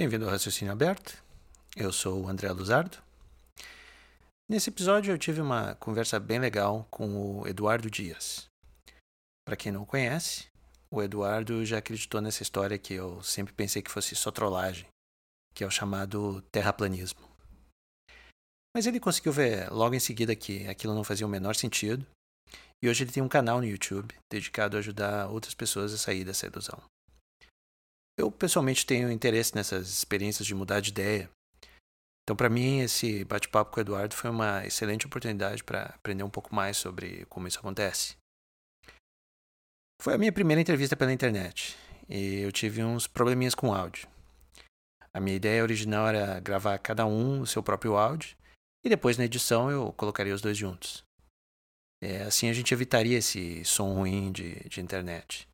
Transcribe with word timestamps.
Bem-vindo 0.00 0.24
ao 0.24 0.30
Raciocínio 0.30 0.72
Aberto. 0.72 1.22
Eu 1.76 1.92
sou 1.92 2.22
o 2.22 2.26
André 2.26 2.50
Luzardo. 2.50 2.96
Nesse 4.48 4.70
episódio 4.70 5.12
eu 5.12 5.18
tive 5.18 5.42
uma 5.42 5.74
conversa 5.74 6.18
bem 6.18 6.38
legal 6.38 6.88
com 6.90 7.40
o 7.42 7.46
Eduardo 7.46 7.90
Dias. 7.90 8.46
Para 9.46 9.56
quem 9.56 9.70
não 9.70 9.84
conhece, 9.84 10.46
o 10.90 11.02
Eduardo 11.02 11.66
já 11.66 11.76
acreditou 11.76 12.22
nessa 12.22 12.42
história 12.42 12.78
que 12.78 12.94
eu 12.94 13.22
sempre 13.22 13.52
pensei 13.52 13.82
que 13.82 13.90
fosse 13.90 14.16
só 14.16 14.30
trollagem, 14.30 14.86
que 15.54 15.62
é 15.62 15.66
o 15.66 15.70
chamado 15.70 16.40
terraplanismo. 16.50 17.28
Mas 18.74 18.86
ele 18.86 18.98
conseguiu 18.98 19.34
ver 19.34 19.70
logo 19.70 19.94
em 19.94 20.00
seguida 20.00 20.34
que 20.34 20.66
aquilo 20.66 20.94
não 20.94 21.04
fazia 21.04 21.26
o 21.26 21.30
menor 21.30 21.54
sentido, 21.54 22.06
e 22.82 22.88
hoje 22.88 23.04
ele 23.04 23.12
tem 23.12 23.22
um 23.22 23.28
canal 23.28 23.58
no 23.58 23.66
YouTube 23.66 24.14
dedicado 24.32 24.78
a 24.78 24.80
ajudar 24.80 25.28
outras 25.28 25.52
pessoas 25.52 25.92
a 25.92 25.98
sair 25.98 26.24
dessa 26.24 26.46
ilusão. 26.46 26.82
Eu 28.20 28.30
pessoalmente 28.30 28.84
tenho 28.84 29.10
interesse 29.10 29.54
nessas 29.54 29.88
experiências 29.88 30.46
de 30.46 30.54
mudar 30.54 30.80
de 30.80 30.90
ideia. 30.90 31.30
Então, 32.22 32.36
para 32.36 32.50
mim, 32.50 32.80
esse 32.80 33.24
bate-papo 33.24 33.72
com 33.72 33.80
o 33.80 33.82
Eduardo 33.82 34.14
foi 34.14 34.28
uma 34.28 34.64
excelente 34.66 35.06
oportunidade 35.06 35.64
para 35.64 35.84
aprender 35.84 36.22
um 36.22 36.28
pouco 36.28 36.54
mais 36.54 36.76
sobre 36.76 37.24
como 37.30 37.48
isso 37.48 37.58
acontece. 37.58 38.16
Foi 40.02 40.14
a 40.14 40.18
minha 40.18 40.30
primeira 40.30 40.60
entrevista 40.60 40.94
pela 40.94 41.14
internet 41.14 41.78
e 42.10 42.40
eu 42.40 42.52
tive 42.52 42.84
uns 42.84 43.06
probleminhas 43.06 43.54
com 43.54 43.70
o 43.70 43.74
áudio. 43.74 44.06
A 45.14 45.18
minha 45.18 45.36
ideia 45.36 45.62
original 45.62 46.06
era 46.06 46.38
gravar 46.40 46.78
cada 46.78 47.06
um 47.06 47.40
o 47.40 47.46
seu 47.46 47.62
próprio 47.62 47.96
áudio 47.96 48.36
e 48.84 48.90
depois 48.90 49.16
na 49.16 49.24
edição 49.24 49.70
eu 49.70 49.94
colocaria 49.94 50.34
os 50.34 50.42
dois 50.42 50.58
juntos. 50.58 51.02
É, 52.02 52.22
assim 52.24 52.50
a 52.50 52.52
gente 52.52 52.74
evitaria 52.74 53.16
esse 53.16 53.64
som 53.64 53.94
ruim 53.94 54.30
de, 54.30 54.68
de 54.68 54.82
internet. 54.82 55.49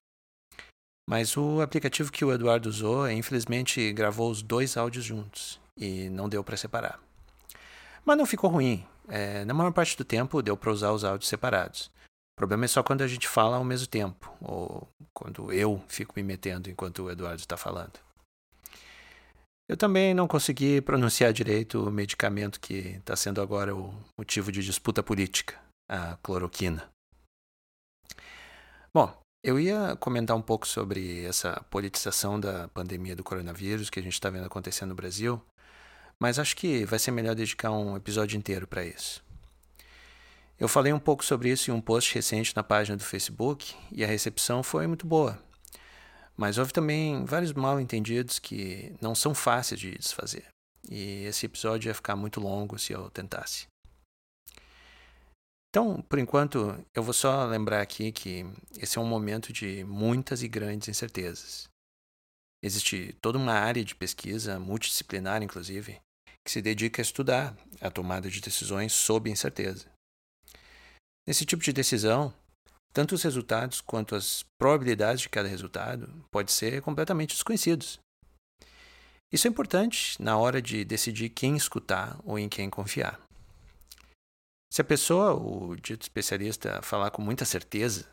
Mas 1.08 1.36
o 1.36 1.60
aplicativo 1.60 2.10
que 2.10 2.24
o 2.24 2.32
Eduardo 2.32 2.68
usou, 2.68 3.08
infelizmente, 3.08 3.92
gravou 3.92 4.30
os 4.30 4.42
dois 4.42 4.76
áudios 4.76 5.04
juntos 5.04 5.60
e 5.76 6.08
não 6.10 6.28
deu 6.28 6.42
para 6.42 6.56
separar. 6.56 7.00
Mas 8.04 8.18
não 8.18 8.26
ficou 8.26 8.50
ruim. 8.50 8.84
É, 9.08 9.44
na 9.44 9.54
maior 9.54 9.72
parte 9.72 9.96
do 9.96 10.04
tempo 10.04 10.42
deu 10.42 10.56
para 10.56 10.72
usar 10.72 10.92
os 10.92 11.04
áudios 11.04 11.28
separados. 11.28 11.90
O 12.34 12.38
problema 12.38 12.64
é 12.64 12.68
só 12.68 12.82
quando 12.82 13.02
a 13.02 13.08
gente 13.08 13.28
fala 13.28 13.56
ao 13.56 13.64
mesmo 13.64 13.86
tempo, 13.86 14.30
ou 14.40 14.86
quando 15.14 15.52
eu 15.52 15.82
fico 15.88 16.12
me 16.16 16.22
metendo 16.22 16.68
enquanto 16.68 17.04
o 17.04 17.10
Eduardo 17.10 17.40
está 17.40 17.56
falando. 17.56 17.98
Eu 19.68 19.76
também 19.76 20.12
não 20.12 20.28
consegui 20.28 20.80
pronunciar 20.80 21.32
direito 21.32 21.82
o 21.82 21.90
medicamento 21.90 22.60
que 22.60 22.74
está 22.98 23.16
sendo 23.16 23.40
agora 23.40 23.74
o 23.74 23.92
motivo 24.18 24.52
de 24.52 24.62
disputa 24.62 25.02
política, 25.02 25.58
a 25.88 26.16
cloroquina. 26.22 26.88
Bom, 28.92 29.16
eu 29.46 29.60
ia 29.60 29.94
comentar 30.00 30.36
um 30.36 30.42
pouco 30.42 30.66
sobre 30.66 31.24
essa 31.24 31.64
politização 31.70 32.40
da 32.40 32.66
pandemia 32.66 33.14
do 33.14 33.22
coronavírus 33.22 33.88
que 33.88 34.00
a 34.00 34.02
gente 34.02 34.14
está 34.14 34.28
vendo 34.28 34.44
acontecer 34.44 34.84
no 34.86 34.94
Brasil, 34.94 35.40
mas 36.18 36.40
acho 36.40 36.56
que 36.56 36.84
vai 36.84 36.98
ser 36.98 37.12
melhor 37.12 37.36
dedicar 37.36 37.70
um 37.70 37.96
episódio 37.96 38.36
inteiro 38.36 38.66
para 38.66 38.84
isso. 38.84 39.24
Eu 40.58 40.66
falei 40.66 40.92
um 40.92 40.98
pouco 40.98 41.24
sobre 41.24 41.48
isso 41.48 41.70
em 41.70 41.74
um 41.74 41.80
post 41.80 42.12
recente 42.12 42.56
na 42.56 42.64
página 42.64 42.96
do 42.96 43.04
Facebook 43.04 43.72
e 43.92 44.02
a 44.02 44.06
recepção 44.08 44.64
foi 44.64 44.88
muito 44.88 45.06
boa. 45.06 45.38
Mas 46.36 46.58
houve 46.58 46.72
também 46.72 47.24
vários 47.24 47.52
mal 47.52 47.78
entendidos 47.78 48.40
que 48.40 48.96
não 49.00 49.14
são 49.14 49.32
fáceis 49.32 49.78
de 49.78 49.96
desfazer. 49.96 50.46
E 50.90 51.22
esse 51.22 51.46
episódio 51.46 51.88
ia 51.88 51.94
ficar 51.94 52.16
muito 52.16 52.40
longo 52.40 52.80
se 52.80 52.92
eu 52.92 53.08
tentasse. 53.10 53.68
Então, 55.70 56.00
por 56.02 56.18
enquanto, 56.18 56.82
eu 56.94 57.02
vou 57.02 57.12
só 57.12 57.44
lembrar 57.44 57.82
aqui 57.82 58.10
que 58.10 58.46
esse 58.78 58.96
é 58.96 59.00
um 59.00 59.06
momento 59.06 59.52
de 59.52 59.84
muitas 59.84 60.42
e 60.42 60.48
grandes 60.48 60.88
incertezas. 60.88 61.68
Existe 62.62 63.14
toda 63.20 63.38
uma 63.38 63.52
área 63.52 63.84
de 63.84 63.94
pesquisa, 63.94 64.58
multidisciplinar 64.58 65.42
inclusive, 65.42 66.00
que 66.44 66.50
se 66.50 66.62
dedica 66.62 67.00
a 67.00 67.04
estudar 67.04 67.56
a 67.80 67.90
tomada 67.90 68.30
de 68.30 68.40
decisões 68.40 68.92
sob 68.92 69.30
incerteza. 69.30 69.86
Nesse 71.26 71.44
tipo 71.44 71.62
de 71.62 71.72
decisão, 71.72 72.32
tanto 72.92 73.14
os 73.14 73.22
resultados 73.22 73.80
quanto 73.80 74.14
as 74.14 74.44
probabilidades 74.58 75.22
de 75.22 75.28
cada 75.28 75.48
resultado 75.48 76.24
podem 76.30 76.52
ser 76.54 76.80
completamente 76.80 77.34
desconhecidos. 77.34 77.98
Isso 79.32 79.46
é 79.46 79.50
importante 79.50 80.20
na 80.22 80.38
hora 80.38 80.62
de 80.62 80.84
decidir 80.84 81.30
quem 81.30 81.56
escutar 81.56 82.18
ou 82.24 82.38
em 82.38 82.48
quem 82.48 82.70
confiar. 82.70 83.20
Se 84.72 84.80
a 84.82 84.84
pessoa, 84.84 85.34
o 85.34 85.76
dito 85.76 86.02
especialista, 86.02 86.82
falar 86.82 87.10
com 87.10 87.22
muita 87.22 87.44
certeza, 87.44 88.06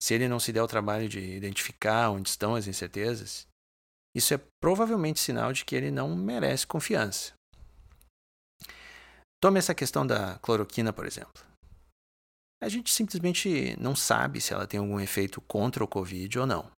se 0.00 0.14
ele 0.14 0.28
não 0.28 0.38
se 0.38 0.52
der 0.52 0.62
o 0.62 0.68
trabalho 0.68 1.08
de 1.08 1.20
identificar 1.20 2.10
onde 2.10 2.28
estão 2.28 2.54
as 2.54 2.66
incertezas, 2.66 3.46
isso 4.14 4.34
é 4.34 4.40
provavelmente 4.62 5.20
sinal 5.20 5.52
de 5.52 5.64
que 5.64 5.74
ele 5.74 5.90
não 5.90 6.14
merece 6.16 6.66
confiança. 6.66 7.32
Tome 9.42 9.58
essa 9.58 9.74
questão 9.74 10.06
da 10.06 10.38
cloroquina, 10.38 10.92
por 10.92 11.06
exemplo. 11.06 11.44
A 12.62 12.68
gente 12.68 12.92
simplesmente 12.92 13.76
não 13.78 13.94
sabe 13.94 14.40
se 14.40 14.54
ela 14.54 14.66
tem 14.66 14.80
algum 14.80 14.98
efeito 14.98 15.40
contra 15.42 15.84
o 15.84 15.88
Covid 15.88 16.38
ou 16.38 16.46
não. 16.46 16.70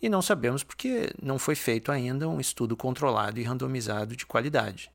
E 0.00 0.08
não 0.08 0.22
sabemos 0.22 0.62
porque 0.62 1.10
não 1.20 1.38
foi 1.38 1.54
feito 1.54 1.90
ainda 1.90 2.28
um 2.28 2.38
estudo 2.38 2.76
controlado 2.76 3.40
e 3.40 3.42
randomizado 3.42 4.14
de 4.14 4.26
qualidade. 4.26 4.90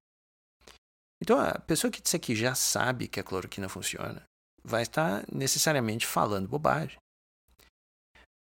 Então, 1.24 1.40
a 1.40 1.58
pessoa 1.58 1.90
que 1.90 2.02
disser 2.02 2.20
que 2.20 2.36
já 2.36 2.54
sabe 2.54 3.08
que 3.08 3.18
a 3.18 3.24
cloroquina 3.24 3.70
funciona 3.70 4.24
vai 4.62 4.84
estar 4.84 5.24
necessariamente 5.32 6.06
falando 6.06 6.50
bobagem. 6.50 6.98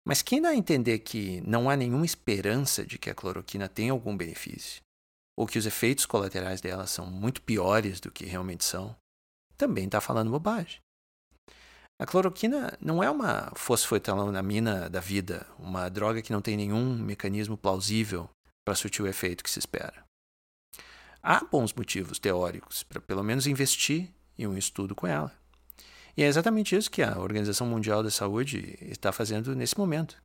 Mas 0.05 0.21
quem 0.21 0.41
dá 0.41 0.49
a 0.49 0.55
entender 0.55 0.99
que 0.99 1.39
não 1.47 1.69
há 1.69 1.77
nenhuma 1.77 2.05
esperança 2.05 2.85
de 2.85 2.97
que 2.97 3.09
a 3.09 3.15
cloroquina 3.15 3.69
tenha 3.69 3.93
algum 3.93 4.17
benefício, 4.17 4.81
ou 5.39 5.47
que 5.47 5.57
os 5.57 5.65
efeitos 5.65 6.05
colaterais 6.05 6.59
dela 6.59 6.85
são 6.85 7.05
muito 7.05 7.41
piores 7.41 8.01
do 8.01 8.11
que 8.11 8.25
realmente 8.25 8.65
são, 8.65 8.93
também 9.57 9.85
está 9.85 10.01
falando 10.01 10.29
bobagem. 10.29 10.81
A 12.01 12.05
cloroquina 12.05 12.77
não 12.81 13.01
é 13.01 13.09
uma 13.09 13.49
fosfetanolamina 13.55 14.89
da 14.89 14.99
vida, 14.99 15.47
uma 15.57 15.87
droga 15.87 16.21
que 16.21 16.33
não 16.33 16.41
tem 16.41 16.57
nenhum 16.57 16.97
mecanismo 16.97 17.55
plausível 17.55 18.29
para 18.67 18.75
surtir 18.75 19.05
o 19.05 19.07
efeito 19.07 19.41
que 19.41 19.49
se 19.49 19.59
espera 19.59 20.03
há 21.23 21.43
bons 21.45 21.73
motivos 21.73 22.19
teóricos 22.19 22.83
para 22.83 22.99
pelo 22.99 23.23
menos 23.23 23.47
investir 23.47 24.13
em 24.37 24.45
um 24.45 24.57
estudo 24.57 24.93
com 24.93 25.07
ela. 25.07 25.31
E 26.15 26.21
é 26.21 26.27
exatamente 26.27 26.75
isso 26.75 26.91
que 26.91 27.01
a 27.01 27.17
Organização 27.17 27.65
Mundial 27.65 28.03
da 28.03 28.11
Saúde 28.11 28.77
está 28.81 29.11
fazendo 29.11 29.55
nesse 29.55 29.77
momento. 29.77 30.21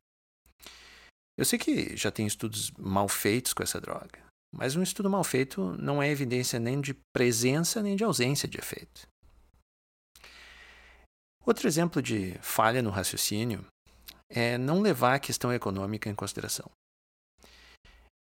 Eu 1.37 1.45
sei 1.45 1.57
que 1.57 1.95
já 1.95 2.11
tem 2.11 2.27
estudos 2.27 2.69
mal 2.77 3.07
feitos 3.07 3.53
com 3.53 3.63
essa 3.63 3.79
droga, 3.79 4.19
mas 4.53 4.75
um 4.75 4.83
estudo 4.83 5.09
mal 5.09 5.23
feito 5.23 5.75
não 5.81 6.03
é 6.03 6.09
evidência 6.09 6.59
nem 6.59 6.81
de 6.81 6.93
presença 7.15 7.81
nem 7.81 7.95
de 7.95 8.03
ausência 8.03 8.47
de 8.47 8.57
efeito. 8.57 9.07
Outro 11.45 11.67
exemplo 11.67 12.01
de 12.01 12.37
falha 12.41 12.81
no 12.81 12.89
raciocínio 12.89 13.65
é 14.29 14.57
não 14.57 14.81
levar 14.81 15.15
a 15.15 15.19
questão 15.19 15.51
econômica 15.51 16.09
em 16.09 16.13
consideração. 16.13 16.69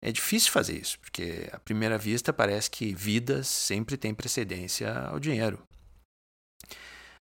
É 0.01 0.11
difícil 0.11 0.51
fazer 0.51 0.79
isso, 0.79 0.99
porque 0.99 1.49
à 1.51 1.59
primeira 1.59 1.97
vista 1.97 2.31
parece 2.31 2.69
que 2.69 2.93
vidas 2.93 3.47
sempre 3.47 3.97
têm 3.97 4.13
precedência 4.13 4.93
ao 5.07 5.19
dinheiro. 5.19 5.63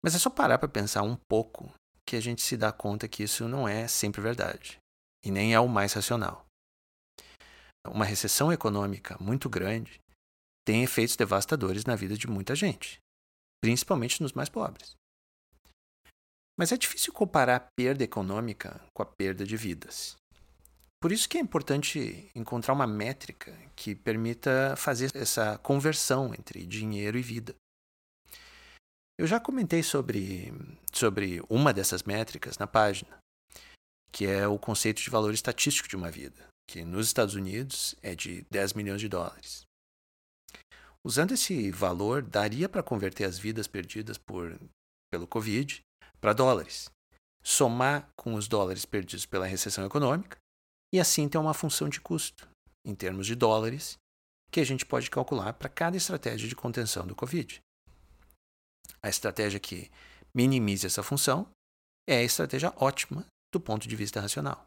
Mas 0.04 0.16
é 0.16 0.20
só 0.20 0.30
parar 0.30 0.58
para 0.58 0.68
pensar 0.68 1.02
um 1.04 1.18
pouco 1.30 1.74
que 2.08 2.16
a 2.16 2.22
gente 2.22 2.42
se 2.42 2.58
dá 2.58 2.72
conta 2.72 3.08
que 3.08 3.24
isso 3.24 3.48
não 3.48 3.68
é 3.68 3.88
sempre 3.88 4.22
verdade 4.22 4.78
e 5.24 5.32
nem 5.32 5.54
é 5.54 5.60
o 5.60 5.68
mais 5.68 5.94
racional. 5.94 6.46
Uma 7.88 8.06
recessão 8.06 8.52
econômica 8.52 9.18
muito 9.20 9.50
grande 9.50 10.00
tem 10.66 10.84
efeitos 10.84 11.16
devastadores 11.16 11.86
na 11.86 11.96
vida 11.96 12.18
de 12.18 12.28
muita 12.28 12.56
gente, 12.56 12.98
principalmente 13.62 14.22
nos 14.22 14.34
mais 14.34 14.50
pobres. 14.50 14.96
Mas 16.58 16.72
é 16.72 16.78
difícil 16.78 17.12
comparar 17.12 17.56
a 17.56 17.68
perda 17.78 18.04
econômica 18.04 18.80
com 18.94 19.04
a 19.04 19.06
perda 19.06 19.46
de 19.46 19.58
vidas. 19.58 20.16
Por 21.04 21.12
isso 21.12 21.28
que 21.28 21.38
é 21.38 21.42
importante 21.42 22.32
encontrar 22.34 22.74
uma 22.74 22.88
métrica 22.88 23.54
que 23.76 23.94
permita 23.94 24.74
fazer 24.78 25.14
essa 25.18 25.58
conversão 25.58 26.34
entre 26.34 26.66
dinheiro 26.66 27.18
e 27.18 27.22
vida. 27.22 27.54
Eu 29.20 29.28
já 29.28 29.38
comentei 29.38 29.84
sobre, 29.84 30.54
sobre 30.94 31.44
uma 31.50 31.74
dessas 31.74 32.04
métricas 32.04 32.58
na 32.58 32.68
página, 32.68 33.18
que 34.14 34.26
é 34.26 34.48
o 34.48 34.58
conceito 34.58 35.02
de 35.02 35.10
valor 35.10 35.34
estatístico 35.34 35.90
de 35.90 35.98
uma 35.98 36.10
vida, 36.10 36.48
que 36.70 36.86
nos 36.86 37.08
Estados 37.08 37.36
Unidos 37.36 37.96
é 38.02 38.16
de 38.16 38.46
10 38.50 38.72
milhões 38.72 39.02
de 39.02 39.10
dólares. 39.10 39.64
Usando 41.04 41.34
esse 41.34 41.70
valor, 41.70 42.22
daria 42.22 42.70
para 42.70 42.82
converter 42.82 43.26
as 43.26 43.38
vidas 43.38 43.68
perdidas 43.68 44.18
por, 44.18 44.58
pelo 45.12 45.28
Covid 45.28 45.82
para 46.22 46.32
dólares, 46.32 46.90
somar 47.44 48.08
com 48.16 48.36
os 48.36 48.48
dólares 48.48 48.86
perdidos 48.86 49.26
pela 49.26 49.46
recessão 49.46 49.86
econômica 49.86 50.42
e 50.94 51.00
assim 51.00 51.28
ter 51.28 51.40
uma 51.40 51.56
função 51.56 51.90
de 51.90 52.00
custo, 52.00 52.48
em 52.86 52.94
termos 52.94 53.26
de 53.26 53.34
dólares, 53.34 53.98
que 54.52 54.60
a 54.60 54.64
gente 54.64 54.86
pode 54.86 55.10
calcular 55.10 55.52
para 55.54 55.68
cada 55.68 55.98
estratégia 55.98 56.48
de 56.48 56.56
contenção 56.56 57.08
do 57.08 57.16
Covid. 57.16 57.60
A 59.02 59.10
estratégia 59.10 59.60
que 59.60 59.90
minimize 60.36 60.86
essa 60.86 61.02
função 61.02 61.50
é 62.08 62.18
a 62.18 62.24
estratégia 62.24 62.72
ótima 62.78 63.26
do 63.52 63.60
ponto 63.60 63.88
de 63.88 63.96
vista 63.96 64.22
racional. 64.22 64.66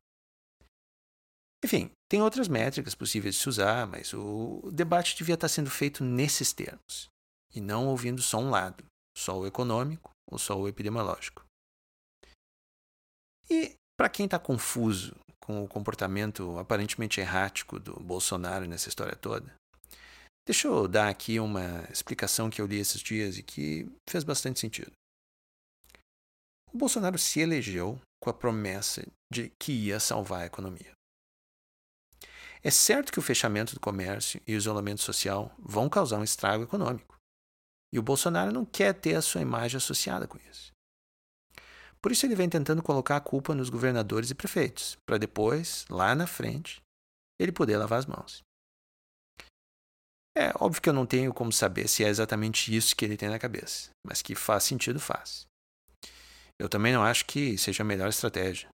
Enfim, 1.65 1.91
tem 2.09 2.21
outras 2.21 2.49
métricas 2.49 2.95
possíveis 2.95 3.37
de 3.37 3.41
se 3.41 3.49
usar, 3.49 3.87
mas 3.87 4.13
o 4.13 4.69
debate 4.73 5.17
devia 5.17 5.35
estar 5.35 5.49
sendo 5.49 5.71
feito 5.71 6.03
nesses 6.03 6.53
termos, 6.53 7.09
e 7.55 7.61
não 7.61 7.87
ouvindo 7.87 8.21
só 8.21 8.39
um 8.39 8.51
lado, 8.51 8.85
só 9.17 9.39
o 9.39 9.47
econômico 9.47 10.11
ou 10.29 10.39
só 10.39 10.59
o 10.59 10.69
epidemiológico. 10.69 11.45
E 13.49 13.75
para 13.97 14.09
quem 14.09 14.27
está 14.27 14.39
confuso 14.39 15.17
com 15.47 15.63
o 15.63 15.69
comportamento 15.69 16.59
aparentemente 16.59 17.21
errático 17.21 17.79
do 17.79 17.95
Bolsonaro 18.01 18.67
nessa 18.67 18.89
história 18.89 19.15
toda, 19.15 19.55
deixa 20.45 20.67
eu 20.67 20.89
dar 20.89 21.09
aqui 21.09 21.39
uma 21.39 21.87
explicação 21.91 22.51
que 22.51 22.61
eu 22.61 22.67
li 22.67 22.79
esses 22.79 23.01
dias 23.01 23.39
e 23.39 23.45
que 23.45 23.89
fez 24.11 24.25
bastante 24.25 24.59
sentido. 24.59 24.91
O 26.73 26.77
Bolsonaro 26.77 27.17
se 27.17 27.41
elegeu 27.41 28.01
com 28.21 28.29
a 28.29 28.35
promessa 28.35 29.07
de 29.33 29.51
que 29.59 29.73
ia 29.73 30.01
salvar 30.01 30.43
a 30.43 30.47
economia. 30.47 30.93
É 32.63 32.71
certo 32.71 33.13
que 33.13 33.19
o 33.21 33.23
fechamento 33.23 33.75
do 33.75 33.81
comércio 33.81 34.43
e 34.47 34.55
o 34.55 34.57
isolamento 34.57 35.01
social 35.01 35.55
vão 35.57 35.89
causar 35.89 36.19
um 36.19 36.25
estrago 36.25 36.65
econômico. 36.65 37.17
E 37.95 37.99
o 37.99 38.03
Bolsonaro 38.03 38.53
não 38.53 38.65
quer 38.65 38.93
ter 38.93 39.15
a 39.15 39.23
sua 39.23 39.41
imagem 39.41 39.77
associada 39.77 40.27
com 40.27 40.37
isso. 40.39 40.73
Por 42.07 42.13
isso 42.13 42.25
ele 42.25 42.37
vem 42.37 42.49
tentando 42.49 42.85
colocar 42.85 43.17
a 43.17 43.21
culpa 43.21 43.53
nos 43.53 43.69
governadores 43.69 44.31
e 44.31 44.35
prefeitos, 44.37 44.97
para 45.05 45.19
depois, 45.19 45.85
lá 45.91 46.15
na 46.15 46.25
frente, 46.25 46.81
ele 47.37 47.51
poder 47.51 47.77
lavar 47.77 47.99
as 47.99 48.07
mãos. 48.07 48.45
É 50.39 50.53
óbvio 50.61 50.81
que 50.81 50.89
eu 50.89 50.93
não 50.93 51.05
tenho 51.05 51.35
como 51.35 51.53
saber 51.53 51.89
se 51.89 52.05
é 52.05 52.09
exatamente 52.09 52.73
isso 52.73 52.95
que 52.95 53.05
ele 53.05 53.17
tem 53.17 53.29
na 53.29 53.41
cabeça, 53.41 53.91
mas 54.07 54.23
que 54.23 54.37
faz 54.37 54.63
sentido, 54.63 55.01
faz. 55.01 55.47
Eu 56.61 56.69
também 56.69 56.93
não 56.93 57.03
acho 57.03 57.27
que 57.27 57.59
seja 57.59 57.83
a 57.83 57.85
melhor 57.85 58.09
estratégia, 58.09 58.69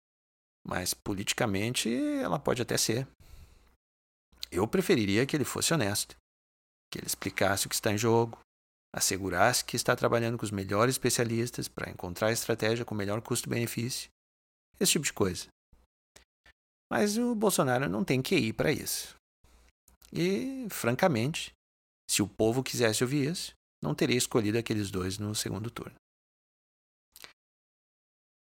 mas 0.69 0.93
politicamente 0.93 1.89
ela 2.21 2.39
pode 2.39 2.61
até 2.61 2.77
ser. 2.77 3.09
Eu 4.51 4.69
preferiria 4.69 5.25
que 5.25 5.35
ele 5.35 5.47
fosse 5.47 5.73
honesto, 5.73 6.17
que 6.93 6.99
ele 6.99 7.07
explicasse 7.07 7.65
o 7.65 7.71
que 7.71 7.77
está 7.77 7.91
em 7.91 7.97
jogo, 7.97 8.39
assegurasse 8.95 9.65
que 9.65 9.77
está 9.77 9.97
trabalhando 9.97 10.37
com 10.37 10.45
os 10.45 10.51
melhores 10.51 10.95
especialistas 10.95 11.69
para 11.69 11.91
encontrar 11.91 12.29
a 12.29 12.33
estratégia 12.33 12.85
com 12.85 12.95
o 12.95 12.99
melhor 12.99 13.21
custo-benefício, 13.23 14.11
esse 14.79 14.93
tipo 14.93 15.05
de 15.05 15.13
coisa. 15.13 15.47
Mas 16.91 17.17
o 17.17 17.35
Bolsonaro 17.35 17.89
não 17.89 18.05
tem 18.05 18.21
que 18.21 18.37
ir 18.37 18.53
para 18.53 18.71
isso. 18.71 19.17
E, 20.13 20.67
francamente, 20.69 21.53
se 22.11 22.21
o 22.21 22.29
povo 22.29 22.63
quisesse 22.63 23.03
ouvir 23.03 23.31
isso, 23.31 23.55
não 23.83 23.95
teria 23.95 24.19
escolhido 24.19 24.59
aqueles 24.59 24.91
dois 24.91 25.17
no 25.17 25.35
segundo 25.35 25.71
turno. 25.71 25.95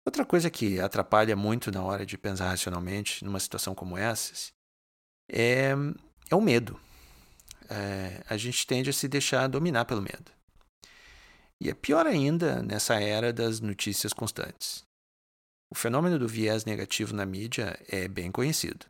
Outra 0.05 0.25
coisa 0.25 0.49
que 0.51 0.81
atrapalha 0.81 1.35
muito 1.35 1.71
na 1.71 1.81
hora 1.81 2.05
de 2.05 2.17
pensar 2.17 2.49
racionalmente 2.49 3.23
numa 3.23 3.39
situação 3.39 3.73
como 3.73 3.97
essas 3.97 4.51
é, 5.31 5.71
é 6.29 6.35
o 6.35 6.41
medo. 6.41 6.77
É, 7.75 8.23
a 8.29 8.37
gente 8.37 8.67
tende 8.67 8.91
a 8.91 8.93
se 8.93 9.07
deixar 9.07 9.47
dominar 9.47 9.85
pelo 9.85 10.01
medo. 10.01 10.31
E 11.59 11.71
é 11.71 11.73
pior 11.73 12.05
ainda 12.05 12.61
nessa 12.61 13.01
era 13.01 13.33
das 13.33 13.59
notícias 13.59 14.13
constantes. 14.13 14.83
O 15.71 15.75
fenômeno 15.75 16.19
do 16.19 16.27
viés 16.27 16.65
negativo 16.65 17.15
na 17.15 17.25
mídia 17.25 17.75
é 17.87 18.07
bem 18.07 18.31
conhecido. 18.31 18.85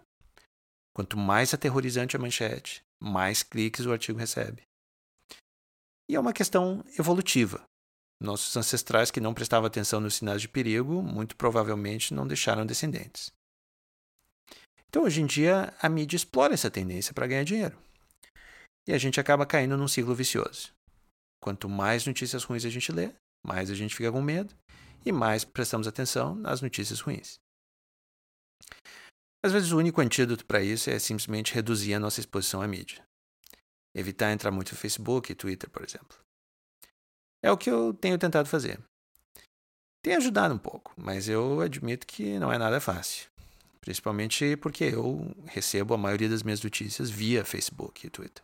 Quanto 0.94 1.16
mais 1.16 1.54
aterrorizante 1.54 2.18
a 2.18 2.20
manchete, 2.20 2.84
mais 3.02 3.42
cliques 3.42 3.86
o 3.86 3.92
artigo 3.94 4.20
recebe. 4.20 4.64
E 6.10 6.16
é 6.16 6.20
uma 6.20 6.34
questão 6.34 6.84
evolutiva. 7.00 7.64
Nossos 8.22 8.56
ancestrais 8.58 9.10
que 9.10 9.22
não 9.22 9.34
prestavam 9.34 9.68
atenção 9.68 10.02
nos 10.02 10.16
sinais 10.16 10.42
de 10.42 10.50
perigo, 10.50 11.02
muito 11.02 11.38
provavelmente 11.38 12.14
não 12.14 12.28
deixaram 12.28 12.66
descendentes. 12.66 13.32
Então, 14.90 15.04
hoje 15.04 15.22
em 15.22 15.26
dia, 15.26 15.74
a 15.82 15.88
mídia 15.88 16.18
explora 16.18 16.54
essa 16.54 16.70
tendência 16.70 17.14
para 17.14 17.28
ganhar 17.28 17.46
dinheiro. 17.46 17.78
E 18.88 18.94
a 18.94 18.98
gente 18.98 19.20
acaba 19.20 19.46
caindo 19.46 19.78
num 19.78 19.88
ciclo 19.88 20.14
vicioso. 20.14 20.72
Quanto 21.42 21.70
mais 21.70 22.06
notícias 22.06 22.44
ruins 22.44 22.66
a 22.66 22.70
gente 22.70 22.92
lê, 22.92 23.14
mais 23.46 23.70
a 23.70 23.76
gente 23.76 23.96
fica 23.96 24.12
com 24.12 24.22
medo 24.22 24.54
e 25.06 25.12
mais 25.12 25.44
prestamos 25.44 25.88
atenção 25.88 26.36
nas 26.36 26.62
notícias 26.62 27.00
ruins. 27.00 27.40
Às 29.46 29.52
vezes, 29.52 29.72
o 29.74 29.78
único 29.78 30.00
antídoto 30.00 30.46
para 30.46 30.62
isso 30.62 30.90
é 30.90 30.98
simplesmente 30.98 31.54
reduzir 31.54 31.94
a 31.94 32.00
nossa 32.00 32.22
exposição 32.22 32.62
à 32.62 32.68
mídia. 32.68 33.06
Evitar 33.94 34.32
entrar 34.32 34.52
muito 34.52 34.72
no 34.72 34.78
Facebook 34.78 35.32
e 35.32 35.36
Twitter, 35.36 35.70
por 35.70 35.84
exemplo. 35.84 36.18
É 37.44 37.52
o 37.52 37.58
que 37.58 37.70
eu 37.70 37.94
tenho 37.94 38.18
tentado 38.18 38.48
fazer. 38.48 38.80
Tem 40.02 40.16
ajudado 40.16 40.54
um 40.54 40.58
pouco, 40.58 40.94
mas 40.98 41.28
eu 41.28 41.60
admito 41.60 42.08
que 42.08 42.40
não 42.40 42.52
é 42.52 42.58
nada 42.58 42.80
fácil. 42.80 43.28
Principalmente 43.82 44.56
porque 44.58 44.86
eu 44.86 45.36
recebo 45.46 45.94
a 45.94 45.98
maioria 45.98 46.30
das 46.30 46.42
minhas 46.42 46.64
notícias 46.64 47.10
via 47.10 47.44
Facebook 47.44 48.08
e 48.08 48.10
Twitter. 48.10 48.44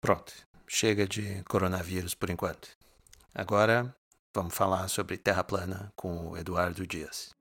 Pronto, 0.00 0.32
chega 0.66 1.06
de 1.06 1.44
coronavírus 1.44 2.14
por 2.14 2.30
enquanto. 2.30 2.70
Agora 3.34 3.94
vamos 4.34 4.54
falar 4.54 4.88
sobre 4.88 5.18
Terra 5.18 5.44
plana 5.44 5.92
com 5.94 6.30
o 6.30 6.38
Eduardo 6.38 6.86
Dias. 6.86 7.34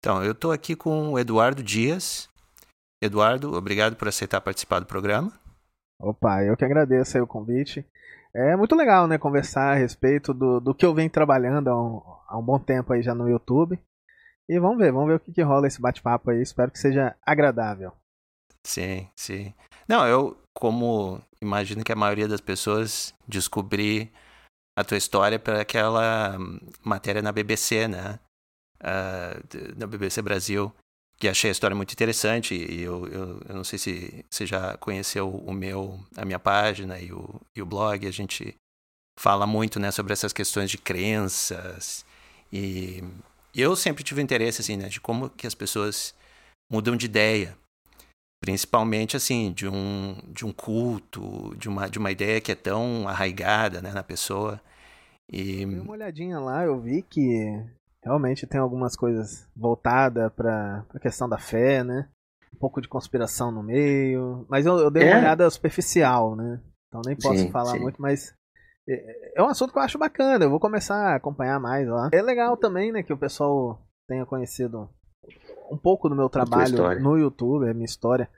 Então, 0.00 0.24
eu 0.24 0.32
estou 0.32 0.50
aqui 0.50 0.74
com 0.74 1.12
o 1.12 1.18
Eduardo 1.18 1.62
Dias. 1.62 2.28
Eduardo, 3.00 3.54
obrigado 3.54 3.94
por 3.94 4.08
aceitar 4.08 4.40
participar 4.40 4.80
do 4.80 4.86
programa. 4.86 5.32
Opa, 6.00 6.42
eu 6.42 6.56
que 6.56 6.64
agradeço 6.64 7.16
aí 7.16 7.22
o 7.22 7.26
convite. 7.26 7.86
É 8.34 8.56
muito 8.56 8.74
legal, 8.74 9.06
né, 9.06 9.16
conversar 9.16 9.72
a 9.72 9.76
respeito 9.76 10.34
do, 10.34 10.58
do 10.58 10.74
que 10.74 10.84
eu 10.84 10.94
venho 10.94 11.10
trabalhando 11.10 11.68
há 11.68 11.80
um, 11.80 12.02
há 12.26 12.38
um 12.38 12.42
bom 12.42 12.58
tempo 12.58 12.92
aí 12.92 13.02
já 13.02 13.14
no 13.14 13.28
YouTube. 13.28 13.78
E 14.50 14.58
vamos 14.58 14.78
ver, 14.78 14.90
vamos 14.90 15.06
ver 15.06 15.14
o 15.14 15.20
que, 15.20 15.32
que 15.32 15.42
rola 15.42 15.68
esse 15.68 15.80
bate-papo 15.80 16.28
aí. 16.28 16.42
Espero 16.42 16.72
que 16.72 16.78
seja 16.80 17.16
agradável. 17.24 17.92
Sim, 18.66 19.08
sim. 19.14 19.54
Não, 19.86 20.04
eu, 20.08 20.36
como 20.52 21.22
imagino 21.40 21.84
que 21.84 21.92
a 21.92 21.96
maioria 21.96 22.26
das 22.26 22.40
pessoas 22.40 23.14
descobri 23.28 24.12
a 24.76 24.82
tua 24.82 24.96
história 24.96 25.38
para 25.38 25.60
aquela 25.60 26.36
matéria 26.82 27.22
na 27.22 27.30
BBC, 27.30 27.86
né? 27.86 28.18
Uh, 28.82 29.78
na 29.78 29.86
BBC 29.86 30.20
Brasil, 30.20 30.74
que 31.16 31.28
achei 31.28 31.50
a 31.50 31.52
história 31.52 31.76
muito 31.76 31.92
interessante 31.92 32.56
e 32.56 32.82
eu, 32.82 33.06
eu, 33.06 33.40
eu, 33.48 33.54
não 33.54 33.62
sei 33.62 33.78
se 33.78 34.24
você 34.28 34.46
já 34.46 34.76
conheceu 34.78 35.30
o 35.30 35.52
meu, 35.52 36.00
a 36.16 36.24
minha 36.24 36.40
página 36.40 36.98
e 36.98 37.12
o, 37.12 37.40
e 37.54 37.62
o 37.62 37.66
blog, 37.66 38.04
a 38.04 38.10
gente 38.10 38.56
fala 39.16 39.46
muito 39.46 39.78
né, 39.78 39.92
sobre 39.92 40.12
essas 40.12 40.32
questões 40.32 40.70
de 40.70 40.78
crenças 40.78 42.04
e 42.52 43.04
eu 43.54 43.74
sempre 43.74 44.04
tive 44.04 44.22
interesse 44.22 44.60
assim, 44.60 44.76
né, 44.76 44.88
de 44.88 45.00
como 45.00 45.30
que 45.30 45.46
as 45.46 45.54
pessoas 45.54 46.14
mudam 46.70 46.96
de 46.96 47.06
ideia, 47.06 47.56
principalmente 48.40 49.16
assim, 49.16 49.52
de 49.52 49.68
um, 49.68 50.16
de 50.28 50.44
um 50.46 50.52
culto, 50.52 51.54
de 51.56 51.68
uma, 51.68 51.88
de 51.88 51.98
uma 51.98 52.10
ideia 52.10 52.40
que 52.40 52.52
é 52.52 52.54
tão 52.54 53.08
arraigada 53.08 53.82
né, 53.82 53.92
na 53.92 54.02
pessoa. 54.02 54.60
E... 55.30 55.66
Dei 55.66 55.80
uma 55.80 55.92
olhadinha 55.92 56.38
lá, 56.38 56.64
eu 56.64 56.80
vi 56.80 57.02
que 57.02 57.64
realmente 58.02 58.46
tem 58.46 58.60
algumas 58.60 58.96
coisas 58.96 59.48
voltadas 59.54 60.32
para 60.32 60.84
a 60.94 61.00
questão 61.00 61.28
da 61.28 61.38
fé, 61.38 61.84
né? 61.84 62.08
Um 62.52 62.58
pouco 62.58 62.80
de 62.80 62.88
conspiração 62.88 63.52
no 63.52 63.62
meio. 63.62 64.44
Mas 64.48 64.66
eu, 64.66 64.76
eu 64.78 64.90
dei 64.90 65.04
é. 65.04 65.12
uma 65.12 65.20
olhada 65.20 65.48
superficial, 65.50 66.34
né? 66.34 66.60
Então 66.88 67.02
nem 67.06 67.16
posso 67.16 67.38
sim, 67.38 67.50
falar 67.50 67.72
sim. 67.72 67.80
muito, 67.80 68.02
mas 68.02 68.34
é, 68.92 69.32
é 69.36 69.42
um 69.42 69.48
assunto 69.48 69.72
que 69.72 69.78
eu 69.78 69.82
acho 69.82 69.98
bacana. 69.98 70.44
Eu 70.44 70.50
vou 70.50 70.60
começar 70.60 71.12
a 71.12 71.16
acompanhar 71.16 71.60
mais 71.60 71.88
lá. 71.88 72.10
É 72.12 72.22
legal 72.22 72.56
também, 72.56 72.92
né, 72.92 73.02
que 73.02 73.12
o 73.12 73.18
pessoal 73.18 73.80
tenha 74.08 74.26
conhecido 74.26 74.88
um 75.70 75.78
pouco 75.78 76.08
do 76.08 76.16
meu 76.16 76.28
trabalho 76.28 77.00
no 77.00 77.16
YouTube, 77.16 77.68
a 77.68 77.74
minha 77.74 77.84
história, 77.84 78.28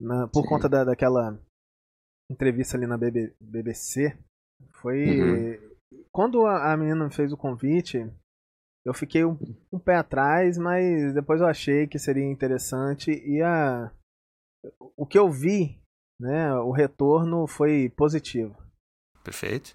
na, 0.00 0.28
por 0.28 0.42
sim. 0.42 0.48
conta 0.48 0.68
da, 0.68 0.84
daquela 0.84 1.38
entrevista 2.30 2.76
ali 2.76 2.86
na 2.86 2.96
BB, 2.96 3.34
BBC. 3.40 4.16
Foi. 4.80 5.20
Uhum. 5.20 5.72
Quando 6.12 6.46
a, 6.46 6.72
a 6.72 6.76
menina 6.76 7.10
fez 7.10 7.32
o 7.32 7.36
convite, 7.36 8.08
eu 8.84 8.94
fiquei 8.94 9.24
um, 9.24 9.36
um, 9.72 9.78
pé 9.78 9.96
atrás, 9.96 10.56
mas 10.58 11.12
depois 11.14 11.40
eu 11.40 11.46
achei 11.46 11.86
que 11.86 11.98
seria 11.98 12.24
interessante 12.24 13.10
e 13.10 13.42
a 13.42 13.92
o 14.96 15.04
que 15.04 15.18
eu 15.18 15.28
vi, 15.28 15.80
né, 16.20 16.54
o 16.54 16.70
retorno 16.70 17.46
foi 17.48 17.90
positivo. 17.96 18.56
Perfeito. 19.22 19.74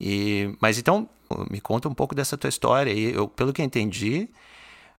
E 0.00 0.56
mas 0.60 0.78
então 0.78 1.08
me 1.50 1.60
conta 1.60 1.88
um 1.88 1.94
pouco 1.94 2.14
dessa 2.14 2.36
tua 2.36 2.48
história 2.48 2.92
e 2.92 3.14
eu 3.14 3.28
pelo 3.28 3.52
que 3.52 3.62
eu 3.62 3.66
entendi, 3.66 4.28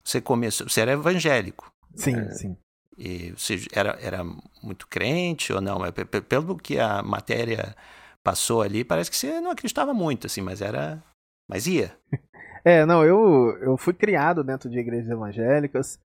você 0.04 0.22
começou, 0.22 0.68
você 0.68 0.82
era 0.82 0.94
evangélico. 0.94 1.72
Sim, 1.96 2.16
é, 2.16 2.30
sim. 2.32 2.58
E 2.98 3.32
você 3.32 3.66
era 3.74 3.98
era 4.02 4.24
muito 4.64 4.88
crente 4.88 5.52
ou 5.54 5.62
não? 5.62 5.86
É, 5.86 5.92
pelo 5.92 6.58
que 6.58 6.80
a 6.80 7.04
matéria 7.04 7.76
passou 8.24 8.62
ali, 8.62 8.84
parece 8.84 9.12
que 9.12 9.18
você 9.18 9.40
não 9.40 9.52
acreditava 9.52 9.94
muito 9.94 10.28
assim, 10.28 10.42
mas 10.42 10.62
era 10.62 11.04
mas 11.48 11.68
ia. 11.68 11.96
É, 12.68 12.84
não, 12.84 13.06
eu, 13.06 13.56
eu 13.62 13.78
fui 13.78 13.94
criado 13.94 14.44
dentro 14.44 14.68
de 14.68 14.80
igrejas 14.80 15.08
evangélicas. 15.08 16.00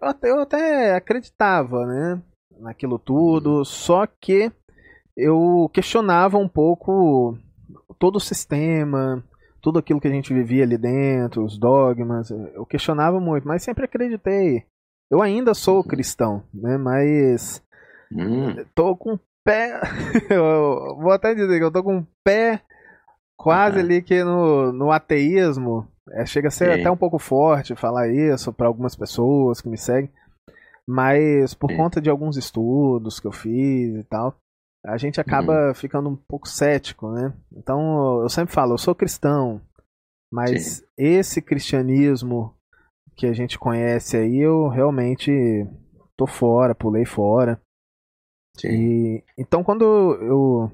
Eu 0.00 0.08
até, 0.08 0.30
eu 0.30 0.40
até 0.40 0.94
acreditava, 0.94 1.84
né? 1.84 2.22
Naquilo 2.58 2.98
tudo, 2.98 3.58
uhum. 3.58 3.64
só 3.66 4.06
que 4.06 4.50
eu 5.20 5.70
questionava 5.72 6.38
um 6.38 6.48
pouco 6.48 7.36
todo 7.98 8.16
o 8.16 8.20
sistema, 8.20 9.22
tudo 9.60 9.78
aquilo 9.78 10.00
que 10.00 10.08
a 10.08 10.12
gente 10.12 10.32
vivia 10.32 10.64
ali 10.64 10.78
dentro, 10.78 11.44
os 11.44 11.58
dogmas, 11.58 12.30
eu 12.30 12.64
questionava 12.64 13.20
muito, 13.20 13.46
mas 13.46 13.62
sempre 13.62 13.84
acreditei. 13.84 14.64
Eu 15.10 15.20
ainda 15.20 15.54
sou 15.54 15.78
uhum. 15.78 15.82
cristão, 15.82 16.42
né? 16.54 16.78
Mas 16.78 17.62
hum. 18.12 18.64
tô 18.74 18.96
com 18.96 19.14
o 19.14 19.20
pé. 19.44 19.80
eu 20.30 20.96
vou 21.00 21.10
até 21.10 21.34
dizer 21.34 21.58
que 21.58 21.64
eu 21.64 21.72
tô 21.72 21.82
com 21.82 21.98
o 21.98 22.06
pé 22.24 22.62
quase 23.36 23.78
uhum. 23.78 23.84
ali 23.84 24.02
que 24.02 24.22
no, 24.22 24.72
no 24.72 24.92
ateísmo. 24.92 25.86
É, 26.12 26.26
chega 26.26 26.48
a 26.48 26.50
ser 26.50 26.72
Sim. 26.72 26.80
até 26.80 26.90
um 26.90 26.96
pouco 26.96 27.18
forte 27.18 27.76
falar 27.76 28.08
isso 28.08 28.52
para 28.52 28.66
algumas 28.66 28.96
pessoas 28.96 29.60
que 29.60 29.68
me 29.68 29.76
seguem. 29.76 30.10
Mas 30.86 31.54
por 31.54 31.70
Sim. 31.70 31.76
conta 31.76 32.00
de 32.00 32.10
alguns 32.10 32.36
estudos 32.36 33.20
que 33.20 33.26
eu 33.26 33.32
fiz 33.32 33.94
e 33.96 34.04
tal, 34.04 34.34
a 34.84 34.96
gente 34.96 35.20
acaba 35.20 35.68
uhum. 35.68 35.74
ficando 35.74 36.08
um 36.08 36.16
pouco 36.16 36.48
cético, 36.48 37.10
né? 37.12 37.34
Então 37.52 38.22
eu 38.22 38.28
sempre 38.28 38.54
falo, 38.54 38.74
eu 38.74 38.78
sou 38.78 38.94
cristão, 38.94 39.60
mas 40.32 40.64
Sim. 40.64 40.84
esse 40.96 41.42
cristianismo 41.42 42.54
que 43.16 43.26
a 43.26 43.32
gente 43.32 43.58
conhece 43.58 44.16
aí, 44.16 44.38
eu 44.38 44.68
realmente 44.68 45.30
tô 46.16 46.26
fora, 46.26 46.74
pulei 46.74 47.04
fora. 47.04 47.60
Sim. 48.56 48.68
E, 48.68 49.24
então 49.36 49.62
quando 49.62 49.84
eu, 49.84 50.72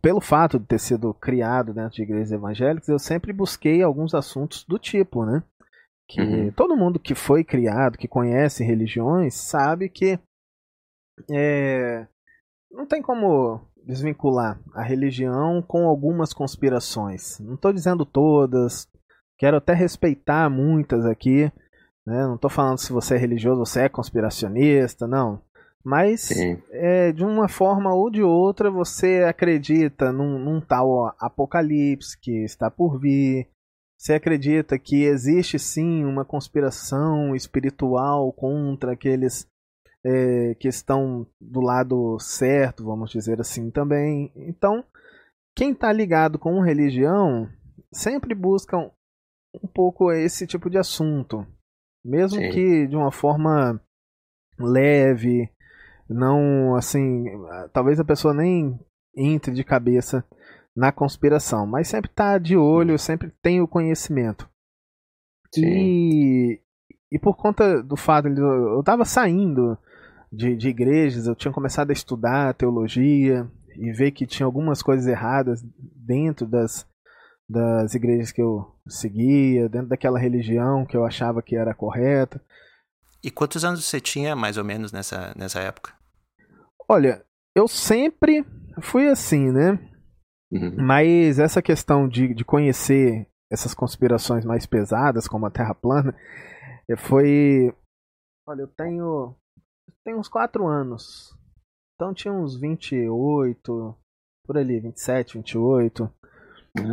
pelo 0.00 0.20
fato 0.20 0.58
de 0.58 0.66
ter 0.66 0.78
sido 0.78 1.12
criado 1.12 1.74
dentro 1.74 1.96
de 1.96 2.02
igrejas 2.02 2.32
evangélicas, 2.32 2.88
eu 2.88 2.98
sempre 2.98 3.32
busquei 3.32 3.82
alguns 3.82 4.14
assuntos 4.14 4.64
do 4.64 4.78
tipo, 4.78 5.26
né? 5.26 5.42
Que 6.08 6.20
uhum. 6.20 6.52
todo 6.52 6.76
mundo 6.76 6.98
que 6.98 7.14
foi 7.14 7.44
criado, 7.44 7.98
que 7.98 8.08
conhece 8.08 8.64
religiões, 8.64 9.34
sabe 9.34 9.88
que 9.88 10.18
é, 11.30 12.06
não 12.74 12.86
tem 12.86 13.00
como 13.00 13.60
desvincular 13.86 14.60
a 14.74 14.82
religião 14.82 15.62
com 15.62 15.86
algumas 15.86 16.32
conspirações. 16.32 17.38
Não 17.38 17.54
estou 17.54 17.72
dizendo 17.72 18.04
todas, 18.04 18.88
quero 19.38 19.56
até 19.56 19.72
respeitar 19.72 20.50
muitas 20.50 21.06
aqui. 21.06 21.52
Né? 22.06 22.26
Não 22.26 22.34
estou 22.34 22.50
falando 22.50 22.78
se 22.78 22.92
você 22.92 23.14
é 23.14 23.18
religioso, 23.18 23.64
você 23.64 23.82
é 23.82 23.88
conspiracionista, 23.88 25.06
não. 25.06 25.40
Mas 25.84 26.30
é, 26.70 27.12
de 27.12 27.22
uma 27.22 27.46
forma 27.46 27.94
ou 27.94 28.10
de 28.10 28.22
outra 28.22 28.70
você 28.70 29.22
acredita 29.28 30.10
num, 30.10 30.38
num 30.38 30.60
tal 30.60 31.14
apocalipse 31.20 32.18
que 32.18 32.42
está 32.44 32.70
por 32.70 32.98
vir. 32.98 33.48
Você 33.98 34.14
acredita 34.14 34.78
que 34.78 35.04
existe 35.04 35.58
sim 35.58 36.04
uma 36.04 36.24
conspiração 36.24 37.34
espiritual 37.34 38.32
contra 38.32 38.92
aqueles 38.92 39.46
é, 40.04 40.54
que 40.56 40.68
estão 40.68 41.26
do 41.40 41.60
lado 41.60 42.18
certo, 42.20 42.84
vamos 42.84 43.10
dizer 43.10 43.40
assim 43.40 43.70
também. 43.70 44.30
Então, 44.36 44.84
quem 45.56 45.72
está 45.72 45.90
ligado 45.90 46.38
com 46.38 46.60
religião 46.60 47.48
sempre 47.90 48.34
busca 48.34 48.76
um, 48.76 49.66
pouco 49.72 50.12
esse 50.12 50.46
tipo 50.46 50.68
de 50.68 50.76
assunto, 50.76 51.46
mesmo 52.04 52.38
Sim. 52.38 52.50
que 52.50 52.86
de 52.86 52.96
uma 52.96 53.10
forma 53.10 53.80
leve, 54.58 55.48
não 56.08 56.74
assim, 56.74 57.24
talvez 57.72 57.98
a 57.98 58.04
pessoa 58.04 58.34
nem 58.34 58.78
entre 59.16 59.54
de 59.54 59.64
cabeça 59.64 60.24
na 60.76 60.90
conspiração, 60.92 61.66
mas 61.66 61.88
sempre 61.88 62.10
está 62.10 62.36
de 62.36 62.56
olho, 62.56 62.98
sempre 62.98 63.32
tem 63.40 63.60
o 63.60 63.68
conhecimento. 63.68 64.50
Sim. 65.54 65.62
E, 65.64 66.60
e 67.12 67.18
por 67.18 67.36
conta 67.36 67.80
do 67.80 67.96
fato 67.96 68.26
eu 68.26 68.80
estava 68.80 69.04
saindo 69.04 69.78
de, 70.34 70.56
de 70.56 70.68
igrejas, 70.68 71.26
eu 71.26 71.34
tinha 71.34 71.52
começado 71.52 71.90
a 71.90 71.92
estudar 71.92 72.54
teologia 72.54 73.48
e 73.76 73.92
ver 73.92 74.10
que 74.12 74.26
tinha 74.26 74.46
algumas 74.46 74.82
coisas 74.82 75.06
erradas 75.06 75.62
dentro 75.78 76.46
das, 76.46 76.86
das 77.48 77.94
igrejas 77.94 78.32
que 78.32 78.42
eu 78.42 78.74
seguia, 78.88 79.68
dentro 79.68 79.88
daquela 79.88 80.18
religião 80.18 80.84
que 80.84 80.96
eu 80.96 81.04
achava 81.04 81.42
que 81.42 81.56
era 81.56 81.74
correta. 81.74 82.40
E 83.22 83.30
quantos 83.30 83.64
anos 83.64 83.84
você 83.84 84.00
tinha, 84.00 84.36
mais 84.36 84.58
ou 84.58 84.64
menos, 84.64 84.92
nessa, 84.92 85.34
nessa 85.36 85.60
época? 85.60 85.92
Olha, 86.88 87.24
eu 87.54 87.66
sempre 87.66 88.44
fui 88.82 89.08
assim, 89.08 89.50
né? 89.50 89.78
Uhum. 90.52 90.76
Mas 90.76 91.38
essa 91.38 91.62
questão 91.62 92.06
de, 92.06 92.34
de 92.34 92.44
conhecer 92.44 93.26
essas 93.50 93.72
conspirações 93.72 94.44
mais 94.44 94.66
pesadas, 94.66 95.26
como 95.26 95.46
a 95.46 95.50
Terra 95.50 95.74
plana, 95.74 96.14
foi. 96.98 97.74
Olha, 98.46 98.62
eu 98.62 98.68
tenho 98.68 99.34
tem 100.04 100.14
uns 100.14 100.28
4 100.28 100.66
anos. 100.66 101.34
Então 101.94 102.12
tinha 102.12 102.34
uns 102.34 102.60
28, 102.60 103.96
por 104.44 104.58
ali, 104.58 104.80
27, 104.80 105.38
28. 105.38 106.12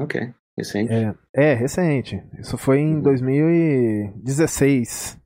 Ok, 0.02 0.34
recente. 0.58 0.94
É, 0.94 1.14
é 1.34 1.54
recente. 1.54 2.24
Isso 2.40 2.58
foi 2.58 2.80
em 2.80 2.96
uhum. 2.96 3.02
2016. 3.02 5.20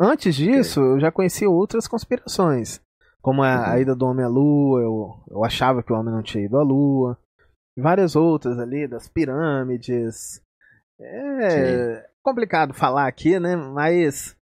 Antes 0.00 0.34
disso, 0.34 0.80
okay. 0.80 0.92
eu 0.92 1.00
já 1.00 1.12
conhecia 1.12 1.50
outras 1.50 1.86
conspirações. 1.86 2.80
Como 3.20 3.42
a, 3.42 3.54
uhum. 3.54 3.64
a, 3.64 3.80
ida 3.80 3.94
do 3.94 4.06
homem 4.06 4.24
à 4.24 4.28
lua, 4.28 4.80
eu, 4.80 5.22
eu 5.30 5.44
achava 5.44 5.82
que 5.82 5.92
o 5.92 5.96
homem 5.96 6.14
não 6.14 6.22
tinha 6.22 6.42
ido 6.44 6.56
à 6.56 6.62
lua. 6.62 7.18
Várias 7.76 8.16
outras 8.16 8.58
ali, 8.58 8.88
das 8.88 9.06
pirâmides. 9.08 10.40
É 10.98 11.50
Sim. 11.50 12.02
complicado 12.22 12.72
falar 12.72 13.06
aqui, 13.06 13.38
né? 13.38 13.56
Mas 13.56 14.34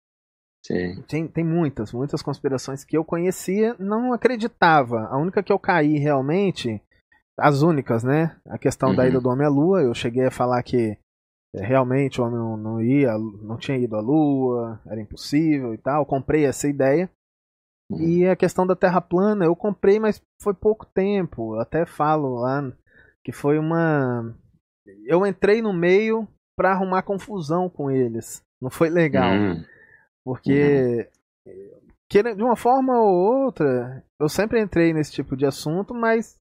Sim. 0.67 1.01
Tem, 1.07 1.27
tem 1.29 1.45
muitas, 1.45 1.93
muitas 1.93 2.21
conspirações 2.21 2.83
que 2.83 2.97
eu 2.97 3.05
conhecia, 3.05 3.74
não 3.79 4.12
acreditava. 4.12 5.07
A 5.07 5.17
única 5.17 5.41
que 5.41 5.51
eu 5.51 5.57
caí 5.57 5.97
realmente, 5.97 6.81
as 7.39 7.62
únicas, 7.62 8.03
né? 8.03 8.36
A 8.45 8.57
questão 8.57 8.89
uhum. 8.89 8.95
da 8.95 9.07
ida 9.07 9.21
do 9.21 9.29
homem 9.29 9.47
à 9.47 9.50
lua, 9.50 9.81
eu 9.81 9.93
cheguei 9.93 10.25
a 10.25 10.31
falar 10.31 10.62
que 10.63 10.97
é, 11.55 11.65
realmente 11.65 12.19
o 12.19 12.25
homem 12.25 12.38
não, 12.38 12.57
não 12.57 12.81
ia, 12.81 13.17
não 13.17 13.55
tinha 13.55 13.77
ido 13.77 13.95
à 13.95 14.01
lua, 14.01 14.81
era 14.86 15.00
impossível 15.00 15.74
e 15.74 15.77
tal. 15.77 16.05
comprei 16.05 16.45
essa 16.45 16.67
ideia. 16.67 17.09
Uhum. 17.89 18.01
E 18.01 18.27
a 18.27 18.36
questão 18.36 18.67
da 18.67 18.75
Terra 18.75 19.00
plana, 19.00 19.45
eu 19.45 19.55
comprei, 19.55 20.01
mas 20.01 20.21
foi 20.43 20.53
pouco 20.53 20.86
tempo. 20.86 21.55
Eu 21.55 21.62
até 21.62 21.86
falo 21.86 22.41
lá 22.41 22.62
que 23.24 23.31
foi 23.31 23.57
uma. 23.57 24.36
Eu 25.05 25.25
entrei 25.25 25.62
no 25.62 25.71
meio 25.71 26.27
para 26.57 26.74
arrumar 26.74 27.03
confusão 27.03 27.69
com 27.69 27.89
eles. 27.89 28.41
Não 28.62 28.69
foi 28.69 28.89
legal. 28.89 29.31
Uhum. 29.31 29.63
Porque, 30.27 31.10
uhum. 31.46 32.36
de 32.36 32.43
uma 32.43 32.57
forma 32.57 33.00
ou 33.00 33.46
outra, 33.46 34.03
eu 34.19 34.27
sempre 34.27 34.62
entrei 34.62 34.91
nesse 34.91 35.13
tipo 35.13 35.38
de 35.38 35.46
assunto, 35.46 35.93
mas 35.93 36.36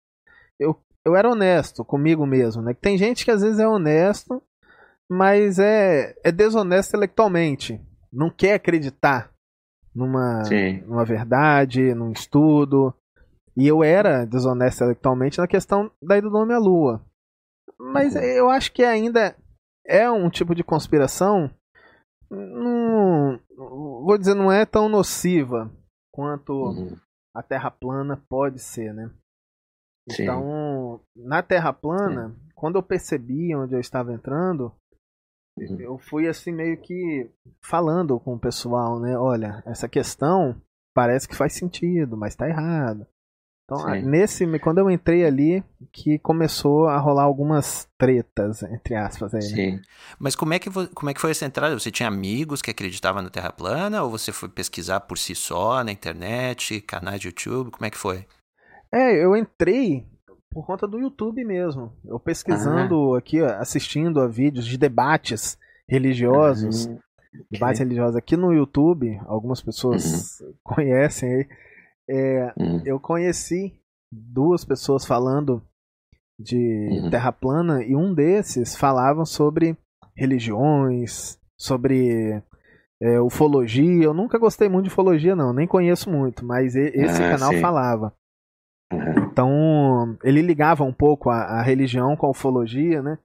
eu, 0.58 0.76
eu 1.04 1.14
era 1.14 1.30
honesto 1.30 1.84
comigo 1.84 2.26
mesmo. 2.26 2.60
Né? 2.62 2.74
Tem 2.74 2.98
gente 2.98 3.24
que 3.24 3.30
às 3.30 3.42
vezes 3.42 3.60
é 3.60 3.68
honesto, 3.68 4.42
mas 5.08 5.60
é, 5.60 6.16
é 6.24 6.32
desonesto 6.32 6.88
intelectualmente. 6.88 7.80
Não 8.12 8.28
quer 8.28 8.54
acreditar 8.54 9.30
numa, 9.94 10.42
numa 10.84 11.04
verdade, 11.04 11.94
num 11.94 12.10
estudo. 12.10 12.92
E 13.56 13.68
eu 13.68 13.84
era 13.84 14.24
desonesto 14.24 14.78
intelectualmente 14.78 15.38
na 15.38 15.46
questão 15.46 15.92
da 16.02 16.18
ida 16.18 16.28
do 16.28 16.32
nome 16.36 16.54
à 16.54 16.58
lua. 16.58 17.00
Mas 17.78 18.16
uhum. 18.16 18.20
eu 18.20 18.50
acho 18.50 18.72
que 18.72 18.82
ainda 18.82 19.36
é 19.86 20.10
um 20.10 20.28
tipo 20.28 20.56
de 20.56 20.64
conspiração 20.64 21.48
não, 22.30 23.40
vou 23.56 24.18
dizer, 24.18 24.34
não 24.34 24.50
é 24.50 24.64
tão 24.64 24.88
nociva 24.88 25.70
quanto 26.12 26.52
uhum. 26.52 26.96
a 27.34 27.42
Terra 27.42 27.70
plana 27.70 28.22
pode 28.28 28.58
ser, 28.58 28.92
né? 28.94 29.10
Sim. 30.10 30.22
Então, 30.22 31.00
na 31.14 31.42
Terra 31.42 31.72
plana, 31.72 32.28
Sim. 32.28 32.48
quando 32.54 32.76
eu 32.76 32.82
percebi 32.82 33.54
onde 33.54 33.74
eu 33.74 33.80
estava 33.80 34.12
entrando, 34.12 34.72
uhum. 35.58 35.80
eu 35.80 35.98
fui 35.98 36.28
assim 36.28 36.52
meio 36.52 36.80
que 36.80 37.30
falando 37.60 38.18
com 38.20 38.34
o 38.34 38.40
pessoal, 38.40 39.00
né? 39.00 39.16
Olha, 39.18 39.62
essa 39.66 39.88
questão 39.88 40.60
parece 40.94 41.28
que 41.28 41.36
faz 41.36 41.52
sentido, 41.52 42.16
mas 42.16 42.32
está 42.32 42.48
errado. 42.48 43.06
Então, 43.66 43.78
Sim. 43.78 44.02
nesse, 44.02 44.58
quando 44.60 44.78
eu 44.78 44.88
entrei 44.88 45.26
ali, 45.26 45.62
que 45.92 46.20
começou 46.20 46.86
a 46.86 46.98
rolar 46.98 47.24
algumas 47.24 47.88
tretas, 47.98 48.62
entre 48.62 48.94
aspas. 48.94 49.34
Aí, 49.34 49.40
né? 49.40 49.48
Sim. 49.48 49.80
Mas 50.20 50.36
como 50.36 50.54
é, 50.54 50.60
que, 50.60 50.70
como 50.70 51.10
é 51.10 51.12
que 51.14 51.20
foi 51.20 51.32
essa 51.32 51.44
entrada? 51.44 51.76
Você 51.76 51.90
tinha 51.90 52.08
amigos 52.08 52.62
que 52.62 52.70
acreditavam 52.70 53.22
na 53.22 53.28
Terra 53.28 53.50
plana? 53.50 54.04
Ou 54.04 54.10
você 54.10 54.30
foi 54.30 54.48
pesquisar 54.48 55.00
por 55.00 55.18
si 55.18 55.34
só 55.34 55.82
na 55.82 55.90
internet, 55.90 56.80
canais 56.80 57.20
de 57.20 57.26
YouTube? 57.26 57.72
Como 57.72 57.84
é 57.84 57.90
que 57.90 57.98
foi? 57.98 58.24
É, 58.92 59.12
eu 59.12 59.36
entrei 59.36 60.06
por 60.48 60.64
conta 60.64 60.86
do 60.86 61.00
YouTube 61.00 61.44
mesmo. 61.44 61.92
Eu 62.04 62.20
pesquisando 62.20 63.14
ah. 63.14 63.18
aqui, 63.18 63.40
assistindo 63.40 64.20
a 64.20 64.28
vídeos 64.28 64.64
de 64.64 64.78
debates 64.78 65.58
religiosos. 65.88 66.86
Uhum. 66.86 67.00
Debates 67.50 67.80
religiosos 67.80 68.14
aqui 68.14 68.36
no 68.36 68.52
YouTube, 68.52 69.20
algumas 69.26 69.60
pessoas 69.60 70.40
uhum. 70.40 70.54
conhecem 70.62 71.34
aí 71.34 71.48
é, 72.08 72.52
hum. 72.58 72.80
Eu 72.84 73.00
conheci 73.00 73.74
duas 74.12 74.64
pessoas 74.64 75.04
falando 75.04 75.62
de 76.38 76.88
hum. 77.04 77.10
Terra 77.10 77.32
plana 77.32 77.82
e 77.82 77.96
um 77.96 78.14
desses 78.14 78.76
falavam 78.76 79.24
sobre 79.24 79.76
religiões, 80.14 81.38
sobre 81.58 82.42
é, 83.00 83.20
ufologia. 83.20 84.04
Eu 84.04 84.14
nunca 84.14 84.38
gostei 84.38 84.68
muito 84.68 84.84
de 84.84 84.90
ufologia, 84.90 85.34
não, 85.36 85.52
nem 85.52 85.66
conheço 85.66 86.10
muito, 86.10 86.44
mas 86.44 86.74
esse 86.76 87.22
ah, 87.22 87.30
canal 87.30 87.52
sim. 87.52 87.60
falava. 87.60 88.12
Uhum. 88.92 89.28
Então, 89.30 90.18
ele 90.22 90.40
ligava 90.40 90.84
um 90.84 90.92
pouco 90.92 91.28
a, 91.28 91.58
a, 91.58 91.62
religião 91.62 92.16
com 92.16 92.26
a 92.26 92.30
ufologia, 92.30 93.02
né? 93.02 93.18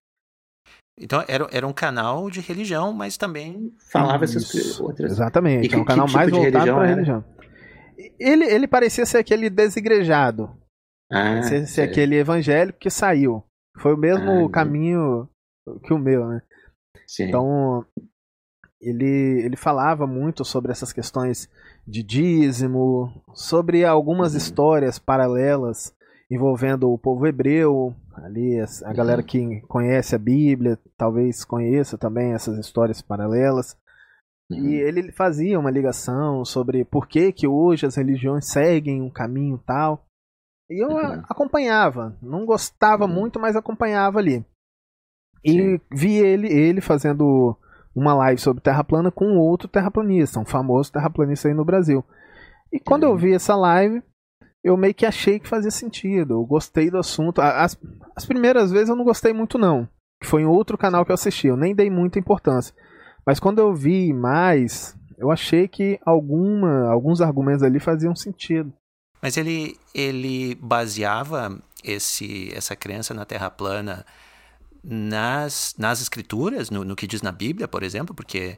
Então 0.99 1.23
era, 1.27 1.47
era 1.51 1.67
um 1.67 1.73
canal 1.73 2.29
de 2.29 2.41
religião, 2.41 2.91
mas 2.93 3.17
também. 3.17 3.73
Falava 3.91 4.25
Isso, 4.25 4.37
essas 4.37 4.79
outras. 4.79 5.11
Exatamente. 5.11 5.73
É 5.73 5.77
um 5.77 5.85
canal 5.85 6.05
tipo 6.05 6.17
mais 6.17 6.29
voltado 6.29 6.73
para 6.73 6.85
religião. 6.85 7.23
Ele, 8.19 8.45
ele 8.45 8.67
parecia 8.67 9.05
ser 9.05 9.17
aquele 9.17 9.49
desigrejado. 9.49 10.49
Ah, 11.11 11.35
parecia 11.35 11.65
ser 11.65 11.81
aquele 11.81 12.15
evangélico 12.15 12.79
que 12.79 12.89
saiu. 12.89 13.43
Foi 13.79 13.93
o 13.93 13.97
mesmo 13.97 14.45
ah, 14.45 14.51
caminho 14.51 15.29
que 15.83 15.93
o 15.93 15.99
meu, 15.99 16.27
né? 16.27 16.41
Sim. 17.07 17.25
Então, 17.25 17.85
ele, 18.81 19.43
ele 19.45 19.55
falava 19.55 20.07
muito 20.07 20.43
sobre 20.43 20.71
essas 20.71 20.91
questões 20.91 21.49
de 21.87 22.01
dízimo, 22.01 23.23
sobre 23.33 23.85
algumas 23.85 24.31
uhum. 24.31 24.37
histórias 24.37 24.97
paralelas 24.97 25.93
envolvendo 26.31 26.89
o 26.89 26.97
povo 26.97 27.27
hebreu, 27.27 27.93
ali 28.15 28.57
a, 28.57 28.65
a 28.85 28.93
galera 28.93 29.19
uhum. 29.19 29.27
que 29.27 29.61
conhece 29.67 30.15
a 30.15 30.19
Bíblia, 30.19 30.79
talvez 30.97 31.43
conheça 31.43 31.97
também 31.97 32.31
essas 32.31 32.57
histórias 32.57 33.01
paralelas. 33.01 33.75
Uhum. 34.51 34.69
E 34.69 34.75
ele 34.75 35.11
fazia 35.11 35.59
uma 35.59 35.71
ligação 35.71 36.43
sobre 36.43 36.83
por 36.83 37.07
que, 37.07 37.31
que 37.31 37.47
hoje 37.47 37.85
as 37.85 37.95
religiões 37.95 38.47
seguem 38.47 39.01
um 39.01 39.09
caminho 39.09 39.57
tal. 39.65 40.05
E 40.69 40.83
eu 40.83 40.89
uhum. 40.89 41.23
acompanhava, 41.29 42.17
não 42.21 42.45
gostava 42.45 43.05
uhum. 43.05 43.11
muito, 43.13 43.39
mas 43.39 43.55
acompanhava 43.55 44.19
ali. 44.19 44.45
E 45.43 45.51
Sim. 45.51 45.81
vi 45.91 46.17
ele, 46.17 46.47
ele 46.47 46.81
fazendo 46.81 47.57
uma 47.95 48.13
live 48.13 48.39
sobre 48.39 48.61
terra 48.61 48.83
plana 48.83 49.11
com 49.11 49.37
outro 49.37 49.67
terraplanista, 49.67 50.39
um 50.39 50.45
famoso 50.45 50.91
terraplanista 50.91 51.47
aí 51.47 51.53
no 51.53 51.65
Brasil. 51.65 52.03
E 52.71 52.79
quando 52.79 53.03
eu 53.03 53.17
vi 53.17 53.33
essa 53.33 53.55
live, 53.55 54.01
eu 54.63 54.77
meio 54.77 54.93
que 54.93 55.05
achei 55.05 55.39
que 55.39 55.49
fazia 55.49 55.71
sentido. 55.71 56.35
Eu 56.35 56.45
gostei 56.45 56.89
do 56.89 56.97
assunto. 56.97 57.41
As, 57.41 57.77
as 58.15 58.25
primeiras 58.25 58.71
vezes 58.71 58.89
eu 58.89 58.95
não 58.95 59.03
gostei 59.03 59.33
muito, 59.33 59.57
não. 59.57 59.87
Foi 60.23 60.43
em 60.43 60.45
outro 60.45 60.77
canal 60.77 61.03
que 61.03 61.11
eu 61.11 61.15
assisti, 61.15 61.47
eu 61.47 61.57
nem 61.57 61.75
dei 61.75 61.89
muita 61.89 62.19
importância. 62.19 62.73
Mas 63.31 63.39
quando 63.39 63.59
eu 63.59 63.73
vi 63.73 64.11
mais, 64.11 64.93
eu 65.17 65.31
achei 65.31 65.65
que 65.65 65.97
alguma, 66.05 66.89
alguns 66.89 67.21
argumentos 67.21 67.63
ali 67.63 67.79
faziam 67.79 68.13
sentido. 68.13 68.73
Mas 69.21 69.37
ele, 69.37 69.79
ele 69.95 70.55
baseava 70.55 71.57
esse, 71.81 72.51
essa 72.53 72.75
crença 72.75 73.13
na 73.13 73.23
Terra 73.23 73.49
plana 73.49 74.05
nas, 74.83 75.73
nas 75.77 76.01
escrituras, 76.01 76.69
no, 76.69 76.83
no 76.83 76.93
que 76.93 77.07
diz 77.07 77.21
na 77.21 77.31
Bíblia, 77.31 77.69
por 77.69 77.83
exemplo, 77.83 78.13
porque 78.13 78.57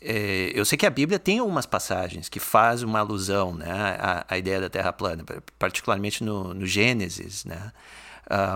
é, 0.00 0.50
eu 0.52 0.64
sei 0.64 0.76
que 0.76 0.86
a 0.86 0.90
Bíblia 0.90 1.20
tem 1.20 1.38
algumas 1.38 1.64
passagens 1.64 2.28
que 2.28 2.40
faz 2.40 2.82
uma 2.82 2.98
alusão 2.98 3.54
né, 3.54 3.70
à, 3.70 4.26
à 4.28 4.36
ideia 4.36 4.60
da 4.60 4.68
Terra 4.68 4.92
plana, 4.92 5.24
particularmente 5.60 6.24
no, 6.24 6.52
no 6.52 6.66
Gênesis, 6.66 7.44
né, 7.44 7.70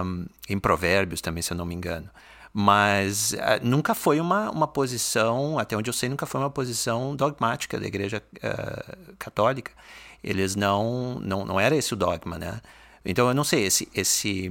um, 0.05 0.27
em 0.49 0.59
Provérbios 0.59 1.21
também, 1.21 1.41
se 1.41 1.53
eu 1.53 1.57
não 1.57 1.65
me 1.65 1.77
engano. 1.77 2.11
Mas 2.53 3.33
uh, 3.33 3.37
nunca 3.63 3.95
foi 3.95 4.21
uma, 4.21 4.51
uma 4.51 4.69
posição, 4.69 5.59
até 5.59 5.77
onde 5.77 5.89
eu 5.89 5.95
sei, 5.95 6.09
nunca 6.09 6.27
foi 6.27 6.41
uma 6.41 6.51
posição 6.51 7.17
dogmática 7.17 7.81
da 7.81 7.87
Igreja 7.87 8.23
uh, 8.37 9.17
Católica. 9.19 9.73
Eles 10.23 10.55
não, 10.55 11.19
não, 11.21 11.45
não 11.45 11.59
era 11.59 11.75
esse 11.75 11.95
o 11.95 11.97
dogma, 11.97 12.39
né? 12.39 12.61
Então 13.05 13.27
eu 13.27 13.35
não 13.35 13.43
sei, 13.43 13.65
esse, 13.65 13.89
esse 13.95 14.51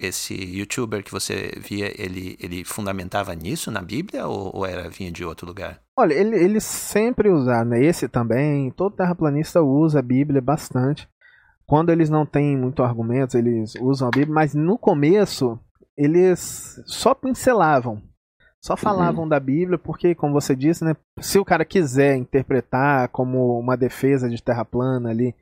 esse 0.00 0.34
youtuber 0.34 1.04
que 1.04 1.12
você 1.12 1.52
via, 1.58 1.92
ele, 2.02 2.36
ele 2.40 2.64
fundamentava 2.64 3.34
nisso 3.34 3.70
na 3.70 3.82
Bíblia 3.82 4.26
ou, 4.26 4.56
ou 4.56 4.66
era 4.66 4.88
vinha 4.88 5.12
de 5.12 5.24
outro 5.24 5.46
lugar? 5.46 5.78
Olha, 5.96 6.14
ele, 6.14 6.36
ele 6.36 6.60
sempre 6.60 7.28
usa, 7.28 7.64
né? 7.64 7.84
Esse 7.84 8.08
também, 8.08 8.70
todo 8.70 8.96
terraplanista 8.96 9.62
usa 9.62 9.98
a 9.98 10.02
Bíblia 10.02 10.40
bastante. 10.40 11.06
Quando 11.66 11.90
eles 11.90 12.08
não 12.08 12.24
têm 12.24 12.56
muito 12.56 12.82
argumentos, 12.82 13.34
eles 13.34 13.74
usam 13.80 14.08
a 14.08 14.10
Bíblia, 14.10 14.34
mas 14.34 14.54
no 14.54 14.78
começo 14.78 15.58
eles 16.00 16.82
só 16.86 17.14
pincelavam, 17.14 18.00
só 18.58 18.74
falavam 18.74 19.24
uhum. 19.24 19.28
da 19.28 19.38
Bíblia, 19.38 19.76
porque, 19.76 20.14
como 20.14 20.32
você 20.32 20.56
disse, 20.56 20.82
né, 20.82 20.96
se 21.20 21.38
o 21.38 21.44
cara 21.44 21.62
quiser 21.62 22.16
interpretar 22.16 23.08
como 23.08 23.58
uma 23.58 23.76
defesa 23.76 24.26
de 24.26 24.42
terra 24.42 24.64
plana 24.64 25.10
ali 25.10 25.34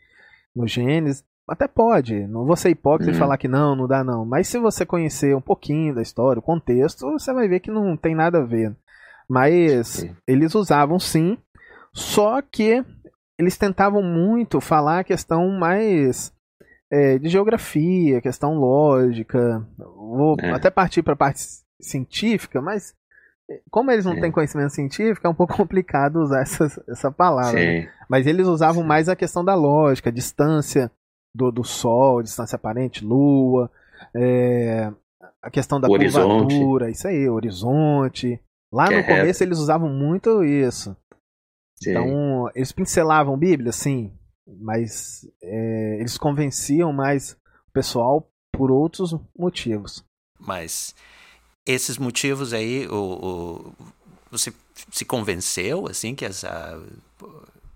no 0.54 0.66
Gênesis, 0.66 1.24
até 1.48 1.68
pode, 1.68 2.26
não 2.26 2.44
vou 2.44 2.56
ser 2.56 2.70
hipócrita 2.70 3.12
uhum. 3.12 3.16
e 3.16 3.18
falar 3.18 3.38
que 3.38 3.46
não, 3.46 3.76
não 3.76 3.86
dá 3.86 4.02
não. 4.02 4.24
Mas 4.24 4.48
se 4.48 4.58
você 4.58 4.84
conhecer 4.84 5.34
um 5.34 5.40
pouquinho 5.40 5.94
da 5.94 6.02
história, 6.02 6.40
o 6.40 6.42
contexto, 6.42 7.12
você 7.12 7.32
vai 7.32 7.46
ver 7.46 7.60
que 7.60 7.70
não 7.70 7.96
tem 7.96 8.16
nada 8.16 8.38
a 8.38 8.44
ver. 8.44 8.74
Mas 9.28 9.86
sim. 9.88 10.16
eles 10.26 10.56
usavam 10.56 10.98
sim, 10.98 11.38
só 11.92 12.42
que 12.42 12.84
eles 13.38 13.56
tentavam 13.56 14.02
muito 14.02 14.60
falar 14.60 15.00
a 15.00 15.04
questão 15.04 15.48
mais 15.50 16.32
é, 16.90 17.18
de 17.18 17.28
geografia, 17.28 18.20
questão 18.20 18.54
lógica. 18.54 19.64
Vou 20.08 20.36
é. 20.40 20.50
até 20.50 20.70
partir 20.70 21.02
para 21.02 21.12
a 21.12 21.16
parte 21.16 21.40
científica, 21.80 22.60
mas 22.60 22.94
é, 23.50 23.60
como 23.70 23.90
eles 23.90 24.04
não 24.04 24.14
sim. 24.14 24.20
têm 24.20 24.32
conhecimento 24.32 24.72
científico, 24.72 25.26
é 25.26 25.30
um 25.30 25.34
pouco 25.34 25.54
complicado 25.56 26.20
usar 26.20 26.40
essa, 26.40 26.84
essa 26.88 27.10
palavra. 27.10 27.60
Né? 27.60 27.90
Mas 28.08 28.26
eles 28.26 28.46
usavam 28.46 28.82
mais 28.82 29.08
a 29.08 29.16
questão 29.16 29.44
da 29.44 29.54
lógica, 29.54 30.12
distância 30.12 30.90
do, 31.34 31.50
do 31.50 31.64
Sol, 31.64 32.22
distância 32.22 32.56
aparente, 32.56 33.04
Lua, 33.04 33.70
é, 34.14 34.92
a 35.42 35.50
questão 35.50 35.80
da 35.80 35.88
o 35.88 35.90
curvatura, 35.90 36.84
horizonte. 36.84 36.92
isso 36.92 37.08
aí, 37.08 37.28
horizonte. 37.28 38.40
Lá 38.72 38.88
que 38.88 38.94
no 38.94 39.00
é 39.00 39.02
começo 39.02 39.42
eles 39.42 39.58
usavam 39.58 39.88
muito 39.88 40.44
isso. 40.44 40.96
Sim. 41.76 41.90
Então, 41.90 42.50
eles 42.54 42.72
pincelavam 42.72 43.38
Bíblia, 43.38 43.72
sim, 43.72 44.12
mas 44.46 45.20
é, 45.42 45.98
eles 46.00 46.18
convenciam 46.18 46.92
mais 46.92 47.32
o 47.68 47.72
pessoal 47.72 48.28
por 48.58 48.70
outros 48.70 49.14
motivos. 49.36 50.04
Mas 50.38 50.94
esses 51.66 51.98
motivos 51.98 52.52
aí, 52.52 52.86
o, 52.88 52.94
o, 52.94 53.72
você 54.30 54.52
se 54.90 55.04
convenceu, 55.04 55.86
assim, 55.86 56.14
que 56.14 56.24
essa 56.24 56.78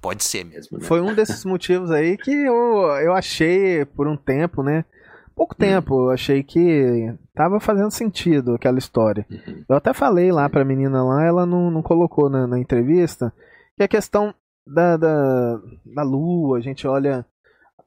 Pode 0.03 0.25
ser 0.25 0.45
mesmo, 0.45 0.79
né? 0.79 0.85
Foi 0.85 1.01
um 1.01 1.15
desses 1.15 1.45
motivos 1.45 1.93
aí 1.93 2.17
que 2.17 2.33
eu, 2.33 2.89
eu 3.01 3.15
achei 3.15 3.85
por 3.85 4.09
um 4.09 4.17
tempo, 4.17 4.61
né? 4.61 4.85
Pouco 5.33 5.55
tempo, 5.55 6.07
eu 6.07 6.11
achei 6.11 6.43
que 6.43 7.15
tava 7.33 7.61
fazendo 7.61 7.91
sentido 7.93 8.55
aquela 8.55 8.81
história. 8.81 9.25
Uhum. 9.31 9.65
Eu 9.69 9.77
até 9.77 9.95
falei 9.95 10.33
lá 10.33 10.49
pra 10.49 10.65
menina 10.65 11.05
lá, 11.05 11.25
ela 11.25 11.47
não, 11.47 11.71
não 11.71 11.83
colocou 11.83 12.29
na, 12.29 12.49
na 12.49 12.59
entrevista, 12.59 13.33
que 13.77 13.85
a 13.85 13.89
questão 13.89 14.35
da, 14.67 14.97
da, 14.97 15.61
da 15.87 16.03
lua, 16.03 16.59
a 16.59 16.61
gente 16.61 16.85
olha 16.87 17.25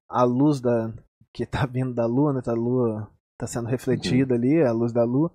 a 0.08 0.24
luz 0.24 0.62
da 0.62 0.94
que 1.36 1.46
tá 1.46 1.66
vindo 1.66 1.94
da 1.94 2.06
lua, 2.06 2.32
né? 2.32 2.42
A 2.48 2.54
lua 2.54 3.12
tá 3.38 3.46
sendo 3.46 3.68
refletida 3.68 4.34
uhum. 4.34 4.40
ali, 4.40 4.64
a 4.64 4.72
luz 4.72 4.94
da 4.94 5.04
lua. 5.04 5.30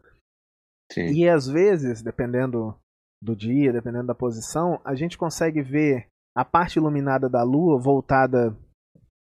Sim. 0.91 1.13
E 1.13 1.29
às 1.29 1.47
vezes, 1.47 2.03
dependendo 2.03 2.75
do 3.23 3.37
dia, 3.37 3.71
dependendo 3.71 4.07
da 4.07 4.15
posição, 4.15 4.81
a 4.83 4.95
gente 4.95 5.19
consegue 5.19 5.61
ver 5.61 6.09
a 6.35 6.43
parte 6.43 6.77
iluminada 6.77 7.29
da 7.29 7.43
Lua 7.43 7.79
voltada 7.79 8.57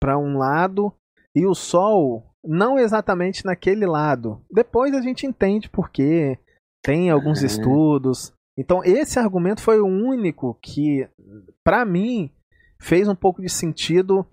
para 0.02 0.18
um 0.18 0.36
lado 0.36 0.92
e 1.34 1.46
o 1.46 1.54
Sol 1.54 2.28
não 2.44 2.76
exatamente 2.76 3.44
naquele 3.44 3.86
lado. 3.86 4.44
Depois 4.50 4.92
a 4.94 5.00
gente 5.00 5.26
entende 5.26 5.70
por 5.70 5.90
quê. 5.90 6.38
Tem 6.82 7.08
alguns 7.08 7.40
uhum. 7.40 7.46
estudos. 7.46 8.34
Então 8.58 8.84
esse 8.84 9.18
argumento 9.18 9.62
foi 9.62 9.80
o 9.80 9.86
único 9.86 10.58
que, 10.60 11.08
para 11.64 11.84
mim, 11.84 12.30
fez 12.80 13.08
um 13.08 13.14
pouco 13.14 13.40
de 13.40 13.48
sentido 13.48 14.26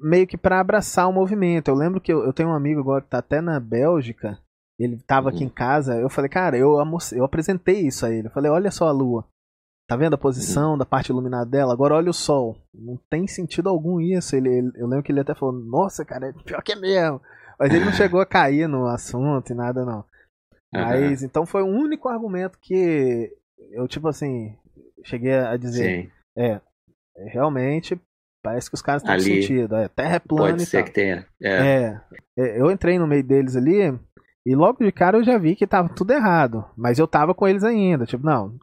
meio 0.00 0.26
que 0.26 0.36
para 0.36 0.60
abraçar 0.60 1.08
o 1.08 1.12
movimento. 1.12 1.68
Eu 1.68 1.74
lembro 1.74 2.00
que 2.00 2.12
eu, 2.12 2.24
eu, 2.24 2.32
tenho 2.32 2.48
um 2.48 2.54
amigo 2.54 2.80
agora 2.80 3.02
que 3.02 3.08
tá 3.08 3.18
até 3.18 3.40
na 3.40 3.58
Bélgica. 3.60 4.38
Ele 4.78 4.94
estava 4.94 5.28
aqui 5.28 5.42
em 5.42 5.48
uhum. 5.48 5.52
casa. 5.52 5.96
Eu 5.96 6.08
falei, 6.08 6.28
cara, 6.28 6.56
eu, 6.56 6.76
eu 7.12 7.24
apresentei 7.24 7.80
isso 7.80 8.06
a 8.06 8.10
ele. 8.10 8.28
Eu 8.28 8.32
falei, 8.32 8.50
olha 8.50 8.70
só 8.70 8.88
a 8.88 8.92
Lua. 8.92 9.26
Tá 9.88 9.96
vendo 9.96 10.14
a 10.14 10.18
posição 10.18 10.72
uhum. 10.72 10.78
da 10.78 10.84
parte 10.84 11.08
iluminada 11.08 11.46
dela? 11.46 11.72
Agora 11.72 11.94
olha 11.94 12.10
o 12.10 12.14
sol. 12.14 12.56
Não 12.74 12.98
tem 13.10 13.26
sentido 13.26 13.68
algum 13.68 14.00
isso. 14.00 14.36
Ele, 14.36 14.48
ele, 14.48 14.70
eu 14.76 14.86
lembro 14.86 15.02
que 15.02 15.10
ele 15.10 15.20
até 15.20 15.34
falou, 15.34 15.54
nossa, 15.54 16.04
cara, 16.04 16.28
é 16.28 16.32
pior 16.44 16.62
que 16.62 16.72
é 16.72 16.76
mesmo. 16.76 17.20
Mas 17.58 17.72
ele 17.72 17.84
não 17.84 17.92
chegou 17.94 18.20
a 18.20 18.26
cair 18.26 18.68
no 18.68 18.86
assunto 18.86 19.50
e 19.50 19.54
nada, 19.54 19.84
não. 19.84 20.04
Uhum. 20.74 20.82
Mas 20.82 21.22
então 21.22 21.46
foi 21.46 21.62
o 21.62 21.66
único 21.66 22.08
argumento 22.08 22.58
que 22.60 23.32
eu, 23.72 23.88
tipo 23.88 24.06
assim, 24.08 24.54
cheguei 25.04 25.34
a 25.34 25.56
dizer. 25.56 26.02
Sim. 26.02 26.10
É, 26.36 26.60
realmente 27.32 28.00
parece 28.48 28.70
que 28.70 28.74
os 28.74 28.82
caras 28.82 29.02
têm 29.02 29.20
sentido. 29.20 29.76
É, 29.76 29.88
terra 29.88 30.16
é 30.16 30.18
plana 30.18 30.52
pode 30.52 30.66
ser 30.66 30.82
que 30.84 30.90
tenha. 30.90 31.26
É. 31.42 31.50
é. 31.50 32.00
É, 32.36 32.60
eu 32.60 32.70
entrei 32.70 32.98
no 32.98 33.06
meio 33.06 33.22
deles 33.22 33.54
ali 33.56 33.98
e 34.46 34.54
logo 34.54 34.82
de 34.82 34.90
cara 34.90 35.18
eu 35.18 35.24
já 35.24 35.36
vi 35.36 35.54
que 35.54 35.66
tava 35.66 35.88
tudo 35.88 36.12
errado. 36.12 36.64
Mas 36.76 36.98
eu 36.98 37.06
tava 37.06 37.34
com 37.34 37.46
eles 37.46 37.62
ainda. 37.62 38.06
Tipo, 38.06 38.24
não, 38.24 38.58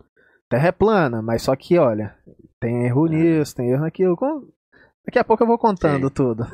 Terra 0.50 0.70
é 0.70 0.72
plana, 0.72 1.22
mas 1.22 1.44
só 1.44 1.56
que, 1.56 1.78
olha, 1.78 2.16
tem 2.60 2.86
erro 2.86 3.08
é. 3.08 3.10
nisso, 3.12 3.56
tem 3.56 3.70
erro 3.70 3.82
naquilo. 3.82 4.18
Daqui 5.06 5.20
a 5.20 5.24
pouco 5.24 5.44
eu 5.44 5.48
vou 5.48 5.58
contando 5.58 6.08
Sim. 6.08 6.14
tudo. 6.14 6.48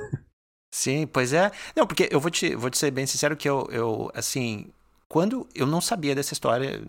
Sim, 0.74 1.08
pois 1.08 1.32
é. 1.34 1.52
Não, 1.76 1.88
porque 1.88 2.10
eu 2.12 2.20
vou 2.20 2.32
te, 2.32 2.56
vou 2.56 2.70
te 2.70 2.78
ser 2.78 2.91
bem 2.91 3.06
sincero 3.06 3.36
que 3.36 3.48
eu, 3.48 3.67
eu, 3.72 4.12
assim, 4.13 4.72
quando 5.08 5.48
eu 5.54 5.65
não 5.65 5.82
sabia 5.82 6.15
dessa 6.15 6.34
história, 6.34 6.82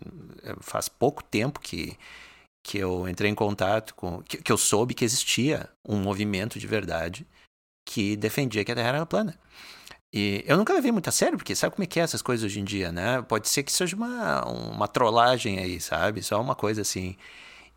faz 0.61 0.89
pouco 0.89 1.23
tempo 1.23 1.61
que, 1.61 1.97
que 2.63 2.79
eu 2.79 3.09
entrei 3.09 3.31
em 3.31 3.35
contato 3.35 3.95
com. 3.95 4.23
Que, 4.23 4.39
que 4.39 4.53
eu 4.53 4.57
soube 4.57 4.95
que 4.95 5.05
existia 5.05 5.69
um 5.87 5.97
movimento 5.97 6.59
de 6.59 6.67
verdade 6.67 7.27
que 7.85 8.17
defendia 8.17 8.65
que 8.65 8.73
a 8.73 8.75
Terra 8.75 8.89
era 8.89 9.07
plana. 9.07 9.39
E 10.13 10.45
eu 10.47 10.57
nunca 10.59 10.75
levei 10.75 10.93
muito 10.93 11.09
a 11.09 11.13
sério, 11.13 11.39
porque 11.39 11.55
sabe 11.55 11.75
como 11.75 11.85
é 11.85 11.87
que 11.87 11.99
é 11.99 12.03
essas 12.03 12.21
coisas 12.21 12.45
hoje 12.45 12.61
em 12.61 12.65
dia, 12.65 12.93
né? 12.93 13.23
Pode 13.23 13.49
ser 13.49 13.63
que 13.63 13.73
seja 13.73 13.97
uma, 13.97 14.45
uma 14.45 14.87
trollagem 14.87 15.59
aí, 15.59 15.81
sabe? 15.81 16.23
Só 16.23 16.41
uma 16.41 16.55
coisa 16.55 16.83
assim. 16.83 17.17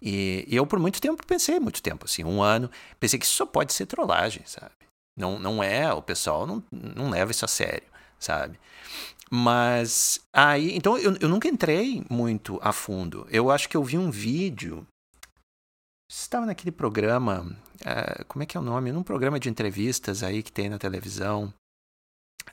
E, 0.01 0.45
e 0.47 0.55
eu 0.55 0.67
por 0.67 0.77
muito 0.79 1.01
tempo 1.01 1.25
pensei, 1.25 1.59
muito 1.59 1.81
tempo, 1.81 2.05
assim, 2.05 2.23
um 2.23 2.41
ano, 2.43 2.69
pensei 2.99 3.17
que 3.17 3.25
isso 3.25 3.35
só 3.35 3.45
pode 3.45 3.73
ser 3.73 3.85
trollagem, 3.85 4.43
sabe? 4.45 4.71
Não, 5.17 5.39
não 5.39 5.63
é, 5.63 5.91
o 5.93 6.01
pessoal 6.01 6.45
não, 6.45 6.61
não 6.71 7.09
leva 7.09 7.31
isso 7.31 7.45
a 7.45 7.47
sério, 7.47 7.87
sabe? 8.19 8.59
Mas 9.31 10.19
aí, 10.31 10.75
então 10.75 10.97
eu, 10.97 11.15
eu 11.19 11.29
nunca 11.29 11.47
entrei 11.47 12.03
muito 12.09 12.59
a 12.61 12.71
fundo. 12.71 13.27
Eu 13.31 13.49
acho 13.49 13.67
que 13.67 13.75
eu 13.75 13.83
vi 13.83 13.97
um 13.97 14.11
vídeo. 14.11 14.85
Estava 16.09 16.45
naquele 16.45 16.71
programa, 16.71 17.41
uh, 17.81 18.25
como 18.27 18.43
é 18.43 18.45
que 18.45 18.55
é 18.55 18.59
o 18.59 18.63
nome? 18.63 18.91
Num 18.91 19.03
programa 19.03 19.39
de 19.39 19.49
entrevistas 19.49 20.21
aí 20.21 20.43
que 20.43 20.51
tem 20.51 20.69
na 20.69 20.77
televisão. 20.77 21.53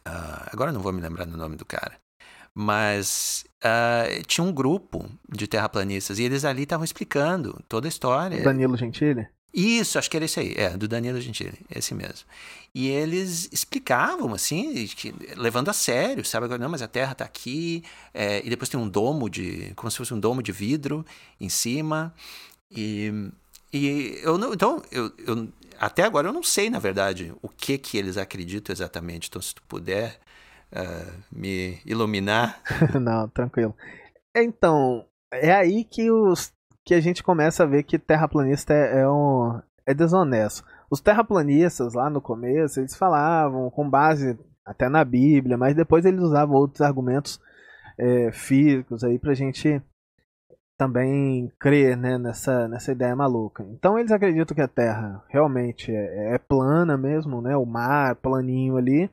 Uh, 0.06 0.48
agora 0.50 0.72
não 0.72 0.80
vou 0.80 0.92
me 0.92 1.02
lembrar 1.02 1.26
do 1.26 1.36
nome 1.36 1.56
do 1.56 1.66
cara. 1.66 1.98
Mas 2.54 3.44
uh, 3.64 4.22
tinha 4.26 4.44
um 4.44 4.52
grupo 4.52 5.08
de 5.28 5.46
terraplanistas 5.46 6.18
e 6.18 6.22
eles 6.22 6.44
ali 6.44 6.62
estavam 6.62 6.84
explicando 6.84 7.62
toda 7.68 7.86
a 7.86 7.90
história. 7.90 8.42
Danilo 8.42 8.76
Gentili? 8.76 9.28
Isso, 9.54 9.98
acho 9.98 10.10
que 10.10 10.16
era 10.16 10.24
esse 10.24 10.40
aí, 10.40 10.54
é, 10.56 10.70
do 10.70 10.88
Danilo 10.88 11.20
Gentili, 11.20 11.58
esse 11.74 11.94
mesmo. 11.94 12.26
E 12.74 12.88
eles 12.88 13.50
explicavam, 13.52 14.32
assim, 14.32 14.86
que, 14.86 15.14
levando 15.36 15.68
a 15.68 15.74
sério, 15.74 16.24
sabe? 16.24 16.48
Não, 16.56 16.70
mas 16.70 16.80
a 16.80 16.88
Terra 16.88 17.12
está 17.12 17.24
aqui, 17.24 17.84
é, 18.14 18.44
e 18.44 18.48
depois 18.48 18.70
tem 18.70 18.80
um 18.80 18.88
domo 18.88 19.28
de, 19.28 19.74
como 19.74 19.90
se 19.90 19.98
fosse 19.98 20.14
um 20.14 20.20
domo 20.20 20.42
de 20.42 20.52
vidro 20.52 21.04
em 21.38 21.50
cima. 21.50 22.14
E, 22.70 23.30
e 23.70 24.20
eu 24.22 24.38
não, 24.38 24.54
então, 24.54 24.82
eu, 24.90 25.12
eu, 25.18 25.48
até 25.78 26.02
agora 26.02 26.28
eu 26.28 26.32
não 26.32 26.42
sei, 26.42 26.70
na 26.70 26.78
verdade, 26.78 27.34
o 27.42 27.48
que 27.48 27.76
que 27.76 27.98
eles 27.98 28.16
acreditam 28.16 28.72
exatamente. 28.72 29.28
Então, 29.28 29.42
se 29.42 29.54
tu 29.54 29.62
puder 29.68 30.18
uh, 30.72 31.12
me 31.30 31.78
iluminar. 31.84 32.62
não, 33.00 33.28
tranquilo. 33.28 33.76
Então, 34.34 35.06
é 35.30 35.52
aí 35.52 35.84
que 35.84 36.10
os 36.10 36.52
que 36.84 36.94
a 36.94 37.00
gente 37.00 37.22
começa 37.22 37.62
a 37.62 37.66
ver 37.66 37.82
que 37.84 37.98
terraplanista 37.98 38.72
é, 38.74 39.00
é, 39.00 39.08
um, 39.08 39.60
é 39.86 39.94
desonesto. 39.94 40.64
Os 40.90 41.00
terraplanistas, 41.00 41.94
lá 41.94 42.10
no 42.10 42.20
começo, 42.20 42.80
eles 42.80 42.96
falavam 42.96 43.70
com 43.70 43.88
base 43.88 44.38
até 44.64 44.88
na 44.88 45.04
Bíblia, 45.04 45.56
mas 45.56 45.74
depois 45.74 46.04
eles 46.04 46.20
usavam 46.20 46.56
outros 46.56 46.80
argumentos 46.80 47.40
é, 47.98 48.30
físicos 48.32 49.04
aí 49.04 49.18
pra 49.18 49.34
gente 49.34 49.82
também 50.76 51.50
crer 51.60 51.96
né, 51.96 52.18
nessa, 52.18 52.66
nessa 52.68 52.92
ideia 52.92 53.14
maluca. 53.14 53.64
Então 53.70 53.98
eles 53.98 54.10
acreditam 54.10 54.54
que 54.54 54.60
a 54.60 54.68
Terra 54.68 55.22
realmente 55.28 55.92
é, 55.92 56.34
é 56.34 56.38
plana 56.38 56.96
mesmo, 56.96 57.40
né, 57.40 57.56
o 57.56 57.64
mar 57.64 58.16
planinho 58.16 58.76
ali, 58.76 59.08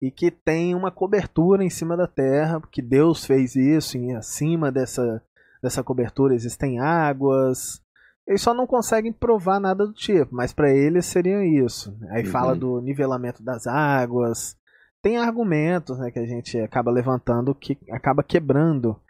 e 0.00 0.10
que 0.10 0.30
tem 0.30 0.74
uma 0.74 0.90
cobertura 0.90 1.64
em 1.64 1.70
cima 1.70 1.96
da 1.96 2.06
Terra, 2.06 2.60
porque 2.60 2.82
Deus 2.82 3.24
fez 3.24 3.56
isso, 3.56 3.96
e 3.96 4.12
acima 4.12 4.70
dessa 4.70 5.22
dessa 5.62 5.82
cobertura 5.82 6.34
existem 6.34 6.80
águas. 6.80 7.80
Eles 8.26 8.42
só 8.42 8.52
não 8.52 8.66
conseguem 8.66 9.12
provar 9.12 9.60
nada 9.60 9.86
do 9.86 9.92
tipo, 9.92 10.34
mas 10.34 10.52
para 10.52 10.70
eles 10.70 11.06
seria 11.06 11.44
isso. 11.44 11.96
Aí 12.10 12.24
uhum. 12.24 12.30
fala 12.30 12.54
do 12.54 12.80
nivelamento 12.80 13.42
das 13.42 13.66
águas. 13.66 14.56
Tem 15.00 15.16
argumentos 15.16 15.98
né, 15.98 16.10
que 16.10 16.18
a 16.18 16.26
gente 16.26 16.58
acaba 16.60 16.90
levantando 16.90 17.54
que 17.54 17.76
acaba 17.90 18.22
quebrando 18.22 19.00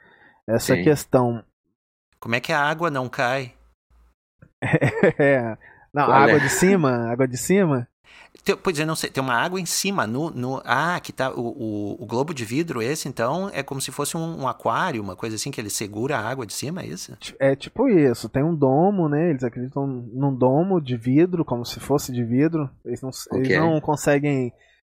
essa 0.46 0.74
Sim. 0.74 0.82
questão. 0.82 1.44
Como 2.18 2.34
é 2.34 2.40
que 2.40 2.52
a 2.52 2.60
água 2.60 2.90
não 2.90 3.08
cai? 3.08 3.54
é. 5.18 5.56
Não, 5.92 6.10
a 6.10 6.24
água 6.24 6.40
de 6.40 6.48
cima, 6.48 7.10
água 7.10 7.28
de 7.28 7.36
cima. 7.36 7.86
Tem, 8.44 8.56
pois 8.56 8.78
é, 8.80 8.84
não 8.84 8.96
sei, 8.96 9.10
tem 9.10 9.22
uma 9.22 9.34
água 9.34 9.60
em 9.60 9.66
cima 9.66 10.06
no, 10.06 10.30
no 10.30 10.62
ah, 10.64 10.98
que 11.00 11.12
tá 11.12 11.30
o, 11.30 11.40
o, 11.40 12.02
o, 12.02 12.06
globo 12.06 12.32
de 12.32 12.44
vidro 12.46 12.80
esse 12.80 13.06
então 13.06 13.50
é 13.52 13.62
como 13.62 13.80
se 13.80 13.92
fosse 13.92 14.16
um, 14.16 14.40
um, 14.40 14.48
aquário, 14.48 15.02
uma 15.02 15.14
coisa 15.14 15.36
assim 15.36 15.50
que 15.50 15.60
ele 15.60 15.68
segura 15.68 16.16
a 16.16 16.28
água 16.28 16.46
de 16.46 16.52
cima, 16.54 16.80
é 16.80 16.86
isso? 16.86 17.16
É 17.38 17.54
tipo 17.54 17.88
isso, 17.88 18.28
tem 18.28 18.42
um 18.42 18.54
domo, 18.54 19.08
né? 19.08 19.30
Eles 19.30 19.44
acreditam 19.44 19.86
num 19.86 20.34
domo 20.34 20.80
de 20.80 20.96
vidro, 20.96 21.44
como 21.44 21.64
se 21.64 21.78
fosse 21.78 22.10
de 22.10 22.24
vidro. 22.24 22.70
Eles 22.84 23.02
não, 23.02 23.10
okay. 23.10 23.40
eles 23.40 23.58
não 23.58 23.80
conseguem 23.80 24.52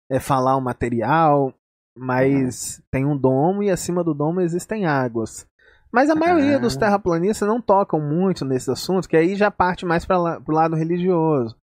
é, 0.09 0.19
falar 0.19 0.55
o 0.55 0.61
material, 0.61 1.53
mas 1.95 2.77
uhum. 2.77 2.83
tem 2.91 3.05
um 3.05 3.17
domo 3.17 3.63
e 3.63 3.69
acima 3.69 4.03
do 4.03 4.13
domo 4.13 4.41
existem 4.41 4.85
águas. 4.85 5.47
Mas 5.91 6.09
a 6.09 6.15
maioria 6.15 6.59
dos 6.59 6.75
terraplanistas 6.75 7.47
não 7.47 7.61
tocam 7.61 7.99
muito 7.99 8.43
nesse 8.43 8.69
assunto, 8.69 9.07
que 9.07 9.15
aí 9.15 9.35
já 9.35 9.49
parte 9.49 9.85
mais 9.85 10.05
para 10.05 10.41
o 10.45 10.51
lado 10.51 10.75
religioso. 10.75 11.55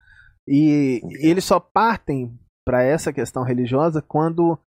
E, 0.46 1.00
e 1.04 1.26
eles 1.26 1.44
só 1.44 1.60
partem 1.60 2.38
para 2.64 2.82
essa 2.82 3.12
questão 3.12 3.42
religiosa 3.42 4.02
quando 4.02 4.58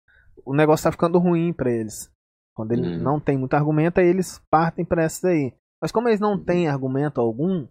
o 0.46 0.54
negócio 0.54 0.82
está 0.82 0.92
ficando 0.92 1.20
ruim 1.20 1.54
para 1.54 1.72
eles. 1.72 2.12
Quando 2.56 2.72
ele 2.72 2.98
hum. 2.98 3.02
não 3.02 3.20
tem 3.20 3.38
muito 3.38 3.54
argumento, 3.54 4.00
aí 4.00 4.08
eles 4.08 4.42
partem 4.50 4.86
para 4.86 5.04
essa 5.04 5.28
daí. 5.28 5.54
Mas 5.82 5.92
como 5.92 6.08
eles 6.08 6.20
não 6.20 6.34
uhum. 6.34 6.44
têm 6.44 6.68
argumento 6.68 7.20
algum, 7.20 7.68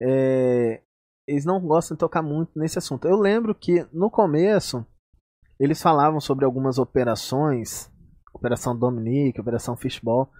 é, 0.00 0.80
eles 1.26 1.44
não 1.44 1.60
gostam 1.60 1.94
de 1.94 2.00
tocar 2.00 2.22
muito 2.22 2.58
nesse 2.58 2.78
assunto. 2.78 3.06
Eu 3.06 3.16
lembro 3.16 3.54
que 3.54 3.86
no 3.92 4.10
começo 4.10 4.86
eles 5.58 5.82
falavam 5.82 6.20
sobre 6.20 6.44
algumas 6.44 6.78
operações, 6.78 7.90
Operação 8.32 8.78
Dominique, 8.78 9.40
Operação 9.40 9.76
Fishball, 9.76 10.30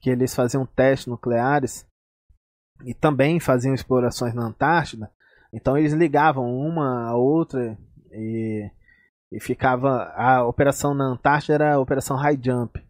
que 0.00 0.10
eles 0.10 0.34
faziam 0.34 0.64
testes 0.64 1.06
nucleares 1.06 1.86
e 2.84 2.94
também 2.94 3.40
faziam 3.40 3.74
explorações 3.74 4.34
na 4.34 4.46
Antártida. 4.46 5.10
Então 5.52 5.76
eles 5.76 5.92
ligavam 5.92 6.54
uma 6.56 7.08
a 7.08 7.16
outra 7.16 7.78
e, 8.10 8.70
e 9.30 9.40
ficava. 9.40 10.12
A 10.16 10.44
operação 10.44 10.94
na 10.94 11.04
Antártida 11.04 11.54
era 11.54 11.74
a 11.74 11.80
operação 11.80 12.16
High 12.16 12.38
Jump. 12.42 12.82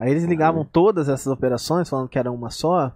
Aí 0.00 0.10
eles 0.10 0.24
ligavam 0.24 0.64
todas 0.64 1.08
essas 1.08 1.26
operações, 1.26 1.88
falando 1.88 2.08
que 2.08 2.18
era 2.18 2.30
uma 2.30 2.50
só, 2.50 2.94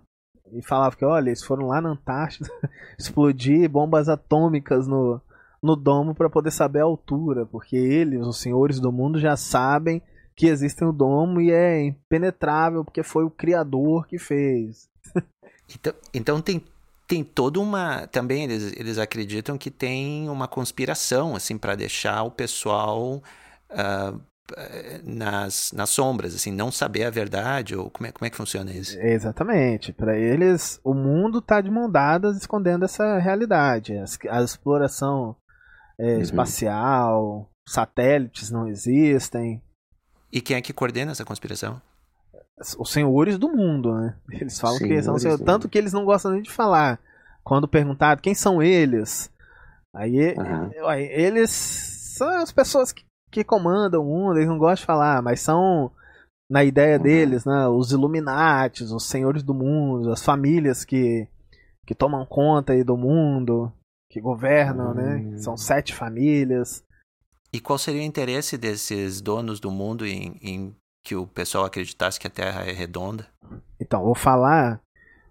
e 0.52 0.62
falavam 0.62 0.96
que, 0.96 1.04
olha, 1.04 1.30
eles 1.30 1.42
foram 1.42 1.66
lá 1.66 1.80
na 1.80 1.90
Antártida 1.90 2.48
explodir 2.96 3.68
bombas 3.68 4.08
atômicas 4.08 4.86
no, 4.86 5.20
no 5.60 5.74
domo 5.74 6.14
para 6.14 6.30
poder 6.30 6.50
saber 6.50 6.80
a 6.80 6.84
altura, 6.84 7.44
porque 7.46 7.76
eles, 7.76 8.24
os 8.24 8.40
senhores 8.40 8.78
do 8.78 8.92
mundo, 8.92 9.18
já 9.18 9.36
sabem 9.36 10.00
que 10.36 10.46
existe 10.46 10.84
o 10.84 10.92
domo 10.92 11.40
e 11.40 11.50
é 11.50 11.82
impenetrável 11.82 12.84
porque 12.84 13.02
foi 13.02 13.24
o 13.24 13.30
criador 13.30 14.06
que 14.06 14.18
fez. 14.18 14.88
então, 15.74 15.94
então 16.14 16.40
tem 16.40 16.62
tem 17.12 17.22
toda 17.22 17.60
uma. 17.60 18.06
Também 18.06 18.44
eles, 18.44 18.72
eles 18.74 18.96
acreditam 18.96 19.58
que 19.58 19.70
tem 19.70 20.30
uma 20.30 20.48
conspiração, 20.48 21.36
assim, 21.36 21.58
para 21.58 21.74
deixar 21.74 22.22
o 22.22 22.30
pessoal 22.30 23.22
uh, 23.70 24.20
nas, 25.04 25.72
nas 25.72 25.90
sombras, 25.90 26.34
assim, 26.34 26.50
não 26.50 26.72
saber 26.72 27.04
a 27.04 27.10
verdade, 27.10 27.76
ou 27.76 27.90
como 27.90 28.06
é, 28.06 28.12
como 28.12 28.26
é 28.26 28.30
que 28.30 28.36
funciona 28.36 28.72
isso? 28.72 28.98
Exatamente. 28.98 29.92
Para 29.92 30.16
eles, 30.16 30.80
o 30.82 30.94
mundo 30.94 31.40
está 31.40 31.60
de 31.60 31.70
mão 31.70 31.90
dadas 31.90 32.38
escondendo 32.38 32.86
essa 32.86 33.18
realidade. 33.18 33.92
A, 33.98 34.38
a 34.38 34.42
exploração 34.42 35.36
é, 36.00 36.14
uhum. 36.14 36.20
espacial, 36.22 37.50
satélites 37.68 38.50
não 38.50 38.66
existem. 38.66 39.62
E 40.32 40.40
quem 40.40 40.56
é 40.56 40.62
que 40.62 40.72
coordena 40.72 41.12
essa 41.12 41.26
conspiração? 41.26 41.78
Os 42.78 42.90
senhores 42.90 43.38
do 43.38 43.48
mundo, 43.48 43.94
né? 43.94 44.16
Eles 44.30 44.58
falam 44.58 44.78
senhores 44.78 45.00
que 45.00 45.04
são 45.04 45.18
senhores, 45.18 45.44
tanto 45.44 45.68
que 45.68 45.78
eles 45.78 45.92
não 45.92 46.04
gostam 46.04 46.32
nem 46.32 46.42
de 46.42 46.50
falar. 46.50 46.98
Quando 47.44 47.68
perguntado 47.68 48.22
quem 48.22 48.34
são 48.34 48.62
eles, 48.62 49.30
aí 49.94 50.34
uhum. 50.36 50.92
eles 50.92 51.50
são 51.50 52.28
as 52.28 52.52
pessoas 52.52 52.92
que, 52.92 53.04
que, 53.30 53.42
comandam 53.42 54.02
o 54.02 54.04
mundo, 54.04 54.36
eles 54.36 54.48
não 54.48 54.58
gostam 54.58 54.82
de 54.82 54.86
falar, 54.86 55.22
mas 55.22 55.40
são 55.40 55.90
na 56.48 56.62
ideia 56.62 56.96
uhum. 56.98 57.02
deles, 57.02 57.44
né, 57.44 57.66
os 57.66 57.92
Illuminates, 57.92 58.90
os 58.90 59.06
senhores 59.06 59.42
do 59.42 59.54
mundo, 59.54 60.12
as 60.12 60.22
famílias 60.22 60.84
que 60.84 61.26
que 61.84 61.94
tomam 61.94 62.24
conta 62.24 62.72
aí 62.72 62.84
do 62.84 62.96
mundo, 62.96 63.72
que 64.10 64.20
governam, 64.20 64.94
né? 64.94 65.16
uhum. 65.16 65.30
né? 65.32 65.38
São 65.38 65.56
sete 65.56 65.94
famílias. 65.94 66.84
E 67.52 67.60
qual 67.60 67.78
seria 67.78 68.00
o 68.00 68.04
interesse 68.04 68.56
desses 68.56 69.20
donos 69.20 69.60
do 69.60 69.70
mundo 69.70 70.06
em, 70.06 70.38
em 70.40 70.76
que 71.04 71.14
o 71.16 71.26
pessoal 71.26 71.64
acreditasse 71.64 72.18
que 72.18 72.26
a 72.26 72.30
Terra 72.30 72.62
é 72.62 72.72
redonda? 72.72 73.26
Então, 73.80 74.02
vou 74.02 74.14
falar 74.14 74.80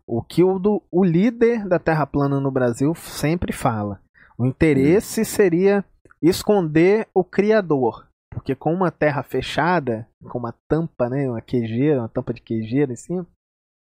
o 0.05 0.21
que 0.21 0.43
o, 0.43 0.59
do, 0.59 0.81
o 0.91 1.03
líder 1.03 1.67
da 1.67 1.79
Terra 1.79 2.05
plana 2.05 2.39
no 2.39 2.51
Brasil 2.51 2.93
sempre 2.95 3.53
fala. 3.53 4.01
O 4.37 4.45
interesse 4.45 5.21
hum. 5.21 5.25
seria 5.25 5.85
esconder 6.21 7.07
o 7.13 7.23
Criador. 7.23 8.07
Porque 8.31 8.55
com 8.55 8.73
uma 8.73 8.89
terra 8.89 9.21
fechada, 9.23 10.07
com 10.29 10.39
uma 10.39 10.55
tampa, 10.67 11.09
né, 11.09 11.29
uma 11.29 11.41
queijeira, 11.41 11.99
uma 11.99 12.07
tampa 12.07 12.33
de 12.33 12.41
queijeira 12.41 12.93
em 12.93 12.95
cima, 12.95 13.27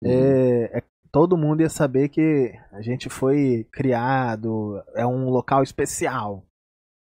hum. 0.03 0.09
é, 0.09 0.79
é, 0.79 0.83
todo 1.11 1.39
mundo 1.39 1.63
ia 1.63 1.71
saber 1.71 2.11
que 2.11 2.53
a 2.71 2.83
gente 2.83 3.09
foi 3.09 3.67
criado, 3.73 4.83
é 4.95 5.07
um 5.07 5.31
local 5.31 5.63
especial. 5.63 6.45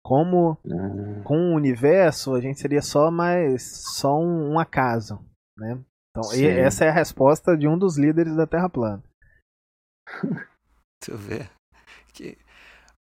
Como 0.04 0.58
uhum. 0.64 1.22
com 1.22 1.36
o 1.36 1.54
universo 1.54 2.34
a 2.34 2.40
gente 2.40 2.58
seria 2.58 2.82
só 2.82 3.10
mais 3.10 3.62
só 3.96 4.18
um, 4.18 4.52
um 4.52 4.58
acaso, 4.58 5.20
né? 5.58 5.78
Então 6.10 6.32
essa 6.32 6.84
é 6.84 6.88
a 6.88 6.92
resposta 6.92 7.56
de 7.56 7.68
um 7.68 7.78
dos 7.78 7.96
líderes 7.96 8.34
da 8.34 8.46
Terra 8.46 8.68
plana. 8.68 9.02
Eu 11.08 11.16
ver. 11.16 11.50
Que... 12.12 12.36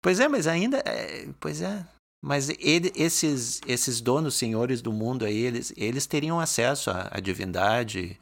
Pois 0.02 0.20
é, 0.20 0.28
mas 0.28 0.46
ainda, 0.46 0.78
é... 0.78 1.28
pois 1.40 1.62
é, 1.62 1.86
Mas 2.22 2.48
ele, 2.48 2.92
esses, 2.96 3.60
esses 3.66 4.00
donos, 4.00 4.34
senhores 4.34 4.82
do 4.82 4.92
mundo 4.92 5.24
aí, 5.24 5.38
eles, 5.38 5.72
eles 5.76 6.06
teriam 6.06 6.40
acesso 6.40 6.90
à, 6.90 7.08
à 7.12 7.20
divindade, 7.20 8.18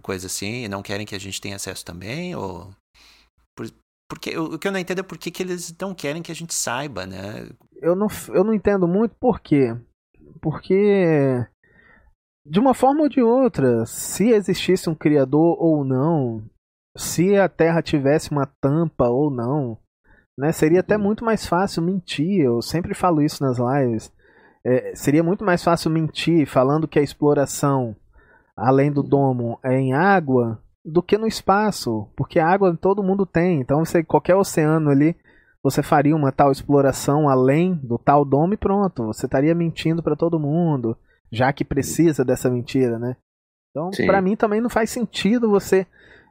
coisa 0.00 0.26
assim, 0.26 0.64
e 0.64 0.68
não 0.68 0.82
querem 0.82 1.04
que 1.04 1.14
a 1.14 1.18
gente 1.18 1.40
tenha 1.40 1.56
acesso 1.56 1.84
também? 1.84 2.34
Ou... 2.34 2.70
Por, 3.56 3.68
porque, 4.08 4.36
o 4.38 4.58
que 4.58 4.66
eu 4.66 4.72
não 4.72 4.78
entendo 4.78 5.00
é 5.00 5.02
por 5.02 5.18
que, 5.18 5.30
que 5.30 5.42
eles 5.42 5.74
não 5.78 5.94
querem 5.94 6.22
que 6.22 6.32
a 6.32 6.34
gente 6.34 6.54
saiba, 6.54 7.04
né? 7.06 7.48
Eu 7.80 7.94
não, 7.94 8.08
eu 8.30 8.42
não 8.42 8.54
entendo 8.54 8.88
muito 8.88 9.14
por 9.20 9.40
quê. 9.40 9.76
Porque, 10.40 11.44
de 12.46 12.58
uma 12.58 12.72
forma 12.72 13.02
ou 13.02 13.08
de 13.08 13.20
outra, 13.20 13.84
se 13.84 14.30
existisse 14.30 14.88
um 14.88 14.94
criador 14.94 15.56
ou 15.60 15.84
não, 15.84 16.42
se 16.96 17.36
a 17.36 17.48
Terra 17.48 17.82
tivesse 17.82 18.30
uma 18.30 18.46
tampa 18.60 19.08
ou 19.08 19.30
não, 19.30 19.78
né, 20.38 20.52
seria 20.52 20.80
até 20.80 20.96
uhum. 20.96 21.02
muito 21.02 21.24
mais 21.24 21.46
fácil 21.46 21.82
mentir. 21.82 22.40
Eu 22.40 22.62
sempre 22.62 22.94
falo 22.94 23.20
isso 23.20 23.42
nas 23.42 23.58
lives. 23.58 24.10
É, 24.64 24.94
seria 24.94 25.22
muito 25.22 25.44
mais 25.44 25.62
fácil 25.62 25.90
mentir 25.90 26.46
falando 26.46 26.88
que 26.88 26.98
a 26.98 27.02
exploração 27.02 27.94
além 28.56 28.90
do 28.90 29.02
domo 29.02 29.58
é 29.62 29.78
em 29.78 29.92
água 29.92 30.60
do 30.88 31.02
que 31.02 31.18
no 31.18 31.26
espaço, 31.26 32.08
porque 32.16 32.38
água 32.38 32.76
todo 32.76 33.02
mundo 33.02 33.26
tem. 33.26 33.60
Então 33.60 33.84
você 33.84 34.02
qualquer 34.02 34.34
oceano 34.34 34.90
ali, 34.90 35.14
você 35.62 35.82
faria 35.82 36.16
uma 36.16 36.32
tal 36.32 36.50
exploração 36.50 37.28
além 37.28 37.74
do 37.74 37.98
tal 37.98 38.24
domo 38.24 38.54
e 38.54 38.56
pronto, 38.56 39.06
você 39.06 39.26
estaria 39.26 39.54
mentindo 39.54 40.02
para 40.02 40.16
todo 40.16 40.40
mundo, 40.40 40.96
já 41.30 41.52
que 41.52 41.64
precisa 41.64 42.24
dessa 42.24 42.50
mentira, 42.50 42.98
né? 42.98 43.16
Então, 43.70 43.90
para 44.06 44.22
mim 44.22 44.34
também 44.34 44.60
não 44.60 44.70
faz 44.70 44.90
sentido 44.90 45.50
você 45.50 45.86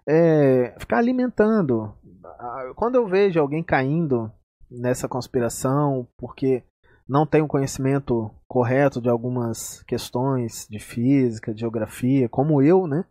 é, 0.08 0.76
ficar 0.80 0.98
alimentando. 0.98 1.94
Quando 2.76 2.96
eu 2.96 3.08
vejo 3.08 3.40
alguém 3.40 3.64
caindo 3.64 4.32
nessa 4.70 5.08
conspiração 5.08 6.08
porque 6.18 6.64
não 7.08 7.26
tem 7.26 7.42
um 7.42 7.48
conhecimento 7.48 8.30
correto 8.48 9.02
de 9.02 9.10
algumas 9.10 9.82
questões 9.84 10.68
de 10.70 10.80
física, 10.80 11.54
de 11.54 11.62
geografia, 11.62 12.28
como 12.28 12.62
eu, 12.62 12.86
né? 12.86 13.06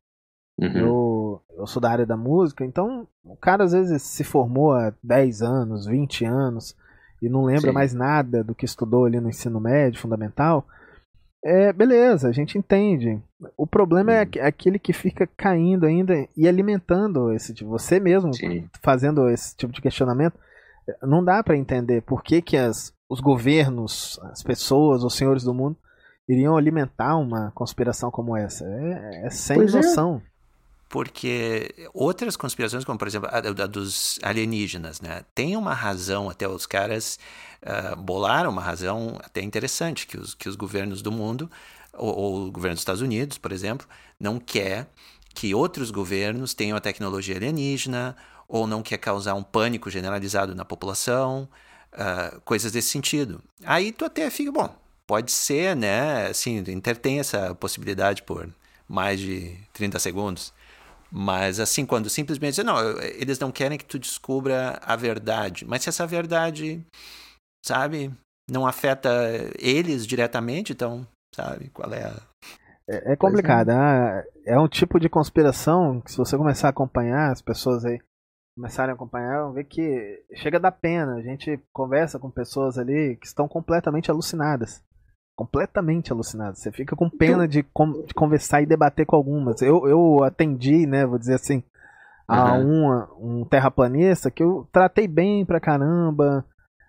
Uhum. 0.58 0.76
Eu, 0.76 1.42
eu 1.58 1.66
sou 1.66 1.80
da 1.80 1.90
área 1.90 2.06
da 2.06 2.16
música, 2.16 2.64
então 2.64 3.06
o 3.24 3.36
cara 3.36 3.64
às 3.64 3.72
vezes 3.72 4.02
se 4.02 4.24
formou 4.24 4.72
há 4.72 4.92
10 5.02 5.42
anos, 5.42 5.86
20 5.86 6.24
anos 6.24 6.74
e 7.20 7.28
não 7.28 7.44
lembra 7.44 7.68
Sim. 7.68 7.72
mais 7.72 7.92
nada 7.92 8.42
do 8.42 8.54
que 8.54 8.64
estudou 8.64 9.04
ali 9.04 9.20
no 9.20 9.28
ensino 9.28 9.60
médio, 9.60 10.00
fundamental. 10.00 10.66
É, 11.44 11.72
beleza, 11.72 12.28
a 12.28 12.32
gente 12.32 12.58
entende. 12.58 13.20
O 13.56 13.66
problema 13.66 14.12
é 14.12 14.22
uhum. 14.22 14.30
é 14.36 14.46
aquele 14.46 14.78
que 14.78 14.92
fica 14.92 15.28
caindo 15.36 15.86
ainda 15.86 16.26
e 16.36 16.48
alimentando 16.48 17.32
esse 17.32 17.52
tipo. 17.54 17.70
Você 17.70 18.00
mesmo 18.00 18.32
Sim. 18.34 18.68
fazendo 18.82 19.28
esse 19.28 19.54
tipo 19.56 19.72
de 19.72 19.80
questionamento, 19.80 20.38
não 21.02 21.24
dá 21.24 21.42
para 21.42 21.56
entender 21.56 22.02
por 22.02 22.22
que, 22.22 22.40
que 22.40 22.56
as, 22.56 22.92
os 23.08 23.20
governos, 23.20 24.18
as 24.24 24.42
pessoas, 24.42 25.04
os 25.04 25.14
senhores 25.14 25.44
do 25.44 25.54
mundo 25.54 25.76
iriam 26.28 26.56
alimentar 26.56 27.16
uma 27.16 27.52
conspiração 27.52 28.10
como 28.10 28.36
essa. 28.36 28.64
É, 28.64 29.26
é 29.26 29.30
sem 29.30 29.56
pois 29.56 29.74
é. 29.74 29.76
noção. 29.76 30.22
É. 30.24 30.35
Porque 30.88 31.88
outras 31.92 32.36
conspirações, 32.36 32.84
como 32.84 32.98
por 32.98 33.08
exemplo 33.08 33.28
a, 33.30 33.38
a, 33.38 33.66
dos 33.66 34.18
alienígenas, 34.22 35.00
né? 35.00 35.24
Tem 35.34 35.56
uma 35.56 35.74
razão, 35.74 36.30
até 36.30 36.48
os 36.48 36.64
caras 36.64 37.18
uh, 37.62 37.96
bolaram 37.96 38.50
uma 38.50 38.62
razão 38.62 39.18
até 39.22 39.42
interessante, 39.42 40.06
que 40.06 40.16
os, 40.16 40.34
que 40.34 40.48
os 40.48 40.54
governos 40.54 41.02
do 41.02 41.10
mundo, 41.10 41.50
ou, 41.92 42.16
ou 42.16 42.46
o 42.46 42.52
governo 42.52 42.74
dos 42.74 42.82
Estados 42.82 43.02
Unidos, 43.02 43.36
por 43.36 43.50
exemplo, 43.50 43.86
não 44.18 44.38
quer 44.38 44.88
que 45.34 45.54
outros 45.54 45.90
governos 45.90 46.54
tenham 46.54 46.76
a 46.76 46.80
tecnologia 46.80 47.36
alienígena, 47.36 48.16
ou 48.48 48.66
não 48.66 48.82
quer 48.82 48.98
causar 48.98 49.34
um 49.34 49.42
pânico 49.42 49.90
generalizado 49.90 50.54
na 50.54 50.64
população, 50.64 51.48
uh, 51.92 52.40
coisas 52.42 52.72
desse 52.72 52.88
sentido. 52.88 53.42
Aí 53.64 53.92
tu 53.92 54.04
até 54.04 54.30
fica, 54.30 54.52
bom, 54.52 54.74
pode 55.06 55.32
ser, 55.32 55.74
né? 55.76 56.28
Assim, 56.28 56.58
intertém 56.68 57.18
essa 57.18 57.54
possibilidade 57.54 58.22
por 58.22 58.48
mais 58.88 59.20
de 59.20 59.56
30 59.72 59.98
segundos. 59.98 60.52
Mas 61.10 61.60
assim, 61.60 61.86
quando 61.86 62.10
simplesmente 62.10 62.62
não, 62.62 62.76
eles 63.00 63.38
não 63.38 63.52
querem 63.52 63.78
que 63.78 63.84
tu 63.84 63.98
descubra 63.98 64.78
a 64.82 64.96
verdade. 64.96 65.64
Mas 65.64 65.82
se 65.82 65.88
essa 65.88 66.06
verdade, 66.06 66.84
sabe, 67.64 68.12
não 68.50 68.66
afeta 68.66 69.08
eles 69.58 70.06
diretamente, 70.06 70.72
então, 70.72 71.06
sabe, 71.34 71.70
qual 71.70 71.92
é 71.92 72.04
a. 72.04 72.16
É, 72.88 73.12
é 73.12 73.16
complicado. 73.16 73.70
É. 73.70 74.26
é 74.46 74.58
um 74.58 74.68
tipo 74.68 75.00
de 75.00 75.08
conspiração 75.08 76.00
que 76.00 76.10
se 76.12 76.16
você 76.16 76.36
começar 76.36 76.68
a 76.68 76.70
acompanhar, 76.70 77.32
as 77.32 77.42
pessoas 77.42 77.84
aí 77.84 78.00
começarem 78.56 78.92
a 78.92 78.94
acompanhar, 78.94 79.42
vão 79.42 79.52
ver 79.52 79.64
que 79.64 80.24
chega 80.34 80.58
da 80.58 80.70
pena. 80.70 81.16
A 81.16 81.22
gente 81.22 81.60
conversa 81.72 82.18
com 82.18 82.30
pessoas 82.30 82.78
ali 82.78 83.16
que 83.16 83.26
estão 83.26 83.48
completamente 83.48 84.10
alucinadas 84.10 84.82
completamente 85.36 86.10
alucinado. 86.10 86.56
Você 86.56 86.72
fica 86.72 86.96
com 86.96 87.10
pena 87.10 87.46
de, 87.46 87.62
de 87.62 88.14
conversar 88.14 88.62
e 88.62 88.66
debater 88.66 89.04
com 89.04 89.14
algumas. 89.14 89.60
Eu, 89.60 89.86
eu 89.86 90.24
atendi, 90.24 90.86
né, 90.86 91.04
vou 91.04 91.18
dizer 91.18 91.34
assim, 91.34 91.62
a 92.26 92.54
uhum. 92.54 92.84
uma, 92.84 93.14
um 93.20 93.44
terraplanista 93.44 94.30
que 94.30 94.42
eu 94.42 94.66
tratei 94.72 95.06
bem 95.06 95.44
pra 95.44 95.60
caramba. 95.60 96.44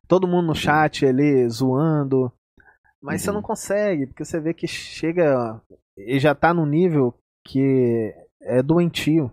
Todo 0.08 0.28
mundo 0.28 0.48
no 0.48 0.56
chat 0.56 1.06
ali 1.06 1.48
zoando. 1.50 2.32
Mas 3.02 3.22
uhum. 3.22 3.26
você 3.26 3.32
não 3.34 3.42
consegue, 3.42 4.08
porque 4.08 4.24
você 4.24 4.40
vê 4.40 4.54
que 4.54 4.66
chega 4.66 5.62
e 5.98 6.18
já 6.18 6.34
tá 6.34 6.54
no 6.54 6.66
nível 6.66 7.14
que 7.46 8.16
é 8.42 8.64
doentio. 8.64 9.32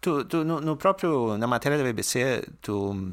Tu, 0.00 0.24
tu 0.26 0.44
no, 0.44 0.60
no, 0.60 0.76
próprio 0.76 1.38
na 1.38 1.46
matéria 1.46 1.78
da 1.78 1.84
BBC 1.84 2.46
tu 2.60 3.10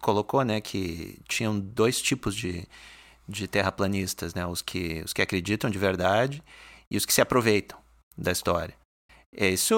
colocou 0.00 0.44
né 0.44 0.60
que 0.60 1.20
tinham 1.28 1.58
dois 1.58 2.02
tipos 2.02 2.34
de, 2.34 2.66
de 3.28 3.46
terraplanistas, 3.46 4.34
né? 4.34 4.46
Os 4.46 4.62
que, 4.62 5.02
os 5.04 5.12
que 5.12 5.22
acreditam 5.22 5.70
de 5.70 5.78
verdade 5.78 6.42
e 6.90 6.96
os 6.96 7.06
que 7.06 7.12
se 7.12 7.20
aproveitam 7.20 7.78
da 8.16 8.32
história. 8.32 8.74
É 9.34 9.48
isso 9.48 9.74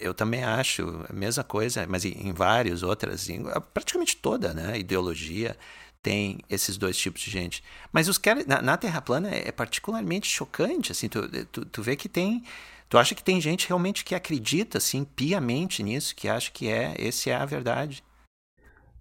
eu 0.00 0.14
também 0.14 0.44
acho 0.44 1.04
a 1.08 1.12
mesma 1.12 1.42
coisa, 1.42 1.86
mas 1.88 2.04
em, 2.04 2.32
vários 2.32 2.82
outras, 2.82 3.28
em, 3.28 3.42
praticamente 3.74 4.16
toda, 4.16 4.54
né? 4.54 4.78
Ideologia 4.78 5.56
tem 6.02 6.38
esses 6.48 6.76
dois 6.76 6.96
tipos 6.96 7.20
de 7.20 7.30
gente. 7.30 7.62
Mas 7.92 8.08
os 8.08 8.18
caras 8.18 8.46
na, 8.46 8.60
na 8.60 8.76
Terra 8.76 9.00
plana 9.00 9.30
é, 9.30 9.48
é, 9.48 9.52
particularmente 9.52 10.28
chocante, 10.28 10.92
assim, 10.92 11.08
tu, 11.08 11.28
tu, 11.46 11.64
tu 11.64 11.82
vê 11.82 11.96
que 11.96 12.08
tem 12.08 12.44
Tu 12.88 12.98
acha 12.98 13.14
que 13.14 13.24
tem 13.24 13.40
gente 13.40 13.66
realmente 13.66 14.04
que 14.04 14.14
acredita 14.14 14.76
assim 14.76 15.02
piamente 15.02 15.82
nisso, 15.82 16.14
que 16.14 16.28
acha 16.28 16.50
que 16.50 16.68
é, 16.68 16.94
esse 16.98 17.30
é 17.30 17.34
a 17.34 17.46
verdade? 17.46 18.04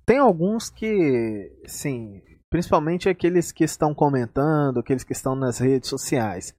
Tem 0.06 0.18
alguns 0.18 0.70
que, 0.70 1.52
sim, 1.66 2.22
Principalmente 2.52 3.08
aqueles 3.08 3.50
que 3.52 3.64
estão 3.64 3.96
comentando, 3.96 4.82
aqueles 4.82 5.06
que 5.06 5.14
estão 5.14 5.36
nas 5.36 5.58
redes 5.58 5.90
sociais. 5.90 6.54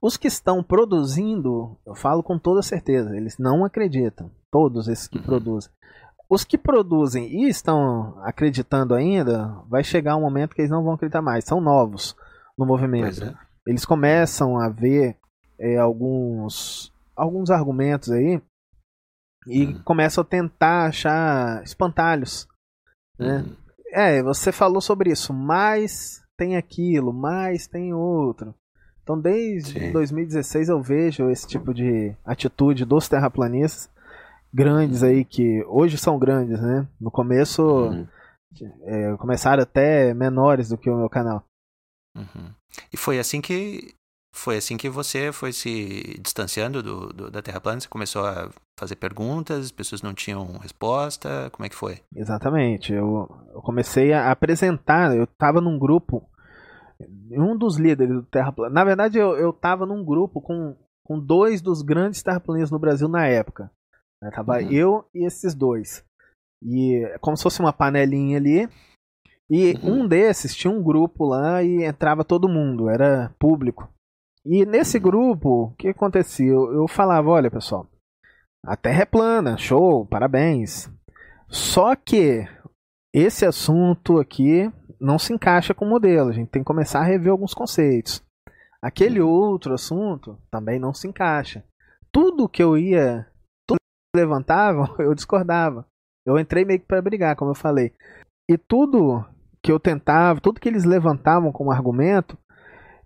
Os 0.00 0.18
que 0.18 0.28
estão 0.28 0.62
produzindo, 0.62 1.78
eu 1.86 1.94
falo 1.94 2.22
com 2.22 2.38
toda 2.38 2.62
certeza, 2.62 3.16
eles 3.16 3.38
não 3.38 3.64
acreditam. 3.64 4.30
Todos 4.50 4.86
esses 4.86 5.08
que 5.08 5.16
uhum. 5.16 5.24
produzem. 5.24 5.72
Os 6.28 6.44
que 6.44 6.58
produzem 6.58 7.26
e 7.26 7.48
estão 7.48 8.18
acreditando 8.22 8.94
ainda, 8.94 9.48
vai 9.66 9.82
chegar 9.82 10.14
um 10.14 10.20
momento 10.20 10.54
que 10.54 10.60
eles 10.60 10.70
não 10.70 10.84
vão 10.84 10.92
acreditar 10.92 11.22
mais. 11.22 11.44
São 11.44 11.60
novos 11.60 12.14
no 12.56 12.66
movimento. 12.66 13.24
É. 13.24 13.34
Eles 13.66 13.86
começam 13.86 14.58
a 14.58 14.68
ver 14.68 15.16
é, 15.58 15.78
alguns, 15.78 16.92
alguns 17.16 17.50
argumentos 17.50 18.10
aí 18.10 18.42
e 19.46 19.64
uhum. 19.64 19.82
começam 19.84 20.20
a 20.20 20.26
tentar 20.26 20.86
achar 20.86 21.62
espantalhos. 21.62 22.46
Né? 23.18 23.38
Uhum. 23.38 23.56
É, 23.92 24.22
você 24.22 24.52
falou 24.52 24.80
sobre 24.80 25.10
isso, 25.10 25.32
mas 25.32 26.22
tem 26.36 26.56
aquilo, 26.56 27.12
mas 27.12 27.66
tem 27.66 27.92
outro. 27.92 28.54
Então, 29.02 29.20
desde 29.20 29.72
Sim. 29.72 29.92
2016 29.92 30.68
eu 30.68 30.80
vejo 30.80 31.28
esse 31.30 31.46
tipo 31.46 31.74
de 31.74 32.14
atitude 32.24 32.84
dos 32.84 33.08
terraplanistas 33.08 33.90
grandes 34.52 35.02
aí, 35.02 35.24
que 35.24 35.64
hoje 35.66 35.96
são 35.96 36.18
grandes, 36.18 36.60
né? 36.60 36.86
No 37.00 37.10
começo 37.10 37.62
uhum. 37.62 38.06
é, 38.84 39.16
começaram 39.16 39.62
até 39.62 40.12
menores 40.14 40.68
do 40.68 40.78
que 40.78 40.90
o 40.90 40.96
meu 40.96 41.08
canal. 41.08 41.44
Uhum. 42.16 42.52
E 42.92 42.96
foi 42.96 43.18
assim 43.18 43.40
que 43.40 43.94
foi 44.34 44.56
assim 44.56 44.76
que 44.76 44.88
você 44.88 45.32
foi 45.32 45.52
se 45.52 46.18
distanciando 46.20 46.82
do, 46.82 47.12
do, 47.12 47.30
da 47.30 47.42
Terra 47.42 47.60
plana? 47.60 47.80
Você 47.80 47.88
começou 47.88 48.24
a 48.24 48.50
fazer 48.80 48.96
perguntas, 48.96 49.66
as 49.66 49.70
pessoas 49.70 50.00
não 50.00 50.14
tinham 50.14 50.56
resposta? 50.58 51.50
Como 51.52 51.66
é 51.66 51.68
que 51.68 51.76
foi? 51.76 51.98
Exatamente. 52.16 52.94
Eu, 52.94 53.28
eu 53.52 53.60
comecei 53.60 54.12
a 54.14 54.30
apresentar, 54.30 55.14
eu 55.14 55.24
estava 55.24 55.60
num 55.60 55.78
grupo, 55.78 56.26
um 57.30 57.56
dos 57.56 57.78
líderes 57.78 58.14
do 58.14 58.22
Terra 58.22 58.50
plana. 58.50 58.72
Na 58.72 58.82
verdade, 58.82 59.18
eu 59.18 59.50
estava 59.50 59.84
num 59.84 60.02
grupo 60.02 60.40
com, 60.40 60.74
com 61.04 61.20
dois 61.20 61.60
dos 61.60 61.82
grandes 61.82 62.22
terraplanistas 62.22 62.70
no 62.70 62.78
Brasil 62.78 63.06
na 63.06 63.26
época. 63.26 63.70
Né? 64.22 64.30
Tava 64.30 64.54
uhum. 64.54 64.70
eu 64.70 65.04
e 65.14 65.26
esses 65.26 65.54
dois. 65.54 66.02
E 66.62 67.02
como 67.20 67.36
se 67.36 67.42
fosse 67.42 67.60
uma 67.60 67.72
panelinha 67.72 68.38
ali. 68.38 68.66
E 69.50 69.74
uhum. 69.82 70.04
um 70.04 70.08
desses 70.08 70.54
tinha 70.54 70.72
um 70.72 70.82
grupo 70.82 71.26
lá 71.26 71.62
e 71.62 71.84
entrava 71.84 72.24
todo 72.24 72.48
mundo, 72.48 72.88
era 72.88 73.34
público. 73.38 73.88
E 74.46 74.64
nesse 74.64 74.98
grupo, 74.98 75.64
o 75.64 75.70
que 75.72 75.88
acontecia? 75.88 76.46
Eu, 76.46 76.72
eu 76.72 76.88
falava, 76.88 77.28
olha 77.28 77.50
pessoal, 77.50 77.86
a 78.64 78.76
Terra 78.76 79.02
é 79.02 79.06
plana, 79.06 79.56
show, 79.56 80.06
parabéns. 80.06 80.90
Só 81.48 81.96
que 81.96 82.46
esse 83.12 83.44
assunto 83.44 84.18
aqui 84.18 84.70
não 85.00 85.18
se 85.18 85.32
encaixa 85.32 85.74
com 85.74 85.84
o 85.84 85.88
modelo. 85.88 86.28
A 86.28 86.32
gente 86.32 86.50
tem 86.50 86.62
que 86.62 86.66
começar 86.66 87.00
a 87.00 87.04
rever 87.04 87.32
alguns 87.32 87.54
conceitos. 87.54 88.22
Aquele 88.82 89.20
outro 89.20 89.74
assunto 89.74 90.38
também 90.50 90.78
não 90.78 90.92
se 90.92 91.08
encaixa. 91.08 91.64
Tudo 92.12 92.48
que 92.48 92.62
eu 92.62 92.76
ia, 92.76 93.26
tudo 93.66 93.78
que 93.78 94.20
levantavam, 94.20 94.94
eu 95.00 95.14
discordava. 95.14 95.86
Eu 96.26 96.38
entrei 96.38 96.64
meio 96.64 96.80
que 96.80 96.86
para 96.86 97.02
brigar, 97.02 97.36
como 97.36 97.50
eu 97.50 97.54
falei. 97.54 97.92
E 98.48 98.58
tudo 98.58 99.24
que 99.62 99.72
eu 99.72 99.80
tentava, 99.80 100.40
tudo 100.40 100.60
que 100.60 100.68
eles 100.68 100.84
levantavam 100.84 101.50
como 101.50 101.70
argumento, 101.70 102.38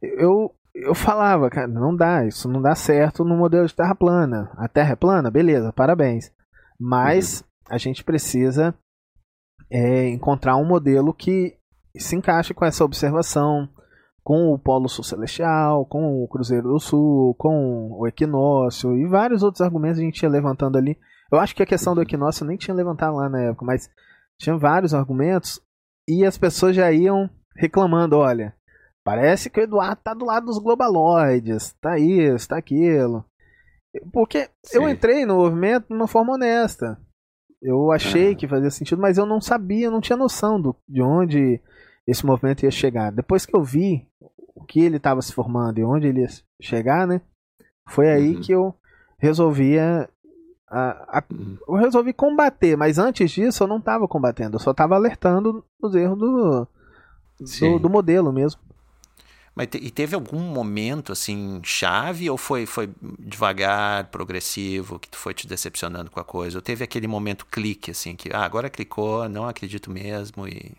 eu 0.03 0.55
eu 0.75 0.95
falava, 0.95 1.49
cara, 1.49 1.69
não 1.69 1.95
dá, 1.95 2.27
isso 2.27 2.49
não 2.49 2.61
dá 2.61 2.75
certo 2.75 3.25
no 3.25 3.37
modelo 3.37 3.67
de 3.67 3.75
terra 3.75 3.95
plana. 3.95 4.51
A 4.57 4.67
terra 4.67 4.93
é 4.93 4.97
plana, 4.97 5.31
beleza, 5.31 5.73
parabéns. 5.73 6.33
Mas 6.79 7.41
uhum. 7.41 7.47
a 7.71 7.79
gente 7.79 8.03
precisa 8.03 8.75
é, 9.71 10.09
encontrar 10.09 10.57
um 10.57 10.65
modelo 10.65 11.15
que 11.15 11.57
se 11.97 12.17
encaixe 12.17 12.53
com 12.53 12.65
essa 12.65 12.85
observação, 12.85 13.69
com 14.23 14.53
o 14.53 14.59
Polo 14.59 14.89
Sul 14.89 15.05
Celestial, 15.05 15.87
com 15.87 16.25
o 16.25 16.29
Cruzeiro 16.29 16.69
do 16.69 16.81
Sul, 16.81 17.35
com 17.35 17.91
o 17.93 18.07
equinócio 18.07 18.97
e 18.97 19.07
vários 19.07 19.43
outros 19.43 19.61
argumentos 19.61 20.01
a 20.01 20.03
gente 20.03 20.23
ia 20.23 20.29
levantando 20.29 20.77
ali. 20.77 20.99
Eu 21.31 21.39
acho 21.39 21.55
que 21.55 21.63
a 21.63 21.67
questão 21.67 21.95
do 21.95 22.03
equinócio 22.03 22.43
eu 22.43 22.49
nem 22.49 22.57
tinha 22.57 22.75
levantado 22.75 23.17
lá 23.17 23.29
na 23.29 23.43
época, 23.43 23.65
mas 23.65 23.89
tinha 24.39 24.57
vários 24.57 24.93
argumentos 24.93 25.61
e 26.09 26.25
as 26.25 26.37
pessoas 26.37 26.75
já 26.75 26.91
iam 26.91 27.31
reclamando, 27.57 28.17
olha, 28.17 28.55
parece 29.05 29.51
que 29.51 29.61
o 29.61 29.63
Eduardo 29.63 30.01
tá 30.03 30.15
do 30.15 30.25
lado 30.25 30.47
dos 30.47 30.59
globaloides, 30.59 31.75
tá 31.81 31.99
isso, 31.99 32.49
tá 32.49 32.57
aquilo. 32.57 33.25
Porque 34.13 34.49
Sim. 34.65 34.79
eu 34.79 34.89
entrei 34.89 35.25
no 35.25 35.37
movimento 35.37 35.89
de 35.89 35.95
uma 35.95 36.09
forma 36.09 36.35
honesta. 36.35 36.99
Eu 37.63 37.93
achei 37.93 38.33
ah. 38.33 38.35
que 38.35 38.49
fazia 38.49 38.71
sentido, 38.71 39.01
mas 39.01 39.17
eu 39.17 39.25
não 39.25 39.41
sabia, 39.41 39.91
não 39.91 40.01
tinha 40.01 40.17
noção 40.17 40.61
do, 40.61 40.77
de 40.89 41.01
onde 41.01 41.61
esse 42.07 42.27
movimento 42.27 42.65
ia 42.65 42.71
chegar. 42.71 43.13
Depois 43.13 43.47
que 43.47 43.57
eu 43.57 43.63
vi 43.63 44.07
o 44.55 44.65
que 44.65 44.81
ele 44.81 44.97
estava 44.97 45.23
se 45.23 45.33
formando 45.33 45.79
e 45.79 45.85
onde 45.85 46.09
ele 46.09 46.23
ia 46.23 46.29
chegar, 46.61 47.07
né? 47.07 47.21
Foi 47.89 48.11
aí 48.11 48.35
uhum. 48.35 48.41
que 48.41 48.53
eu 48.53 48.75
resolvia 49.19 50.09
a, 50.69 51.19
a, 51.19 51.25
uhum. 51.31 51.57
eu 51.69 51.75
resolvi 51.75 52.13
combater, 52.13 52.77
mas 52.77 52.99
antes 52.99 53.31
disso 53.31 53.63
eu 53.63 53.69
não 53.69 53.79
estava 53.79 54.09
combatendo, 54.09 54.57
eu 54.57 54.61
só 54.61 54.73
estava 54.73 54.97
alertando 54.97 55.65
os 55.81 55.95
erros 55.95 56.19
do, 56.19 56.69
do, 57.39 57.79
do, 57.79 57.91
modelo 57.91 58.33
mesmo. 58.33 58.61
Mas 59.57 59.69
te, 59.69 59.79
e 59.79 59.91
teve 59.91 60.15
algum 60.15 60.41
momento 60.41 61.13
assim 61.13 61.61
chave 61.63 62.29
ou 62.29 62.37
foi 62.37 62.67
foi 62.67 62.91
devagar, 63.19 64.07
progressivo, 64.09 64.99
que 64.99 65.09
tu 65.09 65.17
foi 65.17 65.33
te 65.33 65.47
decepcionando 65.47 66.11
com 66.11 66.19
a 66.19 66.25
coisa? 66.25 66.59
Ou 66.59 66.63
teve 66.63 66.83
aquele 66.83 67.07
momento 67.07 67.47
clique 67.47 67.91
assim 67.91 68.17
que 68.17 68.31
ah, 68.33 68.45
agora 68.45 68.69
clicou, 68.69 69.29
não 69.29 69.47
acredito 69.47 69.91
mesmo 69.91 70.49
e 70.49 70.73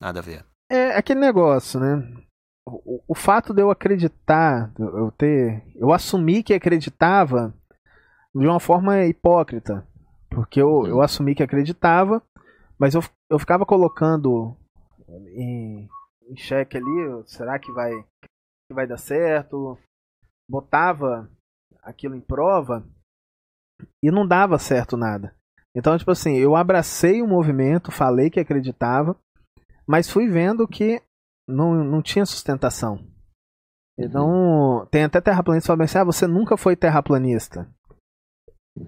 Nada 0.00 0.20
a 0.20 0.22
ver. 0.22 0.44
É 0.70 0.96
aquele 0.96 1.20
negócio, 1.20 1.80
né? 1.80 2.06
O, 2.66 3.02
o 3.08 3.14
fato 3.14 3.52
de 3.52 3.62
eu 3.62 3.70
acreditar, 3.70 4.70
eu 4.78 5.10
ter. 5.10 5.62
Eu 5.74 5.92
assumi 5.92 6.42
que 6.42 6.54
acreditava 6.54 7.52
de 8.34 8.46
uma 8.46 8.60
forma 8.60 9.04
hipócrita. 9.06 9.86
Porque 10.30 10.60
eu, 10.60 10.86
eu 10.86 11.00
assumi 11.00 11.34
que 11.34 11.42
acreditava, 11.42 12.22
mas 12.78 12.94
eu, 12.94 13.02
eu 13.30 13.38
ficava 13.38 13.64
colocando 13.64 14.54
em, 15.34 15.88
em 16.28 16.36
xeque 16.36 16.76
ali, 16.76 17.22
será 17.26 17.58
que 17.58 17.72
vai, 17.72 17.90
que 18.22 18.74
vai 18.74 18.86
dar 18.86 18.98
certo? 18.98 19.78
Botava 20.48 21.30
aquilo 21.82 22.14
em 22.14 22.20
prova 22.20 22.86
e 24.02 24.10
não 24.10 24.26
dava 24.26 24.58
certo 24.58 24.96
nada. 24.96 25.34
Então, 25.74 25.96
tipo 25.96 26.10
assim, 26.10 26.36
eu 26.36 26.56
abracei 26.56 27.22
o 27.22 27.26
movimento, 27.26 27.92
falei 27.92 28.30
que 28.30 28.40
acreditava, 28.40 29.16
mas 29.86 30.10
fui 30.10 30.28
vendo 30.28 30.66
que 30.66 31.02
não, 31.48 31.84
não 31.84 32.02
tinha 32.02 32.26
sustentação. 32.26 32.98
Então, 33.98 34.86
tem 34.90 35.04
até 35.04 35.20
terraplanistas 35.20 35.64
que 35.64 35.72
falam 35.72 35.84
assim: 35.84 35.98
ah, 35.98 36.04
você 36.04 36.26
nunca 36.26 36.56
foi 36.56 36.76
terraplanista. 36.76 37.68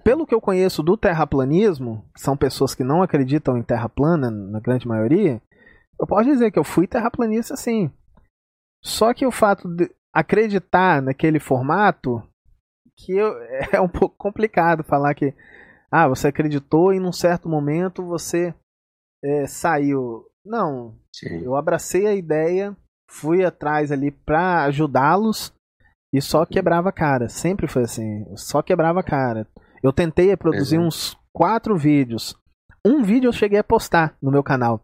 Pelo 0.03 0.25
que 0.25 0.33
eu 0.33 0.39
conheço 0.39 0.81
do 0.81 0.95
terraplanismo, 0.95 2.05
que 2.13 2.21
são 2.21 2.37
pessoas 2.37 2.73
que 2.73 2.83
não 2.83 3.01
acreditam 3.01 3.57
em 3.57 3.63
terra 3.63 3.89
plana, 3.89 4.31
na 4.31 4.59
grande 4.61 4.87
maioria, 4.87 5.41
eu 6.01 6.07
posso 6.07 6.25
dizer 6.25 6.51
que 6.51 6.57
eu 6.57 6.63
fui 6.63 6.87
terraplanista 6.87 7.55
sim. 7.55 7.91
Só 8.83 9.13
que 9.13 9.23
o 9.23 9.31
fato 9.31 9.67
de 9.67 9.87
acreditar 10.11 10.99
naquele 10.99 11.39
formato, 11.39 12.27
que 12.97 13.13
eu, 13.13 13.37
é 13.71 13.79
um 13.79 13.87
pouco 13.87 14.15
complicado 14.17 14.83
falar 14.83 15.13
que 15.13 15.31
ah, 15.91 16.07
você 16.07 16.29
acreditou 16.29 16.91
e 16.91 16.99
num 16.99 17.11
certo 17.11 17.47
momento 17.47 18.03
você 18.03 18.55
é, 19.23 19.45
saiu 19.45 20.25
não. 20.43 20.97
Sim. 21.15 21.43
Eu 21.43 21.55
abracei 21.55 22.07
a 22.07 22.15
ideia, 22.15 22.75
fui 23.07 23.45
atrás 23.45 23.91
ali 23.91 24.09
para 24.09 24.63
ajudá-los 24.63 25.53
e 26.11 26.19
só 26.19 26.47
quebrava 26.47 26.89
a 26.89 26.93
cara. 26.93 27.29
Sempre 27.29 27.67
foi 27.67 27.83
assim, 27.83 28.25
só 28.35 28.63
quebrava 28.63 29.01
a 29.01 29.03
cara. 29.03 29.47
Eu 29.83 29.93
tentei 29.93 30.35
produzir 30.35 30.77
Exato. 30.77 30.87
uns 30.87 31.17
quatro 31.31 31.77
vídeos. 31.77 32.35
Um 32.83 33.03
vídeo 33.03 33.27
eu 33.27 33.33
cheguei 33.33 33.59
a 33.59 33.63
postar 33.63 34.17
no 34.19 34.31
meu 34.31 34.41
canal. 34.41 34.83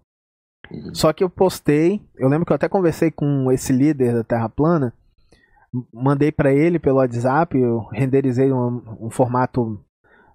Uhum. 0.72 0.94
Só 0.94 1.14
que 1.14 1.24
eu 1.24 1.30
postei, 1.30 2.02
eu 2.18 2.28
lembro 2.28 2.46
que 2.46 2.52
eu 2.52 2.56
até 2.56 2.68
conversei 2.68 3.12
com 3.12 3.52
esse 3.52 3.72
líder 3.72 4.14
da 4.14 4.24
Terra 4.24 4.50
Plana, 4.50 4.94
mandei 5.94 6.32
para 6.32 6.54
ele 6.54 6.80
pelo 6.80 6.98
WhatsApp, 6.98 7.58
eu 7.58 7.88
renderizei 7.92 8.52
um, 8.52 8.98
um 9.00 9.10
formato 9.10 9.84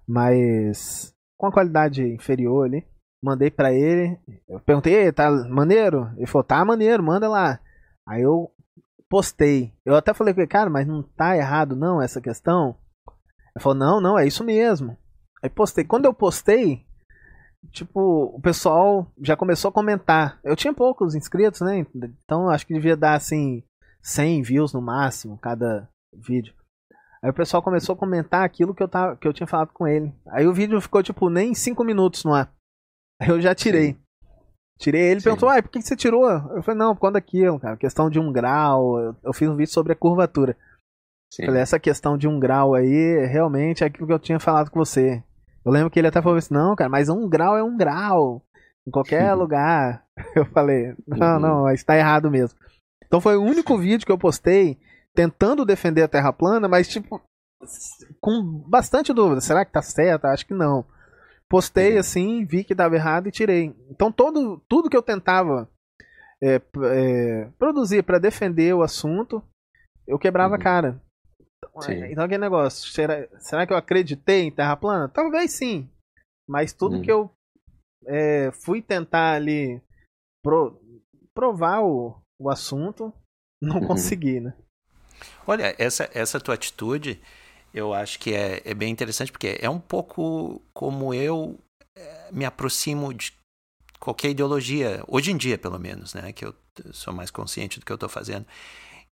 mais 0.07 1.13
com 1.37 1.47
a 1.47 1.51
qualidade 1.51 2.03
inferior 2.03 2.65
ali 2.65 2.85
mandei 3.23 3.49
para 3.49 3.73
ele. 3.73 4.19
Eu 4.49 4.59
perguntei, 4.59 5.09
tá 5.13 5.31
maneiro? 5.31 6.11
Ele 6.17 6.27
falou, 6.27 6.43
tá 6.43 6.63
maneiro, 6.65 7.01
manda 7.01 7.29
lá. 7.29 7.59
Aí 8.05 8.21
eu 8.21 8.51
postei. 9.09 9.73
Eu 9.85 9.95
até 9.95 10.13
falei 10.13 10.33
com 10.33 10.41
ele, 10.41 10.47
cara, 10.47 10.69
mas 10.69 10.85
não 10.85 11.01
tá 11.01 11.37
errado 11.37 11.75
não 11.75 12.01
essa 12.01 12.19
questão? 12.19 12.75
Ele 13.55 13.63
falou, 13.63 13.77
não, 13.77 14.01
não, 14.01 14.19
é 14.19 14.27
isso 14.27 14.43
mesmo. 14.43 14.97
Aí 15.41 15.49
postei. 15.49 15.85
Quando 15.85 16.05
eu 16.05 16.13
postei, 16.13 16.85
tipo, 17.71 18.25
o 18.35 18.39
pessoal 18.41 19.07
já 19.21 19.35
começou 19.35 19.69
a 19.69 19.71
comentar. 19.71 20.39
Eu 20.43 20.55
tinha 20.55 20.73
poucos 20.73 21.15
inscritos, 21.15 21.61
né? 21.61 21.85
Então 22.23 22.49
acho 22.49 22.65
que 22.65 22.73
devia 22.73 22.95
dar 22.95 23.15
assim 23.15 23.63
100 24.01 24.41
views 24.41 24.73
no 24.73 24.81
máximo 24.81 25.37
cada 25.37 25.89
vídeo. 26.13 26.53
Aí 27.23 27.29
o 27.29 27.33
pessoal 27.33 27.63
começou 27.63 27.93
a 27.93 27.97
comentar 27.97 28.43
aquilo 28.43 28.75
que 28.75 28.83
eu, 28.83 28.87
tava, 28.87 29.15
que 29.15 29.27
eu 29.27 29.33
tinha 29.33 29.47
falado 29.47 29.71
com 29.73 29.87
ele. 29.87 30.13
Aí 30.27 30.45
o 30.45 30.53
vídeo 30.53 30.81
ficou 30.81 31.01
tipo 31.01 31.29
nem 31.29 31.53
5 31.53 31.83
minutos 31.83 32.23
no 32.25 32.33
ar. 32.33 32.51
Eu 33.25 33.39
já 33.39 33.55
tirei. 33.55 33.97
Tirei 34.77 35.01
ele 35.01 35.21
e 35.21 35.23
perguntou, 35.23 35.47
ah, 35.47 35.61
por 35.61 35.69
que 35.69 35.81
você 35.81 35.95
tirou? 35.95 36.27
Eu 36.29 36.61
falei, 36.61 36.77
não, 36.77 36.93
por 36.93 37.01
conta 37.01 37.13
daquilo, 37.13 37.59
cara. 37.59 37.77
Questão 37.77 38.09
de 38.09 38.19
um 38.19 38.31
grau. 38.31 38.99
Eu, 38.99 39.15
eu 39.23 39.33
fiz 39.33 39.47
um 39.47 39.55
vídeo 39.55 39.71
sobre 39.71 39.93
a 39.93 39.95
curvatura. 39.95 40.57
Sim. 41.31 41.45
Falei, 41.45 41.61
essa 41.61 41.79
questão 41.79 42.17
de 42.17 42.27
um 42.27 42.39
grau 42.39 42.73
aí, 42.75 43.25
realmente 43.25 43.83
é 43.83 43.87
aquilo 43.87 44.07
que 44.07 44.13
eu 44.13 44.19
tinha 44.19 44.39
falado 44.39 44.69
com 44.69 44.79
você. 44.79 45.23
Eu 45.65 45.71
lembro 45.71 45.89
que 45.89 45.99
ele 45.99 46.07
até 46.07 46.21
falou 46.21 46.37
assim, 46.37 46.53
não, 46.53 46.75
cara, 46.75 46.89
mas 46.89 47.09
um 47.09 47.27
grau 47.29 47.57
é 47.57 47.63
um 47.63 47.77
grau. 47.77 48.43
Em 48.85 48.91
qualquer 48.91 49.33
lugar. 49.33 50.03
Eu 50.35 50.45
falei, 50.45 50.93
não, 51.07 51.35
uhum. 51.35 51.39
não, 51.39 51.69
está 51.71 51.97
errado 51.97 52.29
mesmo. 52.29 52.57
Então 53.05 53.21
foi 53.21 53.37
o 53.37 53.43
único 53.43 53.77
vídeo 53.77 54.05
que 54.05 54.11
eu 54.11 54.17
postei 54.17 54.79
tentando 55.13 55.65
defender 55.65 56.01
a 56.01 56.07
Terra 56.07 56.33
plana, 56.33 56.67
mas 56.67 56.87
tipo, 56.87 57.21
com 58.19 58.63
bastante 58.67 59.13
dúvida. 59.13 59.39
Será 59.41 59.63
que 59.63 59.71
tá 59.71 59.81
certo? 59.81 60.25
Acho 60.25 60.45
que 60.45 60.53
não. 60.53 60.85
Postei 61.49 61.97
assim, 61.97 62.45
vi 62.45 62.63
que 62.63 62.73
dava 62.73 62.95
errado 62.95 63.27
e 63.27 63.31
tirei. 63.31 63.75
Então 63.89 64.11
todo, 64.11 64.61
tudo 64.67 64.89
que 64.89 64.97
eu 64.97 65.03
tentava 65.03 65.69
é, 66.41 66.59
é, 66.85 67.49
produzir 67.59 68.03
para 68.03 68.17
defender 68.17 68.73
o 68.73 68.81
assunto, 68.81 69.43
eu 70.07 70.17
quebrava 70.17 70.55
a 70.55 70.57
uhum. 70.57 70.63
cara. 70.63 71.01
Então, 71.75 71.89
é, 71.89 72.11
então 72.11 72.23
aquele 72.23 72.41
negócio, 72.41 72.91
será, 72.91 73.27
será 73.39 73.65
que 73.65 73.73
eu 73.73 73.77
acreditei 73.77 74.43
em 74.43 74.51
Terra 74.51 74.75
plana? 74.75 75.09
Talvez 75.09 75.51
sim. 75.51 75.89
Mas 76.47 76.73
tudo 76.73 76.97
uhum. 76.97 77.01
que 77.01 77.11
eu 77.11 77.31
é, 78.05 78.51
fui 78.51 78.81
tentar 78.81 79.33
ali 79.33 79.81
pro, 80.43 80.79
provar 81.33 81.81
o, 81.81 82.15
o 82.39 82.49
assunto, 82.49 83.13
não 83.61 83.77
uhum. 83.77 83.87
consegui, 83.87 84.39
né? 84.39 84.53
Olha, 85.47 85.75
essa, 85.77 86.09
essa 86.13 86.39
tua 86.39 86.55
atitude 86.55 87.19
eu 87.73 87.93
acho 87.93 88.19
que 88.19 88.33
é, 88.33 88.61
é 88.63 88.73
bem 88.73 88.91
interessante, 88.91 89.31
porque 89.31 89.57
é 89.59 89.69
um 89.69 89.79
pouco 89.79 90.61
como 90.73 91.13
eu 91.13 91.57
é, 91.97 92.31
me 92.31 92.45
aproximo 92.45 93.11
de 93.13 93.33
qualquer 93.99 94.29
ideologia, 94.29 95.03
hoje 95.07 95.31
em 95.31 95.37
dia 95.37 95.57
pelo 95.57 95.79
menos, 95.79 96.13
né? 96.13 96.31
Que 96.31 96.45
eu 96.45 96.55
sou 96.91 97.13
mais 97.13 97.31
consciente 97.31 97.79
do 97.79 97.85
que 97.85 97.91
eu 97.91 97.95
estou 97.95 98.09
fazendo. 98.09 98.45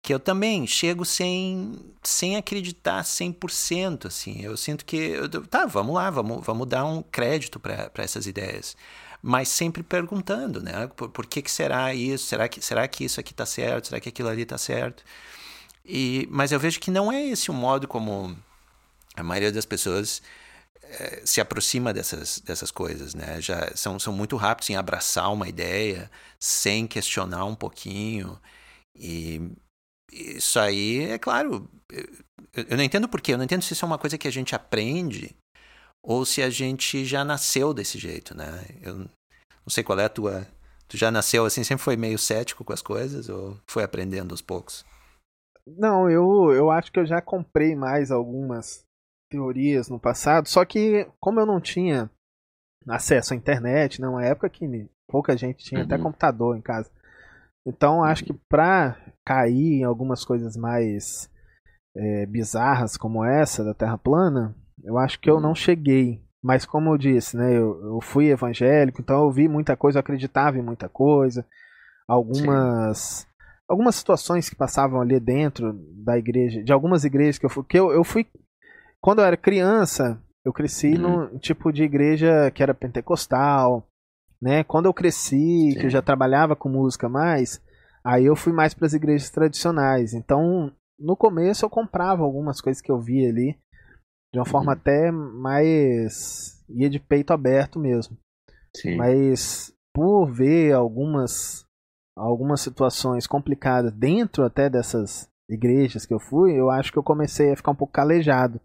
Que 0.06 0.14
eu 0.14 0.20
também 0.20 0.68
chego 0.68 1.04
sem, 1.04 1.74
sem 2.00 2.36
acreditar 2.36 3.02
100%, 3.02 4.06
assim. 4.06 4.40
Eu 4.40 4.56
sinto 4.56 4.84
que, 4.84 5.16
tá, 5.50 5.66
vamos 5.66 5.96
lá, 5.96 6.10
vamos, 6.10 6.46
vamos 6.46 6.68
dar 6.68 6.84
um 6.84 7.02
crédito 7.02 7.58
para 7.58 7.90
essas 7.96 8.24
ideias 8.24 8.76
mas 9.20 9.48
sempre 9.48 9.82
perguntando, 9.82 10.62
né? 10.62 10.86
Por, 10.94 11.08
por, 11.08 11.26
que, 11.26 11.42
que 11.42 11.50
será 11.50 11.92
isso? 11.92 12.26
Será 12.26 12.48
que, 12.48 12.60
será 12.60 12.86
que 12.86 13.04
isso 13.04 13.18
aqui 13.18 13.32
está 13.32 13.44
certo? 13.44 13.88
Será 13.88 13.98
que 13.98 14.08
aquilo 14.08 14.28
ali 14.28 14.42
está 14.42 14.56
certo? 14.56 15.02
E, 15.84 16.28
mas 16.30 16.52
eu 16.52 16.60
vejo 16.60 16.78
que 16.78 16.92
não 16.92 17.10
é 17.10 17.24
esse 17.24 17.50
o 17.50 17.54
modo 17.54 17.88
como 17.88 18.36
a 19.16 19.24
maioria 19.24 19.50
das 19.50 19.66
pessoas 19.66 20.22
é, 20.80 21.22
se 21.24 21.40
aproxima 21.40 21.92
dessas, 21.92 22.38
dessas 22.38 22.70
coisas, 22.70 23.16
né? 23.16 23.40
Já 23.40 23.72
são, 23.74 23.98
são 23.98 24.12
muito 24.12 24.36
rápidos 24.36 24.70
em 24.70 24.76
abraçar 24.76 25.32
uma 25.32 25.48
ideia 25.48 26.08
sem 26.38 26.86
questionar 26.86 27.46
um 27.46 27.56
pouquinho. 27.56 28.38
E 28.94 29.50
isso 30.12 30.58
aí, 30.58 31.04
é 31.04 31.18
claro, 31.18 31.68
eu, 31.90 32.76
não 32.76 32.84
entendo 32.84 33.08
porquê, 33.08 33.32
eu 33.32 33.38
não 33.38 33.44
entendo 33.44 33.62
se 33.62 33.72
isso 33.72 33.84
é 33.84 33.88
uma 33.88 33.98
coisa 33.98 34.16
que 34.16 34.28
a 34.28 34.32
gente 34.32 34.54
aprende 34.54 35.34
ou 36.02 36.24
se 36.24 36.42
a 36.42 36.48
gente 36.48 37.04
já 37.04 37.24
nasceu 37.24 37.74
desse 37.74 37.98
jeito, 37.98 38.36
né? 38.36 38.64
Eu 38.80 38.98
não 38.98 39.08
sei 39.68 39.82
qual 39.82 39.98
é 39.98 40.04
a 40.04 40.08
tua. 40.08 40.46
Tu 40.88 40.96
já 40.96 41.10
nasceu 41.10 41.44
assim, 41.44 41.64
sempre 41.64 41.82
foi 41.82 41.96
meio 41.96 42.16
cético 42.16 42.64
com 42.64 42.72
as 42.72 42.80
coisas 42.80 43.28
ou 43.28 43.58
foi 43.68 43.82
aprendendo 43.82 44.32
aos 44.32 44.40
poucos? 44.40 44.84
Não, 45.66 46.08
eu, 46.08 46.52
eu 46.52 46.70
acho 46.70 46.92
que 46.92 47.00
eu 47.00 47.06
já 47.06 47.20
comprei 47.20 47.74
mais 47.74 48.12
algumas 48.12 48.84
teorias 49.28 49.88
no 49.88 49.98
passado, 49.98 50.48
só 50.48 50.64
que 50.64 51.10
como 51.20 51.40
eu 51.40 51.46
não 51.46 51.60
tinha 51.60 52.08
acesso 52.86 53.34
à 53.34 53.36
internet, 53.36 54.00
numa 54.00 54.20
né, 54.20 54.30
época 54.30 54.48
que 54.48 54.88
pouca 55.10 55.36
gente 55.36 55.64
tinha 55.64 55.80
uhum. 55.80 55.86
até 55.86 55.98
computador 55.98 56.56
em 56.56 56.62
casa. 56.62 56.88
Então 57.66 58.04
acho 58.04 58.24
que 58.24 58.32
pra 58.48 58.96
cair 59.26 59.80
em 59.80 59.84
algumas 59.84 60.24
coisas 60.24 60.56
mais 60.56 61.28
é, 61.96 62.26
bizarras 62.26 62.96
como 62.96 63.24
essa 63.24 63.64
da 63.64 63.74
Terra 63.74 63.98
plana, 63.98 64.54
eu 64.84 64.96
acho 64.96 65.18
que 65.18 65.28
eu 65.28 65.40
não 65.40 65.54
cheguei. 65.54 66.24
Mas 66.42 66.64
como 66.64 66.90
eu 66.90 66.98
disse, 66.98 67.36
né, 67.36 67.56
eu, 67.56 67.74
eu 67.84 68.00
fui 68.00 68.28
evangélico, 68.28 69.00
então 69.00 69.24
eu 69.24 69.32
vi 69.32 69.48
muita 69.48 69.76
coisa, 69.76 69.98
eu 69.98 70.00
acreditava 70.00 70.56
em 70.58 70.62
muita 70.62 70.88
coisa. 70.88 71.44
Algumas 72.08 72.98
Sim. 72.98 73.26
algumas 73.68 73.96
situações 73.96 74.48
que 74.48 74.54
passavam 74.54 75.00
ali 75.00 75.18
dentro 75.18 75.72
da 76.04 76.16
igreja, 76.16 76.62
de 76.62 76.72
algumas 76.72 77.04
igrejas 77.04 77.36
que 77.36 77.46
eu 77.46 77.50
fui, 77.50 77.64
que 77.64 77.76
eu, 77.76 77.90
eu 77.90 78.04
fui 78.04 78.24
quando 79.00 79.20
eu 79.20 79.24
era 79.24 79.36
criança, 79.36 80.22
eu 80.44 80.52
cresci 80.52 80.94
uhum. 80.94 81.30
num 81.32 81.38
tipo 81.38 81.72
de 81.72 81.82
igreja 81.82 82.50
que 82.52 82.62
era 82.62 82.74
pentecostal, 82.74 83.84
né? 84.40 84.62
Quando 84.62 84.86
eu 84.86 84.94
cresci, 84.94 85.72
Sim. 85.72 85.78
que 85.78 85.86
eu 85.86 85.90
já 85.90 86.00
trabalhava 86.00 86.54
com 86.54 86.68
música 86.68 87.08
mais, 87.08 87.60
aí 88.06 88.24
eu 88.24 88.36
fui 88.36 88.52
mais 88.52 88.72
para 88.72 88.86
as 88.86 88.92
igrejas 88.92 89.30
tradicionais. 89.30 90.14
Então, 90.14 90.72
no 90.98 91.16
começo 91.16 91.64
eu 91.64 91.70
comprava 91.70 92.22
algumas 92.22 92.60
coisas 92.60 92.80
que 92.80 92.90
eu 92.90 93.00
via 93.00 93.28
ali, 93.28 93.58
de 94.32 94.38
uma 94.38 94.46
forma 94.46 94.72
uhum. 94.72 94.78
até 94.78 95.10
mais 95.10 96.64
ia 96.68 96.88
de 96.88 97.00
peito 97.00 97.32
aberto 97.32 97.80
mesmo. 97.80 98.16
Sim. 98.76 98.96
Mas 98.96 99.74
por 99.92 100.26
ver 100.26 100.72
algumas 100.72 101.64
algumas 102.16 102.60
situações 102.60 103.26
complicadas 103.26 103.92
dentro 103.92 104.44
até 104.44 104.70
dessas 104.70 105.28
igrejas 105.50 106.06
que 106.06 106.14
eu 106.14 106.20
fui, 106.20 106.52
eu 106.52 106.70
acho 106.70 106.90
que 106.90 106.98
eu 106.98 107.02
comecei 107.02 107.52
a 107.52 107.56
ficar 107.56 107.72
um 107.72 107.76
pouco 107.76 107.92
calejado. 107.92 108.60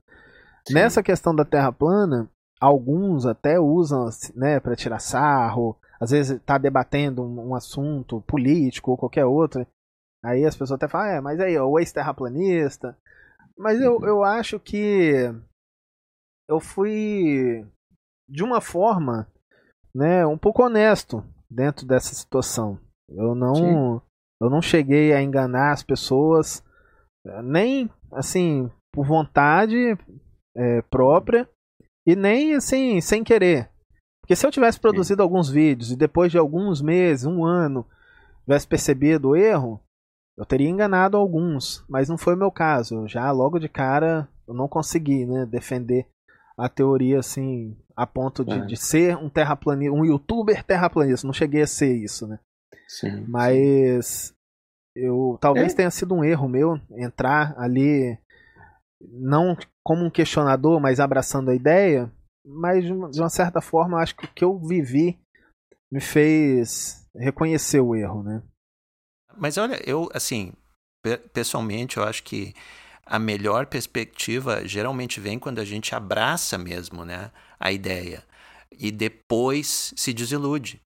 Sim. 0.68 0.76
Nessa 0.76 1.04
questão 1.04 1.36
da 1.36 1.44
Terra 1.44 1.72
plana, 1.72 2.30
alguns 2.62 3.26
até 3.26 3.60
usam 3.60 4.08
né, 4.36 4.60
para 4.60 4.76
tirar 4.76 5.00
sarro, 5.00 5.76
às 6.02 6.10
vezes 6.10 6.38
está 6.38 6.58
debatendo 6.58 7.22
um, 7.22 7.50
um, 7.50 7.56
assunto 7.56 8.22
político 8.22 8.90
ou 8.90 8.98
qualquer 8.98 9.26
outro. 9.26 9.66
Aí 10.26 10.44
as 10.46 10.56
pessoas 10.56 10.72
até 10.72 10.88
falam, 10.88 11.08
é, 11.08 11.22
mas 11.22 11.40
aí, 11.40 11.56
ó, 11.58 11.68
o 11.68 11.80
ex-terraplanista. 11.80 12.98
Mas 13.56 13.80
eu, 13.80 13.98
uhum. 13.98 14.06
eu 14.08 14.24
acho 14.24 14.60
que 14.60 15.32
eu 16.50 16.60
fui 16.60 17.66
de 18.28 18.44
uma 18.44 18.60
forma, 18.60 19.28
né, 19.94 20.26
um 20.26 20.38
pouco 20.38 20.64
honesto 20.64 21.24
dentro 21.50 21.86
dessa 21.86 22.16
situação. 22.16 22.80
Eu 23.08 23.36
não, 23.36 24.02
eu 24.42 24.50
não 24.50 24.62
cheguei 24.62 25.14
a 25.14 25.22
enganar 25.22 25.72
as 25.72 25.84
pessoas, 25.84 26.64
nem 27.44 27.90
assim 28.12 28.72
por 28.92 29.06
vontade 29.06 29.98
é, 30.56 30.82
própria 30.84 31.48
e 32.08 32.16
nem 32.16 32.56
assim 32.56 33.00
sem 33.02 33.24
querer. 33.24 33.71
Porque 34.22 34.36
se 34.36 34.46
eu 34.46 34.52
tivesse 34.52 34.80
produzido 34.80 35.22
Sim. 35.22 35.24
alguns 35.24 35.50
vídeos 35.50 35.92
e 35.92 35.96
depois 35.96 36.32
de 36.32 36.38
alguns 36.38 36.82
meses, 36.82 37.26
um 37.26 37.44
ano, 37.44 37.86
tivesse 38.44 38.68
percebido 38.68 39.30
o 39.30 39.36
erro, 39.36 39.82
eu 40.38 40.46
teria 40.46 40.70
enganado 40.70 41.18
alguns, 41.18 41.84
mas 41.90 42.08
não 42.08 42.18
foi 42.18 42.36
o 42.36 42.38
meu 42.38 42.52
caso. 42.52 43.08
Já 43.08 43.30
logo 43.32 43.60
de 43.60 43.68
cara 43.68 44.28
eu 44.48 44.54
não 44.54 44.68
consegui, 44.68 45.26
né, 45.26 45.46
defender 45.46 46.08
a 46.58 46.70
teoria 46.70 47.20
assim 47.20 47.76
a 47.96 48.06
ponto 48.06 48.44
de, 48.44 48.54
é. 48.54 48.66
de 48.66 48.78
ser 48.78 49.18
um 49.18 49.30
terraplanista, 49.30 49.94
um 49.94 50.06
youtuber 50.06 50.64
terraplanista. 50.64 51.28
Não 51.28 51.34
cheguei 51.34 51.62
a 51.62 51.68
ser 51.68 51.94
isso, 51.94 52.28
né? 52.28 52.40
Sim, 52.88 53.26
Mas 53.28 54.34
eu 54.96 55.38
talvez 55.40 55.74
é. 55.74 55.76
tenha 55.78 55.92
sido 55.92 56.14
um 56.14 56.24
erro 56.24 56.48
meu 56.48 56.80
entrar 56.98 57.54
ali 57.58 58.18
não 59.02 59.58
como 59.84 60.06
um 60.06 60.10
questionador, 60.10 60.80
mas 60.80 61.00
abraçando 61.00 61.50
a 61.50 61.56
ideia. 61.56 62.12
Mas 62.46 62.84
de 62.84 62.92
uma, 62.92 63.30
certa 63.30 63.62
forma, 63.62 64.00
acho 64.00 64.16
que 64.16 64.26
o 64.26 64.34
que 64.34 64.44
eu 64.44 64.58
vivi 64.60 65.20
me 65.92 66.02
fez 66.02 67.08
reconhecer 67.16 67.80
o 67.80 67.96
erro, 67.96 68.24
né? 68.24 68.42
Mas 69.38 69.58
olha, 69.58 69.80
eu 69.88 70.10
assim, 70.14 70.54
pessoalmente, 71.34 71.98
eu 71.98 72.04
acho 72.04 72.24
que 72.24 72.54
a 73.06 73.20
melhor 73.20 73.66
perspectiva 73.66 74.68
geralmente 74.68 75.20
vem 75.20 75.38
quando 75.38 75.60
a 75.60 75.66
gente 75.66 75.94
abraça 75.94 76.58
mesmo 76.58 77.04
né, 77.04 77.32
a 77.60 77.72
ideia 77.72 78.24
e 78.72 78.92
depois 78.92 79.94
se 79.96 80.14
desilude 80.14 80.82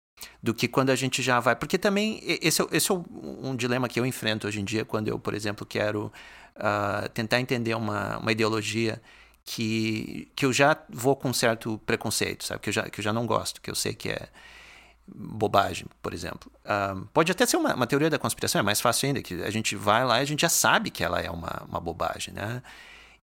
do 0.42 0.54
que 0.54 0.68
quando 0.68 0.90
a 0.90 0.94
gente 0.96 1.20
já 1.20 1.40
vai. 1.40 1.56
Porque 1.56 1.76
também 1.76 2.20
esse 2.22 2.62
é, 2.62 2.66
esse 2.70 2.92
é 2.92 2.94
um 2.94 3.56
dilema 3.56 3.88
que 3.88 3.98
eu 3.98 4.06
enfrento 4.06 4.46
hoje 4.46 4.60
em 4.60 4.64
dia 4.64 4.84
quando 4.84 5.08
eu, 5.08 5.18
por 5.18 5.34
exemplo, 5.34 5.66
quero 5.66 6.12
uh, 6.56 7.08
tentar 7.10 7.40
entender 7.40 7.74
uma, 7.74 8.18
uma 8.18 8.32
ideologia 8.32 9.02
que, 9.44 10.30
que 10.36 10.44
eu 10.44 10.52
já 10.52 10.76
vou 10.88 11.16
com 11.16 11.32
certo 11.32 11.78
preconceito, 11.78 12.44
sabe? 12.44 12.60
Que 12.60 12.68
eu, 12.70 12.72
já, 12.72 12.88
que 12.88 13.00
eu 13.00 13.04
já 13.04 13.12
não 13.12 13.26
gosto, 13.26 13.60
que 13.60 13.70
eu 13.70 13.74
sei 13.74 13.94
que 13.94 14.10
é 14.10 14.28
bobagem, 15.06 15.86
por 16.00 16.14
exemplo. 16.14 16.50
Pode 17.12 17.32
até 17.32 17.44
ser 17.46 17.56
uma, 17.56 17.74
uma, 17.74 17.86
teoria 17.86 18.10
da 18.10 18.18
conspiração, 18.18 18.60
é 18.60 18.62
mais 18.62 18.80
fácil 18.80 19.08
ainda, 19.08 19.22
que 19.22 19.42
a 19.42 19.50
gente 19.50 19.74
vai 19.76 20.04
lá 20.04 20.20
e 20.20 20.22
a 20.22 20.24
gente 20.24 20.42
já 20.42 20.48
sabe 20.48 20.90
que 20.90 21.02
ela 21.02 21.20
é 21.20 21.30
uma, 21.30 21.64
uma 21.68 21.80
bobagem, 21.80 22.34
né? 22.34 22.62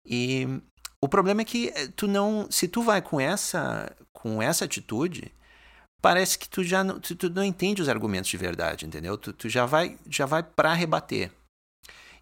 E 0.07 0.47
o 1.01 1.09
problema 1.09 1.43
é 1.43 1.45
que 1.45 1.69
eh, 1.75 1.89
tu 1.95 2.07
não, 2.07 2.47
se 2.51 2.69
tu 2.69 2.83
vai 2.83 3.03
com 3.03 3.21
essa, 3.21 3.95
com 4.13 4.43
essa 4.43 4.65
atitude, 4.65 5.33
parece 6.01 6.39
que 6.39 6.49
tu 6.49 6.63
já 6.63 6.85
não, 6.85 7.01
tu, 7.01 7.15
tu 7.17 7.31
não 7.31 7.45
entende 7.45 7.83
os 7.83 7.89
argumentos 7.89 8.31
de 8.31 8.37
verdade, 8.37 8.87
entendeu? 8.87 9.17
Tu, 9.19 9.33
tu 9.33 9.49
já 9.49 9.67
vai, 9.67 9.99
já 10.09 10.27
vai 10.27 10.43
para 10.43 10.73
rebater. 10.73 11.31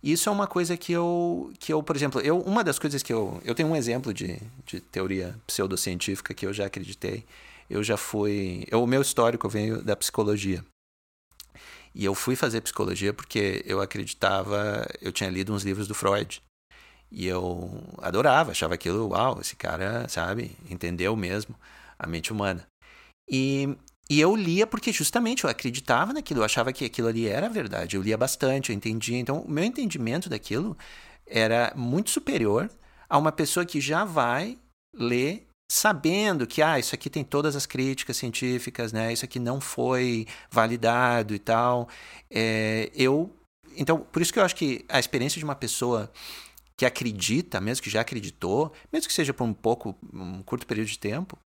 Isso 0.03 0.29
é 0.29 0.33
uma 0.33 0.49
coisa 0.49 0.77
que 0.77 0.93
eu, 0.93 1.53
que 1.61 1.73
eu, 1.73 1.83
por 1.83 1.95
exemplo, 1.95 2.21
eu, 2.21 2.41
uma 2.41 2.65
das 2.65 2.79
coisas 2.79 3.03
que 3.03 3.13
eu, 3.13 3.41
eu 3.45 3.55
tenho 3.55 3.69
um 3.69 3.77
exemplo 3.77 4.13
de, 4.13 4.41
de 4.67 4.81
teoria 4.81 5.35
pseudocientífica 5.47 6.35
que 6.35 6.45
eu 6.45 6.53
já 6.53 6.67
acreditei, 6.67 7.25
eu 7.71 7.85
já 7.85 7.97
fui. 7.97 8.67
Eu, 8.69 8.83
o 8.83 8.87
meu 8.87 9.01
histórico 9.01 9.49
veio 9.49 9.83
da 9.83 9.95
psicologia. 9.95 10.65
E 11.95 12.05
eu 12.05 12.15
fui 12.15 12.35
fazer 12.35 12.61
psicologia 12.63 13.13
porque 13.13 13.63
eu 13.67 13.81
acreditava, 13.81 14.87
eu 15.01 15.13
tinha 15.13 15.31
lido 15.31 15.53
uns 15.53 15.63
livros 15.63 15.87
do 15.87 15.95
Freud. 15.95 16.43
E 17.11 17.27
eu 17.27 17.71
adorava, 17.99 18.53
achava 18.53 18.75
aquilo, 18.75 19.09
uau, 19.11 19.39
esse 19.41 19.55
cara, 19.55 20.09
sabe, 20.09 20.57
entendeu 20.71 21.15
mesmo 21.15 21.55
a 21.99 22.07
mente 22.07 22.33
humana. 22.33 22.67
E, 23.29 23.77
e 24.13 24.21
eu 24.21 24.37
lia 24.37 24.67
porque 24.67 24.93
justamente 24.93 25.45
eu 25.45 25.49
acreditava 25.49 26.13
naquilo, 26.13 26.41
eu 26.41 26.45
achava 26.45 26.71
que 26.71 26.85
aquilo 26.85 27.09
ali 27.09 27.27
era 27.27 27.49
verdade. 27.49 27.97
Eu 27.97 28.03
lia 28.03 28.19
bastante, 28.19 28.69
eu 28.69 28.77
entendia. 28.77 29.17
Então, 29.17 29.41
o 29.41 29.51
meu 29.51 29.65
entendimento 29.65 30.29
daquilo 30.29 30.77
era 31.27 31.73
muito 31.75 32.11
superior 32.11 32.71
a 33.09 33.17
uma 33.17 33.33
pessoa 33.33 33.65
que 33.65 33.81
já 33.81 34.05
vai 34.05 34.59
ler 34.95 35.47
sabendo 35.71 36.47
que 36.47 36.61
ah, 36.61 36.79
isso 36.79 36.95
aqui 36.95 37.09
tem 37.09 37.25
todas 37.25 37.57
as 37.57 37.65
críticas 37.65 38.19
científicas, 38.19 38.93
né? 38.93 39.11
Isso 39.15 39.25
aqui 39.25 39.39
não 39.39 39.63
foi 39.63 40.27
validado 40.51 41.35
e 41.35 41.39
tal. 41.39 41.89
É, 42.31 42.91
eu 42.95 43.35
então 43.79 43.99
por 43.99 44.21
isso 44.21 44.31
que 44.31 44.39
eu 44.39 44.45
acho 44.45 44.55
que 44.55 44.85
a 44.91 45.01
experiência 45.01 45.39
de 45.39 45.45
uma 45.47 45.55
pessoa 45.55 46.13
que 46.77 46.85
acredita, 46.85 47.63
mesmo 47.63 47.83
que 47.83 47.89
já 47.89 48.03
acreditou, 48.03 48.75
mesmo 48.93 49.09
que 49.09 49.15
seja 49.15 49.33
por 49.33 49.45
um 49.45 49.55
pouco 49.55 49.97
um 50.13 50.43
curto 50.43 50.67
período 50.67 50.89
de 50.89 50.99
tempo, 50.99 51.39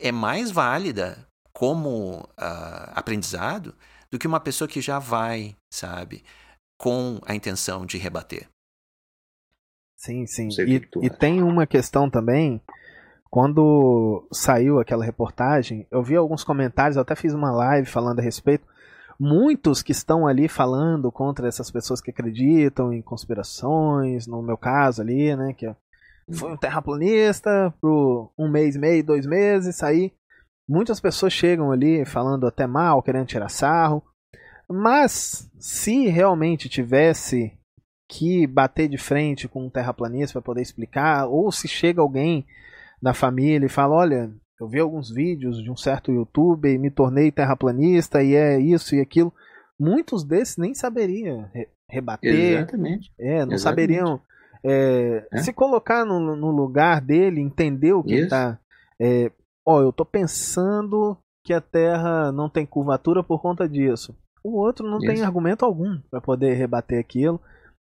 é 0.00 0.10
mais 0.10 0.50
válida 0.50 1.27
como 1.58 2.20
uh, 2.20 2.92
aprendizado 2.94 3.74
do 4.08 4.16
que 4.16 4.28
uma 4.28 4.38
pessoa 4.38 4.68
que 4.68 4.80
já 4.80 5.00
vai, 5.00 5.56
sabe, 5.68 6.22
com 6.78 7.18
a 7.26 7.34
intenção 7.34 7.84
de 7.84 7.98
rebater. 7.98 8.48
Sim, 9.96 10.24
sim. 10.24 10.48
E, 10.68 10.88
e 11.02 11.10
tem 11.10 11.42
uma 11.42 11.66
questão 11.66 12.08
também 12.08 12.62
quando 13.28 14.24
saiu 14.32 14.78
aquela 14.78 15.04
reportagem, 15.04 15.84
eu 15.90 16.00
vi 16.00 16.14
alguns 16.14 16.44
comentários, 16.44 16.94
eu 16.94 17.02
até 17.02 17.16
fiz 17.16 17.34
uma 17.34 17.50
live 17.50 17.88
falando 17.88 18.20
a 18.20 18.22
respeito. 18.22 18.64
Muitos 19.18 19.82
que 19.82 19.90
estão 19.90 20.28
ali 20.28 20.46
falando 20.46 21.10
contra 21.10 21.48
essas 21.48 21.72
pessoas 21.72 22.00
que 22.00 22.12
acreditam 22.12 22.92
em 22.92 23.02
conspirações, 23.02 24.28
no 24.28 24.40
meu 24.44 24.56
caso 24.56 25.02
ali, 25.02 25.34
né, 25.34 25.52
que 25.54 25.68
foi 26.30 26.52
um 26.52 26.56
terraplanista 26.56 27.74
por 27.80 28.30
um 28.38 28.48
mês, 28.48 28.76
meio, 28.76 29.02
dois 29.02 29.26
meses, 29.26 29.74
sair. 29.74 30.12
Muitas 30.68 31.00
pessoas 31.00 31.32
chegam 31.32 31.72
ali 31.72 32.04
falando 32.04 32.46
até 32.46 32.66
mal, 32.66 33.02
querendo 33.02 33.26
tirar 33.26 33.48
sarro. 33.48 34.02
Mas 34.68 35.50
se 35.58 36.08
realmente 36.08 36.68
tivesse 36.68 37.52
que 38.08 38.46
bater 38.46 38.88
de 38.88 38.98
frente 38.98 39.48
com 39.48 39.66
um 39.66 39.70
terraplanista 39.70 40.34
para 40.34 40.42
poder 40.44 40.62
explicar, 40.62 41.26
ou 41.26 41.50
se 41.50 41.66
chega 41.68 42.00
alguém 42.02 42.46
na 43.00 43.14
família 43.14 43.66
e 43.66 43.70
fala: 43.70 43.94
olha, 43.94 44.30
eu 44.60 44.68
vi 44.68 44.78
alguns 44.80 45.10
vídeos 45.10 45.62
de 45.62 45.70
um 45.70 45.76
certo 45.76 46.12
youtuber 46.12 46.72
e 46.72 46.78
me 46.78 46.90
tornei 46.90 47.30
terraplanista 47.30 48.22
e 48.22 48.34
é 48.34 48.58
isso 48.58 48.94
e 48.94 49.00
aquilo. 49.00 49.32
Muitos 49.80 50.24
desses 50.24 50.56
nem 50.56 50.74
saberiam 50.74 51.48
re 51.54 51.68
rebater. 51.88 52.34
Exatamente. 52.58 53.10
É, 53.18 53.46
não 53.46 53.54
Exatamente. 53.54 53.60
saberiam 53.60 54.20
é, 54.62 55.26
É. 55.32 55.38
se 55.38 55.52
colocar 55.54 56.04
no, 56.04 56.36
no 56.36 56.50
lugar 56.50 57.00
dele, 57.00 57.40
entender 57.40 57.94
o 57.94 58.02
que 58.02 58.14
está. 58.14 58.58
É, 59.00 59.30
ó, 59.68 59.82
eu 59.82 59.92
tô 59.92 60.04
pensando 60.04 61.16
que 61.44 61.52
a 61.52 61.60
Terra 61.60 62.32
não 62.32 62.48
tem 62.48 62.64
curvatura 62.64 63.22
por 63.22 63.40
conta 63.40 63.68
disso. 63.68 64.16
O 64.42 64.56
outro 64.58 64.88
não 64.88 64.98
tem 64.98 65.16
Isso. 65.16 65.24
argumento 65.24 65.64
algum 65.64 66.00
para 66.10 66.20
poder 66.20 66.54
rebater 66.54 66.98
aquilo. 66.98 67.40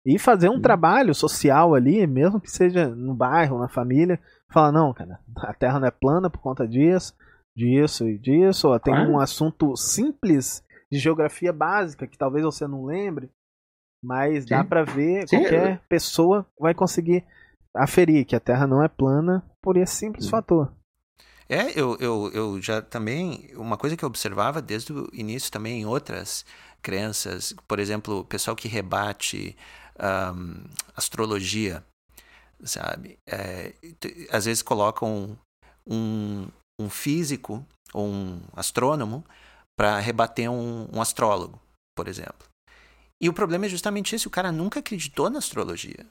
E 0.06 0.20
fazer 0.20 0.50
um 0.50 0.56
Hum. 0.58 0.62
trabalho 0.62 1.16
social 1.16 1.74
ali, 1.74 2.06
mesmo 2.06 2.40
que 2.40 2.52
seja 2.52 2.90
no 2.90 3.16
bairro, 3.16 3.58
na 3.58 3.70
família, 3.70 4.20
falar, 4.52 4.72
não, 4.72 4.94
cara, 4.94 5.20
a 5.38 5.54
Terra 5.54 5.80
não 5.80 5.88
é 5.88 5.92
plana 5.92 6.30
por 6.30 6.40
conta 6.42 6.68
disso, 6.68 7.16
disso 7.56 8.08
e 8.08 8.18
disso, 8.20 8.68
ó, 8.68 8.78
tem 8.78 8.94
um 8.94 9.20
assunto 9.20 9.76
simples 9.78 10.64
de 10.92 11.00
geografia 11.00 11.54
básica 11.54 12.06
que 12.06 12.18
talvez 12.18 12.44
você 12.44 12.68
não 12.68 12.86
lembre, 12.86 13.32
mas 14.04 14.46
dá 14.46 14.62
Sim. 14.62 14.70
pra 14.70 14.84
ver, 14.84 15.28
Sim, 15.28 15.38
qualquer 15.38 15.82
pessoa 15.88 16.46
vai 16.60 16.74
conseguir 16.74 17.24
aferir 17.76 18.26
que 18.26 18.36
a 18.36 18.40
Terra 18.40 18.68
não 18.68 18.84
é 18.84 18.88
plana 18.90 19.44
por 19.62 19.78
esse 19.78 19.96
simples 19.96 20.30
fator. 20.30 20.72
É, 21.50 21.80
eu, 21.80 21.98
eu, 22.00 22.32
eu 22.34 22.62
já 22.62 22.82
também. 22.82 23.50
Uma 23.56 23.78
coisa 23.78 23.98
que 23.98 24.04
eu 24.04 24.08
observava 24.08 24.62
desde 24.62 24.94
o 24.94 25.10
início 25.14 25.52
também 25.52 25.82
em 25.82 25.86
outras 25.86 26.46
crenças, 26.82 27.54
por 27.68 27.80
exemplo, 27.80 28.20
o 28.20 28.26
pessoal 28.26 28.56
que 28.56 28.68
rebate 28.68 29.56
ahm, 29.98 30.66
astrologia, 30.96 31.84
sabe? 32.64 33.18
É, 33.28 33.74
às 34.32 34.46
vezes 34.46 34.62
colocam 34.62 35.38
um, 35.88 36.48
um 36.80 36.90
físico 36.90 37.66
ou 37.94 38.08
um 38.08 38.42
astrônomo 38.56 39.24
para 39.78 40.00
rebater 40.00 40.50
um, 40.50 40.88
um 40.92 41.02
astrólogo, 41.02 41.60
por 41.96 42.08
exemplo. 42.08 42.48
E 43.22 43.30
o 43.30 43.34
problema 43.34 43.66
é 43.66 43.70
justamente 43.70 44.16
esse: 44.16 44.28
o 44.28 44.32
cara 44.32 44.52
nunca 44.52 44.80
acreditou 44.80 45.30
na 45.30 45.40
astrologia. 45.40 46.06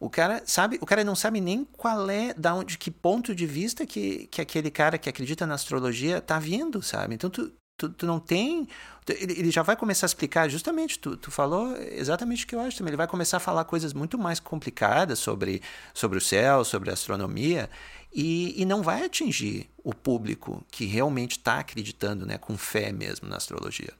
O 0.00 0.08
cara 0.08 0.42
sabe, 0.46 0.78
o 0.80 0.86
cara 0.86 1.02
não 1.02 1.16
sabe 1.16 1.40
nem 1.40 1.64
qual 1.64 2.08
é, 2.08 2.32
da 2.34 2.54
onde, 2.54 2.78
que 2.78 2.90
ponto 2.90 3.34
de 3.34 3.46
vista 3.46 3.84
que, 3.84 4.28
que 4.28 4.40
aquele 4.40 4.70
cara 4.70 4.96
que 4.96 5.08
acredita 5.08 5.46
na 5.46 5.54
astrologia 5.54 6.20
tá 6.20 6.38
vindo, 6.38 6.80
sabe? 6.82 7.14
Então 7.16 7.28
tu, 7.28 7.52
tu, 7.76 7.88
tu 7.90 8.06
não 8.06 8.20
tem. 8.20 8.68
tu- 9.04 9.12
Ele, 9.12 9.50
já 9.50 9.62
vai 9.62 9.76
começar 9.76 10.06
a 10.06 10.08
explicar, 10.08 10.48
justamente, 10.48 11.00
tu, 11.00 11.16
tu 11.16 11.32
falou 11.32 11.76
exatamente 11.76 12.44
o 12.44 12.46
que 12.46 12.54
eu 12.54 12.60
acho 12.60 12.78
também. 12.78 12.90
Ele 12.90 12.96
vai 12.96 13.08
começar 13.08 13.38
a 13.38 13.40
falar 13.40 13.64
coisas 13.64 13.92
muito 13.92 14.16
mais 14.16 14.38
complicadas 14.38 15.18
sobre, 15.18 15.62
sobre 15.92 16.18
o 16.18 16.20
céu, 16.20 16.64
sobre 16.64 16.90
a 16.90 16.92
astronomia, 16.92 17.68
e, 18.12 18.60
e 18.60 18.64
não 18.64 18.82
vai 18.82 19.04
atingir 19.04 19.68
o 19.82 19.92
público 19.92 20.64
que 20.70 20.84
realmente 20.84 21.32
está 21.32 21.58
acreditando, 21.58 22.24
né, 22.24 22.38
com 22.38 22.56
fé 22.56 22.92
mesmo 22.92 23.28
na 23.28 23.36
astrologia, 23.36 23.92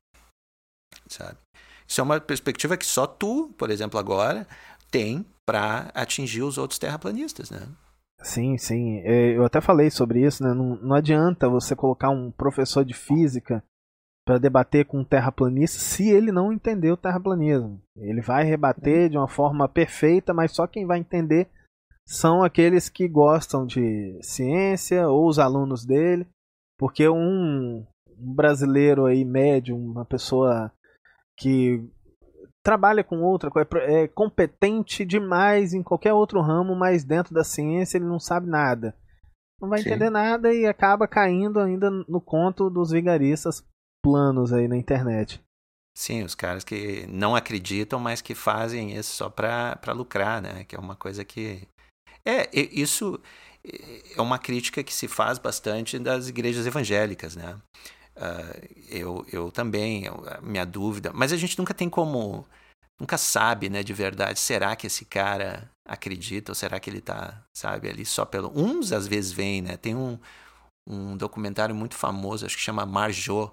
sabe? 1.08 1.36
Isso 1.86 2.00
é 2.00 2.04
uma 2.04 2.20
perspectiva 2.20 2.76
que 2.76 2.86
só 2.86 3.06
tu, 3.06 3.52
por 3.58 3.68
exemplo, 3.70 3.98
agora 3.98 4.46
tem 4.90 5.26
para 5.48 5.90
atingir 5.94 6.42
os 6.42 6.58
outros 6.58 6.78
terraplanistas, 6.78 7.50
né? 7.50 7.66
Sim, 8.20 8.58
sim. 8.58 8.98
É, 8.98 9.34
Eu 9.34 9.46
até 9.46 9.62
falei 9.62 9.88
sobre 9.88 10.20
isso, 10.20 10.44
né? 10.44 10.52
Não, 10.52 10.76
não 10.76 10.94
adianta 10.94 11.48
você 11.48 11.74
colocar 11.74 12.10
um 12.10 12.30
professor 12.30 12.84
de 12.84 12.92
física 12.92 13.64
para 14.26 14.36
debater 14.36 14.84
com 14.84 14.98
um 14.98 15.04
terraplanista 15.04 15.78
se 15.78 16.06
ele 16.06 16.30
não 16.30 16.52
entender 16.52 16.92
o 16.92 16.98
terraplanismo. 16.98 17.80
Ele 17.96 18.20
vai 18.20 18.44
rebater 18.44 19.08
de 19.08 19.16
uma 19.16 19.26
forma 19.26 19.66
perfeita, 19.66 20.34
mas 20.34 20.52
só 20.52 20.66
quem 20.66 20.84
vai 20.84 20.98
entender 20.98 21.48
são 22.06 22.42
aqueles 22.42 22.90
que 22.90 23.08
gostam 23.08 23.64
de 23.64 24.18
ciência 24.20 25.08
ou 25.08 25.26
os 25.26 25.38
alunos 25.38 25.86
dele, 25.86 26.26
porque 26.78 27.08
um, 27.08 27.86
um 28.18 28.34
brasileiro 28.34 29.06
aí 29.06 29.24
médio, 29.24 29.74
uma 29.74 30.04
pessoa 30.04 30.70
que 31.38 31.82
trabalha 32.68 33.02
com 33.02 33.22
outra 33.22 33.50
coisa, 33.50 33.66
é 33.80 34.06
competente 34.08 35.02
demais 35.02 35.72
em 35.72 35.82
qualquer 35.82 36.12
outro 36.12 36.42
ramo, 36.42 36.76
mas 36.76 37.02
dentro 37.02 37.32
da 37.32 37.42
ciência 37.42 37.96
ele 37.96 38.04
não 38.04 38.20
sabe 38.20 38.46
nada. 38.46 38.94
Não 39.58 39.70
vai 39.70 39.80
Sim. 39.80 39.88
entender 39.88 40.10
nada 40.10 40.52
e 40.52 40.66
acaba 40.66 41.08
caindo 41.08 41.60
ainda 41.60 41.90
no 41.90 42.20
conto 42.20 42.68
dos 42.68 42.90
vigaristas 42.90 43.64
planos 44.04 44.52
aí 44.52 44.68
na 44.68 44.76
internet. 44.76 45.42
Sim, 45.96 46.22
os 46.22 46.34
caras 46.34 46.62
que 46.62 47.06
não 47.08 47.34
acreditam, 47.34 47.98
mas 47.98 48.20
que 48.20 48.34
fazem 48.34 48.94
isso 48.94 49.16
só 49.16 49.30
para 49.30 49.92
lucrar, 49.94 50.42
né? 50.42 50.64
Que 50.64 50.76
é 50.76 50.78
uma 50.78 50.94
coisa 50.94 51.24
que. 51.24 51.66
É, 52.22 52.50
isso 52.54 53.18
é 54.14 54.20
uma 54.20 54.38
crítica 54.38 54.84
que 54.84 54.92
se 54.92 55.08
faz 55.08 55.38
bastante 55.38 55.98
das 55.98 56.28
igrejas 56.28 56.66
evangélicas, 56.66 57.34
né? 57.34 57.58
Ah, 58.18 58.52
eu, 58.90 59.24
eu 59.32 59.50
também, 59.50 60.04
eu- 60.06 60.22
minha 60.42 60.64
dúvida. 60.66 61.12
Mas 61.14 61.32
a 61.32 61.36
gente 61.36 61.58
nunca 61.58 61.74
tem 61.74 61.88
como. 61.88 62.46
Nunca 63.00 63.18
sabe, 63.18 63.70
né, 63.70 63.82
de 63.82 63.92
verdade. 63.94 64.40
Será 64.40 64.76
que 64.76 64.86
esse 64.88 65.04
cara 65.04 65.70
acredita 65.86 66.52
ou 66.52 66.54
será 66.56 66.80
que 66.80 66.90
ele 66.90 67.00
tá, 67.00 67.42
sabe, 67.56 67.88
ali 67.88 68.04
só 68.06 68.24
pelo. 68.24 68.52
Uns 68.58 68.92
às 68.92 69.06
vezes 69.06 69.32
vêm, 69.32 69.62
né? 69.62 69.76
Tem 69.76 69.94
um, 69.96 70.18
um 70.88 71.16
documentário 71.16 71.74
muito 71.74 71.96
famoso, 71.96 72.46
acho 72.46 72.56
que 72.56 72.62
chama 72.62 72.86
Marjô. 72.86 73.46
Não 73.46 73.52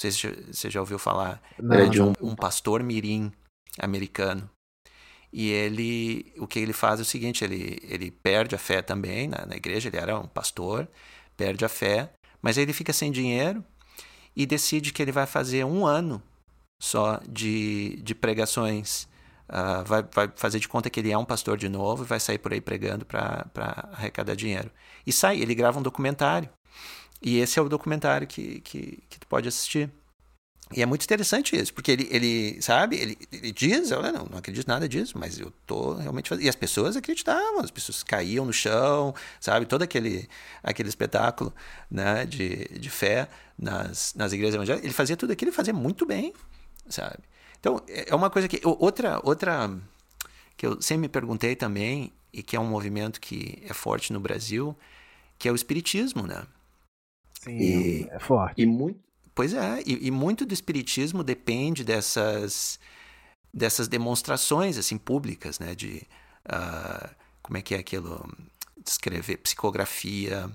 sei 0.00 0.12
se 0.12 0.28
você 0.52 0.70
já 0.70 0.80
ouviu 0.80 0.98
falar 0.98 1.42
Não, 1.58 1.76
Era 1.76 1.88
de 1.88 2.02
um- 2.02 2.12
um 2.22 2.36
pastor 2.36 2.82
mirim 2.82 3.32
americano. 3.80 4.48
E 5.32 5.48
ele, 5.50 6.32
o 6.38 6.46
que 6.46 6.58
ele 6.58 6.72
faz 6.72 6.98
é 6.98 7.02
o 7.02 7.06
seguinte, 7.06 7.44
ele, 7.44 7.78
ele 7.82 8.10
perde 8.10 8.54
a 8.54 8.58
fé 8.58 8.82
também 8.82 9.28
na, 9.28 9.46
na 9.46 9.56
igreja, 9.56 9.88
ele 9.88 9.96
era 9.96 10.18
um 10.18 10.26
pastor, 10.26 10.88
perde 11.36 11.64
a 11.64 11.68
fé, 11.68 12.10
mas 12.42 12.58
aí 12.58 12.64
ele 12.64 12.72
fica 12.72 12.92
sem 12.92 13.12
dinheiro 13.12 13.64
e 14.34 14.46
decide 14.46 14.92
que 14.92 15.02
ele 15.02 15.12
vai 15.12 15.26
fazer 15.26 15.64
um 15.64 15.86
ano 15.86 16.22
só 16.80 17.20
de, 17.28 18.00
de 18.02 18.14
pregações. 18.14 19.08
Ah, 19.48 19.82
vai, 19.82 20.02
vai 20.14 20.30
fazer 20.36 20.60
de 20.60 20.68
conta 20.68 20.88
que 20.88 21.00
ele 21.00 21.10
é 21.10 21.18
um 21.18 21.24
pastor 21.24 21.58
de 21.58 21.68
novo 21.68 22.04
e 22.04 22.06
vai 22.06 22.20
sair 22.20 22.38
por 22.38 22.52
aí 22.52 22.60
pregando 22.60 23.04
para 23.04 23.46
arrecadar 23.92 24.34
dinheiro. 24.34 24.70
E 25.06 25.12
sai, 25.12 25.40
ele 25.40 25.54
grava 25.54 25.78
um 25.78 25.82
documentário. 25.82 26.48
E 27.22 27.38
esse 27.38 27.58
é 27.58 27.62
o 27.62 27.68
documentário 27.68 28.26
que, 28.26 28.60
que, 28.60 29.02
que 29.08 29.20
tu 29.20 29.26
pode 29.26 29.48
assistir. 29.48 29.90
E 30.72 30.82
é 30.82 30.86
muito 30.86 31.02
interessante 31.04 31.56
isso, 31.56 31.74
porque 31.74 31.90
ele, 31.90 32.08
ele 32.12 32.62
sabe, 32.62 32.96
ele, 32.96 33.18
ele 33.32 33.50
diz, 33.50 33.90
eu 33.90 34.00
não, 34.02 34.24
não 34.26 34.38
acredito 34.38 34.68
nada 34.68 34.88
disso, 34.88 35.18
mas 35.18 35.38
eu 35.38 35.52
tô 35.66 35.94
realmente 35.94 36.28
fazendo. 36.28 36.44
E 36.44 36.48
as 36.48 36.54
pessoas 36.54 36.96
acreditavam, 36.96 37.60
as 37.60 37.72
pessoas 37.72 38.04
caíam 38.04 38.44
no 38.46 38.52
chão, 38.52 39.12
sabe, 39.40 39.66
todo 39.66 39.82
aquele, 39.82 40.28
aquele 40.62 40.88
espetáculo 40.88 41.52
né, 41.90 42.24
de, 42.24 42.66
de 42.78 42.88
fé 42.88 43.28
nas, 43.58 44.14
nas 44.14 44.32
igrejas 44.32 44.54
evangélicas. 44.54 44.84
Ele 44.84 44.94
fazia 44.94 45.16
tudo 45.16 45.32
aquilo 45.32 45.50
e 45.50 45.54
fazia 45.54 45.74
muito 45.74 46.06
bem, 46.06 46.32
sabe? 46.88 47.18
Então, 47.58 47.82
é 47.88 48.14
uma 48.14 48.30
coisa 48.30 48.46
que. 48.46 48.60
Outra, 48.64 49.20
outra 49.24 49.68
que 50.56 50.66
eu 50.66 50.80
sempre 50.80 51.02
me 51.02 51.08
perguntei 51.08 51.56
também, 51.56 52.12
e 52.32 52.42
que 52.42 52.54
é 52.54 52.60
um 52.60 52.66
movimento 52.66 53.20
que 53.20 53.60
é 53.68 53.74
forte 53.74 54.12
no 54.12 54.20
Brasil, 54.20 54.76
que 55.38 55.48
é 55.48 55.52
o 55.52 55.54
espiritismo, 55.56 56.26
né? 56.26 56.46
Sim, 57.40 57.58
E- 57.58 58.08
é 58.10 58.18
forte. 58.20 58.62
E 58.62 58.66
muito. 58.66 59.00
Pois 59.40 59.54
é, 59.54 59.82
e, 59.86 60.08
e 60.08 60.10
muito 60.10 60.44
do 60.44 60.52
espiritismo 60.52 61.24
depende 61.24 61.82
dessas 61.82 62.78
dessas 63.54 63.88
demonstrações 63.88 64.76
assim 64.76 64.98
públicas, 64.98 65.58
né, 65.58 65.74
de 65.74 66.02
ah, 66.44 67.08
como 67.40 67.56
é 67.56 67.62
que 67.62 67.74
é 67.74 67.78
aquilo, 67.78 68.30
descrever 68.84 69.38
psicografia, 69.38 70.50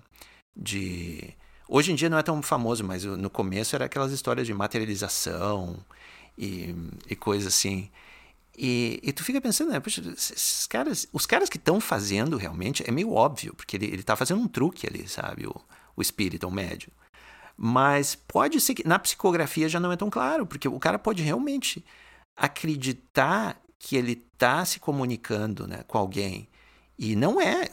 de 0.56 1.34
hoje 1.68 1.94
em 1.94 1.96
dia 1.96 2.12
não 2.12 2.20
é 2.20 2.22
tão 2.22 2.40
famoso, 2.44 2.84
mas 2.84 3.04
no 3.04 3.28
começo 3.28 3.76
era 3.76 3.86
aquelas 3.86 4.12
histórias 4.12 4.46
de 4.46 4.54
materialização 4.54 5.84
e, 6.38 6.76
e 7.10 7.16
coisas 7.16 7.48
assim. 7.48 7.90
E, 8.56 9.00
e 9.02 9.12
tu 9.12 9.24
fica 9.24 9.42
pensando, 9.42 9.72
né, 9.72 9.80
poxa, 9.80 10.00
esses 10.16 10.68
caras, 10.68 11.08
os 11.12 11.26
caras 11.26 11.50
que 11.50 11.58
estão 11.58 11.82
fazendo 11.82 12.38
realmente 12.38 12.88
é 12.88 12.92
meio 12.92 13.12
óbvio, 13.14 13.56
porque 13.56 13.78
ele, 13.78 13.88
ele 13.88 14.04
tá 14.04 14.16
fazendo 14.16 14.42
um 14.42 14.48
truque 14.48 14.86
ali, 14.86 15.08
sabe, 15.08 15.48
o, 15.48 15.56
o 15.96 16.04
espírito, 16.04 16.48
o 16.48 16.52
médium. 16.52 16.92
Mas 17.58 18.16
pode 18.16 18.60
ser 18.60 18.74
que 18.76 18.88
na 18.88 19.00
psicografia 19.00 19.70
já 19.70 19.80
não 19.80 19.92
é 19.92 19.96
tão 19.98 20.10
claro, 20.10 20.46
porque 20.46 20.68
o 20.68 20.80
cara 20.80 21.00
pode 21.00 21.24
realmente 21.24 21.84
acreditar 22.36 23.58
que 23.80 23.96
ele 23.96 24.14
está 24.34 24.64
se 24.66 24.80
comunicando 24.80 25.68
né, 25.68 25.82
com 25.88 25.98
alguém. 25.98 26.48
E 26.98 27.16
não 27.16 27.40
é. 27.40 27.66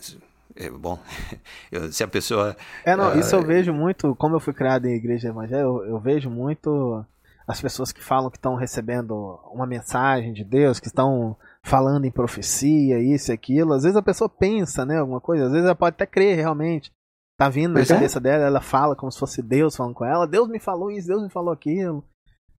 é 0.57 0.69
bom, 0.71 0.99
eu- 1.71 1.93
se 1.93 2.03
a 2.05 2.09
pessoa. 2.09 2.57
É, 2.85 2.97
não, 2.97 3.13
Ah, 3.13 3.17
isso 3.19 3.35
eu 3.35 3.43
vejo 3.43 3.73
muito, 3.73 4.15
como 4.17 4.37
eu 4.37 4.41
fui 4.41 4.53
criado 4.53 4.87
em 4.87 4.95
igreja 4.95 5.29
evangélica, 5.29 5.63
eu, 5.67 5.85
eu 5.85 5.99
vejo 6.01 6.29
muito 6.29 7.05
as 7.47 7.61
pessoas 7.61 7.91
que 7.93 8.03
falam 8.03 8.31
que 8.31 8.37
estão 8.37 8.55
recebendo 8.55 9.15
uma 9.53 9.67
mensagem 9.67 10.33
de 10.33 10.45
Deus, 10.45 10.79
que 10.79 10.87
estão 10.87 11.37
falando 11.63 12.05
em 12.05 12.11
profecia, 12.11 13.01
isso 13.01 13.31
e 13.31 13.35
aquilo. 13.35 13.73
Às 13.73 13.83
vezes 13.83 13.97
a 13.97 14.03
pessoa 14.03 14.29
pensa, 14.29 14.85
né, 14.87 14.99
alguma 14.99 15.21
coisa, 15.21 15.47
às 15.47 15.51
vezes 15.53 15.65
ela 15.67 15.75
pode 15.75 15.95
até 15.95 16.07
crer 16.07 16.37
realmente. 16.37 16.91
Tá 17.39 17.49
vindo 17.49 17.75
na 17.75 17.81
é. 17.81 17.87
cabeça 17.87 18.21
dela, 18.21 18.45
ela 18.45 18.61
fala 18.61 18.95
como 18.95 19.11
se 19.11 19.19
fosse 19.19 19.43
Deus 19.43 19.75
falando 19.75 19.95
com 19.95 20.05
ela. 20.05 20.27
Deus 20.27 20.49
me 20.49 20.59
falou 20.59 20.91
isso, 20.91 21.09
Deus 21.09 21.23
me 21.23 21.31
falou 21.31 21.53
aquilo. 21.53 22.05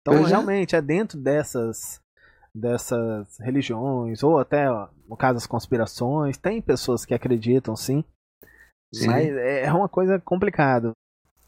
Então, 0.01 0.15
Pois 0.15 0.28
é. 0.28 0.30
realmente, 0.30 0.76
é 0.76 0.82
dentro 0.82 1.17
dessas 1.17 2.01
dessas 2.55 3.39
religiões, 3.39 4.21
ou 4.21 4.38
até, 4.38 4.67
no 5.09 5.17
caso, 5.17 5.38
as 5.38 5.47
conspirações, 5.47 6.38
tem 6.38 6.61
pessoas 6.61 7.03
que 7.03 7.13
acreditam 7.13 7.76
sim. 7.76 8.03
Sim. 8.93 9.07
Mas 9.07 9.28
é, 9.36 9.63
é 9.65 9.74
uma 9.74 9.89
coisa 9.89 10.19
complicada. 10.19 10.91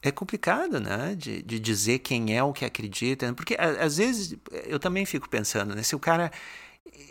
É 0.01 0.11
complicado, 0.11 0.79
né? 0.79 1.15
De, 1.15 1.43
de 1.43 1.59
dizer 1.59 1.99
quem 1.99 2.35
é 2.35 2.43
o 2.43 2.53
que 2.53 2.65
acredita. 2.65 3.31
Porque 3.33 3.55
às 3.55 3.97
vezes 3.97 4.37
eu 4.65 4.79
também 4.79 5.05
fico 5.05 5.29
pensando, 5.29 5.75
né? 5.75 5.83
Se 5.83 5.95
o 5.95 5.99
cara 5.99 6.31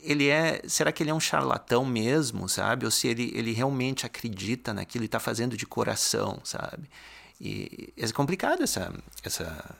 ele 0.02 0.28
é. 0.28 0.62
Será 0.66 0.92
que 0.92 1.02
ele 1.02 1.10
é 1.10 1.14
um 1.14 1.20
charlatão 1.20 1.84
mesmo, 1.84 2.48
sabe? 2.48 2.84
Ou 2.84 2.90
se 2.90 3.08
ele, 3.08 3.32
ele 3.34 3.52
realmente 3.52 4.06
acredita 4.06 4.72
naquilo 4.72 5.04
e 5.04 5.06
está 5.06 5.18
fazendo 5.18 5.56
de 5.56 5.66
coração, 5.66 6.40
sabe? 6.44 6.88
E 7.40 7.92
é 7.96 8.10
complicado 8.12 8.62
essa, 8.62 8.92
essa 9.22 9.76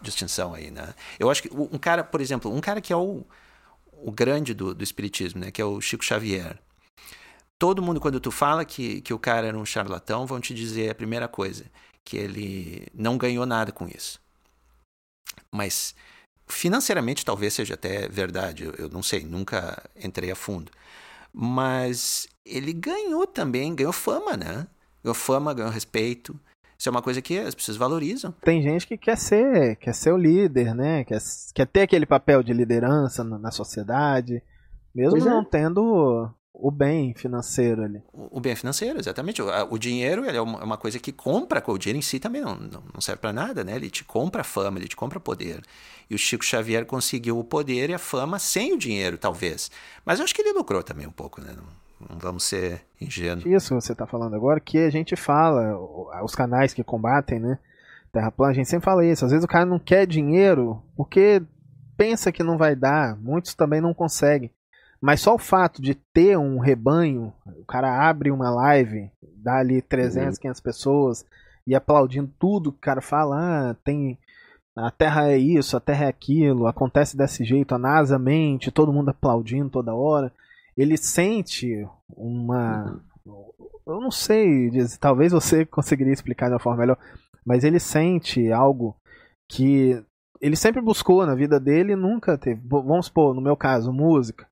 distinção 0.00 0.54
aí, 0.54 0.70
né? 0.70 0.94
Eu 1.18 1.30
acho 1.30 1.42
que 1.42 1.50
um 1.52 1.78
cara, 1.78 2.02
por 2.02 2.20
exemplo, 2.20 2.52
um 2.52 2.60
cara 2.60 2.80
que 2.80 2.92
é 2.92 2.96
o, 2.96 3.24
o 3.92 4.10
grande 4.10 4.54
do, 4.54 4.74
do 4.74 4.84
espiritismo, 4.84 5.40
né? 5.40 5.50
Que 5.50 5.62
é 5.62 5.64
o 5.64 5.80
Chico 5.80 6.04
Xavier. 6.04 6.58
Todo 7.58 7.82
mundo, 7.82 8.00
quando 8.00 8.20
tu 8.20 8.30
fala 8.30 8.64
que, 8.64 9.00
que 9.00 9.14
o 9.14 9.18
cara 9.18 9.46
era 9.46 9.58
um 9.58 9.64
charlatão, 9.64 10.26
vão 10.26 10.40
te 10.40 10.52
dizer 10.52 10.90
a 10.90 10.94
primeira 10.94 11.26
coisa, 11.26 11.64
que 12.04 12.16
ele 12.16 12.86
não 12.94 13.16
ganhou 13.16 13.46
nada 13.46 13.72
com 13.72 13.88
isso. 13.88 14.20
Mas 15.50 15.94
financeiramente 16.46 17.24
talvez 17.24 17.54
seja 17.54 17.74
até 17.74 18.08
verdade, 18.08 18.64
eu, 18.64 18.72
eu 18.78 18.88
não 18.88 19.02
sei, 19.02 19.24
nunca 19.24 19.82
entrei 20.02 20.30
a 20.30 20.36
fundo. 20.36 20.70
Mas 21.32 22.28
ele 22.44 22.72
ganhou 22.72 23.26
também, 23.26 23.74
ganhou 23.74 23.92
fama, 23.92 24.36
né? 24.36 24.66
Ganhou 25.02 25.14
fama, 25.14 25.52
ganhou 25.52 25.70
respeito. 25.70 26.38
Isso 26.78 26.88
é 26.88 26.92
uma 26.92 27.02
coisa 27.02 27.22
que 27.22 27.38
as 27.38 27.54
pessoas 27.54 27.76
valorizam. 27.76 28.32
Tem 28.42 28.62
gente 28.62 28.86
que 28.86 28.98
quer 28.98 29.16
ser, 29.16 29.76
quer 29.76 29.94
ser 29.94 30.12
o 30.12 30.16
líder, 30.16 30.74
né? 30.74 31.04
Quer, 31.04 31.18
quer 31.54 31.66
ter 31.66 31.82
aquele 31.82 32.06
papel 32.06 32.42
de 32.42 32.52
liderança 32.52 33.24
na, 33.24 33.38
na 33.38 33.50
sociedade, 33.50 34.42
mesmo 34.94 35.18
não 35.24 35.44
tendo 35.44 36.30
o 36.58 36.70
bem 36.70 37.12
financeiro 37.14 37.82
ali. 37.82 38.02
O, 38.12 38.38
o 38.38 38.40
bem 38.40 38.56
financeiro, 38.56 38.98
exatamente. 38.98 39.42
O, 39.42 39.48
o 39.70 39.78
dinheiro 39.78 40.24
é 40.24 40.40
uma, 40.40 40.60
é 40.60 40.64
uma, 40.64 40.78
coisa 40.78 40.98
que 40.98 41.12
compra, 41.12 41.62
o 41.66 41.78
dinheiro 41.78 41.98
em 41.98 42.02
si 42.02 42.18
também 42.18 42.40
não, 42.40 42.56
não, 42.56 42.82
não 42.94 43.00
serve 43.00 43.20
para 43.20 43.32
nada, 43.32 43.62
né? 43.62 43.76
Ele 43.76 43.90
te 43.90 44.04
compra 44.04 44.42
fama, 44.42 44.78
ele 44.78 44.88
te 44.88 44.96
compra 44.96 45.20
poder. 45.20 45.62
E 46.08 46.14
o 46.14 46.18
Chico 46.18 46.44
Xavier 46.44 46.86
conseguiu 46.86 47.38
o 47.38 47.44
poder 47.44 47.90
e 47.90 47.94
a 47.94 47.98
fama 47.98 48.38
sem 48.38 48.72
o 48.72 48.78
dinheiro, 48.78 49.18
talvez. 49.18 49.70
Mas 50.04 50.18
eu 50.18 50.24
acho 50.24 50.34
que 50.34 50.40
ele 50.40 50.52
lucrou 50.52 50.82
também 50.82 51.06
um 51.06 51.12
pouco, 51.12 51.40
né? 51.40 51.52
Não, 51.54 52.08
não 52.08 52.18
vamos 52.18 52.44
ser 52.44 52.82
ingênuos. 53.00 53.44
Isso 53.44 53.74
você 53.74 53.92
está 53.92 54.06
falando 54.06 54.34
agora, 54.34 54.58
que 54.58 54.78
a 54.78 54.90
gente 54.90 55.14
fala, 55.14 55.76
os 56.22 56.34
canais 56.34 56.72
que 56.72 56.82
combatem, 56.82 57.38
né? 57.38 57.58
Terra 58.12 58.30
plana, 58.30 58.52
a 58.52 58.54
gente 58.54 58.68
sempre 58.68 58.84
fala 58.84 59.04
isso. 59.04 59.24
Às 59.26 59.30
vezes 59.30 59.44
o 59.44 59.48
cara 59.48 59.66
não 59.66 59.78
quer 59.78 60.06
dinheiro 60.06 60.82
porque 60.96 61.42
pensa 61.98 62.32
que 62.32 62.42
não 62.42 62.56
vai 62.56 62.74
dar. 62.74 63.14
Muitos 63.16 63.54
também 63.54 63.80
não 63.80 63.92
conseguem. 63.92 64.50
Mas 65.00 65.20
só 65.20 65.34
o 65.34 65.38
fato 65.38 65.80
de 65.82 65.94
ter 65.94 66.38
um 66.38 66.58
rebanho, 66.58 67.32
o 67.46 67.64
cara 67.64 68.08
abre 68.08 68.30
uma 68.30 68.50
live, 68.50 69.10
dá 69.36 69.58
ali 69.58 69.82
300, 69.82 70.36
uhum. 70.36 70.42
500 70.42 70.60
pessoas 70.60 71.24
e 71.66 71.74
aplaudindo 71.74 72.30
tudo 72.38 72.72
que 72.72 72.78
o 72.78 72.80
cara 72.80 73.00
fala, 73.00 73.70
ah, 73.70 73.76
tem 73.84 74.18
a 74.76 74.90
Terra 74.90 75.30
é 75.30 75.38
isso, 75.38 75.74
a 75.74 75.80
Terra 75.80 76.04
é 76.04 76.08
aquilo, 76.08 76.66
acontece 76.66 77.16
desse 77.16 77.42
jeito, 77.44 77.74
a 77.74 77.78
NASA 77.78 78.18
mente, 78.18 78.70
todo 78.70 78.92
mundo 78.92 79.08
aplaudindo 79.08 79.70
toda 79.70 79.94
hora. 79.94 80.30
Ele 80.76 80.98
sente 80.98 81.88
uma. 82.14 83.00
Eu 83.86 84.00
não 84.00 84.10
sei, 84.10 84.70
talvez 85.00 85.32
você 85.32 85.64
conseguiria 85.66 86.12
explicar 86.12 86.48
de 86.48 86.52
uma 86.52 86.60
forma 86.60 86.80
melhor, 86.80 86.98
mas 87.44 87.64
ele 87.64 87.80
sente 87.80 88.52
algo 88.52 88.94
que 89.48 90.02
ele 90.42 90.56
sempre 90.56 90.82
buscou 90.82 91.24
na 91.24 91.34
vida 91.34 91.58
dele 91.58 91.92
e 91.92 91.96
nunca 91.96 92.36
teve. 92.36 92.60
Vamos 92.68 93.06
supor, 93.06 93.34
no 93.34 93.40
meu 93.40 93.56
caso, 93.56 93.90
música. 93.90 94.46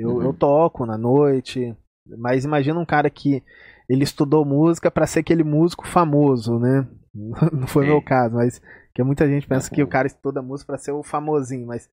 Eu, 0.00 0.16
uhum. 0.16 0.22
eu 0.22 0.32
toco 0.32 0.86
na 0.86 0.96
noite, 0.96 1.76
mas 2.18 2.44
imagina 2.44 2.78
um 2.78 2.86
cara 2.86 3.10
que 3.10 3.42
ele 3.88 4.04
estudou 4.04 4.44
música 4.44 4.90
para 4.90 5.06
ser 5.06 5.20
aquele 5.20 5.44
músico 5.44 5.86
famoso, 5.86 6.58
né? 6.58 6.88
Não 7.52 7.66
foi 7.66 7.84
o 7.84 7.88
meu 7.88 8.02
caso, 8.02 8.36
mas 8.36 8.60
porque 8.86 9.02
muita 9.02 9.28
gente 9.28 9.46
pensa 9.46 9.70
que 9.70 9.82
o 9.82 9.88
cara 9.88 10.06
estuda 10.06 10.42
música 10.42 10.72
para 10.72 10.78
ser 10.78 10.92
o 10.92 11.02
famosinho, 11.02 11.66
mas 11.66 11.88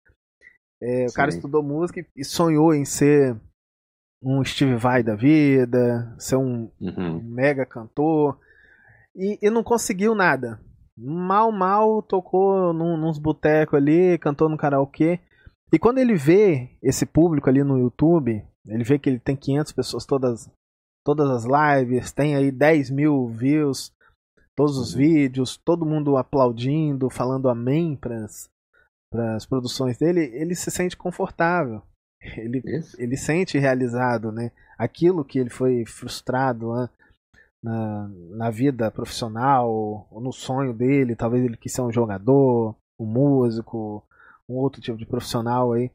é, 0.81 1.05
o 1.07 1.13
cara 1.13 1.29
estudou 1.29 1.63
música 1.63 2.05
e 2.15 2.23
sonhou 2.23 2.73
em 2.73 2.85
ser 2.85 3.35
um 4.21 4.43
Steve 4.43 4.75
Vai 4.75 5.03
da 5.03 5.15
vida, 5.15 6.15
ser 6.17 6.37
um, 6.37 6.71
uhum. 6.79 7.21
mega 7.23 7.65
cantor, 7.65 8.39
e, 9.15 9.37
e, 9.41 9.49
não 9.49 9.63
conseguiu 9.63 10.13
nada. 10.13 10.59
Mal, 10.97 11.51
mal 11.51 12.01
tocou 12.01 12.73
num, 12.73 12.97
nos 12.97 13.17
botecos 13.17 13.77
ali, 13.77 14.17
cantou 14.17 14.49
no 14.49 14.57
karaokê. 14.57 15.19
E 15.71 15.77
quando 15.77 15.97
ele 15.97 16.15
vê 16.15 16.69
esse 16.81 17.05
público 17.05 17.49
ali 17.49 17.63
no 17.63 17.77
YouTube, 17.77 18.45
ele 18.65 18.83
vê 18.83 18.97
que 18.97 19.09
ele 19.09 19.19
tem 19.19 19.35
500 19.35 19.71
pessoas 19.73 20.05
todas, 20.05 20.49
todas 21.05 21.29
as 21.29 21.45
lives, 21.45 22.11
tem 22.11 22.35
aí 22.35 22.51
10 22.51 22.89
mil 22.89 23.27
views, 23.27 23.91
todos 24.55 24.77
os 24.77 24.93
uhum. 24.93 24.99
vídeos, 24.99 25.57
todo 25.57 25.85
mundo 25.85 26.17
aplaudindo, 26.17 27.09
falando 27.09 27.49
amém 27.49 27.95
para 27.95 28.25
as 29.35 29.45
produções 29.45 29.97
dele, 29.97 30.21
ele 30.33 30.55
se 30.55 30.71
sente 30.71 30.97
confortável. 30.97 31.81
Ele, 32.35 32.61
ele 32.97 33.15
sente 33.15 33.59
realizado, 33.59 34.31
né? 34.31 34.51
Aquilo 34.77 35.23
que 35.23 35.37
ele 35.37 35.51
foi 35.51 35.85
frustrado 35.85 36.73
né? 36.73 36.89
na, 37.63 38.09
na 38.31 38.49
vida 38.49 38.89
profissional, 38.89 40.07
ou 40.09 40.19
no 40.19 40.33
sonho 40.33 40.73
dele, 40.73 41.15
talvez 41.15 41.43
ele 41.43 41.55
quis 41.55 41.71
ser 41.71 41.81
um 41.81 41.91
jogador, 41.91 42.75
um 42.99 43.05
músico, 43.05 44.03
um 44.49 44.55
outro 44.55 44.81
tipo 44.81 44.97
de 44.97 45.05
profissional 45.05 45.73
aí 45.73 45.91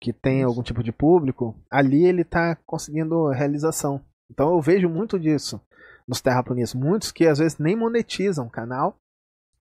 que 0.00 0.12
tem 0.12 0.42
algum 0.42 0.62
tipo 0.62 0.82
de 0.82 0.92
público, 0.92 1.56
ali 1.70 2.04
ele 2.04 2.22
está 2.22 2.56
conseguindo 2.66 3.28
realização. 3.28 4.04
Então 4.30 4.52
eu 4.52 4.60
vejo 4.60 4.88
muito 4.88 5.18
disso 5.18 5.60
nos 6.06 6.20
terraplanistas. 6.20 6.78
Muitos 6.78 7.10
que 7.10 7.26
às 7.26 7.38
vezes 7.38 7.58
nem 7.58 7.74
monetizam 7.74 8.46
o 8.46 8.50
canal, 8.50 8.98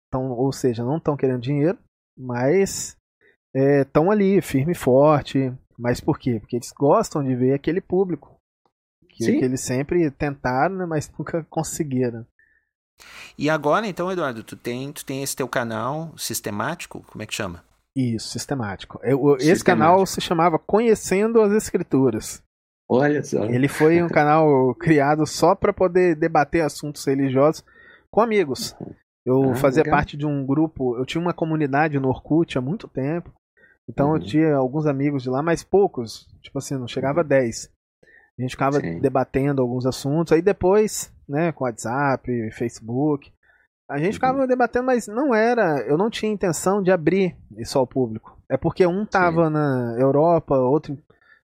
então, 0.08 0.32
ou 0.32 0.52
seja, 0.52 0.84
não 0.84 0.98
estão 0.98 1.16
querendo 1.16 1.42
dinheiro, 1.42 1.78
mas 2.18 2.98
estão 3.82 4.12
é, 4.12 4.16
ali, 4.16 4.42
firme 4.42 4.74
e 4.74 4.76
forte. 4.76 5.52
Mas 5.78 6.00
por 6.00 6.20
quê? 6.20 6.40
Porque 6.40 6.58
eles 6.58 6.72
gostam 6.72 7.24
de 7.24 7.36
ver 7.36 7.54
aquele 7.54 7.82
público. 7.82 8.38
Que, 9.10 9.26
que 9.26 9.46
eles 9.46 9.62
sempre 9.62 10.10
tentaram, 10.12 10.76
né, 10.76 10.86
mas 10.86 11.12
nunca 11.18 11.44
conseguiram. 11.50 12.26
E 13.38 13.50
agora, 13.50 13.88
então, 13.88 14.12
Eduardo, 14.12 14.44
tu 14.44 14.56
tem, 14.56 14.92
tu 14.92 15.06
tem 15.06 15.24
esse 15.24 15.36
teu 15.36 15.48
canal 15.48 16.18
sistemático, 16.18 17.04
como 17.08 17.24
é 17.24 17.26
que 17.26 17.34
chama? 17.34 17.64
Isso, 17.96 18.30
sistemático. 18.30 19.00
Eu, 19.04 19.36
esse 19.36 19.48
sistemático. 19.50 19.66
canal 19.66 20.06
se 20.06 20.20
chamava 20.20 20.58
Conhecendo 20.58 21.42
as 21.42 21.52
Escrituras. 21.52 22.44
Olha 22.90 23.24
só. 23.24 23.46
Ele 23.46 23.68
foi 23.68 24.02
um 24.02 24.10
canal 24.10 24.74
criado 24.76 25.26
só 25.26 25.56
para 25.56 25.74
poder 25.74 26.16
debater 26.16 26.62
assuntos 26.62 27.06
religiosos 27.06 27.64
com 28.12 28.22
amigos. 28.22 28.76
Eu 29.26 29.52
ah, 29.52 29.56
fazia 29.56 29.84
legal. 29.84 29.98
parte 29.98 30.18
de 30.18 30.26
um 30.26 30.46
grupo, 30.46 30.98
eu 30.98 31.06
tinha 31.06 31.22
uma 31.22 31.34
comunidade 31.34 32.00
no 32.00 32.10
Orkut 32.10 32.58
há 32.58 32.62
muito 32.62 32.88
tempo. 32.88 33.32
Então 33.90 34.10
uhum. 34.10 34.18
eu 34.18 34.22
tinha 34.22 34.56
alguns 34.56 34.86
amigos 34.86 35.24
de 35.24 35.30
lá, 35.30 35.42
mas 35.42 35.64
poucos. 35.64 36.28
Tipo 36.42 36.60
assim, 36.60 36.76
não 36.76 36.88
chegava 36.88 37.22
a 37.22 37.24
10. 37.24 37.72
A 38.38 38.42
gente 38.42 38.52
ficava 38.52 38.80
Sim. 38.80 39.00
debatendo 39.00 39.62
alguns 39.62 39.86
assuntos. 39.86 40.34
Aí 40.34 40.42
depois, 40.42 41.12
né, 41.28 41.52
com 41.52 41.64
WhatsApp, 41.64 42.52
Facebook, 42.52 43.32
a 43.94 44.00
gente 44.00 44.14
ficava 44.14 44.40
uhum. 44.40 44.48
debatendo, 44.48 44.88
mas 44.88 45.08
não 45.08 45.36
era. 45.36 45.80
Eu 45.82 46.00
não 46.00 46.10
tinha 46.10 46.32
intenção 46.32 46.82
de 46.82 46.92
abrir 46.92 47.38
isso 47.56 47.78
ao 47.78 47.86
público. 47.86 48.36
É 48.50 48.58
porque 48.58 48.88
um 48.88 49.06
tava 49.06 49.46
Sim. 49.46 49.54
na 49.54 49.96
Europa, 50.00 50.58
outro 50.58 50.98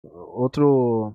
outro 0.01 1.13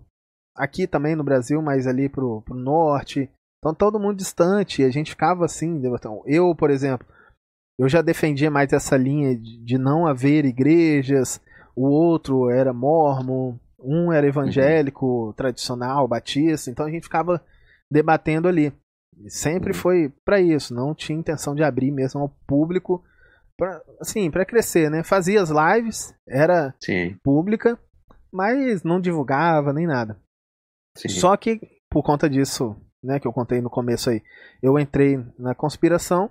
aqui 0.54 0.86
também 0.86 1.16
no 1.16 1.24
Brasil, 1.24 1.62
mas 1.62 1.86
ali 1.86 2.10
pro, 2.10 2.42
pro 2.42 2.54
norte. 2.54 3.30
Então 3.58 3.74
todo 3.74 3.98
mundo 3.98 4.18
distante, 4.18 4.82
e 4.82 4.84
a 4.84 4.90
gente 4.90 5.12
ficava 5.12 5.46
assim, 5.46 5.80
eu, 6.26 6.54
por 6.54 6.70
exemplo, 6.70 7.06
eu 7.78 7.88
já 7.88 8.02
defendia 8.02 8.50
mais 8.50 8.70
essa 8.74 8.94
linha 8.94 9.34
de, 9.34 9.64
de 9.64 9.78
não 9.78 10.06
haver 10.06 10.44
igrejas, 10.44 11.40
o 11.74 11.88
outro 11.88 12.50
era 12.50 12.74
mormon, 12.74 13.56
um 13.78 14.12
era 14.12 14.26
evangélico, 14.26 15.28
uhum. 15.28 15.32
tradicional, 15.32 16.06
batista, 16.06 16.70
então 16.70 16.84
a 16.84 16.90
gente 16.90 17.04
ficava 17.04 17.42
debatendo 17.90 18.46
ali. 18.46 18.70
Sempre 19.28 19.72
uhum. 19.72 19.78
foi 19.78 20.12
para 20.24 20.40
isso, 20.40 20.74
não 20.74 20.94
tinha 20.94 21.18
intenção 21.18 21.54
de 21.54 21.62
abrir 21.62 21.90
mesmo 21.90 22.20
ao 22.20 22.28
público, 22.46 23.04
pra, 23.56 23.80
assim, 24.00 24.30
para 24.30 24.44
crescer, 24.44 24.90
né? 24.90 25.02
Fazia 25.02 25.40
as 25.40 25.50
lives, 25.50 26.14
era 26.28 26.74
Sim. 26.82 27.16
pública, 27.22 27.78
mas 28.32 28.82
não 28.82 29.00
divulgava 29.00 29.72
nem 29.72 29.86
nada. 29.86 30.18
Sim. 30.96 31.08
Só 31.08 31.36
que 31.36 31.60
por 31.90 32.02
conta 32.02 32.28
disso, 32.28 32.76
né, 33.02 33.20
que 33.20 33.26
eu 33.28 33.32
contei 33.32 33.60
no 33.60 33.70
começo 33.70 34.10
aí, 34.10 34.20
eu 34.60 34.78
entrei 34.78 35.24
na 35.38 35.54
conspiração. 35.54 36.28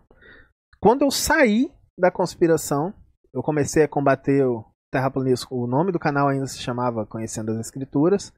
Quando 0.81 1.03
eu 1.03 1.11
saí 1.11 1.71
da 1.97 2.11
conspiração, 2.11 2.93
eu 3.33 3.41
comecei 3.41 3.83
a 3.83 3.87
combater 3.87 4.45
o 4.45 4.65
terraplanismo. 4.91 5.47
O 5.51 5.65
nome 5.65 5.93
do 5.93 5.99
canal 5.99 6.27
ainda 6.27 6.47
se 6.47 6.59
chamava 6.59 7.05
Conhecendo 7.05 7.53
as 7.53 7.59
Escrituras. 7.59 8.33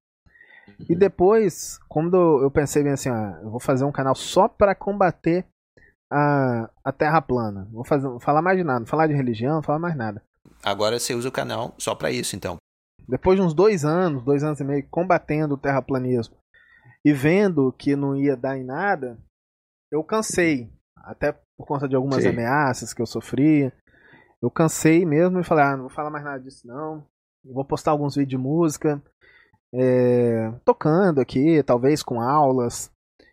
Uhum. 0.68 0.86
E 0.90 0.96
depois, 0.96 1.80
quando 1.88 2.42
eu 2.42 2.52
pensei 2.52 2.84
bem 2.84 2.94
assim, 2.94 3.10
ah, 3.10 3.40
eu 3.44 3.50
vou 3.50 3.60
fazer 3.60 3.86
um 3.86 3.92
canal 3.92 4.16
só 4.16 4.48
para 4.48 4.76
combater 4.76 5.46
a, 6.12 6.70
a 6.84 6.92
Terra 6.92 7.22
plana. 7.22 7.68
Vou 7.72 7.84
fazer, 7.84 8.08
vou 8.08 8.20
falar 8.20 8.42
mais 8.42 8.58
de 8.58 8.64
nada, 8.64 8.80
não 8.80 8.88
falar 8.88 9.08
de 9.08 9.14
religião, 9.14 9.56
não 9.56 9.64
falar 9.64 9.80
mais 9.80 9.96
nada. 9.96 10.22
Agora 10.64 11.00
você 11.00 11.14
usa 11.14 11.30
o 11.30 11.32
canal 11.32 11.76
só 11.78 11.94
para 11.96 12.12
isso, 12.12 12.36
então. 12.36 12.58
Depois 13.08 13.38
de 13.38 13.46
uns 13.46 13.54
dois 13.54 13.86
anos, 13.86 14.24
dois 14.24 14.44
anos 14.44 14.60
e 14.60 14.64
meio, 14.64 14.88
combatendo 14.90 15.54
o 15.54 15.58
terraplanismo 15.58 16.36
E 17.04 17.14
vendo 17.14 17.72
que 17.78 17.96
não 17.96 18.16
ia 18.16 18.36
dar 18.36 18.58
em 18.58 18.64
nada, 18.64 19.18
eu 19.92 20.04
cansei. 20.04 20.72
Até 20.98 21.34
por 21.58 21.68
conta 21.68 21.88
de 21.88 21.96
algumas 21.96 22.24
Sim. 22.24 22.30
ameaças 22.30 22.94
que 22.94 23.02
eu 23.02 23.06
sofria. 23.06 23.72
Eu 24.42 24.50
cansei 24.50 25.06
mesmo 25.06 25.40
e 25.40 25.44
falei, 25.44 25.66
ah, 25.66 25.72
não 25.78 25.84
vou 25.84 25.90
falar 25.90 26.10
mais 26.10 26.24
nada 26.24 26.40
disso 26.40 26.68
não. 26.68 27.06
Vou 27.44 27.64
postar 27.64 27.92
alguns 27.92 28.16
vídeos 28.16 28.30
de 28.30 28.38
música. 28.38 29.02
É, 29.78 30.52
tocando 30.64 31.20
aqui, 31.20 31.62
talvez 31.64 32.02
com 32.02 32.22
aulas. 32.22 32.92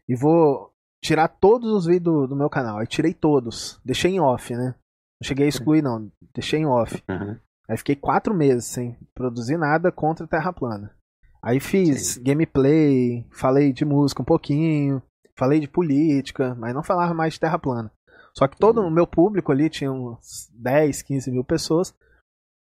E 0.09 0.17
vou 0.17 0.73
tirar 1.03 1.29
todos 1.29 1.71
os 1.73 1.87
vídeos 1.87 2.03
do, 2.03 2.27
do 2.29 2.37
meu 2.37 2.51
canal. 2.51 2.79
Aí 2.79 2.87
tirei 2.87 3.15
todos. 3.15 3.81
Deixei 3.85 4.13
em 4.13 4.21
off, 4.21 4.55
né? 4.55 4.75
Não 5.21 5.27
cheguei 5.27 5.47
a 5.47 5.49
excluir, 5.49 5.83
não. 5.83 6.11
Deixei 6.35 6.61
em 6.61 6.67
off. 6.67 7.03
Uhum. 7.09 7.37
Aí 7.69 7.77
fiquei 7.77 7.97
quatro 7.97 8.35
meses 8.35 8.67
sem 8.67 8.97
produzir 9.15 9.57
nada 9.57 9.93
contra 9.93 10.25
a 10.25 10.29
Terra 10.29 10.53
plana. 10.53 10.95
Aí 11.43 11.59
fiz 11.59 12.15
Sim. 12.15 12.23
gameplay, 12.23 13.27
falei 13.31 13.73
de 13.73 13.85
música 13.85 14.23
um 14.23 14.25
pouquinho, 14.25 15.03
falei 15.37 15.59
de 15.59 15.69
política, 15.69 16.55
mas 16.57 16.75
não 16.75 16.83
falava 16.83 17.15
mais 17.15 17.35
de 17.35 17.41
Terra 17.41 17.59
plana. 17.59 17.91
Só 18.37 18.47
que 18.47 18.57
todo 18.57 18.81
uhum. 18.81 18.89
o 18.89 18.91
meu 18.91 19.07
público 19.07 19.53
ali 19.53 19.69
tinha 19.69 19.93
uns 19.93 20.51
10, 20.55 21.03
15 21.03 21.31
mil 21.31 21.45
pessoas 21.45 21.95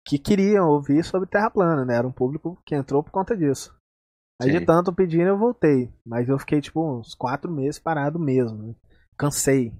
que 0.04 0.18
queriam 0.18 0.68
ouvir 0.68 1.04
sobre 1.04 1.28
Terra 1.28 1.50
plana, 1.50 1.84
né? 1.84 1.96
Era 1.96 2.06
um 2.06 2.12
público 2.12 2.60
que 2.64 2.74
entrou 2.74 3.02
por 3.02 3.10
conta 3.10 3.36
disso. 3.36 3.74
Aí 4.40 4.50
Sim. 4.50 4.58
de 4.58 4.66
tanto 4.66 4.92
pedindo 4.92 5.28
eu 5.28 5.38
voltei. 5.38 5.92
Mas 6.04 6.28
eu 6.28 6.38
fiquei 6.38 6.60
tipo 6.60 6.98
uns 6.98 7.14
quatro 7.14 7.50
meses 7.50 7.78
parado 7.78 8.18
mesmo. 8.18 8.58
Né? 8.62 8.74
Cansei. 9.16 9.72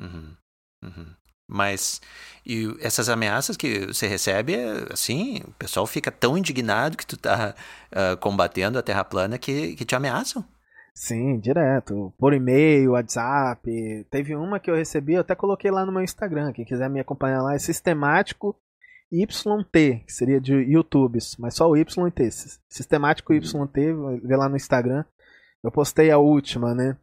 Uhum. 0.00 0.36
Uhum. 0.82 1.14
Mas 1.46 2.00
e 2.46 2.74
essas 2.80 3.10
ameaças 3.10 3.56
que 3.56 3.86
você 3.86 4.06
recebe, 4.06 4.56
assim, 4.90 5.42
o 5.46 5.52
pessoal 5.52 5.86
fica 5.86 6.10
tão 6.10 6.38
indignado 6.38 6.96
que 6.96 7.06
tu 7.06 7.18
tá 7.18 7.54
uh, 7.92 8.16
combatendo 8.18 8.78
a 8.78 8.82
Terra 8.82 9.04
plana 9.04 9.38
que, 9.38 9.76
que 9.76 9.84
te 9.84 9.94
ameaçam. 9.94 10.42
Sim, 10.96 11.38
direto. 11.38 12.14
Por 12.16 12.32
e-mail, 12.32 12.92
WhatsApp. 12.92 14.06
Teve 14.10 14.34
uma 14.34 14.60
que 14.60 14.70
eu 14.70 14.76
recebi, 14.76 15.14
eu 15.14 15.20
até 15.20 15.34
coloquei 15.34 15.70
lá 15.70 15.84
no 15.84 15.92
meu 15.92 16.02
Instagram. 16.02 16.52
Quem 16.52 16.64
quiser 16.64 16.88
me 16.88 17.00
acompanhar 17.00 17.42
lá, 17.42 17.54
é 17.54 17.58
sistemático 17.58 18.56
YT, 19.22 20.04
que 20.06 20.12
seria 20.12 20.40
de 20.40 20.54
YouTubes, 20.54 21.36
mas 21.38 21.54
só 21.54 21.68
o 21.68 21.76
YT. 21.76 22.30
Sistemático 22.68 23.32
uhum. 23.32 23.38
YT, 23.38 24.22
vê 24.24 24.36
lá 24.36 24.48
no 24.48 24.56
Instagram. 24.56 25.04
Eu 25.62 25.70
postei 25.70 26.10
a 26.10 26.18
última, 26.18 26.74
né? 26.74 26.96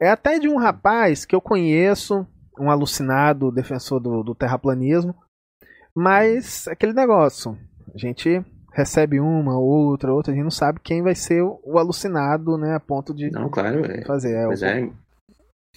É 0.00 0.10
até 0.10 0.38
de 0.38 0.48
um 0.48 0.56
rapaz 0.56 1.24
que 1.24 1.34
eu 1.34 1.40
conheço, 1.40 2.26
um 2.58 2.70
alucinado 2.70 3.50
defensor 3.50 4.00
do, 4.00 4.22
do 4.22 4.34
terraplanismo, 4.34 5.14
mas 5.94 6.68
aquele 6.68 6.92
negócio, 6.92 7.58
a 7.94 7.98
gente 7.98 8.44
recebe 8.72 9.18
uma, 9.18 9.58
outra, 9.58 10.12
outra, 10.12 10.32
a 10.32 10.34
gente 10.34 10.44
não 10.44 10.50
sabe 10.50 10.80
quem 10.80 11.02
vai 11.02 11.14
ser 11.14 11.42
o, 11.42 11.58
o 11.64 11.78
alucinado, 11.78 12.58
né, 12.58 12.74
a 12.74 12.80
ponto 12.80 13.14
de 13.14 13.30
não, 13.30 13.48
claro, 13.48 13.84
é. 13.90 14.04
fazer. 14.04 14.34
É, 14.34 14.46
mas 14.46 14.62
é, 14.62 14.90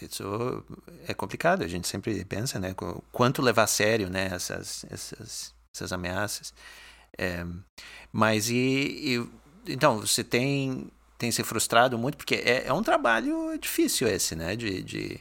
isso 0.01 0.63
é 1.07 1.13
complicado, 1.13 1.63
a 1.63 1.67
gente 1.67 1.87
sempre 1.87 2.23
pensa, 2.25 2.59
né, 2.59 2.75
quanto 3.11 3.41
levar 3.41 3.63
a 3.63 3.67
sério, 3.67 4.09
né, 4.09 4.27
essas, 4.31 4.85
essas 4.89 5.53
essas 5.75 5.91
ameaças. 5.91 6.53
É, 7.17 7.45
mas 8.11 8.49
e, 8.49 8.55
e, 8.55 9.29
então 9.71 9.99
você 9.99 10.23
tem 10.23 10.89
tem 11.17 11.31
se 11.31 11.43
frustrado 11.43 11.97
muito 11.97 12.17
porque 12.17 12.35
é, 12.35 12.67
é 12.67 12.73
um 12.73 12.81
trabalho 12.81 13.57
difícil 13.59 14.07
esse, 14.07 14.35
né? 14.35 14.55
De, 14.55 14.81
de 14.81 15.19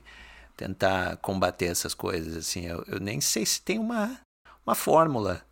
tentar 0.57 1.17
combater 1.19 1.67
essas 1.67 1.95
coisas 1.95 2.37
assim. 2.37 2.67
Eu, 2.67 2.85
eu 2.87 3.01
nem 3.01 3.21
sei 3.21 3.45
se 3.45 3.61
tem 3.61 3.79
uma 3.79 4.19
uma 4.65 4.75
fórmula. 4.75 5.43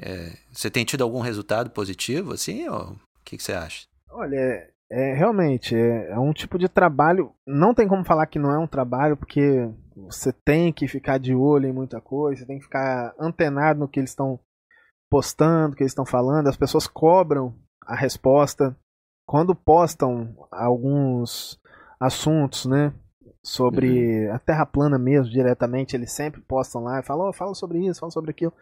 É, 0.00 0.32
você 0.52 0.70
tem 0.70 0.84
tido 0.84 1.02
algum 1.02 1.20
resultado 1.20 1.70
positivo 1.70 2.32
assim? 2.32 2.68
O 2.68 2.96
que, 3.24 3.36
que 3.36 3.42
você 3.42 3.52
acha? 3.52 3.86
Olha, 4.10 4.36
é, 4.36 4.70
é 4.90 5.14
realmente 5.14 5.74
é, 5.74 6.10
é, 6.10 6.18
um 6.18 6.32
tipo 6.32 6.58
de 6.58 6.68
trabalho. 6.68 7.32
Não 7.46 7.72
tem 7.72 7.86
como 7.86 8.04
falar 8.04 8.26
que 8.26 8.38
não 8.38 8.52
é 8.52 8.58
um 8.58 8.66
trabalho, 8.66 9.16
porque 9.16 9.68
você 10.06 10.32
tem 10.32 10.72
que 10.72 10.86
ficar 10.86 11.18
de 11.18 11.34
olho 11.34 11.66
em 11.66 11.72
muita 11.72 12.00
coisa, 12.00 12.46
tem 12.46 12.58
que 12.58 12.64
ficar 12.64 13.14
antenado 13.18 13.80
no 13.80 13.88
que 13.88 14.00
eles 14.00 14.10
estão 14.10 14.38
postando, 15.10 15.70
no 15.70 15.76
que 15.76 15.82
eles 15.82 15.92
estão 15.92 16.06
falando. 16.06 16.48
As 16.48 16.56
pessoas 16.56 16.86
cobram 16.86 17.54
a 17.86 17.94
resposta 17.94 18.76
quando 19.26 19.54
postam 19.54 20.34
alguns 20.50 21.60
assuntos, 22.00 22.66
né? 22.66 22.92
Sobre 23.44 24.28
uhum. 24.28 24.34
a 24.34 24.38
Terra 24.38 24.66
plana 24.66 24.98
mesmo, 24.98 25.30
diretamente, 25.30 25.96
eles 25.96 26.12
sempre 26.12 26.40
postam 26.40 26.82
lá 26.82 27.00
e 27.00 27.02
falam, 27.02 27.28
oh, 27.28 27.32
fala 27.32 27.54
sobre 27.54 27.78
isso, 27.86 28.00
fala 28.00 28.10
sobre 28.10 28.30
aquilo. 28.30 28.52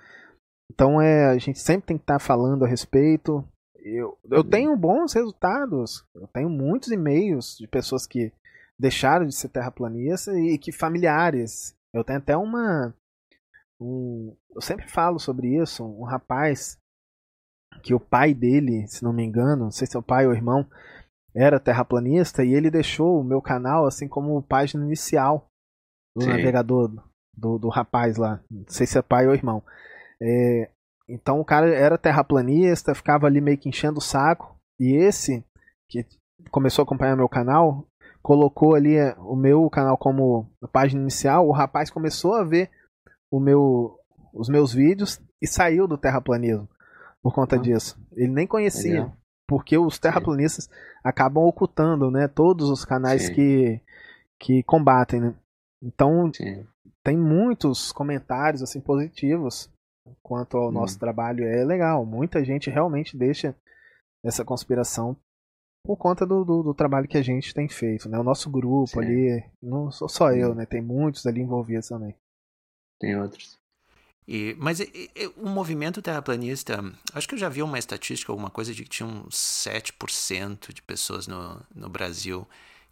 Então 0.73 1.01
é, 1.01 1.27
a 1.27 1.39
gente 1.39 1.59
sempre 1.59 1.87
tem 1.87 1.97
que 1.97 2.03
estar 2.03 2.19
tá 2.19 2.25
falando 2.25 2.65
a 2.65 2.69
respeito. 2.69 3.45
Eu, 3.77 4.19
eu 4.31 4.39
uhum. 4.39 4.51
tenho 4.51 4.77
bons 4.77 5.13
resultados. 5.13 6.05
Eu 6.15 6.27
tenho 6.29 6.49
muitos 6.49 6.91
e-mails 6.91 7.57
de 7.59 7.69
pessoas 7.69 8.07
que 8.07 8.33
deixaram 8.79 9.27
de 9.27 9.35
ser 9.35 9.49
terraplanista 9.49 10.33
e 10.39 10.59
que 10.59 10.73
familiares. 10.73 11.75
Eu 11.93 12.05
tenho 12.05 12.19
até 12.19 12.37
uma. 12.37 12.95
Um, 13.81 14.37
eu 14.55 14.61
sempre 14.61 14.89
falo 14.89 15.19
sobre 15.19 15.61
isso. 15.61 15.85
Um 15.85 16.05
rapaz 16.05 16.79
que 17.83 17.95
o 17.95 18.01
pai 18.01 18.35
dele, 18.35 18.87
se 18.89 19.03
não 19.03 19.13
me 19.13 19.25
engano, 19.25 19.65
não 19.65 19.71
sei 19.71 19.87
se 19.87 19.97
é 19.97 20.01
o 20.01 20.03
pai 20.03 20.27
ou 20.27 20.33
o 20.33 20.35
irmão, 20.35 20.67
era 21.35 21.61
terraplanista 21.61 22.43
e 22.43 22.55
ele 22.55 22.71
deixou 22.71 23.21
o 23.21 23.25
meu 23.25 23.43
canal 23.43 23.87
assim 23.87 24.09
como 24.09 24.43
página 24.43 24.85
inicial 24.85 25.51
do 26.17 26.23
Sim. 26.23 26.31
navegador 26.31 26.91
do, 27.37 27.59
do 27.59 27.69
rapaz 27.69 28.17
lá. 28.17 28.41
Não 28.51 28.65
sei 28.69 28.87
se 28.87 28.99
é 28.99 29.03
pai 29.03 29.27
ou 29.27 29.35
irmão. 29.35 29.63
É, 30.21 30.71
então 31.09 31.39
o 31.39 31.45
cara 31.45 31.69
era 31.69 31.99
terraplanista, 31.99 32.95
ficava 32.95 33.27
ali 33.27 33.41
meio 33.41 33.59
que 33.59 33.69
enchendo 33.69 33.99
o 33.99 34.03
saco. 34.03 34.57
E 34.81 34.95
esse, 34.95 35.45
que 35.89 36.07
começou 36.51 36.83
a 36.83 36.85
acompanhar 36.85 37.17
meu 37.17 37.29
canal, 37.29 37.87
colocou 38.27 38.75
ali 38.75 38.97
é, 38.97 39.15
o 39.21 39.37
meu 39.37 39.71
canal 39.71 39.97
como 39.97 40.51
página 40.73 41.01
inicial, 41.01 41.47
o 41.47 41.53
rapaz 41.53 41.91
começou 41.91 42.35
a 42.35 42.43
ver 42.43 42.69
o 43.31 43.39
meu, 43.39 44.01
os 44.35 44.49
meus 44.49 44.73
vídeos 44.73 45.21
e 45.41 45.47
saiu 45.47 45.87
do 45.87 45.97
terraplanismo 45.97 46.69
por 47.23 47.33
conta 47.33 47.55
ah, 47.55 47.59
disso. 47.61 47.97
Ele 48.17 48.33
nem 48.33 48.45
conhecia, 48.45 48.95
legal. 48.95 49.17
porque 49.47 49.79
os 49.79 50.01
terraplanistas 50.01 50.65
Sim. 50.65 50.71
acabam 51.05 51.45
ocultando, 51.45 52.11
né, 52.11 52.27
todos 52.27 52.69
os 52.69 52.85
canais 52.85 53.29
que 53.29 53.81
que 54.41 54.61
combatem, 54.65 55.21
né? 55.21 55.35
Então 55.81 56.29
Sim. 56.35 56.67
tem 57.05 57.17
muitos 57.17 57.93
comentários 57.93 58.61
assim 58.61 58.81
positivos 58.81 59.71
quanto 60.21 60.57
ao 60.57 60.71
hum. 60.71 60.73
nosso 60.73 60.99
trabalho 60.99 61.45
é 61.45 61.65
legal. 61.65 62.05
Muita 62.05 62.45
gente 62.45 62.71
realmente 62.71 63.17
deixa 63.17 63.55
essa 64.25 64.45
conspiração 64.45 65.17
por 65.87 65.97
conta 65.97 66.27
do, 66.27 66.45
do, 66.45 66.63
do, 66.63 66.75
trabalho 66.75 67.07
que 67.07 67.17
a 67.17 67.23
gente 67.23 67.55
tem 67.55 67.69
feito, 67.69 68.09
né? 68.09 68.19
O 68.19 68.25
nosso 68.25 68.51
grupo 68.51 68.89
Sim. 68.89 68.99
ali, 68.99 69.45
não 69.63 69.91
sou 69.91 70.09
só 70.09 70.33
eu, 70.33 70.55
né? 70.55 70.67
Tem 70.67 70.83
muitos 70.83 71.25
ali 71.27 71.41
envolvidos 71.41 71.89
também. 71.89 72.15
Tem 72.99 73.19
outros. 73.19 73.57
E, 74.27 74.57
mas 74.59 74.81
e, 74.81 75.11
e, 75.15 75.27
o 75.37 75.49
movimento 75.49 76.03
terraplanista, 76.03 76.83
acho 77.15 77.29
que 77.29 77.35
eu 77.35 77.39
já 77.39 77.49
vi 77.49 77.63
uma 77.63 77.79
estatística, 77.79 78.33
alguma 78.33 78.51
coisa 78.51 78.75
de 78.75 78.83
que 78.83 78.91
tinha 78.91 79.09
uns 79.09 79.37
7% 79.37 80.73
de 80.73 80.83
pessoas 80.83 81.29
no, 81.29 81.63
no 81.73 81.89
Brasil 81.89 82.47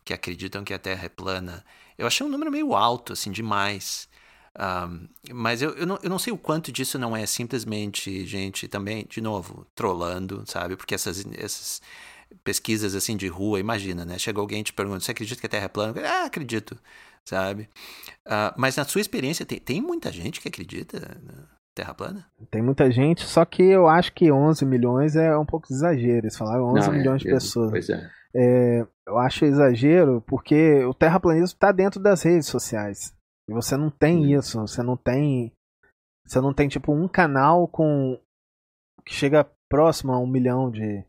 que 0.04 0.12
acreditam 0.12 0.62
que 0.62 0.72
a 0.72 0.78
Terra 0.78 1.06
é 1.06 1.08
plana. 1.08 1.64
Eu 1.98 2.06
achei 2.06 2.24
um 2.24 2.30
número 2.30 2.52
meio 2.52 2.74
alto, 2.74 3.14
assim, 3.14 3.32
demais. 3.32 4.08
Um, 4.56 5.08
mas 5.32 5.62
eu, 5.62 5.70
eu 5.70 5.86
não, 5.86 5.98
eu, 6.00 6.08
não, 6.08 6.18
sei 6.18 6.32
o 6.32 6.38
quanto 6.38 6.70
disso 6.70 6.96
não 6.96 7.16
é 7.16 7.26
simplesmente 7.26 8.24
gente 8.24 8.68
também, 8.68 9.04
de 9.08 9.20
novo, 9.20 9.66
trolando, 9.74 10.44
sabe? 10.46 10.76
Porque 10.76 10.94
essas, 10.94 11.24
essas 11.36 11.82
pesquisas 12.42 12.94
assim 12.94 13.16
de 13.16 13.28
rua, 13.28 13.60
imagina, 13.60 14.04
né? 14.04 14.18
Chega 14.18 14.40
alguém 14.40 14.60
e 14.60 14.64
te 14.64 14.72
pergunta: 14.72 15.00
você 15.00 15.12
acredita 15.12 15.40
que 15.40 15.46
a 15.46 15.50
Terra 15.50 15.64
é 15.66 15.68
plana? 15.68 16.00
Ah, 16.04 16.24
acredito, 16.24 16.78
sabe? 17.24 17.68
Uh, 18.26 18.52
mas 18.56 18.76
na 18.76 18.84
sua 18.84 19.00
experiência, 19.00 19.46
tem, 19.46 19.58
tem 19.58 19.80
muita 19.80 20.10
gente 20.10 20.40
que 20.40 20.48
acredita 20.48 20.98
na 21.22 21.48
Terra 21.74 21.92
plana? 21.94 22.26
Tem 22.50 22.62
muita 22.62 22.90
gente, 22.90 23.24
só 23.24 23.44
que 23.44 23.62
eu 23.62 23.88
acho 23.88 24.12
que 24.12 24.30
11 24.30 24.64
milhões 24.64 25.16
é 25.16 25.36
um 25.36 25.44
pouco 25.44 25.66
exagero. 25.70 26.26
Eles 26.26 26.36
falaram 26.36 26.66
11 26.68 26.86
Não, 26.86 26.94
é, 26.94 26.98
milhões 26.98 27.22
é, 27.22 27.24
de 27.24 27.30
pessoas. 27.30 27.70
Pois 27.70 27.88
é. 27.90 28.10
é. 28.34 28.86
Eu 29.06 29.18
acho 29.18 29.44
exagero 29.44 30.22
porque 30.26 30.84
o 30.84 30.94
terraplanismo 30.94 31.46
está 31.46 31.72
dentro 31.72 32.00
das 32.00 32.22
redes 32.22 32.46
sociais. 32.46 33.14
E 33.48 33.52
você 33.52 33.76
não 33.76 33.90
tem 33.90 34.18
hum. 34.18 34.38
isso, 34.38 34.60
você 34.60 34.82
não 34.82 34.96
tem. 34.96 35.52
Você 36.26 36.40
não 36.40 36.54
tem 36.54 36.68
tipo 36.68 36.92
um 36.92 37.08
canal 37.08 37.68
com. 37.68 38.18
que 39.04 39.12
chega 39.12 39.46
próximo 39.68 40.12
a 40.12 40.18
um 40.18 40.26
milhão 40.26 40.70
de, 40.70 41.04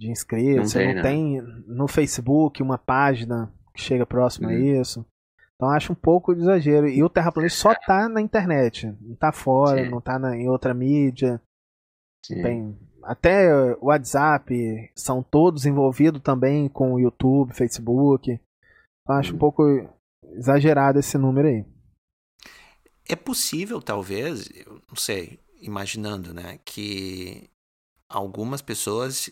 de 0.00 0.10
inscritos. 0.10 0.56
Não 0.56 0.64
você 0.64 0.78
tem, 0.78 0.86
não, 0.88 0.94
não 0.94 1.02
tem 1.02 1.42
no 1.66 1.86
Facebook 1.86 2.62
uma 2.62 2.78
página 2.78 3.52
que 3.74 3.82
chega 3.82 4.06
próximo 4.06 4.48
hum. 4.48 4.50
a 4.50 4.54
isso. 4.54 5.06
Então 5.54 5.68
acho 5.68 5.92
um 5.92 5.96
pouco 5.96 6.34
de 6.34 6.40
exagero. 6.40 6.88
E 6.88 7.04
o 7.04 7.10
terraplanista 7.10 7.60
só 7.60 7.74
tá 7.74 8.08
na 8.08 8.22
internet, 8.22 8.96
não 8.98 9.14
tá 9.14 9.30
fora, 9.30 9.84
Sim. 9.84 9.90
não 9.90 10.00
tá 10.00 10.18
na, 10.18 10.34
em 10.34 10.48
outra 10.48 10.72
mídia. 10.72 11.40
Sim. 12.24 12.42
Tem 12.42 12.78
até 13.02 13.74
o 13.76 13.86
WhatsApp 13.86 14.90
são 14.94 15.22
todos 15.22 15.64
envolvidos 15.64 16.20
também 16.22 16.68
com 16.68 16.94
o 16.94 17.00
YouTube, 17.00 17.54
Facebook. 17.54 18.40
Então 19.02 19.16
acho 19.16 19.32
hum. 19.32 19.36
um 19.36 19.38
pouco 19.38 19.62
exagerado 20.32 20.98
esse 20.98 21.18
número 21.18 21.48
aí. 21.48 21.64
É 23.06 23.16
possível, 23.16 23.82
talvez, 23.82 24.48
eu 24.54 24.80
não 24.88 24.96
sei, 24.96 25.40
imaginando, 25.60 26.32
né, 26.32 26.58
que 26.64 27.50
algumas 28.08 28.62
pessoas 28.62 29.30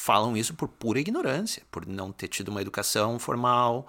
falam 0.00 0.36
isso 0.36 0.54
por 0.54 0.68
pura 0.68 0.98
ignorância, 0.98 1.62
por 1.70 1.86
não 1.86 2.10
ter 2.10 2.28
tido 2.28 2.48
uma 2.48 2.62
educação 2.62 3.18
formal 3.18 3.86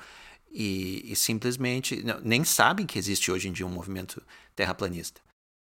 e, 0.51 1.11
e 1.11 1.15
simplesmente 1.15 2.03
não, 2.03 2.19
nem 2.21 2.43
sabem 2.43 2.85
que 2.85 2.99
existe 2.99 3.31
hoje 3.31 3.47
em 3.47 3.51
dia 3.51 3.65
um 3.65 3.69
movimento 3.69 4.21
terraplanista. 4.55 5.21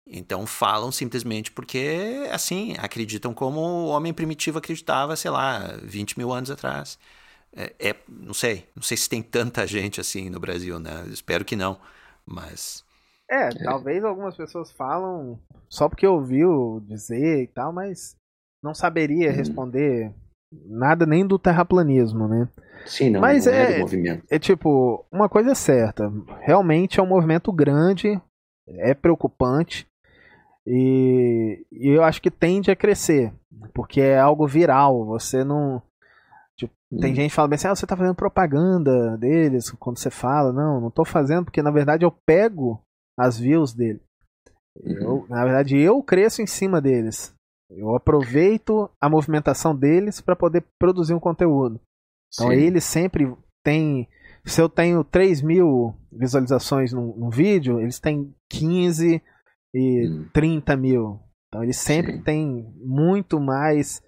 Então 0.06 0.46
falam 0.46 0.90
simplesmente 0.90 1.52
porque, 1.52 2.28
assim, 2.32 2.74
acreditam 2.78 3.32
como 3.32 3.60
o 3.60 3.88
homem 3.88 4.12
primitivo 4.12 4.58
acreditava, 4.58 5.14
sei 5.14 5.30
lá, 5.30 5.76
20 5.82 6.18
mil 6.18 6.32
anos 6.32 6.50
atrás. 6.50 6.98
É, 7.54 7.74
é, 7.78 7.96
não 8.08 8.34
sei, 8.34 8.66
não 8.74 8.82
sei 8.82 8.96
se 8.96 9.08
tem 9.08 9.22
tanta 9.22 9.66
gente 9.66 10.00
assim 10.00 10.30
no 10.30 10.40
Brasil, 10.40 10.78
né? 10.80 11.04
Espero 11.08 11.44
que 11.44 11.54
não, 11.54 11.78
mas... 12.26 12.84
É, 13.30 13.48
é, 13.48 13.50
talvez 13.64 14.02
algumas 14.02 14.36
pessoas 14.36 14.72
falam 14.72 15.38
só 15.68 15.88
porque 15.88 16.06
ouviu 16.06 16.82
dizer 16.86 17.42
e 17.44 17.46
tal, 17.46 17.72
mas 17.72 18.16
não 18.62 18.74
saberia 18.74 19.30
hum. 19.30 19.34
responder 19.34 20.12
nada 20.66 21.06
nem 21.06 21.26
do 21.26 21.38
terraplanismo, 21.38 22.28
né? 22.28 22.48
Sim, 22.86 23.10
não, 23.10 23.20
Mas 23.20 23.46
não 23.46 23.52
é, 23.52 23.76
é, 23.76 23.78
movimento. 23.78 24.24
É 24.30 24.38
tipo, 24.38 25.04
uma 25.10 25.28
coisa 25.28 25.52
é 25.52 25.54
certa, 25.54 26.12
realmente 26.40 26.98
é 26.98 27.02
um 27.02 27.06
movimento 27.06 27.52
grande, 27.52 28.20
é 28.68 28.94
preocupante 28.94 29.86
e, 30.66 31.64
e 31.70 31.88
eu 31.88 32.02
acho 32.02 32.20
que 32.20 32.30
tende 32.30 32.70
a 32.70 32.76
crescer, 32.76 33.32
porque 33.72 34.00
é 34.00 34.18
algo 34.18 34.46
viral, 34.46 35.04
você 35.04 35.44
não 35.44 35.82
tipo, 36.56 36.72
hum. 36.90 36.98
tem 36.98 37.14
gente 37.14 37.30
que 37.30 37.36
fala 37.36 37.48
bem 37.48 37.56
assim, 37.56 37.68
ah, 37.68 37.74
você 37.74 37.86
tá 37.86 37.96
fazendo 37.96 38.14
propaganda 38.14 39.16
deles 39.16 39.70
quando 39.78 39.98
você 39.98 40.10
fala, 40.10 40.52
não, 40.52 40.80
não 40.80 40.90
tô 40.90 41.04
fazendo 41.04 41.44
porque 41.44 41.62
na 41.62 41.70
verdade 41.70 42.04
eu 42.04 42.12
pego 42.26 42.80
as 43.18 43.38
views 43.38 43.72
dele. 43.72 44.00
Eu, 44.80 45.16
uhum. 45.16 45.26
na 45.28 45.44
verdade 45.44 45.78
eu 45.78 46.02
cresço 46.02 46.42
em 46.42 46.46
cima 46.46 46.80
deles. 46.80 47.34
Eu 47.76 47.94
aproveito 47.94 48.90
a 49.00 49.08
movimentação 49.08 49.74
deles 49.74 50.20
para 50.20 50.36
poder 50.36 50.64
produzir 50.78 51.14
um 51.14 51.20
conteúdo. 51.20 51.80
Então 52.32 52.48
Sim. 52.48 52.54
eles 52.54 52.84
sempre 52.84 53.34
têm. 53.64 54.08
Se 54.44 54.60
eu 54.60 54.68
tenho 54.68 55.04
3 55.04 55.40
mil 55.42 55.94
visualizações 56.10 56.92
num, 56.92 57.14
num 57.16 57.30
vídeo, 57.30 57.80
eles 57.80 58.00
têm 58.00 58.34
15 58.50 59.22
e 59.74 60.08
hum. 60.08 60.28
30 60.32 60.76
mil. 60.76 61.20
Então 61.48 61.62
eles 61.62 61.76
sempre 61.76 62.12
Sim. 62.12 62.22
têm 62.22 62.74
muito 62.76 63.38
mais 63.38 64.02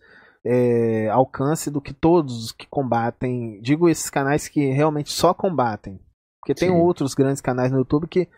é, 0.45 1.09
alcance 1.09 1.71
do 1.71 1.81
que 1.81 1.93
todos 1.93 2.47
os 2.47 2.53
que 2.53 2.67
combatem. 2.67 3.61
Digo 3.61 3.89
esses 3.89 4.11
canais 4.11 4.49
que 4.49 4.71
realmente 4.71 5.11
só 5.11 5.33
combatem. 5.33 6.01
Porque 6.41 6.55
tem 6.55 6.69
Sim. 6.69 6.77
outros 6.77 7.15
grandes 7.15 7.41
canais 7.41 7.71
no 7.71 7.79
YouTube 7.79 8.07
que 8.07 8.29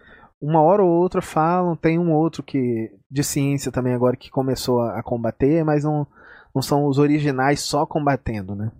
uma 0.40 0.60
hora 0.60 0.82
ou 0.82 0.90
outra 0.90 1.22
falam, 1.22 1.76
tem 1.76 1.98
um 1.98 2.12
outro 2.12 2.42
que 2.42 2.92
de 3.10 3.24
ciência 3.24 3.72
também 3.72 3.94
agora 3.94 4.16
que 4.16 4.30
começou 4.30 4.80
a, 4.80 4.98
a 4.98 5.02
combater, 5.02 5.64
mas 5.64 5.84
não, 5.84 6.06
não 6.54 6.62
são 6.62 6.86
os 6.86 6.98
originais 6.98 7.60
só 7.60 7.86
combatendo, 7.86 8.54
né? 8.54 8.70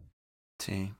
Sim. 0.61 0.92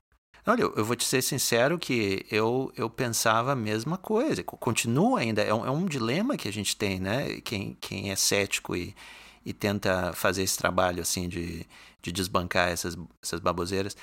Olha, 0.45 0.61
eu, 0.61 0.85
vou 0.85 0.95
te 0.95 1.03
ser 1.03 1.21
sincero 1.21 1.77
que 1.77 2.25
eu, 2.31 2.71
eu 2.77 2.89
pensava 2.89 3.51
a 3.51 3.55
mesma 3.55 3.97
coisa. 3.97 4.41
Continua 4.43 5.19
ainda, 5.19 5.41
é 5.41 5.53
um, 5.53 5.65
é 5.65 5.69
um 5.69 5.85
dilema 5.85 6.37
que 6.37 6.47
a 6.47 6.53
gente 6.53 6.75
tem, 6.77 7.01
né? 7.01 7.41
Quem, 7.41 7.77
quem 7.81 8.11
é 8.11 8.15
cético 8.15 8.73
e, 8.73 8.95
e 9.45 9.51
tenta 9.51 10.13
fazer 10.13 10.43
esse 10.43 10.57
trabalho 10.57 11.01
assim 11.01 11.27
de, 11.27 11.65
de 12.01 12.13
desbancar 12.13 12.69
essas, 12.69 12.97
essas 13.21 13.41
baboseiras 13.41 13.97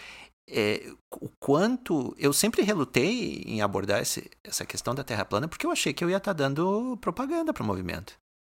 é, 0.48 0.92
o 1.20 1.28
quanto 1.38 2.14
eu 2.18 2.32
sempre 2.32 2.62
relutei 2.62 3.42
em 3.46 3.62
abordar 3.62 4.00
esse, 4.02 4.30
essa 4.42 4.66
questão 4.66 4.94
da 4.94 5.04
Terra 5.04 5.24
plana 5.24 5.48
porque 5.48 5.64
eu 5.64 5.70
achei 5.70 5.92
que 5.92 6.04
eu 6.04 6.10
ia 6.10 6.18
estar 6.18 6.34
tá 6.34 6.42
dando 6.42 6.96
propaganda 7.00 7.52
para 7.52 7.62
o 7.62 7.66
movimento, 7.66 8.14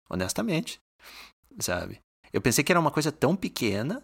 honestamente, 0.09 0.79
sabe? 1.59 1.99
Eu 2.33 2.41
pensei 2.41 2.63
que 2.63 2.71
era 2.71 2.79
uma 2.79 2.91
coisa 2.91 3.11
tão 3.11 3.35
pequena, 3.35 4.03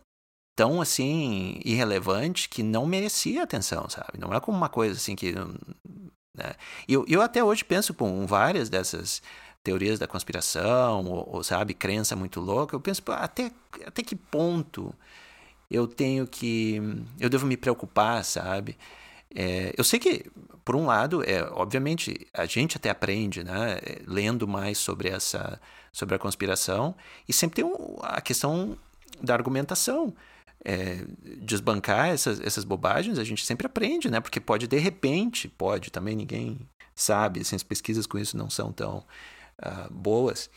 tão 0.56 0.82
assim 0.82 1.60
irrelevante 1.66 2.48
que 2.48 2.64
não 2.64 2.86
merecia 2.86 3.44
atenção, 3.44 3.90
sabe? 3.90 4.18
Não 4.18 4.34
é 4.34 4.40
como 4.40 4.58
uma 4.58 4.70
coisa 4.70 4.96
assim 4.96 5.16
que 5.16 5.34
né? 5.34 6.56
eu, 6.88 7.06
eu 7.08 7.22
até 7.22 7.44
hoje 7.44 7.66
penso 7.66 7.94
com 7.94 8.26
várias 8.26 8.70
dessas 8.70 9.22
teorias 9.62 10.00
da 10.00 10.08
conspiração 10.08 11.06
ou, 11.06 11.36
ou 11.36 11.44
sabe 11.44 11.74
crença 11.74 12.16
muito 12.16 12.40
louca, 12.40 12.76
eu 12.76 12.82
penso 12.82 13.02
até 13.08 13.52
até 13.86 14.04
que 14.04 14.16
ponto 14.16 14.94
eu 15.74 15.88
tenho 15.88 16.28
que. 16.28 16.80
Eu 17.20 17.30
devo 17.30 17.46
me 17.48 17.58
preocupar, 17.58 18.24
sabe? 18.24 18.78
É, 19.36 19.74
eu 19.76 19.84
sei 19.84 20.00
que, 20.00 20.26
por 20.64 20.76
um 20.76 20.86
lado, 20.86 21.24
é, 21.24 21.44
obviamente, 21.52 22.28
a 22.34 22.46
gente 22.46 22.78
até 22.78 22.90
aprende, 22.92 23.44
né? 23.44 23.80
Lendo 24.06 24.48
mais 24.48 24.78
sobre 24.78 25.10
essa. 25.10 25.60
sobre 25.92 26.16
a 26.16 26.20
conspiração, 26.20 26.96
e 27.28 27.34
sempre 27.34 27.58
tem 27.58 27.66
um, 27.66 27.98
a 28.02 28.22
questão 28.22 28.78
da 29.22 29.34
argumentação. 29.34 30.14
É, 30.66 31.04
desbancar 31.42 32.08
essas, 32.08 32.40
essas 32.40 32.64
bobagens, 32.64 33.20
a 33.20 33.24
gente 33.26 33.46
sempre 33.46 33.68
aprende, 33.68 34.10
né? 34.10 34.22
Porque 34.22 34.40
pode, 34.40 34.66
de 34.66 34.78
repente, 34.78 35.50
pode, 35.50 35.92
também 35.92 36.16
ninguém 36.16 36.58
sabe, 36.96 37.42
assim, 37.42 37.56
as 37.56 37.64
pesquisas 37.64 38.06
com 38.06 38.18
isso 38.18 38.38
não 38.38 38.50
são 38.50 38.72
tão 38.72 39.04
uh, 39.60 39.92
boas. 39.92 40.50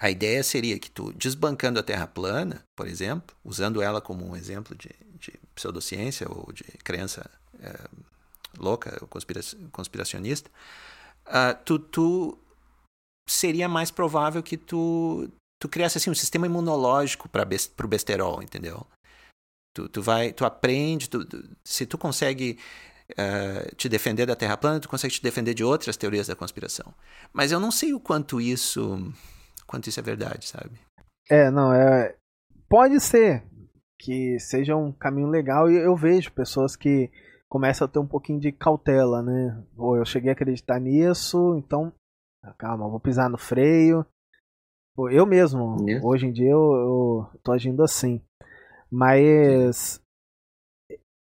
A 0.00 0.10
ideia 0.10 0.44
seria 0.44 0.78
que 0.78 0.88
tu, 0.88 1.12
desbancando 1.12 1.80
a 1.80 1.82
Terra 1.82 2.06
plana, 2.06 2.62
por 2.76 2.86
exemplo, 2.86 3.36
usando 3.44 3.82
ela 3.82 4.00
como 4.00 4.24
um 4.24 4.36
exemplo 4.36 4.76
de, 4.76 4.90
de 5.18 5.32
pseudociência 5.56 6.24
ou 6.30 6.52
de 6.52 6.62
crença 6.84 7.28
é, 7.60 7.76
louca, 8.56 9.04
conspira 9.06 9.40
conspiracionista, 9.72 10.48
uh, 11.26 11.58
tu, 11.64 11.80
tu 11.80 12.38
seria 13.28 13.68
mais 13.68 13.90
provável 13.90 14.40
que 14.40 14.56
tu, 14.56 15.28
tu 15.60 15.68
criasse 15.68 15.98
assim, 15.98 16.10
um 16.10 16.14
sistema 16.14 16.46
imunológico 16.46 17.28
para 17.28 17.42
o 17.42 17.88
besterol, 17.88 18.40
entendeu? 18.40 18.86
Tu, 19.74 19.88
tu, 19.88 20.00
vai, 20.00 20.32
tu 20.32 20.44
aprende, 20.44 21.10
tu, 21.10 21.24
tu, 21.24 21.44
se 21.64 21.84
tu 21.86 21.98
consegue 21.98 22.56
uh, 23.12 23.74
te 23.74 23.88
defender 23.88 24.26
da 24.26 24.36
Terra 24.36 24.56
plana, 24.56 24.78
tu 24.78 24.88
consegue 24.88 25.14
te 25.14 25.22
defender 25.22 25.54
de 25.54 25.64
outras 25.64 25.96
teorias 25.96 26.28
da 26.28 26.36
conspiração. 26.36 26.94
Mas 27.32 27.50
eu 27.50 27.58
não 27.58 27.72
sei 27.72 27.92
o 27.92 27.98
quanto 27.98 28.40
isso 28.40 29.12
quanto 29.68 29.88
isso 29.88 30.00
é 30.00 30.02
verdade, 30.02 30.48
sabe? 30.48 30.80
É, 31.30 31.50
não, 31.50 31.72
é. 31.72 32.16
Pode 32.68 32.98
ser 33.00 33.44
que 34.00 34.38
seja 34.40 34.74
um 34.74 34.92
caminho 34.92 35.28
legal 35.28 35.70
e 35.70 35.76
eu 35.76 35.94
vejo 35.94 36.32
pessoas 36.32 36.74
que 36.74 37.10
começam 37.48 37.84
a 37.84 37.88
ter 37.88 37.98
um 37.98 38.06
pouquinho 38.06 38.40
de 38.40 38.50
cautela, 38.50 39.22
né? 39.22 39.62
Ou 39.76 39.96
eu 39.96 40.04
cheguei 40.04 40.30
a 40.30 40.32
acreditar 40.32 40.80
nisso, 40.80 41.56
então. 41.56 41.92
Calma, 42.56 42.88
vou 42.88 43.00
pisar 43.00 43.28
no 43.28 43.38
freio. 43.38 44.06
Eu 45.10 45.26
mesmo, 45.26 45.76
hoje 46.02 46.26
em 46.26 46.32
dia, 46.32 46.50
eu, 46.50 46.72
eu 46.72 47.40
tô 47.42 47.52
agindo 47.52 47.84
assim. 47.84 48.20
Mas 48.90 50.00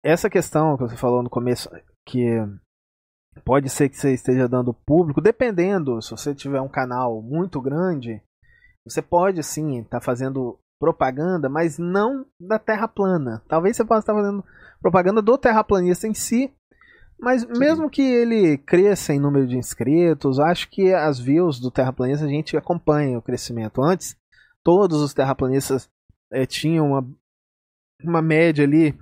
essa 0.02 0.30
questão 0.30 0.76
que 0.76 0.84
você 0.84 0.96
falou 0.96 1.22
no 1.22 1.28
começo, 1.28 1.68
que 2.06 2.24
pode 3.44 3.68
ser 3.68 3.88
que 3.88 3.96
você 3.96 4.14
esteja 4.14 4.48
dando 4.48 4.72
público, 4.72 5.20
dependendo, 5.20 6.00
se 6.00 6.10
você 6.10 6.34
tiver 6.34 6.60
um 6.60 6.68
canal 6.68 7.20
muito 7.20 7.60
grande, 7.60 8.22
você 8.88 9.02
pode 9.02 9.42
sim 9.42 9.78
estar 9.78 10.00
tá 10.00 10.04
fazendo 10.04 10.58
propaganda, 10.78 11.48
mas 11.48 11.78
não 11.78 12.24
da 12.40 12.58
Terra 12.58 12.86
plana. 12.88 13.42
Talvez 13.48 13.76
você 13.76 13.84
possa 13.84 14.00
estar 14.00 14.14
fazendo 14.14 14.44
propaganda 14.80 15.20
do 15.20 15.36
terraplanista 15.36 16.06
em 16.06 16.14
si, 16.14 16.52
mas 17.20 17.42
sim. 17.42 17.48
mesmo 17.58 17.90
que 17.90 18.02
ele 18.02 18.58
cresça 18.58 19.12
em 19.12 19.18
número 19.18 19.46
de 19.46 19.56
inscritos, 19.56 20.38
acho 20.38 20.70
que 20.70 20.92
as 20.92 21.18
views 21.18 21.58
do 21.58 21.70
terraplanista 21.70 22.24
a 22.24 22.28
gente 22.28 22.56
acompanha 22.56 23.18
o 23.18 23.22
crescimento. 23.22 23.82
Antes, 23.82 24.16
todos 24.64 25.00
os 25.00 25.12
terraplanistas 25.12 25.90
é, 26.32 26.46
tinham 26.46 26.92
uma, 26.92 27.08
uma 28.04 28.22
média 28.22 28.64
ali 28.64 28.96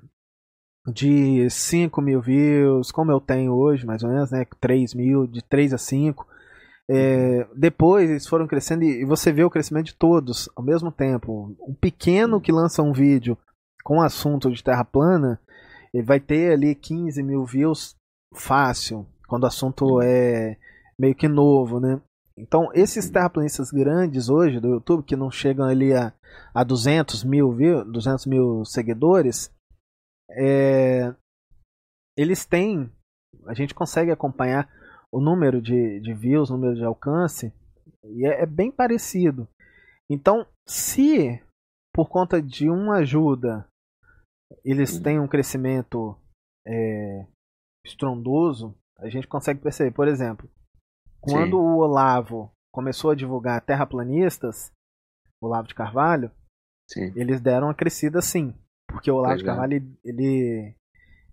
de 0.92 1.50
5 1.50 2.00
mil 2.00 2.20
views, 2.20 2.90
como 2.90 3.10
eu 3.10 3.20
tenho 3.20 3.52
hoje, 3.52 3.84
mais 3.84 4.02
ou 4.02 4.10
menos, 4.10 4.30
né? 4.30 4.46
3 4.60 4.94
mil, 4.94 5.26
de 5.26 5.42
3 5.42 5.74
a 5.74 5.78
5. 5.78 6.26
É, 6.88 7.44
depois 7.56 8.08
eles 8.08 8.26
foram 8.26 8.46
crescendo 8.46 8.84
e 8.84 9.04
você 9.04 9.32
vê 9.32 9.42
o 9.42 9.50
crescimento 9.50 9.86
de 9.86 9.94
todos 9.94 10.48
ao 10.54 10.64
mesmo 10.64 10.92
tempo. 10.92 11.56
Um 11.60 11.74
pequeno 11.74 12.40
que 12.40 12.52
lança 12.52 12.82
um 12.82 12.92
vídeo 12.92 13.36
com 13.82 14.00
assunto 14.00 14.50
de 14.50 14.62
terra 14.62 14.84
plana, 14.84 15.40
ele 15.92 16.02
vai 16.02 16.20
ter 16.20 16.52
ali 16.52 16.74
15 16.74 17.22
mil 17.22 17.44
views 17.44 17.96
fácil, 18.34 19.06
quando 19.28 19.44
o 19.44 19.46
assunto 19.46 20.00
é 20.02 20.56
meio 20.98 21.14
que 21.14 21.28
novo, 21.28 21.80
né? 21.80 22.00
Então, 22.38 22.68
esses 22.74 23.08
terraplanistas 23.08 23.70
grandes 23.70 24.28
hoje 24.28 24.60
do 24.60 24.68
YouTube, 24.68 25.04
que 25.04 25.16
não 25.16 25.30
chegam 25.30 25.64
ali 25.66 25.94
a, 25.94 26.12
a 26.54 26.62
200 26.62 27.24
mil, 27.24 27.50
view, 27.52 27.84
200 27.84 28.26
mil 28.26 28.64
seguidores, 28.64 29.50
é, 30.30 31.14
eles 32.16 32.44
têm, 32.44 32.90
a 33.46 33.54
gente 33.54 33.74
consegue 33.74 34.10
acompanhar 34.10 34.68
o 35.16 35.20
número 35.20 35.62
de, 35.62 35.98
de 36.00 36.12
views, 36.12 36.50
o 36.50 36.54
número 36.54 36.74
de 36.74 36.84
alcance, 36.84 37.50
e 38.04 38.26
é, 38.26 38.42
é 38.42 38.46
bem 38.46 38.70
parecido. 38.70 39.48
Então, 40.10 40.46
se 40.68 41.42
por 41.94 42.10
conta 42.10 42.42
de 42.42 42.68
uma 42.68 42.98
ajuda 42.98 43.66
eles 44.62 45.00
têm 45.00 45.18
um 45.18 45.26
crescimento 45.26 46.14
é, 46.66 47.26
estrondoso, 47.84 48.76
a 48.98 49.08
gente 49.08 49.26
consegue 49.26 49.60
perceber. 49.60 49.92
Por 49.92 50.06
exemplo, 50.06 50.50
quando 51.20 51.56
Sim. 51.56 51.62
o 51.62 51.78
Olavo 51.78 52.52
começou 52.70 53.10
a 53.10 53.14
divulgar 53.14 53.64
terraplanistas, 53.64 54.70
Olavo 55.42 55.66
de 55.66 55.74
Carvalho, 55.74 56.30
sim. 56.90 57.12
eles 57.16 57.40
deram 57.40 57.68
uma 57.68 57.74
crescida 57.74 58.20
sim. 58.20 58.54
porque 58.86 59.10
o 59.10 59.16
Olavo 59.16 59.38
de 59.38 59.44
é. 59.44 59.46
Carvalho, 59.46 59.72
ele, 59.72 59.98
ele, 60.04 60.76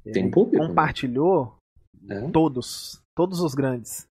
ele 0.05 0.31
público, 0.31 0.63
né? 0.63 0.69
compartilhou 0.69 1.57
né? 2.01 2.29
todos, 2.31 3.02
todos 3.15 3.39
os 3.39 3.53
grandes. 3.53 4.07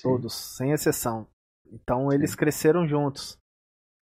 Sim. 0.00 0.08
Todos, 0.08 0.34
sem 0.56 0.72
exceção. 0.72 1.26
Então 1.72 2.10
Sim. 2.10 2.16
eles 2.16 2.34
cresceram 2.34 2.86
juntos. 2.86 3.38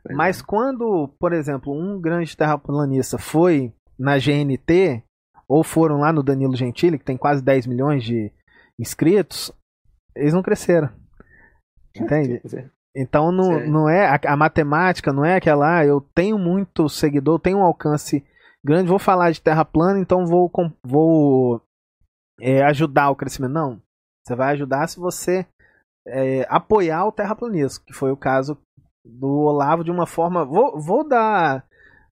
Pois 0.03 0.17
Mas 0.17 0.41
é. 0.41 0.45
quando, 0.45 1.09
por 1.19 1.33
exemplo, 1.33 1.73
um 1.73 2.01
grande 2.01 2.37
terraplanista 2.37 3.19
foi 3.19 3.73
na 3.99 4.17
GNT, 4.19 5.05
ou 5.49 5.63
foram 5.63 5.99
lá 5.99 6.13
no 6.13 6.23
Danilo 6.23 6.57
Gentili, 6.57 6.99
que 6.99 7.05
tem 7.05 7.17
quase 7.17 7.43
10 7.43 7.67
milhões 7.67 8.05
de 8.05 8.33
inscritos, 8.79 9.53
eles 10.15 10.33
não 10.33 10.43
cresceram. 10.43 10.91
Entende? 11.95 12.41
Então 12.97 13.31
não, 13.31 13.61
não 13.67 13.89
é 13.89 14.07
a, 14.07 14.33
a, 14.33 14.37
matemática 14.37 15.13
não 15.13 15.25
é 15.25 15.37
aquela, 15.37 15.79
ah, 15.79 15.85
eu 15.85 16.01
tenho 16.15 16.39
muito 16.39 16.89
seguidor, 16.89 17.39
tenho 17.39 17.59
um 17.59 17.65
alcance 17.65 18.25
grande, 18.65 18.89
vou 18.89 18.99
falar 18.99 19.31
de 19.31 19.41
terra 19.41 19.65
plana, 19.65 20.01
então 20.01 20.27
vou, 20.27 20.51
vou 20.85 21.63
é, 22.41 22.63
ajudar 22.65 23.11
o 23.11 23.17
crescimento. 23.17 23.53
Não. 23.53 23.83
Você 24.25 24.35
vai 24.35 24.53
ajudar 24.53 24.89
se 24.89 24.99
você 24.99 25.47
é, 26.07 26.47
apoiar 26.49 27.07
o 27.07 27.13
terraplanismo, 27.13 27.85
que 27.85 27.93
foi 27.93 28.11
o 28.11 28.17
caso 28.17 28.59
do 29.05 29.29
Olavo 29.29 29.85
de 29.85 29.91
uma 29.91 30.07
forma. 30.07 30.45
Vou, 30.45 30.81
vou 30.81 31.07
dar 31.07 31.65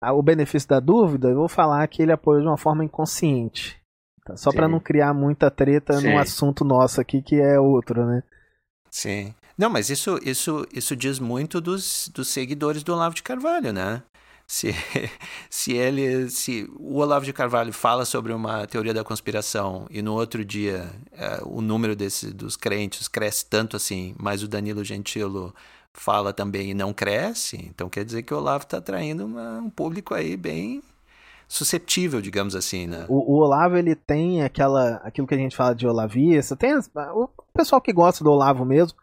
o 0.02 0.22
benefício 0.22 0.70
da 0.70 0.80
dúvida, 0.80 1.30
eu 1.30 1.36
vou 1.36 1.50
falar 1.50 1.88
que 1.88 2.02
ele 2.02 2.12
apoiou 2.12 2.42
de 2.42 2.48
uma 2.48 2.58
forma 2.58 2.86
inconsciente. 2.86 3.82
Tá? 4.24 4.36
Só 4.36 4.52
para 4.52 4.68
não 4.68 4.80
criar 4.80 5.14
muita 5.14 5.50
treta 5.50 5.94
Sim. 5.94 6.10
num 6.10 6.18
assunto 6.18 6.64
nosso 6.66 7.00
aqui 7.00 7.22
que 7.22 7.40
é 7.40 7.60
outro, 7.60 8.06
né? 8.06 8.24
Sim. 8.92 9.34
Não, 9.58 9.70
mas 9.70 9.90
isso, 9.90 10.20
isso, 10.24 10.68
isso 10.72 10.96
diz 10.96 11.20
muito 11.20 11.60
dos, 11.60 12.10
dos 12.14 12.28
seguidores 12.28 12.84
do 12.84 12.94
Olavo 12.94 13.16
de 13.16 13.24
Carvalho, 13.24 13.74
né? 13.74 14.04
Se, 14.48 14.74
se 15.50 15.74
ele, 15.74 16.30
se 16.30 16.70
o 16.80 17.00
Olavo 17.00 17.26
de 17.26 17.34
Carvalho 17.34 17.74
fala 17.74 18.06
sobre 18.06 18.32
uma 18.32 18.66
teoria 18.66 18.94
da 18.94 19.04
conspiração 19.04 19.86
e 19.90 20.02
no 20.02 20.14
outro 20.14 20.46
dia 20.46 20.90
é, 21.12 21.42
o 21.44 21.62
número 21.62 21.96
desse, 21.96 22.34
dos 22.34 22.56
crentes 22.56 23.10
cresce 23.10 23.46
tanto 23.46 23.76
assim, 23.76 24.16
mas 24.18 24.42
o 24.42 24.48
Danilo 24.48 24.86
Gentilo 24.86 25.54
fala 25.92 26.32
também 26.32 26.72
e 26.72 26.74
não 26.74 26.94
cresce, 26.94 27.58
então 27.58 27.90
quer 27.90 28.06
dizer 28.06 28.24
que 28.24 28.34
o 28.34 28.38
Olavo 28.38 28.64
está 28.64 28.78
atraindo 28.78 29.26
uma, 29.26 29.60
um 29.60 29.70
público 29.70 30.14
aí 30.14 30.38
bem 30.38 30.82
susceptível, 31.48 32.22
digamos 32.22 32.56
assim, 32.56 32.88
né? 32.88 33.06
O, 33.10 33.34
o, 33.34 33.40
Olavo 33.40 33.78
ele 33.78 33.96
tem 33.96 34.44
aquela, 34.44 34.96
aquilo 35.04 35.28
que 35.28 35.34
a 35.34 35.38
gente 35.38 35.56
fala 35.56 35.74
de 35.74 35.88
olavista, 35.88 36.56
tem 36.56 36.74
o 36.76 37.30
pessoal 37.54 37.82
que 37.82 37.94
gosta 37.94 38.24
do 38.24 38.32
Olavo 38.32 38.66
mesmo, 38.66 38.98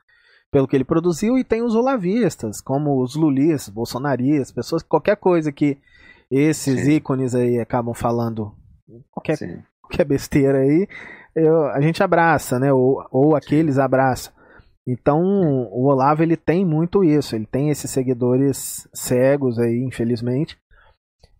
pelo 0.54 0.68
que 0.68 0.76
ele 0.76 0.84
produziu, 0.84 1.36
e 1.36 1.42
tem 1.42 1.62
os 1.62 1.74
olavistas, 1.74 2.60
como 2.60 3.02
os 3.02 3.16
lulistas, 3.16 3.74
bolsonaristas, 3.74 4.52
pessoas 4.52 4.84
qualquer 4.84 5.16
coisa 5.16 5.50
que 5.50 5.76
esses 6.30 6.82
Sim. 6.82 6.92
ícones 6.92 7.34
aí 7.34 7.58
acabam 7.58 7.92
falando, 7.92 8.54
qualquer, 9.10 9.36
qualquer 9.82 10.04
besteira 10.04 10.58
aí, 10.58 10.86
eu, 11.34 11.66
a 11.66 11.80
gente 11.80 12.04
abraça, 12.04 12.60
né? 12.60 12.72
Ou, 12.72 13.04
ou 13.10 13.34
aqueles 13.34 13.78
abraçam. 13.78 14.32
Então, 14.86 15.20
o 15.72 15.86
Olavo 15.86 16.22
ele 16.22 16.36
tem 16.36 16.64
muito 16.64 17.02
isso, 17.02 17.34
ele 17.34 17.46
tem 17.46 17.70
esses 17.70 17.90
seguidores 17.90 18.88
cegos 18.94 19.58
aí, 19.58 19.82
infelizmente. 19.82 20.56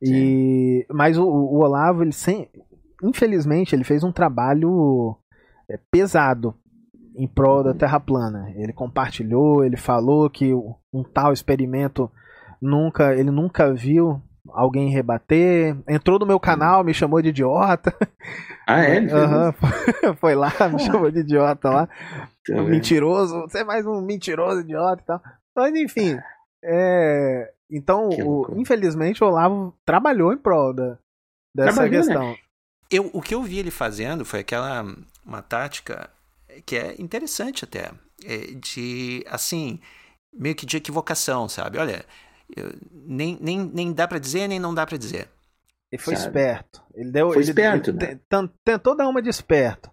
E 0.03 0.85
mas 0.91 1.17
o, 1.17 1.25
o, 1.25 1.62
Olavo 1.62 2.03
ele 2.03 2.12
sem, 2.12 2.51
infelizmente 3.01 3.77
ele 3.77 3.85
fez 3.85 4.03
um 4.03 4.11
trabalho 4.11 5.17
é, 5.71 5.79
pesado 5.89 6.53
em 7.17 7.27
prol 7.27 7.62
da 7.62 7.75
Terra 7.75 8.01
plana. 8.01 8.53
Ele 8.57 8.73
compartilhou, 8.73 9.65
ele 9.65 9.77
falou 9.77 10.29
que 10.29 10.53
um 10.55 11.03
tal 11.03 11.33
experimento 11.33 12.11
nunca 12.61 13.15
ele 13.15 13.31
nunca 13.31 13.73
viu 13.73 14.21
alguém 14.49 14.91
rebater. 14.91 15.77
Entrou 15.89 16.19
no 16.19 16.27
meu 16.27 16.39
canal, 16.39 16.85
me 16.85 16.95
chamou 16.95 17.21
de 17.23 17.29
idiota. 17.29 17.95
Ah, 18.67 18.83
é? 18.83 18.99
Uhum. 18.99 19.53
Foi 20.17 20.35
lá, 20.35 20.51
me 20.73 20.79
chamou 20.79 21.11
de 21.11 21.19
idiota 21.19 21.69
lá. 21.69 21.87
Tá 21.87 22.55
um 22.55 22.65
mentiroso, 22.65 23.43
você 23.43 23.59
é 23.59 23.65
mais 23.65 23.85
um 23.87 24.01
mentiroso 24.01 24.62
idiota 24.62 25.03
e 25.03 25.05
tal. 25.05 25.21
Mas 25.55 25.75
enfim. 25.75 26.19
É... 26.65 27.53
Então, 27.71 28.09
o... 28.09 28.47
infelizmente, 28.57 29.23
o 29.23 29.27
Olavo 29.27 29.75
trabalhou 29.85 30.33
em 30.33 30.39
prol 30.39 30.73
da... 30.73 30.97
dessa 31.55 31.75
Trabalhou, 31.75 31.91
né? 31.91 31.97
questão. 31.99 32.29
Né? 32.31 32.37
Eu, 32.91 33.11
o 33.12 33.21
que 33.21 33.35
eu 33.35 33.43
vi 33.43 33.59
ele 33.59 33.71
fazendo 33.71 34.25
foi 34.25 34.41
aquela 34.41 34.83
uma 35.27 35.43
tática 35.43 36.09
que 36.63 36.77
é 36.77 36.95
interessante 37.01 37.65
até, 37.65 37.91
é 38.25 38.39
de 38.55 39.25
assim, 39.29 39.81
meio 40.33 40.55
que 40.55 40.67
de 40.67 40.77
equivocação, 40.77 41.49
sabe? 41.49 41.79
Olha, 41.79 42.05
eu, 42.55 42.73
nem, 42.91 43.39
nem, 43.41 43.65
nem 43.65 43.93
dá 43.93 44.07
para 44.07 44.19
dizer, 44.19 44.49
nem 44.49 44.59
não 44.59 44.75
dá 44.75 44.87
para 44.87 44.99
dizer. 44.99 45.29
Ele 45.91 46.03
foi 46.03 46.17
sabe? 46.17 46.27
esperto. 46.27 46.83
Ele 46.95 47.11
deu. 47.11 47.29
Foi 47.29 47.43
ele, 47.43 47.51
esperto, 47.51 47.91
ele, 47.91 47.99
né? 47.99 48.21
Tentou 48.65 48.97
dar 48.97 49.09
uma 49.09 49.23
de 49.23 49.29
esperto. 49.29 49.91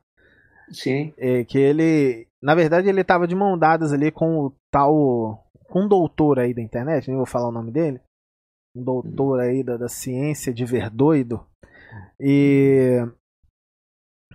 Sim. 0.71 1.13
É, 1.17 1.43
que 1.43 1.57
ele. 1.57 2.27
Na 2.41 2.55
verdade, 2.55 2.89
ele 2.89 3.03
tava 3.03 3.27
de 3.27 3.35
mão 3.35 3.57
dadas 3.57 3.93
ali 3.93 4.11
com 4.11 4.45
o 4.45 4.55
tal. 4.71 5.47
Com 5.69 5.83
um 5.83 5.87
doutor 5.87 6.39
aí 6.39 6.53
da 6.53 6.61
internet, 6.61 7.07
nem 7.07 7.15
vou 7.15 7.25
falar 7.25 7.49
o 7.49 7.51
nome 7.51 7.71
dele. 7.71 8.01
Um 8.75 8.83
doutor 8.83 9.39
aí 9.39 9.63
da, 9.63 9.77
da 9.77 9.87
ciência 9.87 10.53
de 10.53 10.65
verdoido. 10.65 11.45
E. 12.19 12.97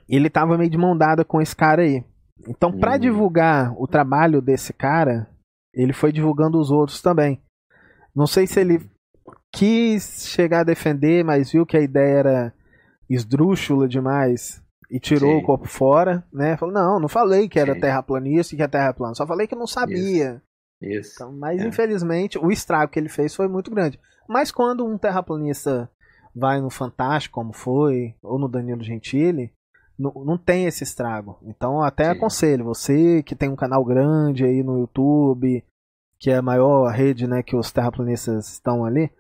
Ele 0.08 0.30
tava 0.30 0.56
meio 0.56 0.70
de 0.70 0.78
mão 0.78 0.96
dada 0.96 1.24
com 1.24 1.42
esse 1.42 1.56
cara 1.56 1.82
aí. 1.82 2.04
Então, 2.48 2.76
para 2.76 2.96
hum. 2.96 2.98
divulgar 2.98 3.74
o 3.80 3.86
trabalho 3.86 4.40
desse 4.40 4.72
cara, 4.72 5.28
ele 5.72 5.92
foi 5.92 6.12
divulgando 6.12 6.58
os 6.58 6.70
outros 6.70 7.00
também. 7.00 7.40
Não 8.14 8.26
sei 8.26 8.46
se 8.46 8.60
ele 8.60 8.80
quis 9.52 10.26
chegar 10.28 10.60
a 10.60 10.64
defender, 10.64 11.24
mas 11.24 11.50
viu 11.50 11.66
que 11.66 11.76
a 11.76 11.82
ideia 11.82 12.18
era 12.18 12.54
esdrúxula 13.08 13.88
demais 13.88 14.62
e 14.90 15.00
tirou 15.00 15.32
Sim. 15.32 15.38
o 15.38 15.42
corpo 15.42 15.66
fora, 15.66 16.24
né? 16.32 16.56
Falou, 16.56 16.74
não, 16.74 17.00
não 17.00 17.08
falei 17.08 17.48
que 17.48 17.58
era 17.58 17.74
Sim. 17.74 17.80
terraplanista 17.80 18.54
e 18.54 18.56
que 18.56 18.62
é 18.62 18.68
terra 18.68 18.92
plana, 18.92 19.14
só 19.14 19.26
falei 19.26 19.46
que 19.46 19.54
não 19.54 19.66
sabia. 19.66 20.42
Isso. 20.80 21.00
Isso. 21.00 21.12
Então, 21.14 21.32
mas 21.32 21.62
é. 21.62 21.66
infelizmente 21.66 22.38
o 22.38 22.50
estrago 22.50 22.92
que 22.92 22.98
ele 22.98 23.08
fez 23.08 23.34
foi 23.34 23.48
muito 23.48 23.70
grande. 23.70 23.98
Mas 24.28 24.50
quando 24.50 24.84
um 24.84 24.98
terraplanista 24.98 25.90
vai 26.34 26.60
no 26.60 26.68
Fantástico, 26.68 27.34
como 27.34 27.52
foi, 27.52 28.14
ou 28.22 28.38
no 28.38 28.48
Danilo 28.48 28.82
Gentili, 28.82 29.52
não, 29.98 30.12
não 30.24 30.38
tem 30.38 30.66
esse 30.66 30.84
estrago. 30.84 31.38
Então 31.42 31.82
até 31.82 32.04
Sim. 32.04 32.10
aconselho, 32.10 32.64
você 32.64 33.22
que 33.22 33.34
tem 33.34 33.48
um 33.48 33.56
canal 33.56 33.84
grande 33.84 34.44
aí 34.44 34.62
no 34.62 34.78
YouTube, 34.78 35.64
que 36.18 36.30
é 36.30 36.36
a 36.36 36.42
maior 36.42 36.88
rede 36.90 37.26
né, 37.26 37.42
que 37.42 37.56
os 37.56 37.72
terraplanistas 37.72 38.48
estão 38.52 38.84
ali, 38.84 39.10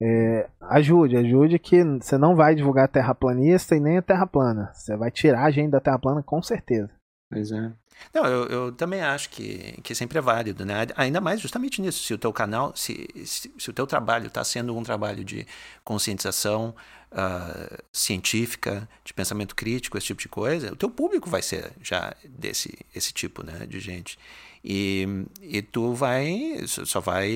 é, 0.00 0.48
ajude, 0.62 1.16
ajude 1.16 1.58
que 1.58 1.82
você 1.84 2.18
não 2.18 2.34
vai 2.34 2.54
divulgar 2.54 2.88
terraplanista 2.88 3.76
e 3.76 3.80
nem 3.80 3.98
a 3.98 4.02
terra 4.02 4.26
plana. 4.26 4.70
Você 4.74 4.96
vai 4.96 5.10
tirar 5.10 5.44
a 5.44 5.50
gente 5.50 5.70
da 5.70 5.80
terra 5.80 5.98
plana 5.98 6.22
com 6.22 6.42
certeza. 6.42 6.90
Pois 7.30 7.52
é. 7.52 7.72
Não, 8.12 8.26
eu, 8.26 8.46
eu, 8.46 8.72
também 8.72 9.00
acho 9.00 9.30
que, 9.30 9.80
que 9.82 9.94
sempre 9.94 10.18
é 10.18 10.20
válido, 10.20 10.64
né? 10.64 10.86
Ainda 10.96 11.20
mais 11.20 11.40
justamente 11.40 11.80
nisso, 11.80 12.02
se 12.02 12.12
o 12.12 12.18
teu 12.18 12.32
canal, 12.32 12.72
se, 12.76 13.08
se, 13.24 13.52
se 13.56 13.70
o 13.70 13.72
teu 13.72 13.86
trabalho 13.86 14.26
está 14.26 14.44
sendo 14.44 14.76
um 14.76 14.82
trabalho 14.82 15.24
de 15.24 15.46
conscientização 15.82 16.74
uh, 17.12 17.82
científica, 17.92 18.88
de 19.04 19.14
pensamento 19.14 19.54
crítico, 19.54 19.96
esse 19.96 20.08
tipo 20.08 20.20
de 20.20 20.28
coisa, 20.28 20.72
o 20.72 20.76
teu 20.76 20.90
público 20.90 21.30
vai 21.30 21.42
ser 21.42 21.72
já 21.80 22.14
desse 22.24 22.78
esse 22.94 23.12
tipo, 23.12 23.44
né, 23.44 23.66
de 23.66 23.80
gente. 23.80 24.18
E, 24.64 25.06
e 25.40 25.60
tu 25.60 25.92
vai, 25.92 26.60
só 26.66 27.00
vai 27.00 27.30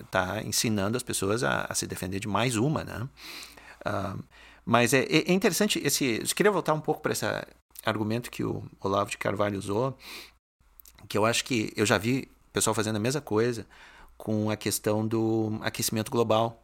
estar 0.00 0.34
tá 0.34 0.42
ensinando 0.42 0.96
as 0.96 1.02
pessoas 1.02 1.42
a, 1.42 1.66
a, 1.68 1.74
se 1.74 1.86
defender 1.86 2.18
de 2.18 2.28
mais 2.28 2.56
uma, 2.56 2.82
né? 2.82 3.08
Uh, 3.86 4.22
mas 4.64 4.92
é, 4.92 5.04
é, 5.04 5.32
interessante 5.32 5.80
esse. 5.84 6.18
Eu 6.20 6.34
queria 6.34 6.50
voltar 6.50 6.74
um 6.74 6.80
pouco 6.80 7.00
para 7.00 7.12
esse 7.12 7.24
argumento 7.88 8.30
que 8.30 8.44
o 8.44 8.64
Olavo 8.80 9.10
de 9.10 9.18
Carvalho 9.18 9.58
usou, 9.58 9.96
que 11.08 11.16
eu 11.16 11.24
acho 11.24 11.44
que 11.44 11.72
eu 11.76 11.86
já 11.86 11.98
vi 11.98 12.28
o 12.48 12.52
pessoal 12.52 12.74
fazendo 12.74 12.96
a 12.96 13.00
mesma 13.00 13.20
coisa 13.20 13.66
com 14.16 14.50
a 14.50 14.56
questão 14.56 15.06
do 15.06 15.58
aquecimento 15.62 16.10
global, 16.10 16.62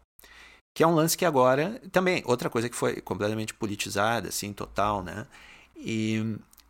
que 0.74 0.82
é 0.82 0.86
um 0.86 0.94
lance 0.94 1.16
que 1.16 1.24
agora 1.24 1.80
também 1.90 2.22
outra 2.26 2.48
coisa 2.48 2.68
que 2.68 2.76
foi 2.76 3.00
completamente 3.00 3.54
politizada, 3.54 4.28
assim, 4.28 4.52
total, 4.52 5.02
né? 5.02 5.26
E 5.76 6.20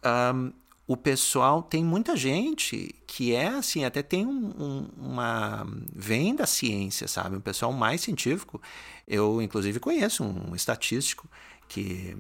um, 0.05 0.53
o 0.87 0.97
pessoal 0.97 1.63
tem 1.63 1.85
muita 1.85 2.17
gente 2.17 2.95
que 3.07 3.35
é 3.35 3.49
assim, 3.49 3.85
até 3.85 4.03
tem 4.03 4.27
um, 4.27 4.53
um, 4.59 4.89
uma. 4.97 5.67
vem 5.95 6.35
da 6.35 6.47
ciência, 6.47 7.07
sabe? 7.07 7.37
Um 7.37 7.41
pessoal 7.41 7.73
mais 7.73 8.01
científico. 8.01 8.61
Eu, 9.07 9.41
inclusive, 9.41 9.79
conheço 9.79 10.25
um 10.25 10.55
estatístico 10.55 11.29
que 11.69 12.17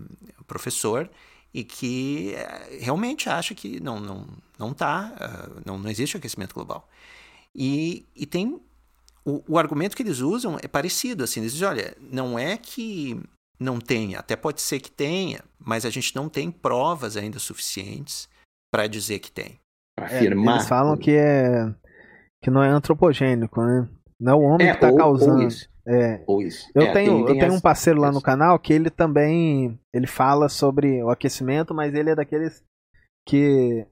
professor 0.46 1.10
e 1.54 1.64
que 1.64 2.34
eh, 2.34 2.78
realmente 2.80 3.28
acha 3.28 3.54
que 3.54 3.80
não 3.80 4.00
não 4.00 4.26
não 4.58 4.72
tá, 4.72 5.12
uh, 5.16 5.62
não, 5.66 5.78
não 5.78 5.90
existe 5.90 6.16
aquecimento 6.16 6.54
global. 6.54 6.88
E, 7.54 8.06
e 8.14 8.24
tem 8.24 8.60
o, 9.24 9.42
o 9.48 9.58
argumento 9.58 9.96
que 9.96 10.02
eles 10.02 10.20
usam 10.20 10.56
é 10.62 10.68
parecido 10.68 11.24
assim, 11.24 11.40
eles 11.40 11.52
dizem, 11.52 11.68
olha, 11.68 11.96
não 12.00 12.38
é 12.38 12.56
que 12.56 13.20
não 13.58 13.78
tenha, 13.78 14.18
até 14.18 14.36
pode 14.36 14.60
ser 14.60 14.80
que 14.80 14.90
tenha, 14.90 15.40
mas 15.58 15.84
a 15.84 15.90
gente 15.90 16.14
não 16.14 16.28
tem 16.28 16.50
provas 16.50 17.16
ainda 17.16 17.38
suficientes 17.38 18.28
para 18.72 18.86
dizer 18.86 19.18
que 19.18 19.30
tem. 19.30 19.58
Afirmar. 19.98 20.54
É, 20.54 20.56
eles 20.58 20.68
falam 20.68 20.96
que 20.96 21.10
é 21.12 21.72
que 22.42 22.50
não 22.50 22.62
é 22.62 22.68
antropogênico, 22.68 23.62
né? 23.62 23.88
Não 24.18 24.32
é 24.32 24.34
o 24.34 24.40
homem 24.40 24.68
é, 24.68 24.70
que 24.70 24.84
está 24.84 24.96
causando. 24.96 25.42
Ou 25.42 25.48
isso. 25.48 25.68
É, 25.86 26.18
Pois. 26.18 26.70
eu 26.74 26.82
É, 26.82 26.92
tenho, 26.92 27.16
tem- 27.16 27.24
tem 27.26 27.34
eu 27.34 27.40
tenho 27.40 27.54
um 27.54 27.60
parceiro 27.60 28.00
lá 28.00 28.12
no 28.12 28.20
canal 28.22 28.58
que 28.58 28.72
ele 28.72 28.88
também 28.90 29.78
ele 29.92 30.06
fala 30.06 30.48
sobre 30.48 31.02
o 31.02 31.10
aquecimento, 31.10 31.74
mas 31.74 31.92
ele 31.94 32.10
é 32.10 32.14
daqueles 32.14 32.62
que 33.26 33.86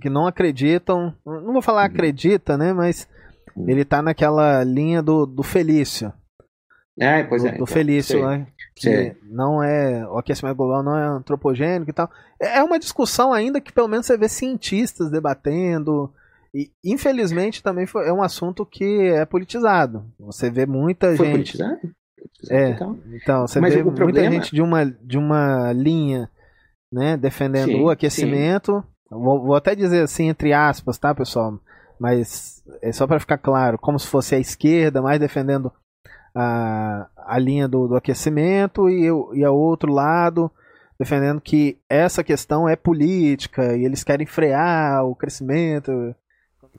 que 0.00 0.10
não 0.10 0.26
acreditam, 0.26 1.14
não 1.24 1.52
vou 1.54 1.62
falar 1.62 1.80
Uhum. 1.80 1.86
acredita, 1.86 2.56
né, 2.58 2.72
mas 2.72 3.08
Uhum. 3.56 3.68
ele 3.68 3.82
tá 3.84 4.02
naquela 4.02 4.62
linha 4.62 5.02
do, 5.02 5.24
do 5.24 5.42
Felício, 5.42 6.12
É, 6.98 7.22
pois 7.24 7.42
do, 7.42 7.48
é. 7.48 7.50
do 7.52 7.54
então, 7.56 7.66
Felício, 7.66 8.18
sei. 8.18 8.26
né, 8.26 8.46
que 8.74 8.82
Sei. 8.82 9.16
não 9.22 9.62
é 9.62 10.06
o 10.06 10.18
aquecimento 10.18 10.56
global 10.56 10.82
não 10.82 10.96
é 10.98 11.04
antropogênico 11.06 11.90
e 11.90 11.94
tal. 11.94 12.10
É 12.40 12.58
é 12.58 12.62
uma 12.62 12.78
discussão 12.78 13.32
ainda 13.32 13.58
que 13.60 13.72
pelo 13.72 13.88
menos 13.88 14.04
você 14.06 14.16
vê 14.18 14.28
cientistas 14.28 15.10
debatendo 15.10 16.12
e 16.62 16.70
infelizmente 16.84 17.62
também 17.62 17.86
foi, 17.86 18.08
é 18.08 18.12
um 18.12 18.22
assunto 18.22 18.64
que 18.64 18.84
é 19.08 19.24
politizado. 19.24 20.04
Você 20.18 20.48
vê 20.50 20.64
muita 20.66 21.08
Foi 21.16 21.26
gente 21.26 21.32
politizado? 21.34 21.80
Politizado 22.16 22.60
É. 22.60 22.72
total. 22.72 22.96
Então, 23.12 23.46
você 23.46 23.60
Mas 23.60 23.74
vê 23.74 23.82
muita 23.82 23.96
problema- 23.96 24.30
gente 24.30 24.54
de 24.54 24.62
uma, 24.62 24.84
de 24.84 25.18
uma 25.18 25.72
linha, 25.72 26.30
né, 26.92 27.16
defendendo 27.16 27.72
Sim, 27.72 27.82
o 27.82 27.90
aquecimento. 27.90 28.82
Vou, 29.10 29.42
vou 29.44 29.54
até 29.54 29.74
dizer 29.74 30.02
assim, 30.02 30.28
entre 30.28 30.52
aspas, 30.52 30.98
tá, 30.98 31.14
pessoal? 31.14 31.60
Mas 32.00 32.62
é 32.82 32.90
só 32.92 33.06
para 33.06 33.20
ficar 33.20 33.38
claro, 33.38 33.78
como 33.78 33.98
se 33.98 34.06
fosse 34.06 34.34
a 34.34 34.38
esquerda, 34.38 35.00
mais 35.02 35.20
defendendo 35.20 35.70
a, 36.34 37.06
a 37.16 37.38
linha 37.38 37.66
do, 37.68 37.88
do 37.88 37.96
aquecimento 37.96 38.88
e, 38.90 39.10
o- 39.10 39.34
e 39.34 39.44
a 39.44 39.50
outro 39.50 39.92
lado 39.92 40.50
defendendo 40.98 41.40
que 41.42 41.78
essa 41.90 42.24
questão 42.24 42.66
é 42.68 42.74
política 42.74 43.76
e 43.76 43.84
eles 43.84 44.02
querem 44.02 44.26
frear 44.26 45.04
o 45.04 45.14
crescimento. 45.14 46.14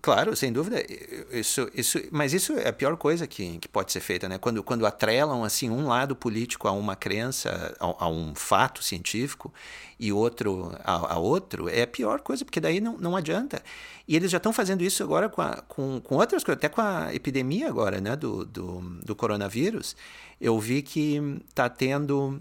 Claro, 0.01 0.35
sem 0.35 0.51
dúvida. 0.51 0.83
Isso, 1.31 1.69
isso, 1.73 1.99
mas 2.11 2.33
isso 2.33 2.53
é 2.53 2.67
a 2.67 2.73
pior 2.73 2.97
coisa 2.97 3.25
que, 3.25 3.57
que 3.57 3.67
pode 3.67 3.91
ser 3.91 3.99
feita, 3.99 4.27
né? 4.27 4.37
Quando, 4.37 4.61
quando 4.63 4.85
atrelam 4.85 5.43
assim 5.43 5.69
um 5.69 5.87
lado 5.87 6.15
político 6.15 6.67
a 6.67 6.71
uma 6.71 6.95
crença, 6.95 7.75
a, 7.79 8.05
a 8.05 8.09
um 8.09 8.35
fato 8.35 8.83
científico 8.83 9.53
e 9.99 10.11
outro 10.11 10.75
a, 10.83 11.13
a, 11.13 11.17
outro, 11.17 11.69
é 11.69 11.83
a 11.83 11.87
pior 11.87 12.21
coisa, 12.21 12.45
porque 12.45 12.59
daí 12.59 12.79
não, 12.79 12.97
não 12.97 13.15
adianta. 13.15 13.61
E 14.07 14.15
eles 14.15 14.29
já 14.29 14.37
estão 14.37 14.53
fazendo 14.53 14.83
isso 14.83 15.01
agora 15.03 15.29
com, 15.29 15.41
a, 15.41 15.61
com, 15.67 15.99
com 16.01 16.15
outras 16.15 16.43
coisas, 16.43 16.59
até 16.59 16.69
com 16.69 16.81
a 16.81 17.13
epidemia 17.13 17.67
agora, 17.67 17.99
né? 17.99 18.15
Do, 18.15 18.45
do, 18.45 18.81
do 19.03 19.15
coronavírus. 19.15 19.95
Eu 20.39 20.59
vi 20.59 20.81
que 20.81 21.19
está 21.49 21.69
tendo 21.69 22.39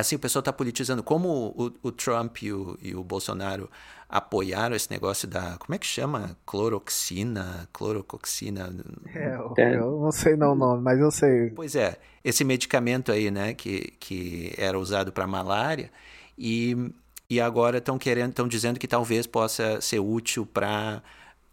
assim, 0.00 0.16
o 0.16 0.18
pessoal 0.18 0.40
está 0.40 0.52
politizando. 0.52 1.02
Como 1.02 1.54
o, 1.56 1.72
o 1.82 1.92
Trump 1.92 2.42
e 2.42 2.52
o, 2.52 2.76
e 2.82 2.94
o, 2.94 3.04
Bolsonaro 3.04 3.70
apoiaram 4.08 4.74
esse 4.74 4.90
negócio 4.90 5.28
da. 5.28 5.56
Como 5.58 5.74
é 5.74 5.78
que 5.78 5.86
chama? 5.86 6.36
Cloroxina? 6.44 7.68
Clorocoxina? 7.72 8.74
É, 9.14 9.36
eu, 9.36 9.54
eu 9.56 10.00
não 10.00 10.12
sei 10.12 10.36
não 10.36 10.52
o 10.52 10.54
nome, 10.54 10.82
mas 10.82 10.98
eu 10.98 11.10
sei. 11.10 11.50
Pois 11.50 11.74
é, 11.74 11.96
esse 12.24 12.44
medicamento 12.44 13.12
aí, 13.12 13.30
né, 13.30 13.54
que, 13.54 13.92
que 14.00 14.52
era 14.58 14.78
usado 14.78 15.12
para 15.12 15.26
malária 15.26 15.90
e, 16.36 16.92
e 17.30 17.40
agora 17.40 17.78
estão 17.78 17.98
querendo, 17.98 18.30
estão 18.30 18.48
dizendo 18.48 18.78
que 18.78 18.88
talvez 18.88 19.26
possa 19.26 19.80
ser 19.80 20.00
útil 20.00 20.44
para 20.44 21.02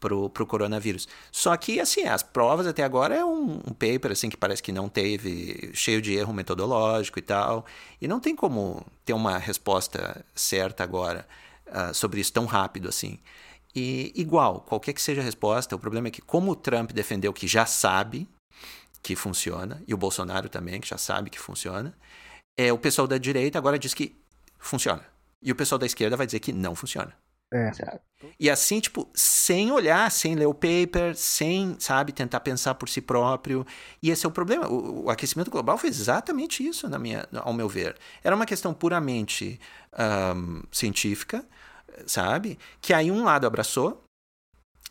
pro, 0.02 0.30
pro 0.30 0.46
coronavírus. 0.46 1.08
Só 1.32 1.56
que, 1.56 1.80
assim, 1.80 2.04
as 2.04 2.22
provas 2.24 2.68
até 2.68 2.84
agora 2.84 3.16
é 3.16 3.24
um, 3.24 3.62
um, 3.66 3.74
paper, 3.74 4.12
assim, 4.12 4.30
que 4.30 4.36
parece 4.36 4.62
que 4.62 4.72
não 4.72 4.90
teve, 4.90 5.72
cheio 5.74 6.02
de 6.02 6.14
erro 6.14 6.34
metodológico 6.34 7.20
e 7.20 7.22
tal, 7.22 7.66
e 8.02 8.08
não 8.08 8.20
tem 8.20 8.36
como 8.36 8.86
ter 9.06 9.14
uma 9.14 9.38
resposta 9.38 10.26
certa 10.36 10.84
agora 10.84 11.26
uh, 11.68 11.94
sobre 11.94 12.20
isso 12.20 12.34
tão 12.34 12.46
rápido 12.46 12.90
assim. 12.90 13.20
E, 13.74 14.12
igual, 14.16 14.62
qualquer 14.62 14.92
que 14.92 15.02
seja 15.02 15.22
a 15.22 15.24
resposta, 15.24 15.76
o 15.76 15.80
problema 15.80 16.10
é 16.10 16.12
que 16.12 16.22
como 16.22 16.52
o 16.52 16.56
Trump 16.56 16.92
defendeu 16.92 17.32
que 17.32 17.48
já 17.48 17.66
sabe 17.66 18.28
que 19.02 19.16
funciona, 19.16 19.82
e 19.88 19.94
o 19.94 19.98
Bolsonaro 19.98 20.50
também, 20.50 20.82
que 20.82 20.88
já 20.88 20.98
sabe 20.98 21.30
que 21.30 21.40
funciona, 21.40 21.96
é, 22.58 22.74
o 22.74 22.78
pessoal 22.78 23.08
da 23.08 23.18
direita 23.18 23.58
agora 23.58 23.80
diz 23.80 23.94
que 23.94 24.20
funciona. 24.60 25.06
E 25.42 25.52
o 25.52 25.56
pessoal 25.56 25.80
da 25.80 25.86
esquerda 25.86 26.18
vai 26.18 26.26
dizer 26.26 26.40
que 26.40 26.52
não 26.52 26.76
funciona. 26.76 27.16
É. 27.54 28.00
E 28.40 28.50
assim, 28.50 28.80
tipo, 28.80 29.10
sem 29.14 29.72
olhar, 29.72 30.10
sem 30.10 30.36
ler 30.36 30.46
o 30.46 30.54
paper, 30.54 31.16
sem, 31.16 31.76
sabe, 31.80 32.14
tentar 32.14 32.40
pensar 32.40 32.76
por 32.76 32.88
si 32.88 33.02
próprio. 33.02 33.66
E 34.02 34.10
esse 34.10 34.26
é 34.26 34.30
o 34.30 34.32
problema. 34.32 34.68
O, 34.70 35.06
o 35.06 35.10
aquecimento 35.10 35.52
global 35.52 35.78
foi 35.78 35.90
exatamente 35.90 36.66
isso, 36.66 36.88
na 36.88 36.98
minha, 36.98 37.28
ao 37.34 37.54
meu 37.54 37.68
ver. 37.68 37.98
Era 38.24 38.36
uma 38.36 38.46
questão 38.46 38.74
puramente 38.74 39.60
um, 40.36 40.64
científica, 40.72 41.46
sabe? 42.06 42.58
Que 42.80 42.94
aí 42.94 43.12
um 43.12 43.24
lado 43.24 43.46
abraçou, 43.46 44.02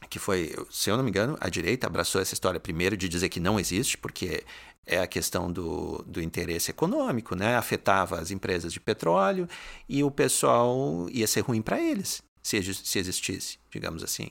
que 0.09 0.19
foi, 0.19 0.55
se 0.71 0.91
eu 0.91 0.97
não 0.97 1.05
me 1.05 1.11
engano, 1.11 1.39
a 1.41 1.49
direita 1.49 1.87
abraçou 1.87 2.21
essa 2.21 2.35
história 2.35 2.61
primeiro 2.61 2.97
de 2.97 3.09
dizer 3.09 3.29
que 3.31 3.41
não 3.41 3.59
existe, 3.59 3.97
porque 3.97 4.45
é 4.87 4.99
a 5.01 5.07
questão 5.07 5.51
do, 5.51 6.03
do 6.07 6.21
interesse 6.21 6.71
econômico, 6.71 7.35
né? 7.35 7.57
Afetava 7.57 8.19
as 8.19 8.31
empresas 8.31 8.73
de 8.73 8.81
petróleo 8.81 9.49
e 9.89 10.03
o 10.03 10.11
pessoal 10.11 11.07
ia 11.11 11.27
ser 11.27 11.41
ruim 11.41 11.63
para 11.63 11.81
eles 11.81 12.23
se, 12.43 12.75
se 12.75 12.99
existisse, 12.99 13.59
digamos 13.71 14.03
assim. 14.03 14.31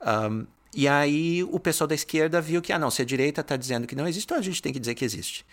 Um, 0.00 0.46
e 0.74 0.86
aí 0.86 1.42
o 1.44 1.58
pessoal 1.58 1.88
da 1.88 1.94
esquerda 1.94 2.40
viu 2.40 2.60
que, 2.60 2.72
ah, 2.72 2.78
não, 2.78 2.90
se 2.90 3.02
a 3.02 3.04
direita 3.04 3.40
está 3.40 3.56
dizendo 3.56 3.86
que 3.86 3.96
não 3.96 4.06
existe, 4.06 4.26
então 4.26 4.38
a 4.38 4.42
gente 4.42 4.62
tem 4.62 4.72
que 4.72 4.78
dizer 4.78 4.94
que 4.94 5.04
existe. 5.04 5.44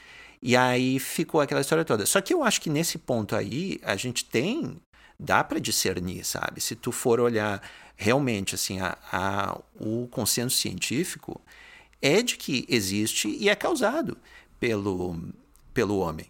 E 0.42 0.56
aí 0.56 1.00
ficou 1.00 1.42
aquela 1.42 1.62
história 1.62 1.86
toda. 1.86 2.06
Só 2.06 2.22
que 2.22 2.34
eu 2.34 2.44
acho 2.44 2.62
que 2.62 2.70
nesse 2.70 2.98
ponto 2.98 3.36
aí, 3.36 3.80
a 3.84 3.96
gente 3.96 4.26
tem, 4.26 4.78
dá 5.20 5.44
para 5.44 5.60
discernir, 5.60 6.24
sabe? 6.26 6.62
Se 6.62 6.76
tu 6.76 6.92
for 6.92 7.20
olhar 7.20 7.62
realmente, 7.96 8.56
assim, 8.56 8.80
a, 8.80 8.98
a, 9.12 9.60
o 9.80 10.08
consenso 10.10 10.58
científico 10.58 11.42
é 12.02 12.22
de 12.22 12.36
que 12.38 12.66
existe 12.70 13.30
e 13.30 13.50
é 13.50 13.56
causado 13.56 14.18
pelo, 14.60 15.18
pelo 15.74 15.98
homem. 15.98 16.28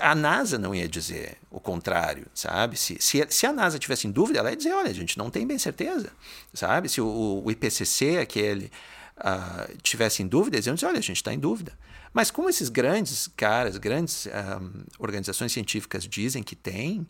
A 0.00 0.14
NASA 0.14 0.58
não 0.58 0.74
ia 0.74 0.88
dizer 0.88 1.36
o 1.50 1.60
contrário, 1.60 2.26
sabe? 2.34 2.76
Se, 2.78 2.96
se, 3.00 3.26
se, 3.28 3.46
a 3.46 3.52
NASA 3.52 3.78
tivesse 3.78 4.06
em 4.06 4.10
dúvida, 4.10 4.38
ela 4.38 4.50
ia 4.50 4.56
dizer: 4.56 4.72
olha, 4.72 4.90
a 4.90 4.94
gente 4.94 5.18
não 5.18 5.30
tem 5.30 5.46
bem 5.46 5.58
certeza, 5.58 6.10
sabe? 6.54 6.88
Se 6.88 7.00
o, 7.00 7.42
o 7.44 7.50
IPCC, 7.50 8.18
aquele, 8.18 8.72
uh, 9.18 9.76
tivesse 9.82 10.22
em 10.22 10.26
dúvida, 10.26 10.56
eles 10.56 10.66
iam 10.66 10.74
dizer: 10.74 10.86
olha, 10.86 10.98
a 10.98 11.02
gente 11.02 11.16
está 11.16 11.34
em 11.34 11.38
dúvida. 11.38 11.78
Mas 12.14 12.30
como 12.30 12.48
esses 12.48 12.68
grandes 12.68 13.28
caras, 13.28 13.76
grandes 13.76 14.26
um, 14.26 14.84
organizações 14.98 15.52
científicas 15.52 16.04
dizem 16.04 16.42
que 16.42 16.56
tem, 16.56 17.06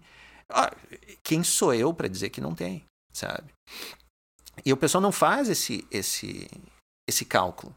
quem 1.22 1.43
sou 1.43 1.72
eu 1.74 1.93
para 1.95 2.09
dizer 2.09 2.30
que 2.30 2.40
não 2.40 2.55
tem, 2.55 2.84
sabe? 3.12 3.53
E 4.64 4.72
o 4.72 4.76
pessoal 4.76 5.00
não 5.00 5.12
faz 5.12 5.49
esse, 5.49 5.87
esse, 5.91 6.49
esse 7.08 7.25
cálculo 7.25 7.75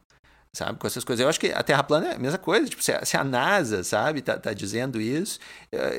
sabe, 0.55 0.79
com 0.79 0.87
essas 0.87 1.03
coisas. 1.03 1.21
Eu 1.21 1.29
acho 1.29 1.39
que 1.39 1.51
a 1.51 1.61
Terra 1.61 1.83
plana 1.83 2.07
é 2.07 2.15
a 2.15 2.19
mesma 2.19 2.39
coisa, 2.39 2.67
tipo, 2.67 2.81
se 2.81 2.91
a, 2.91 3.03
se 3.03 3.17
a 3.17 3.23
NASA, 3.23 3.83
sabe, 3.83 4.21
tá, 4.21 4.39
tá 4.39 4.53
dizendo 4.53 4.99
isso, 5.01 5.39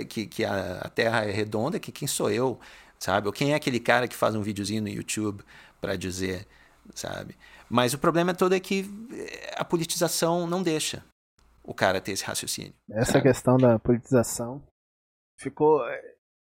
que, 0.09 0.27
que 0.27 0.45
a, 0.45 0.81
a, 0.83 0.89
Terra 0.89 1.25
é 1.25 1.31
redonda, 1.31 1.79
que 1.79 1.93
quem 1.93 2.09
sou 2.09 2.31
eu, 2.31 2.59
sabe? 2.99 3.27
Ou 3.27 3.33
quem 3.33 3.53
é 3.53 3.55
aquele 3.55 3.79
cara 3.79 4.09
que 4.09 4.17
faz 4.17 4.35
um 4.35 4.41
videozinho 4.41 4.83
no 4.83 4.89
YouTube 4.89 5.45
para 5.81 5.95
dizer, 5.95 6.47
sabe? 6.95 7.37
Mas 7.69 7.93
o 7.93 7.99
problema 7.99 8.33
todo 8.35 8.55
é 8.55 8.61
que 8.61 8.89
a 9.57 9.65
politização 9.65 10.47
não 10.47 10.63
deixa 10.63 11.05
o 11.63 11.75
cara 11.75 12.01
ter 12.01 12.13
esse 12.13 12.25
raciocínio. 12.25 12.73
Essa 12.91 13.13
sabe? 13.13 13.25
questão 13.25 13.59
da 13.59 13.79
politização 13.79 14.63
ficou 15.39 15.83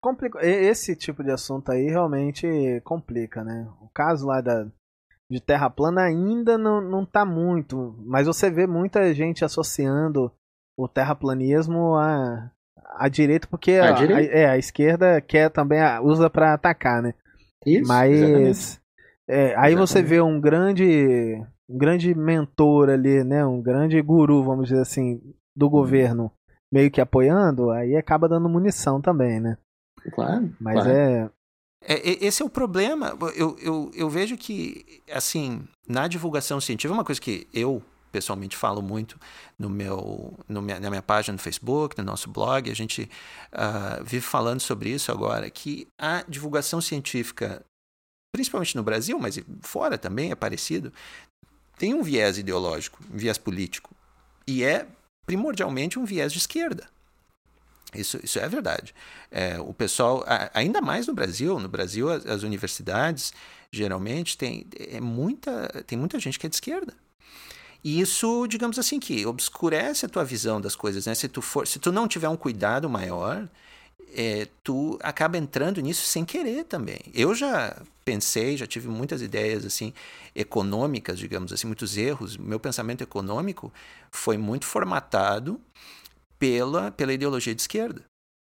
complica 0.02 0.46
esse 0.46 0.98
tipo 0.98 1.24
de 1.24 1.32
assunto 1.32 1.72
aí 1.72 1.86
realmente 1.86 2.82
complica, 2.84 3.42
né? 3.42 3.72
O 3.80 3.88
caso 3.88 4.28
lá 4.28 4.42
da 4.42 4.68
de 5.34 5.42
terra 5.42 5.68
plana 5.68 6.04
ainda 6.04 6.58
não, 6.60 6.80
não 6.80 7.04
tá 7.04 7.26
muito, 7.26 7.96
mas 8.06 8.28
você 8.28 8.52
vê 8.52 8.68
muita 8.68 9.12
gente 9.16 9.44
associando 9.44 10.32
o 10.78 10.88
terraplanismo 10.88 11.96
à, 11.96 12.52
à 12.98 13.10
direita, 13.10 13.48
porque 13.48 13.74
a, 13.74 13.96
a, 13.96 14.00
a, 14.00 14.24
é, 14.24 14.46
a 14.48 14.58
esquerda 14.60 15.20
quer 15.20 15.50
também 15.50 15.80
usa 16.04 16.30
para 16.30 16.54
atacar, 16.54 17.02
né? 17.02 17.16
Isso, 17.66 17.88
mas 17.88 18.80
é, 19.28 19.56
aí 19.56 19.74
exatamente. 19.74 19.78
você 19.78 20.04
vê 20.04 20.22
um 20.22 20.40
grande 20.40 21.44
um 21.68 21.78
grande 21.78 22.14
mentor 22.14 22.90
ali, 22.90 23.24
né? 23.24 23.44
Um 23.44 23.60
grande 23.60 24.00
guru, 24.02 24.44
vamos 24.44 24.68
dizer 24.68 24.82
assim, 24.82 25.20
do 25.56 25.68
governo 25.68 26.32
meio 26.72 26.92
que 26.92 27.02
apoiando, 27.02 27.72
aí 27.72 27.96
acaba 27.96 28.30
dando 28.30 28.50
munição 28.50 29.02
também, 29.02 29.40
né? 29.40 29.58
Claro. 30.14 30.52
Mas 30.60 30.76
claro. 30.76 30.92
é 30.92 31.30
é, 31.86 32.26
esse 32.26 32.42
é 32.42 32.46
o 32.46 32.50
problema. 32.50 33.18
Eu, 33.36 33.58
eu, 33.60 33.92
eu 33.94 34.10
vejo 34.10 34.38
que, 34.38 35.02
assim, 35.12 35.64
na 35.88 36.08
divulgação 36.08 36.60
científica, 36.62 36.94
uma 36.94 37.04
coisa 37.04 37.20
que 37.20 37.48
eu 37.54 37.84
pessoalmente 38.14 38.56
falo 38.56 38.82
muito 38.82 39.20
no 39.58 39.70
meu, 39.70 40.38
no 40.48 40.62
minha, 40.62 40.80
na 40.80 40.90
minha 40.90 41.02
página 41.02 41.34
no 41.34 41.40
Facebook, 41.40 41.98
no 41.98 42.04
nosso 42.04 42.30
blog, 42.30 42.70
a 42.70 42.76
gente 42.76 43.10
uh, 43.52 44.04
vive 44.04 44.22
falando 44.22 44.62
sobre 44.62 44.92
isso 44.92 45.12
agora, 45.12 45.50
que 45.50 45.88
a 46.00 46.24
divulgação 46.30 46.80
científica, 46.80 47.66
principalmente 48.32 48.76
no 48.76 48.84
Brasil, 48.84 49.18
mas 49.18 49.40
fora 49.62 49.98
também 49.98 50.30
é 50.32 50.36
parecido, 50.36 50.94
tem 51.76 51.96
um 51.96 52.04
viés 52.04 52.38
ideológico, 52.38 53.00
um 53.12 53.18
viés 53.18 53.40
político, 53.40 53.90
e 54.48 54.64
é 54.64 54.88
primordialmente 55.26 55.98
um 55.98 56.06
viés 56.06 56.32
de 56.32 56.38
esquerda. 56.38 56.93
Isso, 57.96 58.20
isso 58.24 58.40
é 58.40 58.48
verdade. 58.48 58.94
É, 59.32 59.60
o 59.60 59.74
pessoal, 59.74 60.24
ainda 60.54 60.82
mais 60.82 61.08
no 61.08 61.14
Brasil, 61.14 61.60
no 61.60 61.68
Brasil 61.68 62.10
as, 62.10 62.26
as 62.26 62.44
universidades 62.44 63.34
geralmente 63.72 64.38
tem, 64.38 64.68
é 64.78 65.02
muita, 65.02 65.84
tem 65.88 65.98
muita 65.98 66.20
gente 66.20 66.38
que 66.38 66.46
é 66.46 66.50
de 66.50 66.56
esquerda. 66.56 66.94
E 67.84 68.00
isso, 68.00 68.48
digamos 68.48 68.80
assim, 68.80 69.00
que 69.00 69.26
obscurece 69.26 70.06
a 70.06 70.10
tua 70.10 70.24
visão 70.24 70.62
das 70.62 70.76
coisas, 70.76 71.06
né? 71.06 71.14
Se 71.16 71.28
tu, 71.28 71.42
for, 71.42 71.68
se 71.68 71.80
tu 71.80 71.92
não 71.92 72.08
tiver 72.08 72.30
um 72.30 72.38
cuidado 72.38 72.90
maior, 72.90 73.50
é, 74.16 74.48
tu 74.64 74.98
acaba 75.02 75.38
entrando 75.38 75.82
nisso 75.82 76.06
sem 76.06 76.24
querer 76.24 76.64
também. 76.64 77.00
Eu 77.14 77.36
já 77.36 77.76
pensei, 78.06 78.56
já 78.56 78.68
tive 78.68 78.88
muitas 78.88 79.22
ideias 79.22 79.66
assim 79.66 79.94
econômicas, 80.36 81.20
digamos 81.20 81.52
assim, 81.52 81.68
muitos 81.68 81.98
erros. 81.98 82.38
Meu 82.38 82.60
pensamento 82.60 83.02
econômico 83.02 83.74
foi 84.12 84.38
muito 84.38 84.66
formatado 84.66 85.60
pela, 86.44 86.92
pela 86.92 87.14
ideologia 87.14 87.56
de 87.56 87.62
esquerda. 87.62 88.04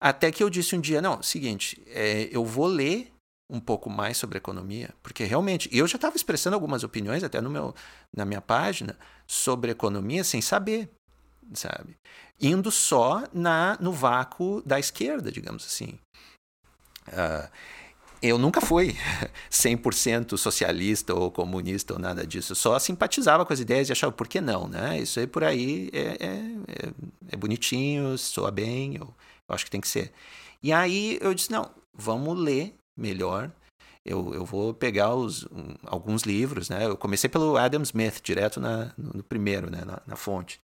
Até 0.01 0.33
que 0.33 0.43
eu 0.43 0.49
disse 0.49 0.75
um 0.75 0.81
dia, 0.81 1.03
não, 1.03 1.23
seguinte, 1.23 1.83
é, 1.89 2.31
eu 2.33 2.43
vou 2.43 2.67
ler 2.67 3.13
um 3.51 3.61
pouco 3.61 3.91
mais 3.91 4.17
sobre 4.17 4.39
economia, 4.39 4.95
porque 5.03 5.23
realmente 5.25 5.69
eu 5.71 5.87
já 5.87 5.97
estava 5.97 6.17
expressando 6.17 6.55
algumas 6.55 6.83
opiniões 6.83 7.23
até 7.23 7.43
no 7.43 7.51
meu, 7.51 7.75
na 8.17 8.25
minha 8.25 8.41
página 8.41 8.99
sobre 9.27 9.71
economia 9.71 10.25
sem 10.25 10.41
saber, 10.41 10.91
sabe? 11.53 11.95
Indo 12.41 12.71
só 12.71 13.25
na 13.35 13.77
no 13.79 13.93
vácuo 13.93 14.63
da 14.63 14.81
esquerda, 14.81 15.31
digamos 15.31 15.67
assim. 15.67 15.99
Uh, 17.09 17.51
eu 18.25 18.39
nunca 18.39 18.61
fui 18.61 18.97
100% 19.51 20.37
socialista 20.39 21.15
ou 21.15 21.31
comunista 21.31 21.93
ou 21.93 21.99
nada 21.99 22.27
disso. 22.27 22.55
Só 22.55 22.79
simpatizava 22.79 23.45
com 23.45 23.53
as 23.53 23.61
ideias 23.61 23.89
e 23.89 23.93
achava, 23.93 24.13
por 24.13 24.27
que 24.27 24.41
não, 24.41 24.67
né? 24.67 24.99
Isso 24.99 25.21
aí 25.21 25.27
por 25.27 25.45
aí 25.45 25.91
é, 25.93 26.01
é, 26.01 26.27
é, 26.27 26.93
é 27.33 27.37
bonitinho, 27.37 28.17
soa 28.17 28.51
bem, 28.51 28.97
eu, 28.97 29.15
eu 29.49 29.55
acho 29.55 29.65
que 29.65 29.71
tem 29.71 29.81
que 29.81 29.89
ser. 29.89 30.13
E 30.63 30.73
aí 30.73 31.19
eu 31.21 31.35
disse, 31.35 31.51
não, 31.51 31.71
vamos 31.93 32.39
ler 32.39 32.75
melhor. 32.97 33.53
Eu, 34.05 34.35
eu 34.35 34.45
vou 34.45 34.73
pegar 34.75 35.15
os, 35.15 35.45
um, 35.45 35.75
alguns 35.85 36.23
livros, 36.23 36.69
né? 36.69 36.87
Eu 36.87 36.97
comecei 36.97 37.29
pelo 37.29 37.57
Adam 37.57 37.83
Smith, 37.83 38.21
direto 38.23 38.61
na, 38.61 38.93
no, 38.99 39.15
no 39.15 39.23
primeiro, 39.23 39.71
né? 39.71 39.83
Na, 39.85 40.03
na, 40.07 40.17
fonte. 40.17 40.61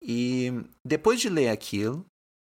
E 0.00 0.52
depois 0.84 1.20
de 1.20 1.28
ler 1.28 1.48
aquilo, 1.48 2.04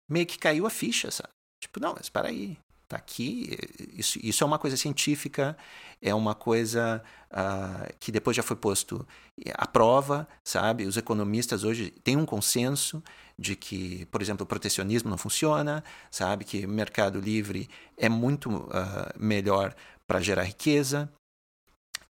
meio 0.10 0.26
que 0.26 0.40
caiu 0.40 0.66
a 0.66 0.72
ficha, 0.72 1.12
sabe? 1.12 1.30
Tipo, 1.62 1.80
não, 1.80 1.94
mas 1.96 2.10
para 2.10 2.30
aí, 2.30 2.58
tá 2.94 2.98
aqui, 2.98 3.58
isso, 3.94 4.20
isso 4.22 4.44
é 4.44 4.48
uma 4.48 4.60
coisa 4.60 4.78
científica, 4.78 5.58
é 6.02 6.14
uma 6.14 6.36
coisa 6.36 7.04
uh, 7.32 7.94
que 8.00 8.12
depois 8.12 8.36
já 8.36 8.44
foi 8.44 8.56
posto 8.56 9.08
à 9.56 9.68
prova, 9.68 10.28
sabe? 10.44 10.86
Os 10.86 10.98
economistas 10.98 11.64
hoje 11.64 11.92
têm 12.04 12.18
um 12.18 12.26
consenso 12.26 13.02
de 13.38 13.56
que, 13.56 14.06
por 14.08 14.22
exemplo, 14.22 14.44
o 14.44 14.48
protecionismo 14.48 15.10
não 15.10 15.18
funciona, 15.18 15.84
sabe? 16.12 16.46
Que 16.46 16.66
o 16.66 16.70
mercado 16.70 17.20
livre 17.20 17.70
é 17.98 18.10
muito 18.10 18.50
uh, 18.50 18.70
melhor 19.18 19.74
para 20.08 20.20
gerar 20.20 20.44
riqueza 20.44 21.10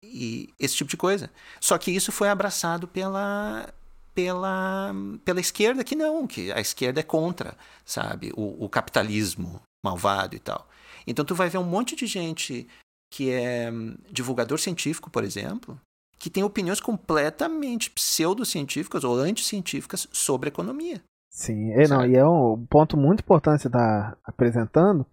e 0.02 0.52
esse 0.58 0.74
tipo 0.76 0.90
de 0.90 0.96
coisa. 0.96 1.30
Só 1.60 1.78
que 1.78 1.90
isso 1.90 2.10
foi 2.10 2.28
abraçado 2.28 2.88
pela 2.88 3.72
pela, 4.14 4.92
pela 5.24 5.40
esquerda 5.40 5.82
que 5.82 5.96
não, 5.96 6.26
que 6.26 6.52
a 6.52 6.60
esquerda 6.60 7.00
é 7.00 7.02
contra, 7.02 7.56
sabe, 7.84 8.30
o, 8.36 8.64
o 8.64 8.68
capitalismo 8.68 9.60
malvado 9.84 10.36
e 10.36 10.38
tal. 10.38 10.68
Então 11.06 11.24
tu 11.24 11.34
vai 11.34 11.48
ver 11.48 11.58
um 11.58 11.64
monte 11.64 11.96
de 11.96 12.06
gente 12.06 12.66
que 13.10 13.30
é 13.30 13.70
hum, 13.70 13.96
divulgador 14.10 14.58
científico, 14.58 15.10
por 15.10 15.22
exemplo, 15.22 15.78
que 16.18 16.30
tem 16.30 16.42
opiniões 16.42 16.80
completamente 16.80 17.90
pseudocientíficas 17.90 19.04
ou 19.04 19.16
anticientíficas 19.18 20.08
sobre 20.12 20.48
economia. 20.48 21.02
Sim, 21.28 21.72
é, 21.72 21.88
não, 21.88 22.06
e 22.06 22.16
é 22.16 22.26
um 22.26 22.64
ponto 22.68 22.96
muito 22.96 23.20
importante 23.20 23.62
você 23.62 23.68
está 23.68 24.16
apresentando, 24.24 25.04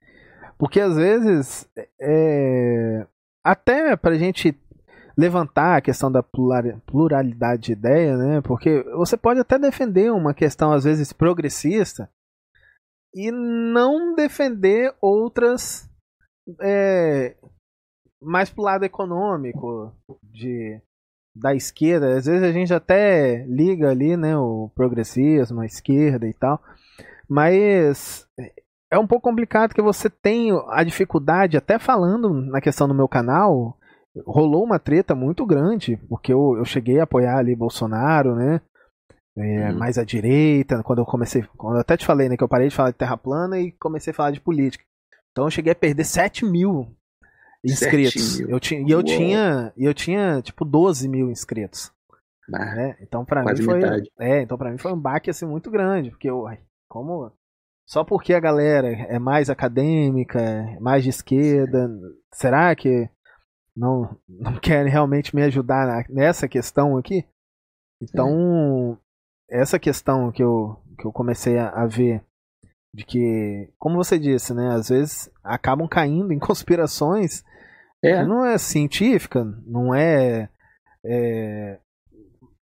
porque 0.57 0.79
às 0.79 0.95
vezes, 0.95 1.67
é, 1.99 3.07
até 3.43 3.95
para 3.95 4.15
a 4.15 4.17
gente 4.17 4.55
levantar 5.17 5.77
a 5.77 5.81
questão 5.81 6.09
da 6.09 6.23
pluralidade 6.23 7.63
de 7.63 7.71
ideia, 7.73 8.15
né? 8.15 8.41
Porque 8.41 8.83
você 8.95 9.17
pode 9.17 9.39
até 9.39 9.59
defender 9.59 10.11
uma 10.11 10.33
questão 10.33 10.71
às 10.71 10.85
vezes 10.85 11.11
progressista 11.11 12.09
e 13.13 13.31
não 13.31 14.13
defender 14.15 14.93
outras 15.01 15.89
é, 16.61 17.35
mais 18.21 18.49
pro 18.49 18.63
lado 18.63 18.83
econômico 18.83 19.93
de 20.23 20.81
da 21.35 21.53
esquerda. 21.55 22.17
Às 22.17 22.25
vezes 22.25 22.43
a 22.43 22.51
gente 22.51 22.73
até 22.73 23.45
liga 23.47 23.89
ali, 23.89 24.17
né, 24.17 24.37
o 24.37 24.69
progressismo, 24.75 25.61
a 25.61 25.65
esquerda 25.65 26.27
e 26.27 26.33
tal. 26.33 26.61
Mas 27.29 28.27
é 28.91 28.97
um 28.97 29.07
pouco 29.07 29.29
complicado 29.29 29.73
que 29.73 29.81
você 29.81 30.09
tem 30.09 30.49
a 30.69 30.83
dificuldade, 30.83 31.55
até 31.55 31.77
falando 31.77 32.33
na 32.33 32.59
questão 32.59 32.87
do 32.87 32.93
meu 32.93 33.07
canal, 33.07 33.77
rolou 34.25 34.63
uma 34.63 34.79
treta 34.79 35.13
muito 35.13 35.45
grande, 35.45 35.97
porque 36.09 36.33
eu, 36.33 36.55
eu 36.57 36.65
cheguei 36.65 36.99
a 36.99 37.03
apoiar 37.03 37.37
ali 37.37 37.55
Bolsonaro, 37.55 38.35
né? 38.35 38.61
É, 39.39 39.69
uhum. 39.69 39.77
Mais 39.77 39.97
à 39.97 40.03
direita, 40.03 40.83
quando 40.83 40.99
eu 40.99 41.05
comecei. 41.05 41.43
Quando 41.57 41.75
eu 41.75 41.81
até 41.81 41.95
te 41.95 42.05
falei, 42.05 42.27
né, 42.27 42.35
que 42.35 42.43
eu 42.43 42.49
parei 42.49 42.67
de 42.67 42.75
falar 42.75 42.91
de 42.91 42.97
terra 42.97 43.15
plana 43.15 43.57
e 43.57 43.71
comecei 43.73 44.11
a 44.11 44.13
falar 44.13 44.31
de 44.31 44.41
política. 44.41 44.83
Então 45.31 45.45
eu 45.45 45.51
cheguei 45.51 45.71
a 45.71 45.75
perder 45.75 46.03
7 46.03 46.45
mil 46.45 46.93
inscritos. 47.63 48.39
Mil. 48.39 48.49
Eu 48.49 48.59
tinha, 48.59 48.81
e 48.85 48.91
eu 48.91 49.03
tinha, 49.03 49.73
eu 49.77 49.93
tinha 49.93 50.41
tipo 50.41 50.65
12 50.65 51.07
mil 51.07 51.31
inscritos. 51.31 51.91
né? 52.75 52.97
Então 53.01 53.23
para 53.23 53.43
mim 53.43 53.61
foi, 53.61 53.79
metade. 53.79 54.11
é, 54.19 54.41
então 54.41 54.57
para 54.57 54.71
mim 54.71 54.77
foi 54.77 54.91
um 54.91 54.99
baque 54.99 55.29
assim 55.29 55.45
muito 55.45 55.69
grande, 55.71 56.09
porque 56.09 56.29
eu, 56.29 56.45
como 56.89 57.31
só 57.87 58.03
porque 58.03 58.33
a 58.33 58.39
galera 58.39 58.87
é 58.87 59.19
mais 59.19 59.49
acadêmica, 59.49 60.77
mais 60.81 61.03
de 61.03 61.09
esquerda, 61.09 61.89
será 62.33 62.75
que 62.75 63.09
não 63.75 64.17
não 64.27 64.57
querem 64.59 64.91
realmente 64.91 65.35
me 65.35 65.43
ajudar 65.43 66.05
nessa 66.09 66.47
questão 66.47 66.97
aqui? 66.97 67.25
Então, 68.01 68.93
é. 68.93 69.08
Essa 69.49 69.79
questão 69.79 70.31
que 70.31 70.43
eu 70.43 70.77
que 70.97 71.05
eu 71.05 71.11
comecei 71.11 71.57
a, 71.57 71.69
a 71.69 71.85
ver 71.85 72.21
de 72.93 73.05
que, 73.05 73.69
como 73.77 73.95
você 73.95 74.17
disse, 74.17 74.53
né, 74.53 74.73
às 74.73 74.89
vezes 74.89 75.29
acabam 75.43 75.87
caindo 75.87 76.33
em 76.33 76.39
conspirações 76.39 77.43
é. 78.03 78.23
não 78.25 78.45
é 78.45 78.57
científica, 78.57 79.45
não 79.65 79.93
é, 79.93 80.49
é, 81.05 81.77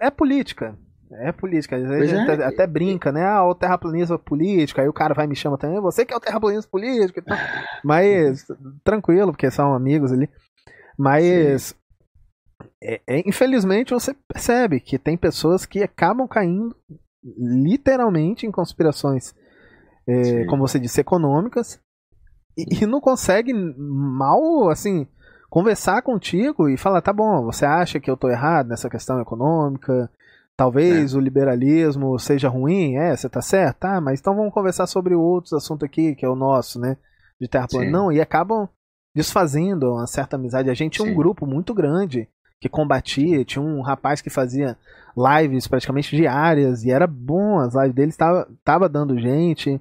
é 0.01 0.11
política. 0.11 0.77
É 1.13 1.31
política. 1.31 1.77
Às 1.77 1.89
vezes 1.89 2.13
é. 2.13 2.21
até, 2.21 2.45
até, 2.45 2.67
brinca, 2.67 3.13
né? 3.13 3.25
Ah, 3.25 3.45
o 3.45 3.55
terraplanismo 3.55 4.19
político. 4.19 4.81
Aí 4.81 4.89
o 4.89 4.93
cara 4.93 5.15
vai 5.15 5.27
me 5.29 5.37
chama 5.37 5.57
também. 5.57 5.81
Você 5.81 6.05
que 6.05 6.13
é 6.13 6.17
o 6.17 6.21
terraplanismo 6.21 6.69
político. 6.69 7.21
Então, 7.21 7.37
mas 7.85 8.45
tranquilo, 8.83 9.31
porque 9.31 9.49
são 9.49 9.73
amigos 9.73 10.13
ali. 10.13 10.29
Mas 10.99 11.77
é, 12.87 13.01
é, 13.07 13.29
infelizmente 13.29 13.93
você 13.93 14.15
percebe 14.15 14.81
que 14.81 14.99
tem 14.99 15.17
pessoas 15.17 15.67
que 15.67 15.83
acabam 15.83 16.29
caindo 16.29 16.75
literalmente 17.23 18.47
em 18.47 18.53
conspirações 18.53 19.35
é, 20.07 20.45
como 20.45 20.67
você 20.67 20.79
disse, 20.79 21.01
econômicas, 21.01 21.81
e, 22.57 22.83
e, 22.83 22.87
não 22.87 23.01
consegue 23.01 23.53
mal, 23.53 24.71
assim, 24.71 25.07
conversar 25.51 26.01
contigo 26.03 26.69
e 26.69 26.77
falar, 26.77 27.03
tá 27.03 27.13
bom, 27.13 27.45
você 27.45 27.67
acha 27.67 27.99
que 27.99 28.11
eu 28.11 28.17
tô 28.17 28.31
errado 28.31 28.69
nessa 28.69 28.89
questão 28.89 29.21
econômica, 29.21 30.09
talvez 30.57 31.13
é. 31.13 31.17
o 31.17 31.21
liberalismo 31.21 32.19
seja 32.19 32.49
ruim, 32.49 32.95
é, 32.95 33.15
você 33.15 33.29
tá 33.29 33.43
certo, 33.43 33.79
tá, 33.79 34.01
mas 34.01 34.21
então 34.21 34.35
vamos 34.35 34.55
conversar 34.55 34.87
sobre 34.87 35.15
outros 35.15 35.53
assuntos 35.53 35.85
aqui, 35.85 36.15
que 36.15 36.25
é 36.25 36.29
o 36.29 36.37
nosso, 36.37 36.79
né, 36.79 36.97
de 37.41 37.49
terra 37.49 37.67
plana. 37.69 37.91
Não, 37.91 38.13
e 38.13 38.21
acabam 38.21 38.69
desfazendo 39.15 39.93
uma 39.93 40.07
certa 40.07 40.37
amizade. 40.37 40.71
A 40.71 40.75
gente 40.75 40.95
tinha 40.95 41.11
um 41.11 41.15
grupo 41.15 41.47
muito 41.47 41.75
grande 41.75 42.29
que 42.61 42.69
combatia, 42.69 43.45
tinha 43.45 43.63
um 43.63 43.83
rapaz 43.83 44.21
que 44.21 44.31
fazia 44.31 44.77
lives 45.17 45.67
praticamente 45.67 46.15
diárias 46.15 46.85
e 46.85 46.91
era 46.91 47.07
bom, 47.07 47.59
as 47.59 47.75
lives 47.75 47.95
dele 47.95 48.13
tava, 48.13 48.49
tava 48.65 48.89
dando 48.89 49.19
gente. 49.19 49.81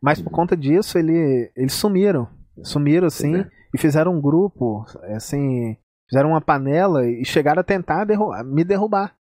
Mas 0.00 0.20
por 0.20 0.30
conta 0.30 0.56
disso, 0.56 0.98
ele, 0.98 1.50
eles 1.54 1.72
sumiram. 1.72 2.28
Sumiram, 2.62 3.06
assim, 3.06 3.36
é. 3.36 3.50
e 3.72 3.78
fizeram 3.78 4.14
um 4.14 4.20
grupo, 4.20 4.84
assim, 5.14 5.76
fizeram 6.10 6.30
uma 6.30 6.40
panela 6.40 7.06
e 7.08 7.24
chegaram 7.24 7.60
a 7.60 7.64
tentar 7.64 8.04
derrubar, 8.04 8.44
me 8.44 8.64
derrubar. 8.64 9.14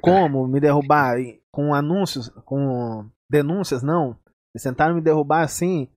Como 0.00 0.46
me 0.46 0.60
derrubar? 0.60 1.16
Com 1.50 1.74
anúncios, 1.74 2.28
com 2.44 3.08
denúncias, 3.28 3.82
não. 3.82 4.16
Eles 4.54 4.62
tentaram 4.62 4.94
me 4.94 5.00
derrubar 5.00 5.42
assim, 5.42 5.88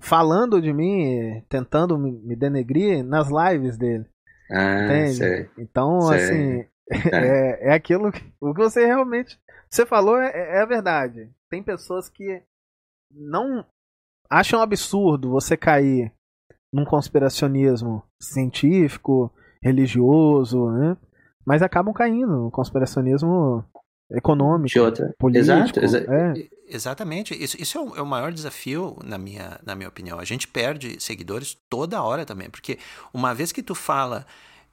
falando 0.00 0.60
de 0.60 0.72
mim, 0.72 1.42
tentando 1.48 1.98
me 1.98 2.34
denegrir 2.34 3.04
nas 3.04 3.28
lives 3.28 3.76
dele. 3.76 4.06
Ah, 4.50 4.84
Entende? 4.84 5.14
Sei. 5.14 5.50
Então, 5.58 6.00
sei. 6.02 6.16
assim, 6.16 6.66
é, 7.12 7.68
é 7.68 7.72
aquilo 7.72 8.12
que, 8.12 8.22
o 8.40 8.54
que 8.54 8.60
você 8.60 8.86
realmente. 8.86 9.38
Você 9.68 9.84
falou 9.84 10.18
é, 10.18 10.58
é 10.58 10.62
a 10.62 10.66
verdade. 10.66 11.30
Tem 11.50 11.62
pessoas 11.62 12.08
que 12.08 12.42
não 13.10 13.64
acham 14.30 14.60
absurdo 14.60 15.30
você 15.30 15.56
cair 15.56 16.12
num 16.72 16.84
conspiracionismo 16.84 18.02
científico, 18.20 19.32
religioso, 19.62 20.70
né? 20.70 20.96
Mas 21.44 21.62
acabam 21.62 21.94
caindo 21.94 22.44
no 22.44 22.50
conspiracionismo 22.50 23.64
econômico, 24.10 24.74
político. 25.18 25.38
Exato, 25.38 25.80
exa 25.84 25.98
é. 25.98 26.48
Exatamente. 26.68 27.34
Isso, 27.42 27.60
isso 27.60 27.78
é, 27.78 27.80
o, 27.80 27.96
é, 27.96 28.02
o, 28.02 28.06
maior 28.06 28.32
desafio, 28.32 28.96
na 29.04 29.18
minha, 29.18 29.58
na 29.64 29.74
minha 29.74 29.88
opinião. 29.88 30.18
A 30.18 30.24
gente 30.24 30.48
perde 30.48 31.00
seguidores 31.00 31.56
toda 31.68 32.02
hora 32.02 32.24
também, 32.24 32.50
porque 32.50 32.78
uma 33.12 33.34
vez 33.34 33.52
que 33.52 33.62
tu 33.62 33.74
fala 33.74 34.26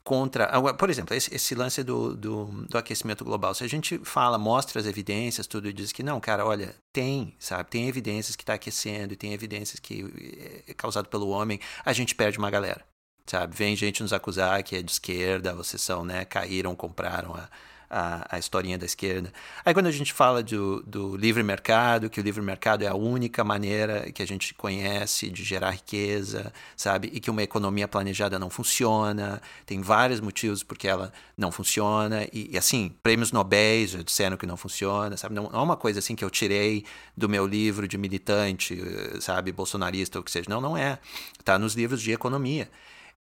contra. 0.04 0.50
Por 0.74 0.90
exemplo, 0.90 1.16
esse, 1.16 1.34
esse 1.34 1.56
lance 1.56 1.84
do, 1.84 2.16
do, 2.16 2.46
do, 2.68 2.78
aquecimento 2.78 3.24
global. 3.24 3.54
Se 3.54 3.64
a 3.64 3.70
gente 3.70 4.00
fala, 4.04 4.38
mostra 4.38 4.80
as 4.80 4.86
evidências, 4.86 5.48
tudo 5.48 5.70
e 5.70 5.74
diz 5.74 5.92
que 5.92 6.04
não, 6.04 6.20
cara, 6.20 6.46
olha, 6.46 6.76
tem, 6.92 7.34
sabe? 7.40 7.70
Tem 7.70 7.88
evidências 7.88 8.36
que 8.36 8.44
está 8.44 8.56
aquecendo 8.56 9.14
e 9.14 9.16
tem 9.16 9.34
evidências 9.34 9.80
que 9.80 10.64
é 10.68 10.74
causado 10.74 11.08
pelo 11.08 11.30
homem, 11.30 11.60
a 11.86 11.94
gente 11.94 12.16
perde 12.16 12.38
uma 12.38 12.50
galera, 12.50 12.84
sabe? 13.26 13.56
Vem 13.56 13.76
gente 13.76 14.02
nos 14.02 14.14
acusar 14.14 14.62
que 14.64 14.76
é 14.76 14.82
de 14.82 14.92
esquerda, 14.92 15.56
vocês 15.56 15.82
são, 15.82 16.04
né? 16.04 16.26
Caíram, 16.26 16.76
compraram 16.76 17.36
a 17.36 17.48
a, 17.90 18.36
a 18.36 18.40
historinha 18.40 18.78
da 18.78 18.86
esquerda. 18.86 19.32
Aí 19.66 19.74
quando 19.74 19.88
a 19.88 19.92
gente 19.92 20.14
fala 20.14 20.42
do, 20.42 20.82
do 20.84 21.16
livre 21.16 21.44
mercado, 21.44 22.10
que 22.10 22.20
o 22.20 22.24
livre 22.24 22.42
mercado 22.42 22.84
é 22.84 22.88
a 22.88 22.96
única 22.96 23.44
maneira 23.44 24.12
que 24.12 24.22
a 24.22 24.28
gente 24.28 24.54
conhece 24.54 25.30
de 25.30 25.44
gerar 25.44 25.72
riqueza, 25.72 26.52
sabe? 26.76 27.10
E 27.14 27.20
que 27.20 27.30
uma 27.30 27.44
economia 27.44 27.88
planejada 27.88 28.40
não 28.40 28.50
funciona, 28.50 29.42
tem 29.66 29.82
vários 29.82 30.20
motivos 30.20 30.64
porque 30.64 30.88
ela 30.88 31.12
não 31.38 31.52
funciona, 31.52 32.28
e, 32.32 32.52
e 32.52 32.58
assim, 32.58 32.94
prêmios 33.02 33.32
Nobel 33.32 33.88
já 33.88 34.02
disseram 34.02 34.38
que 34.38 34.46
não 34.46 34.58
funciona, 34.58 35.18
sabe? 35.18 35.36
Não, 35.36 35.50
não 35.50 35.60
é 35.60 35.64
uma 35.64 35.78
coisa 35.78 36.00
assim 36.00 36.16
que 36.16 36.24
eu 36.24 36.30
tirei 36.30 36.86
do 37.16 37.30
meu 37.30 37.46
livro 37.46 37.88
de 37.88 37.98
militante, 37.98 38.78
sabe, 39.20 39.52
bolsonarista 39.52 40.18
ou 40.18 40.22
o 40.22 40.26
que 40.26 40.32
seja. 40.32 40.46
Não, 40.50 40.62
não 40.62 40.78
é. 40.78 41.00
Está 41.40 41.58
nos 41.58 41.74
livros 41.74 42.02
de 42.02 42.12
economia 42.12 42.70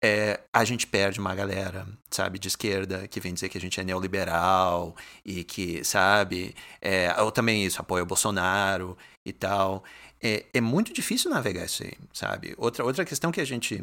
é, 0.02 0.40
a 0.52 0.64
gente 0.64 0.86
perde 0.86 1.18
uma 1.18 1.34
galera, 1.34 1.86
sabe, 2.10 2.38
de 2.38 2.48
esquerda, 2.48 3.08
que 3.08 3.20
vem 3.20 3.34
dizer 3.34 3.48
que 3.48 3.58
a 3.58 3.60
gente 3.60 3.80
é 3.80 3.84
neoliberal 3.84 4.94
e 5.24 5.42
que, 5.42 5.82
sabe, 5.84 6.54
é, 6.80 7.14
ou 7.22 7.32
também 7.32 7.64
isso, 7.64 7.80
apoia 7.80 8.02
o 8.02 8.06
Bolsonaro 8.06 8.96
e 9.24 9.32
tal. 9.32 9.82
É, 10.22 10.44
é 10.52 10.60
muito 10.60 10.92
difícil 10.92 11.30
navegar 11.30 11.64
isso 11.64 11.82
aí, 11.82 11.92
sabe? 12.12 12.54
Outra, 12.58 12.84
outra 12.84 13.04
questão 13.04 13.32
que 13.32 13.40
a 13.40 13.44
gente 13.44 13.82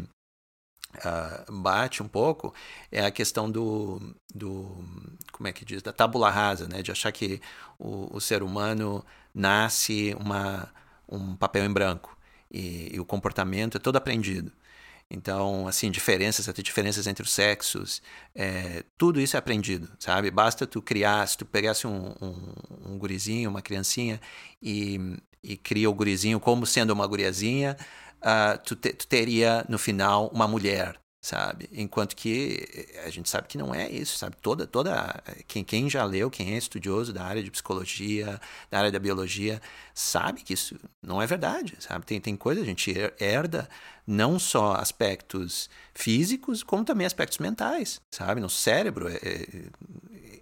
uh, 0.96 1.52
bate 1.52 2.02
um 2.02 2.08
pouco 2.08 2.54
é 2.92 3.06
a 3.06 3.12
questão 3.12 3.50
do, 3.50 4.16
do, 4.34 4.84
como 5.32 5.48
é 5.48 5.54
que 5.54 5.66
diz, 5.66 5.82
da 5.82 5.94
tábula 5.94 6.30
rasa, 6.30 6.68
né? 6.68 6.82
De 6.82 6.92
achar 6.92 7.12
que 7.12 7.42
o, 7.80 8.16
o 8.16 8.22
ser 8.22 8.44
humano 8.44 9.06
nasce 9.34 10.16
uma, 10.20 10.72
um 11.10 11.36
papel 11.36 11.66
em 11.66 11.74
branco 11.74 12.18
e, 12.52 12.96
e 12.96 13.00
o 13.00 13.06
comportamento 13.06 13.78
é 13.78 13.80
todo 13.80 13.96
aprendido. 13.96 14.52
Então, 15.14 15.68
assim, 15.68 15.92
diferenças, 15.92 16.50
até 16.50 16.64
diferenças 16.64 17.06
entre 17.06 17.24
os 17.24 17.32
sexos, 17.32 18.02
é, 18.34 18.84
tudo 18.98 19.22
isso 19.22 19.36
é 19.36 19.40
aprendido, 19.40 19.88
sabe? 20.00 20.32
Basta 20.32 20.66
tu 20.66 20.82
criar, 20.82 21.28
se 21.28 21.38
tu 21.38 21.46
pegasse 21.46 21.86
um, 21.86 22.16
um, 22.20 22.94
um 22.94 22.98
gurizinho, 22.98 23.50
uma 23.50 23.62
criancinha, 23.62 24.20
e, 24.62 25.00
e 25.44 25.56
cria 25.56 25.88
o 25.90 25.94
gurizinho 25.94 26.40
como 26.40 26.66
sendo 26.66 26.92
uma 26.92 27.06
guriazinha, 27.06 27.78
uh, 28.22 28.58
tu, 28.66 28.76
te, 28.76 28.92
tu 28.92 29.06
teria, 29.06 29.64
no 29.70 29.78
final, 29.78 30.30
uma 30.34 30.48
mulher, 30.48 31.00
sabe? 31.24 31.70
Enquanto 31.72 32.18
que 32.18 32.68
a 33.06 33.10
gente 33.10 33.30
sabe 33.30 33.48
que 33.48 33.58
não 33.58 33.74
é 33.74 33.90
isso, 33.90 34.18
sabe? 34.18 34.36
Toda, 34.42 34.68
toda 34.68 35.24
quem, 35.48 35.64
quem 35.64 35.90
já 35.90 36.04
leu, 36.04 36.30
quem 36.30 36.54
é 36.54 36.58
estudioso 36.58 37.14
da 37.14 37.24
área 37.24 37.42
de 37.42 37.50
psicologia, 37.50 38.42
da 38.70 38.80
área 38.80 38.92
da 38.92 39.00
biologia, 39.00 39.62
sabe 39.94 40.42
que 40.42 40.54
isso 40.54 40.78
não 41.02 41.22
é 41.22 41.26
verdade, 41.26 41.78
sabe? 41.80 42.06
Tem, 42.06 42.20
tem 42.20 42.36
coisa, 42.36 42.60
a 42.60 42.66
gente 42.66 42.94
herda 43.18 43.70
não 44.06 44.38
só 44.38 44.74
aspectos 44.74 45.70
físicos, 45.94 46.62
como 46.62 46.84
também 46.84 47.08
aspectos 47.08 47.38
mentais, 47.38 48.02
sabe? 48.12 48.42
No 48.42 48.50
cérebro, 48.50 49.08
é, 49.08 49.18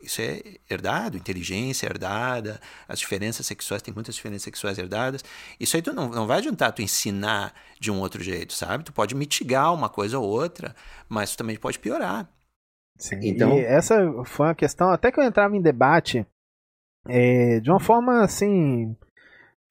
isso 0.04 0.22
é 0.22 0.42
herdado, 0.70 1.18
inteligência 1.18 1.86
é 1.86 1.90
herdada, 1.90 2.60
as 2.88 3.00
diferenças 3.00 3.46
sexuais, 3.46 3.82
tem 3.82 3.94
muitas 3.94 4.16
diferenças 4.16 4.44
sexuais 4.44 4.78
herdadas. 4.78 5.24
Isso 5.60 5.76
aí 5.76 5.82
tu 5.82 5.94
não, 5.94 6.10
não 6.10 6.28
vai 6.28 6.40
adiantar 6.40 6.72
tu 6.74 6.82
ensinar 6.82 7.54
de 7.80 7.92
um 7.92 8.00
outro 8.00 8.24
jeito, 8.24 8.54
sabe? 8.54 8.84
Tu 8.84 8.94
pode 8.94 9.16
mitigar 9.16 9.74
uma 9.74 9.90
coisa 9.90 10.20
ou 10.20 10.28
outra, 10.28 10.76
mas 11.08 11.32
tu 11.32 11.38
também 11.38 11.56
pode 11.58 11.80
piorar. 11.80 12.30
Sim, 12.98 13.20
então... 13.24 13.58
E 13.58 13.66
essa 13.66 13.96
foi 14.26 14.48
uma 14.48 14.56
questão, 14.56 14.90
até 14.90 15.12
que 15.12 15.20
eu 15.20 15.24
entrava 15.24 15.56
em 15.56 15.62
debate, 15.62 16.26
é, 17.08 17.60
de 17.60 17.70
uma 17.70 17.80
forma 17.80 18.22
assim, 18.22 18.96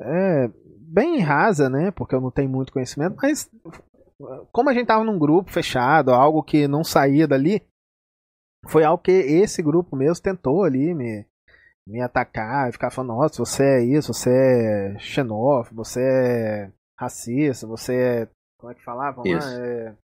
é, 0.00 0.50
bem 0.78 1.20
rasa, 1.20 1.68
né? 1.68 1.90
Porque 1.90 2.14
eu 2.14 2.20
não 2.20 2.30
tenho 2.30 2.48
muito 2.48 2.72
conhecimento, 2.72 3.16
mas 3.20 3.48
como 4.52 4.68
a 4.68 4.74
gente 4.74 4.86
tava 4.86 5.04
num 5.04 5.18
grupo 5.18 5.50
fechado, 5.50 6.12
algo 6.12 6.42
que 6.42 6.66
não 6.68 6.84
saía 6.84 7.26
dali, 7.26 7.62
foi 8.66 8.84
algo 8.84 9.02
que 9.02 9.10
esse 9.10 9.62
grupo 9.62 9.96
mesmo 9.96 10.22
tentou 10.22 10.64
ali 10.64 10.94
me, 10.94 11.26
me 11.86 12.00
atacar 12.00 12.68
e 12.68 12.72
ficar 12.72 12.90
falando, 12.90 13.16
nossa, 13.16 13.44
você 13.44 13.64
é 13.64 13.84
isso, 13.84 14.12
você 14.12 14.30
é 14.30 14.98
xenófobo, 14.98 15.84
você 15.84 16.00
é 16.02 16.72
racista, 16.98 17.66
você 17.66 17.94
é. 17.94 18.28
Como 18.58 18.72
é 18.72 18.74
que 18.74 18.84
falavam 18.84 19.24
lá? 19.24 19.60
É... 19.60 19.94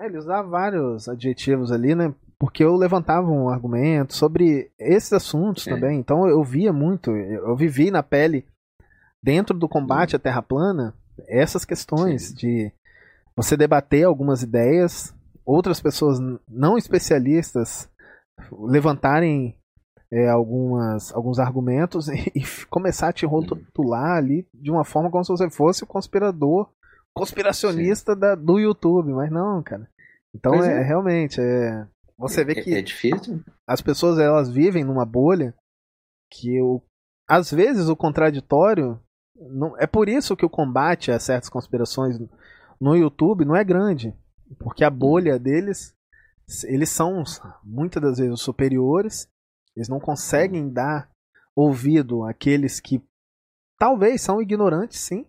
É, 0.00 0.06
ele 0.06 0.16
usava 0.16 0.48
vários 0.48 1.08
adjetivos 1.08 1.70
ali, 1.70 1.94
né? 1.94 2.14
Porque 2.38 2.64
eu 2.64 2.74
levantava 2.74 3.28
um 3.28 3.50
argumento 3.50 4.14
sobre 4.14 4.70
esses 4.78 5.12
assuntos 5.12 5.66
é. 5.66 5.70
também. 5.70 5.98
Então 5.98 6.26
eu 6.26 6.42
via 6.42 6.72
muito, 6.72 7.10
eu 7.10 7.54
vivi 7.54 7.90
na 7.90 8.02
pele, 8.02 8.46
dentro 9.22 9.58
do 9.58 9.68
combate 9.68 10.16
à 10.16 10.18
Terra 10.18 10.40
plana, 10.40 10.94
essas 11.28 11.66
questões 11.66 12.28
Sim. 12.28 12.34
de 12.34 12.72
você 13.36 13.56
debater 13.56 14.04
algumas 14.04 14.42
ideias 14.42 15.14
outras 15.44 15.80
pessoas 15.80 16.18
não 16.48 16.76
especialistas 16.76 17.88
levantarem 18.52 19.56
é, 20.12 20.28
algumas, 20.28 21.14
alguns 21.14 21.38
argumentos 21.38 22.08
e, 22.08 22.32
e, 22.34 22.66
começar 22.66 23.08
a 23.08 23.12
te 23.12 23.26
rotular 23.26 24.16
ali 24.16 24.46
de 24.52 24.70
uma 24.70 24.84
forma 24.84 25.10
como 25.10 25.24
se 25.24 25.32
você 25.32 25.48
fosse 25.50 25.84
o 25.84 25.86
conspirador, 25.86 26.68
conspiracionista 27.14 28.16
da, 28.16 28.34
do 28.34 28.58
YouTube, 28.58 29.12
mas 29.12 29.30
não, 29.30 29.62
cara. 29.62 29.88
Então 30.34 30.54
é, 30.62 30.80
é, 30.80 30.82
realmente 30.82 31.40
é 31.40 31.86
você 32.16 32.44
vê 32.44 32.52
é, 32.52 32.62
que 32.62 32.74
é 32.74 32.82
difícil. 32.82 33.42
As 33.66 33.80
pessoas 33.80 34.18
elas 34.18 34.50
vivem 34.50 34.84
numa 34.84 35.06
bolha 35.06 35.54
que 36.30 36.60
o, 36.60 36.82
às 37.26 37.50
vezes 37.50 37.88
o 37.88 37.96
contraditório 37.96 39.00
não, 39.34 39.76
é 39.78 39.86
por 39.86 40.08
isso 40.08 40.36
que 40.36 40.44
o 40.44 40.50
combate 40.50 41.10
a 41.10 41.18
certas 41.18 41.48
conspirações 41.48 42.18
no 42.78 42.94
YouTube 42.94 43.44
não 43.44 43.56
é 43.56 43.64
grande. 43.64 44.14
Porque 44.58 44.84
a 44.84 44.90
bolha 44.90 45.38
deles, 45.38 45.94
eles 46.64 46.90
são 46.90 47.22
muitas 47.64 48.02
das 48.02 48.18
vezes 48.18 48.40
superiores, 48.40 49.28
eles 49.76 49.88
não 49.88 50.00
conseguem 50.00 50.68
dar 50.68 51.08
ouvido 51.54 52.24
àqueles 52.24 52.80
que 52.80 53.02
talvez 53.78 54.20
são 54.20 54.42
ignorantes, 54.42 55.00
sim, 55.00 55.26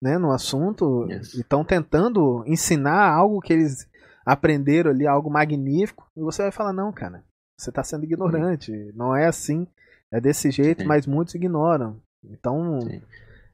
né, 0.00 0.16
no 0.16 0.32
assunto, 0.32 1.06
yes. 1.10 1.34
e 1.34 1.40
estão 1.40 1.64
tentando 1.64 2.42
ensinar 2.46 3.10
algo 3.10 3.40
que 3.40 3.52
eles 3.52 3.88
aprenderam 4.24 4.90
ali, 4.90 5.06
algo 5.06 5.30
magnífico, 5.30 6.06
e 6.16 6.20
você 6.20 6.42
vai 6.42 6.52
falar, 6.52 6.72
não, 6.72 6.92
cara, 6.92 7.24
você 7.58 7.70
está 7.70 7.82
sendo 7.82 8.04
ignorante, 8.04 8.72
não 8.94 9.14
é 9.14 9.26
assim, 9.26 9.66
é 10.12 10.20
desse 10.20 10.50
jeito, 10.50 10.86
mas 10.86 11.06
muitos 11.06 11.34
ignoram. 11.34 12.00
Então, 12.24 12.80
sim. 12.80 13.02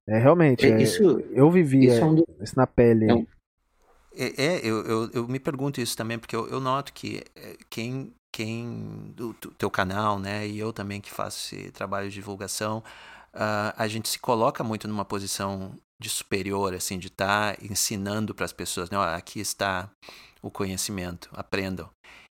é 0.08 0.18
realmente, 0.18 0.66
é, 0.66 0.80
isso, 0.80 1.20
eu 1.32 1.50
vivia 1.50 1.94
isso, 1.94 2.00
é 2.00 2.04
um, 2.04 2.24
isso 2.40 2.56
na 2.56 2.66
pele. 2.66 3.10
É 3.10 3.14
um, 3.14 3.26
é, 4.16 4.44
é 4.44 4.60
eu, 4.62 4.84
eu, 4.84 5.10
eu, 5.12 5.28
me 5.28 5.38
pergunto 5.38 5.80
isso 5.80 5.96
também, 5.96 6.18
porque 6.18 6.34
eu, 6.34 6.48
eu 6.48 6.60
noto 6.60 6.92
que 6.92 7.22
é, 7.36 7.56
quem, 7.68 8.12
quem 8.32 9.12
do, 9.14 9.34
teu 9.34 9.70
canal, 9.70 10.18
né, 10.18 10.46
e 10.46 10.58
eu 10.58 10.72
também 10.72 11.00
que 11.00 11.10
faço 11.10 11.54
esse 11.54 11.70
trabalho 11.70 12.08
de 12.08 12.14
divulgação, 12.14 12.82
uh, 13.34 13.72
a 13.76 13.86
gente 13.86 14.08
se 14.08 14.18
coloca 14.18 14.64
muito 14.64 14.88
numa 14.88 15.04
posição 15.04 15.76
de 16.00 16.08
superior, 16.08 16.74
assim, 16.74 16.98
de 16.98 17.08
estar 17.08 17.56
tá 17.56 17.64
ensinando 17.64 18.34
para 18.34 18.44
as 18.44 18.52
pessoas, 18.52 18.90
né, 18.90 18.98
aqui 19.14 19.40
está 19.40 19.90
o 20.42 20.50
conhecimento, 20.50 21.28
aprendam. 21.32 21.90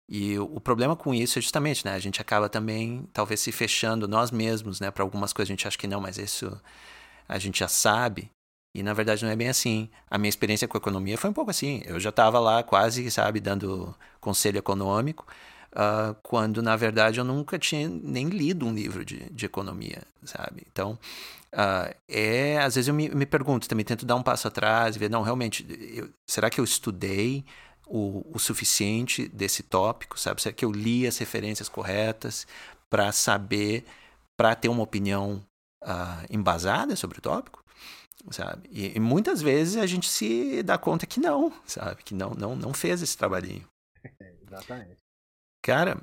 E 0.10 0.38
o 0.38 0.60
problema 0.60 0.96
com 0.96 1.14
isso 1.14 1.40
é 1.40 1.42
justamente, 1.42 1.86
né, 1.86 1.94
a 1.94 2.00
gente 2.00 2.22
acaba 2.22 2.50
também, 2.50 3.08
talvez, 3.14 3.40
se 3.40 3.52
fechando 3.52 4.08
nós 4.08 4.30
mesmos, 4.30 4.80
né, 4.80 4.92
para 4.92 5.04
algumas 5.04 5.34
coisas 5.34 5.50
a 5.50 5.54
gente 5.54 5.68
acha 5.68 5.78
que 5.78 5.88
não, 5.88 6.02
mas 6.02 6.18
isso 6.18 6.62
a 7.28 7.40
gente 7.40 7.60
já 7.60 7.68
sabe, 7.68 8.30
e 8.74 8.82
na 8.82 8.94
verdade 8.94 9.24
não 9.24 9.32
é 9.32 9.36
bem 9.36 9.50
assim. 9.50 9.90
A 10.10 10.18
minha 10.18 10.30
experiência 10.30 10.68
com 10.68 10.78
a 10.78 10.80
economia 10.80 11.18
foi 11.18 11.30
um 11.30 11.34
pouco 11.34 11.52
assim. 11.52 11.82
Eu 11.86 12.00
já 12.00 12.10
estava 12.10 12.40
lá 12.40 12.64
quase, 12.64 13.10
sabe, 13.12 13.40
dando 13.40 13.94
conselho 14.20 14.58
econômico, 14.58 15.26
uh, 15.74 16.16
quando 16.24 16.62
na 16.62 16.76
verdade 16.76 17.20
eu 17.20 17.24
nunca 17.26 17.60
tinha 17.60 17.90
nem 17.90 18.30
lido 18.30 18.66
um 18.66 18.74
livro 18.74 19.04
de, 19.04 19.30
de 19.32 19.46
economia, 19.46 20.04
sabe? 20.24 20.64
Então, 20.72 20.98
uh, 21.54 21.94
é, 22.08 22.60
às 22.60 22.76
vezes 22.76 22.88
eu 22.88 22.94
me, 22.94 23.10
me, 23.10 23.26
pergunto, 23.26 23.68
também 23.68 23.86
tento 23.86 24.06
dar 24.06 24.16
um 24.16 24.24
passo 24.24 24.48
atrás 24.48 24.96
e 24.96 25.00
ver, 25.00 25.10
não, 25.10 25.22
realmente, 25.22 25.66
eu, 25.94 26.10
será 26.26 26.50
que 26.50 26.60
eu 26.60 26.64
estudei 26.64 27.44
o, 27.86 28.26
o 28.34 28.40
suficiente 28.40 29.28
desse 29.28 29.64
tópico, 29.64 30.18
sabe? 30.20 30.42
Será 30.42 30.54
que 30.54 30.64
eu 30.64 30.72
li 30.72 31.06
as 31.06 31.18
referências 31.18 31.68
corretas 31.68 32.48
para 32.90 33.12
saber, 33.12 33.86
para 34.38 34.56
ter 34.56 34.70
uma 34.70 34.84
opinião 34.84 35.44
uh, 35.84 36.26
embasada 36.30 36.96
sobre 36.96 37.20
o 37.20 37.22
tópico? 37.22 37.61
Sabe? 38.30 38.70
E, 38.72 38.96
e, 38.96 39.00
muitas 39.00 39.42
vezes 39.42 39.78
a 39.78 39.86
gente 39.86 40.10
se 40.10 40.62
dá 40.64 40.78
conta 40.78 41.06
que 41.06 41.20
não, 41.20 41.52
sabe? 41.66 42.04
Que 42.04 42.14
não, 42.14 42.32
não, 42.32 42.56
não 42.56 42.74
fez 42.74 43.02
esse 43.02 43.18
trabalhinho. 43.18 43.66
Exatamente. 44.46 44.98
Cara, 45.64 46.02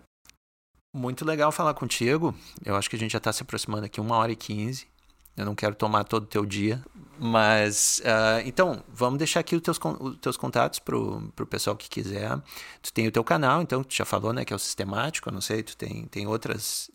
muito 0.95 1.24
legal 1.24 1.53
falar 1.53 1.74
contigo. 1.74 2.35
Eu 2.65 2.77
acho 2.77 2.89
que 2.89 2.97
a 2.97 2.99
gente 2.99 3.12
já 3.12 3.19
está 3.19 3.32
se 3.32 3.43
aproximando 3.43 3.86
aqui 3.86 4.01
uma 4.01 4.16
hora 4.16 4.32
e 4.32 4.36
quinze. 4.36 4.86
Eu 5.36 5.45
não 5.45 5.55
quero 5.55 5.74
tomar 5.74 6.05
todo 6.05 6.24
o 6.24 6.27
teu 6.27 6.45
dia. 6.45 6.82
Mas, 7.19 8.01
uh, 8.05 8.47
então, 8.47 8.82
vamos 8.89 9.19
deixar 9.19 9.40
aqui 9.40 9.57
os 9.57 9.62
teus, 9.62 9.78
os 10.01 10.19
teus 10.19 10.36
contatos 10.36 10.78
pro, 10.78 11.32
pro 11.35 11.47
pessoal 11.47 11.77
que 11.77 11.89
quiser. 11.89 12.31
Tu 12.82 12.93
tem 12.93 13.07
o 13.07 13.12
teu 13.12 13.24
canal, 13.24 13.62
então, 13.62 13.82
tu 13.82 13.95
já 13.95 14.05
falou, 14.05 14.32
né, 14.32 14.45
que 14.45 14.53
é 14.53 14.57
o 14.57 14.59
Sistemático, 14.59 15.28
eu 15.28 15.32
não 15.32 15.40
sei, 15.40 15.62
tu 15.62 15.77
tem, 15.77 16.07
tem 16.07 16.27
outras... 16.27 16.90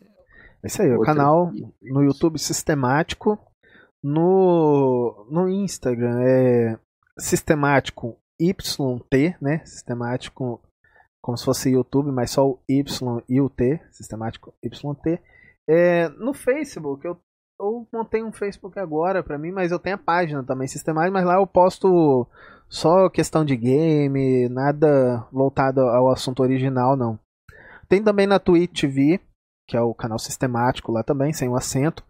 É 0.62 0.66
isso 0.66 0.80
aí, 0.80 0.90
o 0.94 1.02
canal 1.02 1.52
no 1.82 2.02
YouTube 2.02 2.38
Sistemático, 2.38 3.38
no, 4.04 5.26
no 5.30 5.48
Instagram 5.48 6.20
é 6.22 6.78
Sistemático 7.18 8.18
YT, 8.38 9.36
né, 9.40 9.64
Sistemático 9.64 10.60
como 11.22 11.38
se 11.38 11.44
fosse 11.46 11.70
YouTube, 11.70 12.12
mas 12.12 12.32
só 12.32 12.46
o 12.46 12.60
Y 12.68 13.22
e 13.26 13.40
o 13.40 13.48
T, 13.48 13.80
Sistemático 13.90 14.52
YT. 14.62 15.18
É, 15.66 16.10
no 16.10 16.34
Facebook, 16.34 17.06
eu 17.06 17.18
eu 17.58 17.86
montei 17.92 18.22
um 18.22 18.32
Facebook 18.32 18.78
agora 18.78 19.22
para 19.22 19.38
mim, 19.38 19.52
mas 19.52 19.70
eu 19.70 19.78
tenho 19.78 19.96
a 19.96 19.98
página 19.98 20.42
também 20.42 20.66
sistemática, 20.66 21.12
mas 21.12 21.24
lá 21.24 21.36
eu 21.36 21.46
posto 21.46 22.26
só 22.68 23.08
questão 23.08 23.44
de 23.44 23.56
game, 23.56 24.48
nada 24.48 25.26
voltado 25.32 25.80
ao 25.80 26.10
assunto 26.10 26.42
original, 26.42 26.96
não. 26.96 27.18
Tem 27.88 28.02
também 28.02 28.26
na 28.26 28.40
Twitch 28.40 28.80
TV, 28.80 29.20
que 29.68 29.76
é 29.76 29.80
o 29.80 29.94
canal 29.94 30.18
sistemático 30.18 30.90
lá 30.90 31.02
também, 31.02 31.32
sem 31.32 31.48
o 31.48 31.56
acento. 31.56 32.04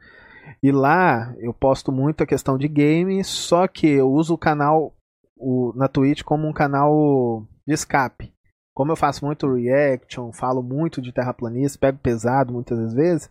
E 0.63 0.73
lá 0.73 1.35
eu 1.39 1.53
posto 1.53 1.93
muito 1.93 2.23
a 2.23 2.27
questão 2.27 2.57
de 2.57 2.69
game, 2.69 3.23
só 3.25 3.67
que 3.69 3.87
eu 3.87 4.11
uso 4.11 4.35
o 4.35 4.39
canal 4.39 4.95
o, 5.37 5.73
na 5.77 5.89
Twitch 5.89 6.23
como 6.23 6.49
um 6.49 6.53
canal 6.53 7.47
de 7.67 7.75
escape. 7.75 8.33
Como 8.75 8.91
eu 8.91 8.97
faço 8.97 9.25
muito 9.25 9.53
reaction, 9.53 10.33
falo 10.33 10.63
muito 10.63 11.01
de 11.01 11.13
terraplanista, 11.13 11.79
pego 11.79 11.99
pesado 11.99 12.53
muitas 12.53 12.93
vezes, 12.93 13.31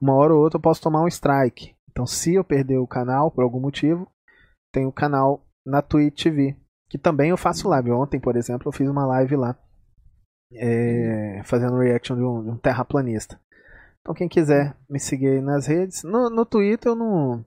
uma 0.00 0.14
hora 0.14 0.34
ou 0.34 0.40
outra 0.40 0.56
eu 0.56 0.62
posso 0.62 0.82
tomar 0.82 1.02
um 1.02 1.08
strike. 1.08 1.76
Então, 1.90 2.06
se 2.06 2.34
eu 2.34 2.42
perder 2.42 2.78
o 2.78 2.86
canal 2.86 3.30
por 3.30 3.44
algum 3.44 3.60
motivo, 3.60 4.08
tem 4.72 4.86
o 4.86 4.92
canal 4.92 5.44
na 5.66 5.82
Twitch 5.82 6.24
TV, 6.24 6.56
que 6.88 6.98
também 6.98 7.30
eu 7.30 7.36
faço 7.36 7.68
live. 7.68 7.92
Ontem, 7.92 8.18
por 8.18 8.36
exemplo, 8.36 8.68
eu 8.68 8.72
fiz 8.72 8.88
uma 8.88 9.06
live 9.06 9.36
lá, 9.36 9.56
é, 10.54 11.42
fazendo 11.44 11.78
reaction 11.78 12.16
de 12.16 12.22
um, 12.22 12.42
de 12.42 12.50
um, 12.50 12.56
terraplanista. 12.56 13.40
Então, 14.02 14.14
quem 14.14 14.28
quiser 14.28 14.76
me 14.88 14.98
seguir 14.98 15.42
nas 15.42 15.66
redes, 15.66 16.02
no, 16.02 16.30
no 16.30 16.46
Twitter 16.46 16.92
eu 16.92 16.96
não 16.96 17.44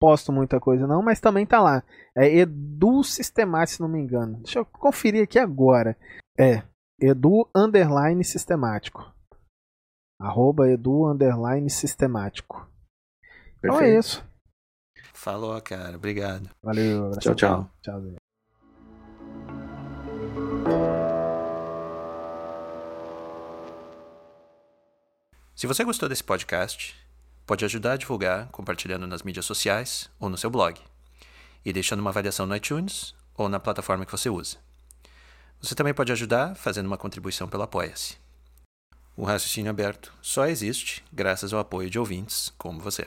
posto 0.00 0.32
muita 0.32 0.58
coisa 0.58 0.86
não, 0.86 1.02
mas 1.02 1.20
também 1.20 1.44
tá 1.44 1.60
lá. 1.60 1.82
É 2.16 2.26
Edu 2.26 3.04
Sistemático, 3.04 3.76
se 3.76 3.80
não 3.82 3.88
me 3.88 4.00
engano. 4.00 4.38
Deixa 4.38 4.60
eu 4.60 4.64
conferir 4.64 5.24
aqui 5.24 5.38
agora. 5.38 5.96
É 6.38 6.62
Edu 7.00 7.48
Underline 7.54 8.24
Sistemático. 8.24 9.12
Arroba 10.20 10.68
edu 10.68 11.10
underline 11.10 11.70
sistemático. 11.70 12.68
Perfeito. 13.58 13.64
Então 13.64 13.80
é 13.80 13.98
isso. 13.98 14.30
Falou, 15.14 15.60
cara. 15.62 15.96
Obrigado. 15.96 16.50
Valeu. 16.62 17.10
Tchau, 17.18 17.34
tchau. 17.34 17.70
Tchau. 17.80 18.19
Se 25.60 25.66
você 25.66 25.84
gostou 25.84 26.08
desse 26.08 26.24
podcast, 26.24 26.96
pode 27.44 27.66
ajudar 27.66 27.92
a 27.92 27.96
divulgar 27.98 28.46
compartilhando 28.46 29.06
nas 29.06 29.22
mídias 29.22 29.44
sociais 29.44 30.08
ou 30.18 30.30
no 30.30 30.38
seu 30.38 30.48
blog 30.48 30.80
e 31.62 31.70
deixando 31.70 32.00
uma 32.00 32.08
avaliação 32.08 32.46
no 32.46 32.56
iTunes 32.56 33.14
ou 33.36 33.46
na 33.46 33.60
plataforma 33.60 34.06
que 34.06 34.10
você 34.10 34.30
usa. 34.30 34.56
Você 35.60 35.74
também 35.74 35.92
pode 35.92 36.10
ajudar 36.12 36.54
fazendo 36.54 36.86
uma 36.86 36.96
contribuição 36.96 37.46
pelo 37.46 37.64
Apoia-se. 37.64 38.16
O 39.14 39.22
raciocínio 39.22 39.68
aberto 39.68 40.14
só 40.22 40.46
existe 40.46 41.04
graças 41.12 41.52
ao 41.52 41.60
apoio 41.60 41.90
de 41.90 41.98
ouvintes 41.98 42.50
como 42.56 42.80
você. 42.80 43.06